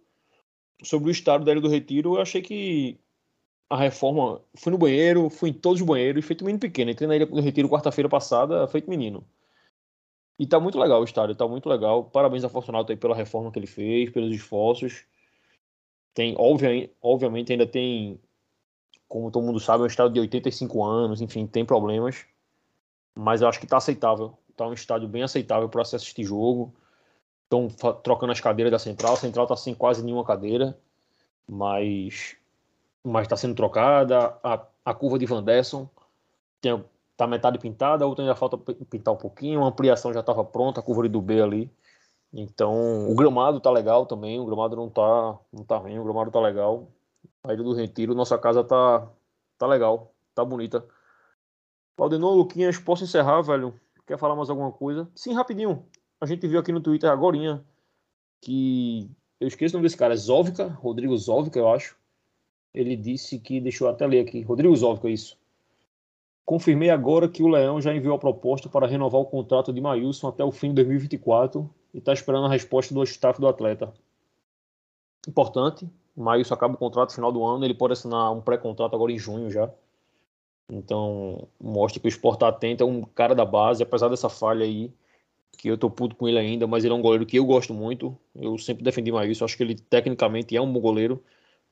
Sobre 0.83 1.09
o 1.09 1.11
estado 1.11 1.45
da 1.45 1.51
Ilha 1.51 1.61
do 1.61 1.69
Retiro, 1.69 2.15
eu 2.15 2.21
achei 2.21 2.41
que 2.41 2.99
a 3.69 3.77
reforma. 3.77 4.41
Fui 4.55 4.71
no 4.71 4.77
banheiro, 4.77 5.29
fui 5.29 5.49
em 5.49 5.53
todos 5.53 5.81
os 5.81 5.87
banheiros, 5.87 6.25
feito 6.25 6.45
menino 6.45 6.59
pequeno. 6.59 6.91
Entrei 6.91 7.07
na 7.07 7.15
Ilha 7.15 7.25
do 7.25 7.41
Retiro 7.41 7.69
quarta-feira 7.69 8.09
passada, 8.09 8.67
feito 8.67 8.89
menino. 8.89 9.25
E 10.37 10.45
tá 10.45 10.59
muito 10.59 10.77
legal 10.77 11.01
o 11.01 11.05
estádio, 11.05 11.35
tá 11.35 11.47
muito 11.47 11.67
legal. 11.69 12.03
Parabéns 12.05 12.43
a 12.43 12.49
Fortunato 12.49 12.91
aí 12.91 12.97
pela 12.97 13.15
reforma 13.15 13.51
que 13.51 13.57
ele 13.57 13.67
fez, 13.67 14.09
pelos 14.09 14.35
esforços. 14.35 15.05
Tem, 16.13 16.35
obviamente, 16.37 16.93
obviamente 17.01 17.51
ainda 17.51 17.65
tem, 17.65 18.19
como 19.07 19.31
todo 19.31 19.45
mundo 19.45 19.59
sabe, 19.59 19.81
é 19.81 19.83
um 19.83 19.87
estádio 19.87 20.13
de 20.13 20.19
85 20.21 20.83
anos, 20.83 21.21
enfim, 21.21 21.45
tem 21.47 21.65
problemas. 21.65 22.25
Mas 23.15 23.41
eu 23.41 23.47
acho 23.47 23.59
que 23.59 23.67
tá 23.67 23.77
aceitável. 23.77 24.37
Tá 24.55 24.67
um 24.67 24.73
estádio 24.73 25.07
bem 25.07 25.23
aceitável 25.23 25.69
para 25.69 25.85
se 25.85 25.95
assistir 25.95 26.23
jogo. 26.23 26.73
Estão 27.43 27.67
trocando 28.01 28.31
as 28.31 28.41
cadeiras 28.41 28.71
da 28.71 28.79
central. 28.79 29.13
A 29.13 29.17
central 29.17 29.47
tá 29.47 29.55
sem 29.55 29.73
quase 29.73 30.03
nenhuma 30.03 30.25
cadeira. 30.25 30.77
Mas 31.47 32.35
mas 33.03 33.23
está 33.23 33.37
sendo 33.37 33.55
trocada. 33.55 34.37
A, 34.43 34.65
a 34.83 34.93
curva 34.93 35.19
de 35.19 35.25
Van 35.25 35.43
Desson 35.43 35.87
tem, 36.59 36.83
tá 37.15 37.27
metade 37.27 37.59
pintada, 37.59 38.03
a 38.03 38.07
outra 38.07 38.23
ainda 38.23 38.35
falta 38.35 38.57
pintar 38.57 39.13
um 39.13 39.17
pouquinho, 39.17 39.63
a 39.63 39.67
ampliação 39.67 40.11
já 40.11 40.19
estava 40.19 40.43
pronta, 40.43 40.79
a 40.79 40.83
curva 40.83 41.07
do 41.07 41.21
B 41.21 41.41
ali. 41.41 41.71
Então, 42.33 43.09
o 43.09 43.15
gramado 43.15 43.59
tá 43.61 43.71
legal 43.71 44.05
também, 44.05 44.39
o 44.39 44.45
gramado 44.45 44.75
não 44.75 44.89
tá, 44.89 45.39
não 45.53 45.63
tá 45.63 45.77
ruim, 45.77 45.97
o 45.99 46.03
gramado 46.03 46.31
tá 46.31 46.39
legal. 46.39 46.87
A 47.47 47.53
Ilha 47.53 47.63
do 47.63 47.73
Retiro, 47.73 48.15
nossa 48.15 48.37
casa 48.37 48.63
tá, 48.63 49.07
tá 49.57 49.67
legal, 49.67 50.13
tá 50.33 50.43
bonita. 50.43 50.85
Claudinô, 51.95 52.33
Luquinhas, 52.33 52.77
posso 52.77 53.03
encerrar, 53.03 53.41
velho? 53.41 53.79
Quer 54.05 54.17
falar 54.17 54.35
mais 54.35 54.49
alguma 54.49 54.71
coisa? 54.71 55.07
Sim, 55.15 55.33
rapidinho. 55.33 55.85
A 56.19 56.25
gente 56.25 56.47
viu 56.47 56.59
aqui 56.59 56.71
no 56.71 56.81
Twitter 56.81 57.09
agora 57.09 57.63
que 58.41 59.09
eu 59.39 59.47
esqueço 59.47 59.75
o 59.75 59.77
nome 59.77 59.85
desse 59.85 59.97
cara, 59.97 60.15
Zóvica, 60.15 60.67
Rodrigo 60.67 61.15
Zóvica, 61.17 61.59
eu 61.59 61.69
acho. 61.69 61.95
Ele 62.73 62.95
disse 62.95 63.39
que, 63.39 63.61
deixa 63.61 63.83
eu 63.83 63.89
até 63.89 64.05
ler 64.05 64.21
aqui, 64.21 64.41
Rodrigo 64.41 64.75
Zóvica, 64.75 65.09
isso. 65.09 65.37
Confirmei 66.45 66.89
agora 66.89 67.27
que 67.27 67.41
o 67.41 67.47
Leão 67.47 67.81
já 67.81 67.93
enviou 67.93 68.15
a 68.15 68.19
proposta 68.19 68.69
para 68.69 68.85
renovar 68.85 69.21
o 69.21 69.25
contrato 69.25 69.73
de 69.73 69.81
Maílson 69.81 70.27
até 70.27 70.43
o 70.43 70.51
fim 70.51 70.69
de 70.69 70.75
2024 70.75 71.67
e 71.93 71.97
está 71.97 72.13
esperando 72.13 72.45
a 72.45 72.49
resposta 72.49 72.93
do 72.93 73.03
staff 73.03 73.39
do 73.39 73.47
atleta. 73.47 73.93
Importante, 75.27 75.89
Maílson 76.15 76.53
acaba 76.53 76.75
o 76.75 76.77
contrato 76.77 77.09
no 77.09 77.15
final 77.15 77.31
do 77.31 77.43
ano, 77.43 77.65
ele 77.65 77.73
pode 77.73 77.93
assinar 77.93 78.31
um 78.31 78.41
pré-contrato 78.41 78.95
agora 78.95 79.11
em 79.11 79.19
junho 79.19 79.49
já. 79.51 79.69
Então, 80.69 81.47
mostra 81.59 81.99
que 81.99 82.07
o 82.07 82.09
Sport 82.09 82.35
está 82.35 82.47
atento, 82.47 82.83
é 82.83 82.87
um 82.87 83.03
cara 83.03 83.35
da 83.35 83.45
base, 83.45 83.83
apesar 83.83 84.09
dessa 84.09 84.29
falha 84.29 84.65
aí, 84.65 84.91
que 85.57 85.69
eu 85.69 85.77
tô 85.77 85.89
puto 85.89 86.15
com 86.15 86.27
ele 86.27 86.39
ainda, 86.39 86.65
mas 86.67 86.83
ele 86.83 86.93
é 86.93 86.97
um 86.97 87.01
goleiro 87.01 87.25
que 87.25 87.37
eu 87.37 87.45
gosto 87.45 87.73
muito. 87.73 88.17
Eu 88.35 88.57
sempre 88.57 88.83
defendi 88.83 89.11
Maílson, 89.11 89.45
acho 89.45 89.57
que 89.57 89.63
ele 89.63 89.75
tecnicamente 89.75 90.55
é 90.55 90.61
um 90.61 90.71
bom 90.71 90.79
goleiro. 90.79 91.23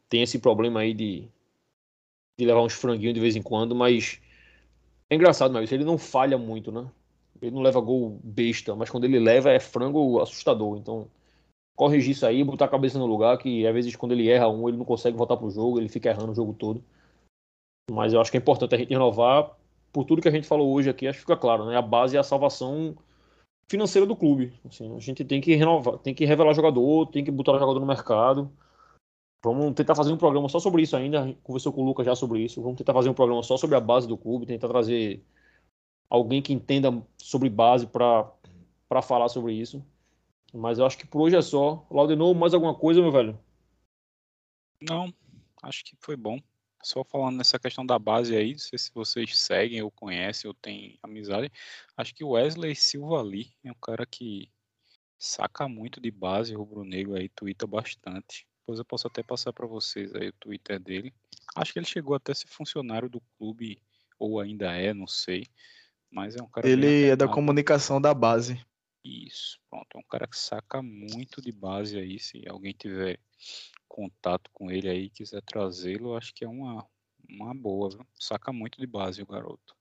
Tem 0.10 0.22
esse 0.22 0.40
problema 0.40 0.82
aí 0.82 0.94
de, 0.94 1.28
de 2.38 2.46
levar 2.46 2.62
uns 2.62 2.74
franguinhos 2.74 3.14
de 3.14 3.20
vez 3.20 3.36
em 3.36 3.42
quando, 3.42 3.76
mas 3.76 4.20
é 5.10 5.16
engraçado, 5.16 5.54
mas 5.54 5.72
ele 5.72 5.84
não 5.84 5.98
falha 5.98 6.38
muito, 6.38 6.72
né? 6.72 6.90
Ele 7.42 7.52
não 7.52 7.62
leva 7.62 7.82
gol 7.82 8.20
besta, 8.24 8.76
mas 8.76 8.90
quando 8.90 9.04
ele 9.06 9.20
leva 9.20 9.52
é 9.52 9.60
frango 9.60 10.20
assustador. 10.20 10.78
Então, 10.78 11.08
corrigir 11.76 12.12
isso 12.12 12.26
aí, 12.26 12.44
botar 12.44 12.66
a 12.66 12.70
cabeça 12.70 13.00
no 13.00 13.06
lugar, 13.06 13.38
que 13.38 13.66
às 13.66 13.74
vezes 13.74 13.96
quando 13.96 14.12
ele 14.14 14.30
erra 14.30 14.48
um, 14.48 14.68
ele 14.68 14.78
não 14.78 14.86
consegue 14.86 15.18
voltar 15.18 15.38
pro 15.38 15.50
jogo, 15.50 15.80
ele 15.80 15.90
fica 15.90 16.10
errando 16.10 16.32
o 16.32 16.36
jogo 16.36 16.54
todo. 16.54 16.84
Mas 17.92 18.14
eu 18.14 18.22
acho 18.22 18.32
que 18.32 18.38
é 18.38 18.40
importante 18.40 18.76
a 18.76 18.78
gente 18.78 18.90
renovar 18.90 19.58
por 19.92 20.06
tudo 20.06 20.22
que 20.22 20.28
a 20.28 20.32
gente 20.32 20.48
falou 20.48 20.74
hoje 20.74 20.90
aqui, 20.90 21.08
acho 21.08 21.18
que 21.18 21.26
fica 21.26 21.38
claro, 21.38 21.66
né? 21.66 21.78
A 21.78 21.82
base 21.82 22.16
é 22.16 22.20
a 22.20 22.24
salvação 22.24 22.96
financeira 23.70 24.06
do 24.08 24.16
clube. 24.16 24.54
Assim, 24.66 24.96
a 24.96 25.00
gente 25.00 25.24
tem 25.24 25.42
que 25.42 25.56
renovar, 25.56 25.98
tem 26.00 26.14
que 26.14 26.26
revelar 26.26 26.54
jogador, 26.54 27.08
tem 27.08 27.24
que 27.24 27.32
botar 27.32 27.60
jogador 27.60 27.80
no 27.80 27.86
mercado. 27.86 28.52
Vamos 29.44 29.74
tentar 29.74 29.94
fazer 29.94 30.14
um 30.14 30.18
programa 30.18 30.48
só 30.48 30.60
sobre 30.60 30.84
isso 30.84 30.96
ainda. 30.96 31.36
Conversou 31.44 31.74
com 31.74 31.82
o 31.82 31.86
Lucas 31.86 32.06
já 32.06 32.16
sobre 32.16 32.40
isso. 32.40 32.62
Vamos 32.62 32.78
tentar 32.78 32.94
fazer 32.94 33.10
um 33.10 33.14
programa 33.14 33.44
só 33.44 33.58
sobre 33.58 33.76
a 33.76 33.80
base 33.80 34.08
do 34.08 34.18
clube, 34.18 34.46
tentar 34.46 34.70
trazer 34.70 35.22
alguém 36.10 36.42
que 36.42 36.54
entenda 36.54 37.04
sobre 37.18 37.50
base 37.50 37.86
para 37.86 38.32
falar 39.02 39.28
sobre 39.28 39.54
isso. 39.54 39.84
Mas 40.54 40.78
eu 40.78 40.86
acho 40.86 40.98
que 40.98 41.08
por 41.08 41.22
hoje 41.22 41.36
é 41.36 41.42
só. 41.42 41.86
Laudenou, 41.90 42.36
mais 42.36 42.54
alguma 42.54 42.76
coisa, 42.76 43.02
meu 43.02 43.12
velho? 43.12 43.40
Não, 44.80 45.12
acho 45.64 45.84
que 45.84 45.96
foi 46.00 46.16
bom. 46.16 46.40
Só 46.84 47.04
falando 47.04 47.38
nessa 47.38 47.58
questão 47.58 47.86
da 47.86 47.98
base 47.98 48.36
aí, 48.36 48.52
não 48.52 48.60
sei 48.60 48.78
se 48.78 48.92
vocês 48.94 49.38
seguem 49.38 49.82
ou 49.82 49.90
conhecem 49.90 50.48
ou 50.48 50.54
têm 50.54 51.00
amizade. 51.02 51.52
Acho 51.96 52.14
que 52.14 52.24
o 52.24 52.32
Wesley 52.32 52.76
Silva 52.76 53.20
ali 53.20 53.52
é 53.64 53.72
um 53.72 53.76
cara 53.82 54.06
que 54.06 54.52
saca 55.18 55.68
muito 55.68 56.02
de 56.02 56.12
base 56.12 56.54
rubro-negro 56.54 57.16
aí, 57.16 57.30
twitta 57.30 57.66
bastante. 57.66 58.46
Depois 58.60 58.80
eu 58.80 58.86
posso 58.86 59.08
até 59.08 59.24
passar 59.24 59.54
para 59.54 59.66
vocês 59.66 60.14
aí 60.14 60.30
o 60.30 60.34
Twitter 60.34 60.80
dele. 60.80 61.14
Acho 61.56 61.72
que 61.72 61.80
ele 61.80 61.86
chegou 61.86 62.16
até 62.16 62.34
a 62.34 62.36
ser 62.36 62.48
funcionário 62.48 63.10
do 63.10 63.22
clube, 63.38 63.82
ou 64.20 64.40
ainda 64.40 64.74
é, 64.74 64.94
não 64.94 65.08
sei. 65.08 65.48
Mas 66.12 66.36
é 66.36 66.44
um 66.44 66.48
cara. 66.48 66.68
Ele 66.68 67.06
é 67.06 67.16
da 67.16 67.28
comunicação 67.28 68.00
da 68.00 68.14
base. 68.14 68.64
Isso, 69.04 69.60
pronto. 69.70 69.88
É 69.96 69.98
um 69.98 70.04
cara 70.10 70.28
que 70.28 70.38
saca 70.38 70.82
muito 70.82 71.42
de 71.42 71.52
base 71.52 71.98
aí. 71.98 72.20
Se 72.20 72.42
alguém 72.48 72.74
tiver 72.74 73.20
contato 73.88 74.50
com 74.54 74.72
ele 74.72 74.90
aí 74.90 75.10
quiser 75.10 75.42
trazê-lo, 75.42 76.16
acho 76.16 76.34
que 76.34 76.46
é 76.46 76.48
uma, 76.48 76.88
uma 77.30 77.54
boa, 77.54 77.90
viu? 77.90 78.08
Saca 78.18 78.54
muito 78.54 78.80
de 78.80 78.88
base 78.88 79.22
o 79.22 79.28
garoto. 79.28 79.76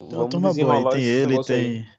Então, 0.00 0.28
turma 0.28 0.52
boa, 0.52 0.90
tem 0.90 1.04
ele, 1.04 1.42
tem. 1.44 1.78
Aí. 1.78 1.96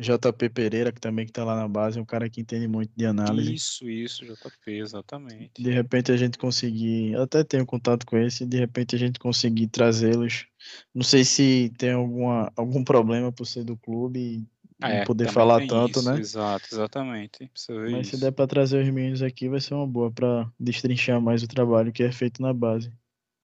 JP 0.00 0.48
Pereira, 0.48 0.90
que 0.90 1.00
também 1.00 1.26
que 1.26 1.32
tá 1.32 1.44
lá 1.44 1.54
na 1.54 1.68
base, 1.68 1.98
é 1.98 2.02
um 2.02 2.06
cara 2.06 2.28
que 2.28 2.40
entende 2.40 2.66
muito 2.66 2.90
de 2.96 3.04
análise. 3.04 3.52
Isso, 3.52 3.88
isso, 3.88 4.24
JP, 4.24 4.70
exatamente. 4.70 5.62
De 5.62 5.70
repente 5.70 6.10
a 6.10 6.16
gente 6.16 6.38
conseguir, 6.38 7.12
eu 7.12 7.22
até 7.22 7.44
tenho 7.44 7.66
contato 7.66 8.06
com 8.06 8.16
esse, 8.16 8.46
de 8.46 8.56
repente 8.56 8.96
a 8.96 8.98
gente 8.98 9.18
conseguir 9.18 9.68
trazê-los. 9.68 10.46
Não 10.94 11.02
sei 11.02 11.22
se 11.22 11.70
tem 11.76 11.92
alguma, 11.92 12.50
algum 12.56 12.82
problema 12.82 13.30
por 13.30 13.46
ser 13.46 13.62
do 13.62 13.76
clube 13.76 14.46
é, 14.80 14.98
não 14.98 15.04
poder 15.04 15.28
falar 15.28 15.66
tanto, 15.66 15.98
isso, 15.98 16.10
né? 16.10 16.18
Exato, 16.18 16.66
exatamente. 16.72 17.50
Mas 17.68 18.06
isso. 18.06 18.16
se 18.16 18.20
der 18.20 18.32
para 18.32 18.46
trazer 18.46 18.82
os 18.82 18.90
meninos 18.90 19.22
aqui, 19.22 19.48
vai 19.48 19.60
ser 19.60 19.74
uma 19.74 19.86
boa 19.86 20.10
para 20.10 20.50
destrinchar 20.58 21.20
mais 21.20 21.42
o 21.42 21.48
trabalho 21.48 21.92
que 21.92 22.02
é 22.02 22.12
feito 22.12 22.40
na 22.40 22.52
base. 22.52 22.92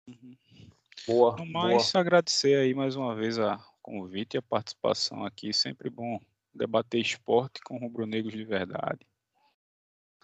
Uhum. 0.08 0.36
Boa. 1.06 1.36
No 1.36 1.46
mais, 1.46 1.92
boa. 1.92 2.00
agradecer 2.00 2.56
aí 2.56 2.74
mais 2.74 2.96
uma 2.96 3.14
vez 3.14 3.38
a 3.38 3.58
convite 3.82 4.34
e 4.34 4.38
a 4.38 4.42
participação 4.42 5.24
aqui. 5.24 5.52
Sempre 5.52 5.90
bom 5.90 6.20
debater 6.54 7.00
esporte 7.00 7.60
com 7.64 7.78
rubro-negros 7.78 8.34
de 8.34 8.44
verdade. 8.44 9.00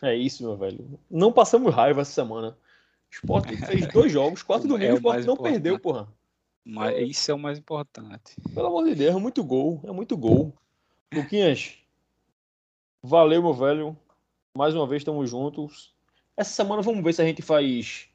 É 0.03 0.15
isso, 0.15 0.43
meu 0.43 0.57
velho. 0.57 0.99
Não 1.11 1.33
passamos 1.33 1.75
raiva 1.75 2.03
essa 2.03 2.13
semana. 2.13 2.57
O 3.11 3.15
Sport 3.15 3.47
fez 3.67 3.87
dois 3.89 4.13
jogos, 4.13 4.43
quatro 4.43 4.69
domingos, 4.69 4.91
é 4.91 4.95
o 4.95 4.99
Sport 4.99 5.17
não 5.17 5.35
importante. 5.35 5.53
perdeu, 5.53 5.79
porra. 5.79 6.09
Mas 6.65 6.99
isso 7.09 7.31
é 7.31 7.35
o 7.35 7.39
mais 7.39 7.59
importante. 7.59 8.35
Pelo 8.53 8.67
amor 8.67 8.85
de 8.85 8.95
Deus, 8.97 9.15
é 9.15 9.19
muito 9.19 9.45
gol, 9.45 9.81
é 9.85 9.93
muito 9.93 10.17
gol. 10.17 10.53
Luquinhas, 11.15 11.75
valeu, 13.03 13.43
meu 13.43 13.55
velho. 13.55 13.97
Mais 14.57 14.75
uma 14.75 14.87
vez 14.87 15.03
estamos 15.03 15.31
juntos. 15.31 15.95
Essa 16.37 16.51
semana 16.51 16.83
vamos 16.83 17.03
ver 17.03 17.13
se 17.13 17.23
a 17.23 17.25
gente 17.25 17.43
faz 17.43 18.09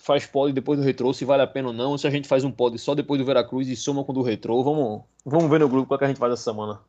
faz 0.00 0.26
pod 0.26 0.52
depois 0.52 0.78
do 0.78 0.84
retrô, 0.84 1.12
se 1.12 1.24
vale 1.24 1.42
a 1.42 1.46
pena 1.46 1.68
ou 1.68 1.74
não. 1.74 1.98
Se 1.98 2.06
a 2.06 2.10
gente 2.10 2.28
faz 2.28 2.44
um 2.44 2.50
pod 2.50 2.78
só 2.78 2.94
depois 2.94 3.20
do 3.20 3.26
Veracruz 3.26 3.68
e 3.68 3.76
soma 3.76 4.04
com 4.04 4.12
o 4.12 4.14
do 4.14 4.22
retrô. 4.22 4.62
Vamos, 4.62 5.02
vamos 5.24 5.50
ver 5.50 5.60
no 5.60 5.68
grupo 5.68 5.94
o 5.94 5.98
que 5.98 6.04
a 6.04 6.08
gente 6.08 6.18
faz 6.18 6.32
essa 6.32 6.44
semana. 6.44 6.80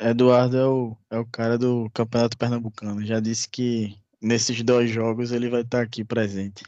Eduardo 0.00 0.56
é 0.56 0.66
o, 0.66 0.96
é 1.10 1.18
o 1.18 1.26
cara 1.26 1.56
do 1.58 1.90
Campeonato 1.92 2.36
Pernambucano. 2.36 3.04
Já 3.04 3.20
disse 3.20 3.48
que 3.48 3.96
nesses 4.20 4.62
dois 4.62 4.90
jogos 4.90 5.32
ele 5.32 5.48
vai 5.48 5.62
estar 5.62 5.82
aqui 5.82 6.04
presente. 6.04 6.62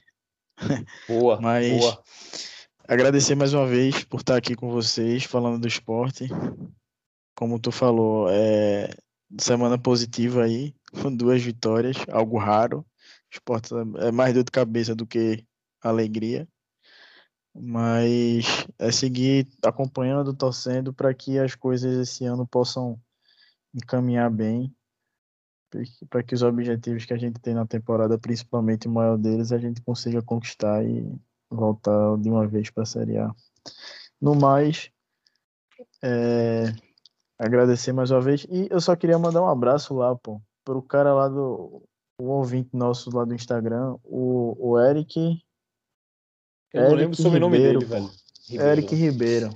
Boa, 1.08 1.40
Mas 1.40 1.80
boa. 1.80 2.02
agradecer 2.86 3.34
mais 3.34 3.52
uma 3.52 3.66
vez 3.66 4.04
por 4.04 4.20
estar 4.20 4.36
aqui 4.36 4.54
com 4.54 4.70
vocês, 4.70 5.24
falando 5.24 5.58
do 5.58 5.66
esporte. 5.66 6.28
Como 7.34 7.58
tu 7.58 7.70
falou, 7.72 8.28
é 8.30 8.88
semana 9.40 9.78
positiva 9.78 10.44
aí, 10.44 10.74
com 11.02 11.14
duas 11.14 11.42
vitórias, 11.42 11.96
algo 12.10 12.38
raro. 12.38 12.86
Esporte 13.30 13.74
é 13.98 14.12
mais 14.12 14.34
dor 14.34 14.44
de 14.44 14.52
cabeça 14.52 14.94
do 14.94 15.06
que 15.06 15.44
alegria. 15.82 16.48
Mas 17.54 18.66
é 18.78 18.90
seguir 18.90 19.48
acompanhando, 19.64 20.34
torcendo 20.34 20.92
para 20.92 21.14
que 21.14 21.38
as 21.38 21.54
coisas 21.54 21.96
esse 21.96 22.24
ano 22.24 22.46
possam 22.46 23.00
encaminhar 23.74 24.30
bem 24.30 24.74
para 26.08 26.22
que 26.22 26.34
os 26.34 26.42
objetivos 26.42 27.04
que 27.04 27.12
a 27.12 27.18
gente 27.18 27.40
tem 27.40 27.54
na 27.54 27.66
temporada, 27.66 28.18
principalmente 28.18 28.86
o 28.86 28.90
maior 28.90 29.16
deles, 29.18 29.50
a 29.50 29.58
gente 29.58 29.80
consiga 29.82 30.22
conquistar 30.22 30.84
e 30.84 31.12
voltar 31.50 32.16
de 32.18 32.28
uma 32.28 32.46
vez 32.46 32.70
para 32.70 32.84
a 32.84 32.86
Série 32.86 33.16
A. 33.16 33.34
No 34.20 34.34
mais, 34.34 34.90
é, 36.02 36.72
agradecer 37.38 37.92
mais 37.92 38.10
uma 38.10 38.20
vez 38.20 38.46
e 38.50 38.68
eu 38.70 38.80
só 38.80 38.94
queria 38.94 39.18
mandar 39.18 39.42
um 39.42 39.48
abraço 39.48 39.94
lá, 39.94 40.14
pô, 40.16 40.40
pro 40.64 40.82
cara 40.82 41.12
lá 41.12 41.28
do 41.28 41.82
o 42.18 42.26
ouvinte 42.26 42.70
nosso 42.72 43.14
lá 43.14 43.24
do 43.24 43.34
Instagram, 43.34 43.96
o, 44.04 44.56
o 44.58 44.78
Eric. 44.78 45.42
Eu 46.72 46.82
Eric 46.82 47.22
não 47.22 47.30
lembro 47.30 47.36
o 47.36 47.40
nome 47.40 47.58
dele, 47.58 47.84
velho. 47.84 48.10
Ribeiro. 48.48 48.72
Eric 48.72 48.94
Ribeiro. 48.94 49.50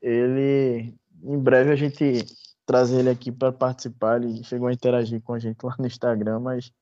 Ele, 0.00 0.94
em 1.22 1.38
breve 1.38 1.70
a 1.70 1.76
gente 1.76 2.26
trazer 2.66 3.00
ele 3.00 3.10
aqui 3.10 3.30
para 3.30 3.52
participar. 3.52 4.22
Ele 4.22 4.42
chegou 4.44 4.68
a 4.68 4.72
interagir 4.72 5.20
com 5.22 5.34
a 5.34 5.38
gente 5.38 5.62
lá 5.62 5.74
no 5.78 5.86
Instagram, 5.86 6.40
mas 6.40 6.72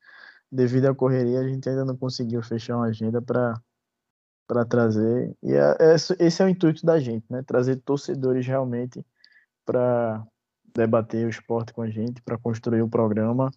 devido 0.51 0.87
à 0.87 0.95
correria 0.95 1.41
a 1.41 1.49
gente 1.49 1.69
ainda 1.69 1.85
não 1.85 1.97
conseguiu 1.97 2.43
fechar 2.43 2.77
uma 2.77 2.87
agenda 2.87 3.21
para 3.21 3.61
para 4.47 4.65
trazer. 4.65 5.37
E 5.45 5.53
é, 5.53 5.77
é, 5.79 5.95
esse 5.95 6.43
é 6.43 6.45
o 6.45 6.49
intuito 6.49 6.85
da 6.85 6.99
gente, 6.99 7.25
né? 7.31 7.41
Trazer 7.47 7.77
torcedores 7.77 8.45
realmente 8.45 9.05
para 9.65 10.27
debater 10.75 11.27
o 11.27 11.31
esporte 11.31 11.73
com 11.73 11.83
a 11.83 11.91
gente, 11.91 12.23
para 12.23 12.39
construir 12.39 12.83
o 12.83 12.89
programa, 12.89 13.51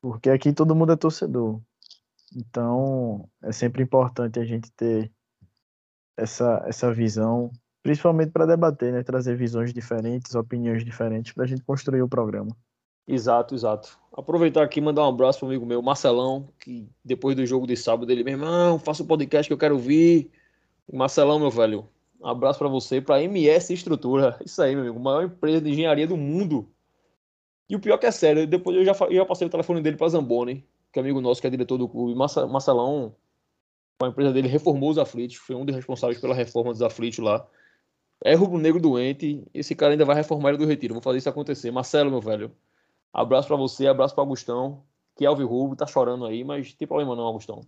porque 0.00 0.30
aqui 0.30 0.52
todo 0.52 0.74
mundo 0.74 0.92
é 0.92 0.96
torcedor. 0.96 1.60
Então, 2.34 3.28
é 3.42 3.52
sempre 3.52 3.82
importante 3.82 4.38
a 4.38 4.44
gente 4.44 4.70
ter 4.72 5.12
essa, 6.16 6.62
essa 6.66 6.92
visão 6.92 7.50
principalmente 7.82 8.30
para 8.30 8.46
debater, 8.46 8.92
né? 8.92 9.02
Trazer 9.02 9.36
visões 9.36 9.72
diferentes, 9.72 10.34
opiniões 10.34 10.84
diferentes 10.84 11.32
para 11.32 11.44
a 11.44 11.46
gente 11.46 11.62
construir 11.62 12.02
o 12.02 12.08
programa. 12.08 12.56
Exato, 13.06 13.54
exato. 13.54 13.98
Aproveitar 14.12 14.62
aqui 14.62 14.78
e 14.78 14.82
mandar 14.82 15.02
um 15.02 15.08
abraço 15.08 15.40
para 15.40 15.48
amigo 15.48 15.66
meu, 15.66 15.82
Marcelão, 15.82 16.48
que 16.60 16.88
depois 17.04 17.34
do 17.34 17.44
jogo 17.44 17.66
de 17.66 17.76
sábado 17.76 18.10
ele, 18.10 18.22
meu 18.22 18.34
irmão, 18.34 18.78
faça 18.78 19.02
o 19.02 19.06
podcast 19.06 19.48
que 19.48 19.52
eu 19.52 19.58
quero 19.58 19.74
ouvir. 19.74 20.30
Marcelão, 20.92 21.40
meu 21.40 21.50
velho, 21.50 21.88
um 22.22 22.28
abraço 22.28 22.58
para 22.58 22.68
você, 22.68 23.00
para 23.00 23.22
MS 23.22 23.74
Estrutura. 23.74 24.38
Isso 24.44 24.62
aí, 24.62 24.74
meu 24.74 24.84
amigo, 24.84 25.00
maior 25.00 25.24
empresa 25.24 25.60
de 25.60 25.70
engenharia 25.70 26.06
do 26.06 26.16
mundo. 26.16 26.68
E 27.68 27.74
o 27.74 27.80
pior 27.80 27.98
que 27.98 28.06
é 28.06 28.10
sério, 28.10 28.46
depois 28.46 28.76
eu 28.76 28.84
já, 28.84 28.92
eu 29.06 29.16
já 29.16 29.26
passei 29.26 29.46
o 29.46 29.50
telefone 29.50 29.80
dele 29.80 29.96
para 29.96 30.08
Zamboni, 30.08 30.64
que 30.92 30.98
é 30.98 31.02
amigo 31.02 31.20
nosso, 31.20 31.40
que 31.40 31.46
é 31.46 31.50
diretor 31.50 31.78
do 31.78 31.88
clube. 31.88 32.14
Marcelão, 32.14 33.16
a 34.00 34.06
empresa 34.06 34.32
dele, 34.32 34.46
reformou 34.46 34.90
os 34.90 34.98
aflitos, 34.98 35.36
foi 35.36 35.56
um 35.56 35.64
dos 35.64 35.74
responsáveis 35.74 36.20
pela 36.20 36.34
reforma 36.34 36.70
dos 36.70 36.82
aflitos 36.82 37.18
lá. 37.18 37.46
É 38.24 38.34
rubro-negro 38.34 38.80
doente, 38.80 39.42
esse 39.52 39.74
cara 39.74 39.92
ainda 39.92 40.04
vai 40.04 40.14
reformar 40.14 40.50
ele 40.50 40.58
do 40.58 40.66
retiro. 40.66 40.94
Vou 40.94 41.02
fazer 41.02 41.18
isso 41.18 41.28
acontecer. 41.28 41.72
Marcelo, 41.72 42.10
meu 42.10 42.20
velho, 42.20 42.52
abraço 43.12 43.48
para 43.48 43.56
você, 43.56 43.88
abraço 43.88 44.14
para 44.14 44.22
Augustão, 44.22 44.84
que 45.16 45.24
é 45.24 45.28
Alvi 45.28 45.42
Rubro, 45.42 45.76
tá 45.76 45.86
chorando 45.86 46.24
aí, 46.24 46.44
mas 46.44 46.72
tem 46.72 46.86
problema 46.86 47.16
não, 47.16 47.24
Augustão. 47.24 47.62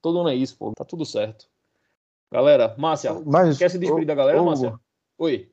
Todo 0.00 0.20
ano 0.20 0.28
é 0.28 0.34
isso, 0.36 0.56
pô, 0.56 0.72
tá 0.76 0.84
tudo 0.84 1.04
certo. 1.04 1.48
Galera, 2.32 2.74
Márcia, 2.76 3.14
mas, 3.24 3.56
quer 3.56 3.70
se 3.70 3.78
despedir 3.78 4.06
da 4.06 4.14
galera, 4.14 4.42
Márcia? 4.42 4.78
Oi. 5.18 5.50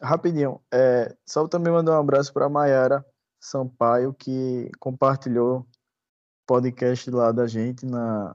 Rapidinho, 0.00 0.60
é, 0.72 1.14
só 1.26 1.46
também 1.46 1.72
mandar 1.72 1.92
um 1.92 2.00
abraço 2.00 2.32
para 2.32 2.48
Maiara 2.48 3.04
Sampaio, 3.38 4.14
que 4.14 4.70
compartilhou 4.80 5.66
podcast 6.46 7.10
lá 7.10 7.30
da 7.30 7.46
gente 7.46 7.86
na, 7.86 8.34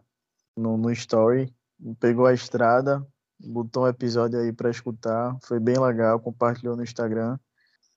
no, 0.56 0.77
no 0.77 0.91
Story, 0.91 1.53
pegou 1.99 2.26
a 2.26 2.34
estrada, 2.34 3.06
botou 3.39 3.84
um 3.84 3.88
episódio 3.88 4.39
aí 4.39 4.53
para 4.53 4.69
escutar, 4.69 5.35
foi 5.44 5.60
bem 5.60 5.80
legal, 5.80 6.19
compartilhou 6.19 6.76
no 6.76 6.84
Instagram. 6.84 7.38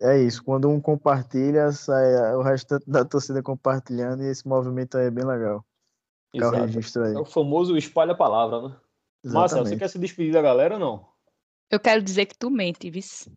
É 0.01 0.19
isso, 0.19 0.43
quando 0.43 0.69
um 0.69 0.81
compartilha, 0.81 1.71
sai 1.73 2.35
o 2.35 2.43
resto 2.43 2.79
da 2.87 3.05
torcida 3.05 3.43
compartilhando 3.43 4.23
e 4.23 4.29
esse 4.29 4.49
movimento 4.49 4.97
aí 4.97 5.07
é 5.07 5.11
bem 5.11 5.25
legal. 5.25 5.65
Exato. 6.33 7.01
É. 7.01 7.13
É 7.15 7.19
o 7.19 7.25
famoso 7.25 7.77
espalha 7.77 8.13
a 8.13 8.17
palavra, 8.17 8.69
né? 8.69 8.77
Márcia, 9.25 9.59
você 9.59 9.77
quer 9.77 9.89
se 9.89 9.99
despedir 9.99 10.33
da 10.33 10.43
galera 10.43 10.75
ou 10.75 10.81
não? 10.81 11.09
Eu 11.71 11.79
quero 11.79 12.03
dizer 12.03 12.27
que 12.27 12.37
tu 12.37 12.51
mente, 12.51 12.91
vice. 12.91 13.31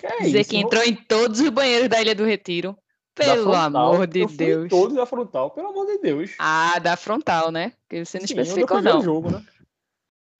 Que 0.00 0.22
dizer 0.22 0.40
isso, 0.40 0.50
que 0.50 0.56
entrou 0.56 0.82
em 0.82 0.94
todos 0.94 1.40
os 1.40 1.48
banheiros 1.48 1.88
da 1.88 2.00
Ilha 2.00 2.14
do 2.14 2.24
Retiro. 2.24 2.76
Pelo 3.14 3.44
frontal, 3.44 3.94
amor 3.94 4.06
de 4.08 4.26
Deus. 4.26 4.68
todos 4.68 4.96
da 4.96 5.06
frontal, 5.06 5.50
pelo 5.52 5.68
amor 5.68 5.86
de 5.86 5.98
Deus. 5.98 6.32
Ah, 6.38 6.80
da 6.80 6.96
frontal, 6.96 7.52
né? 7.52 7.72
Porque 7.82 8.04
você 8.04 8.18
não 8.18 8.26
Sim, 8.26 8.34
especificou, 8.34 8.82
não. 8.82 9.00
jogo, 9.00 9.30
né? 9.30 9.44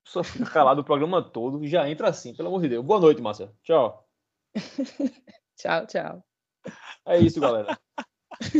Só 0.06 0.24
fica 0.24 0.44
calado 0.50 0.80
o 0.80 0.84
programa 0.84 1.22
todo 1.22 1.64
e 1.64 1.68
já 1.68 1.88
entra 1.88 2.08
assim, 2.08 2.34
pelo 2.34 2.48
amor 2.48 2.60
de 2.62 2.68
Deus. 2.68 2.84
Boa 2.84 3.00
noite, 3.00 3.22
Márcia. 3.22 3.52
Tchau. 3.62 4.04
tchau, 5.56 5.86
tchau. 5.86 6.24
É 7.06 7.18
isso, 7.18 7.40
galera. 7.40 7.78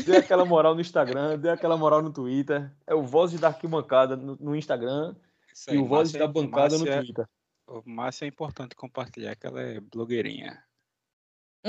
Dê 0.07 0.19
aquela 0.19 0.45
moral 0.45 0.75
no 0.75 0.81
Instagram, 0.81 1.39
dê 1.39 1.51
aquela 1.51 1.77
moral 1.77 2.01
no 2.01 2.13
Twitter. 2.13 2.73
É 2.87 2.95
o 2.95 3.03
Vozes 3.03 3.41
da 3.41 3.49
Arquibancada 3.49 4.17
no, 4.17 4.37
no 4.37 4.55
Instagram 4.55 5.17
aí, 5.69 5.77
e 5.77 5.79
o 5.79 5.87
Vozes 5.87 6.13
da 6.13 6.27
Bancada 6.27 6.77
Márcia, 6.79 6.97
no 6.97 7.05
Twitter. 7.05 7.29
O 7.67 7.83
Márcia 7.85 8.25
é 8.25 8.29
importante 8.29 8.75
compartilhar 8.75 9.35
que 9.37 9.47
ela 9.47 9.61
é 9.61 9.81
blogueirinha. 9.81 10.63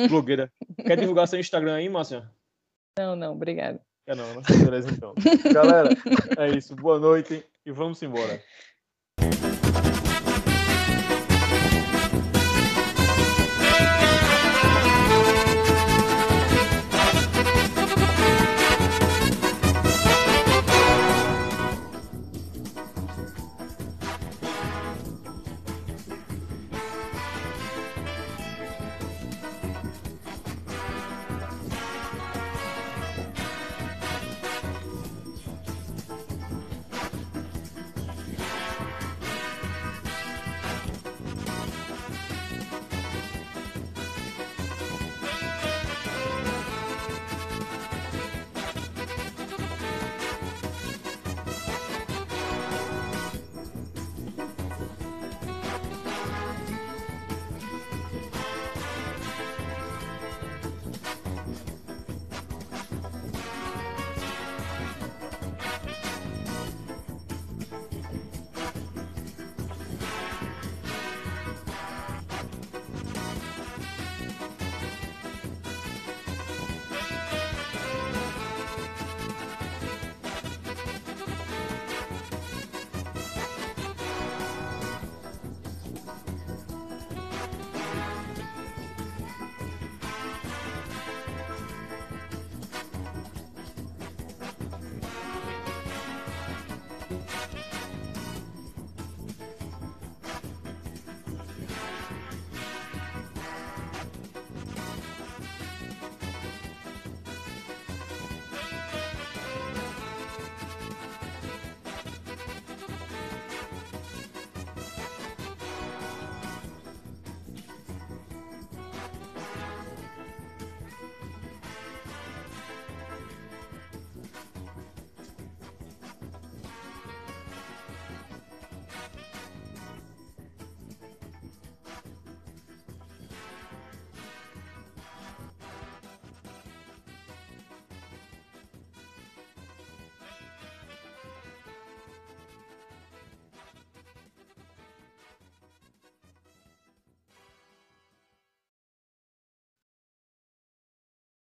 Blogueira. 0.09 0.51
Quer 0.85 0.97
divulgar 0.97 1.27
seu 1.27 1.39
Instagram 1.39 1.75
aí, 1.75 1.87
Márcia? 1.87 2.29
Não, 2.99 3.15
não, 3.15 3.33
obrigado. 3.33 3.79
É 4.07 4.13
não, 4.13 4.35
né? 4.35 4.41
Beleza 4.63 4.91
então. 4.91 5.15
Galera, 5.53 5.89
é 6.37 6.49
isso. 6.55 6.75
Boa 6.75 6.99
noite 6.99 7.45
e 7.65 7.71
vamos 7.71 8.01
embora. 8.03 8.43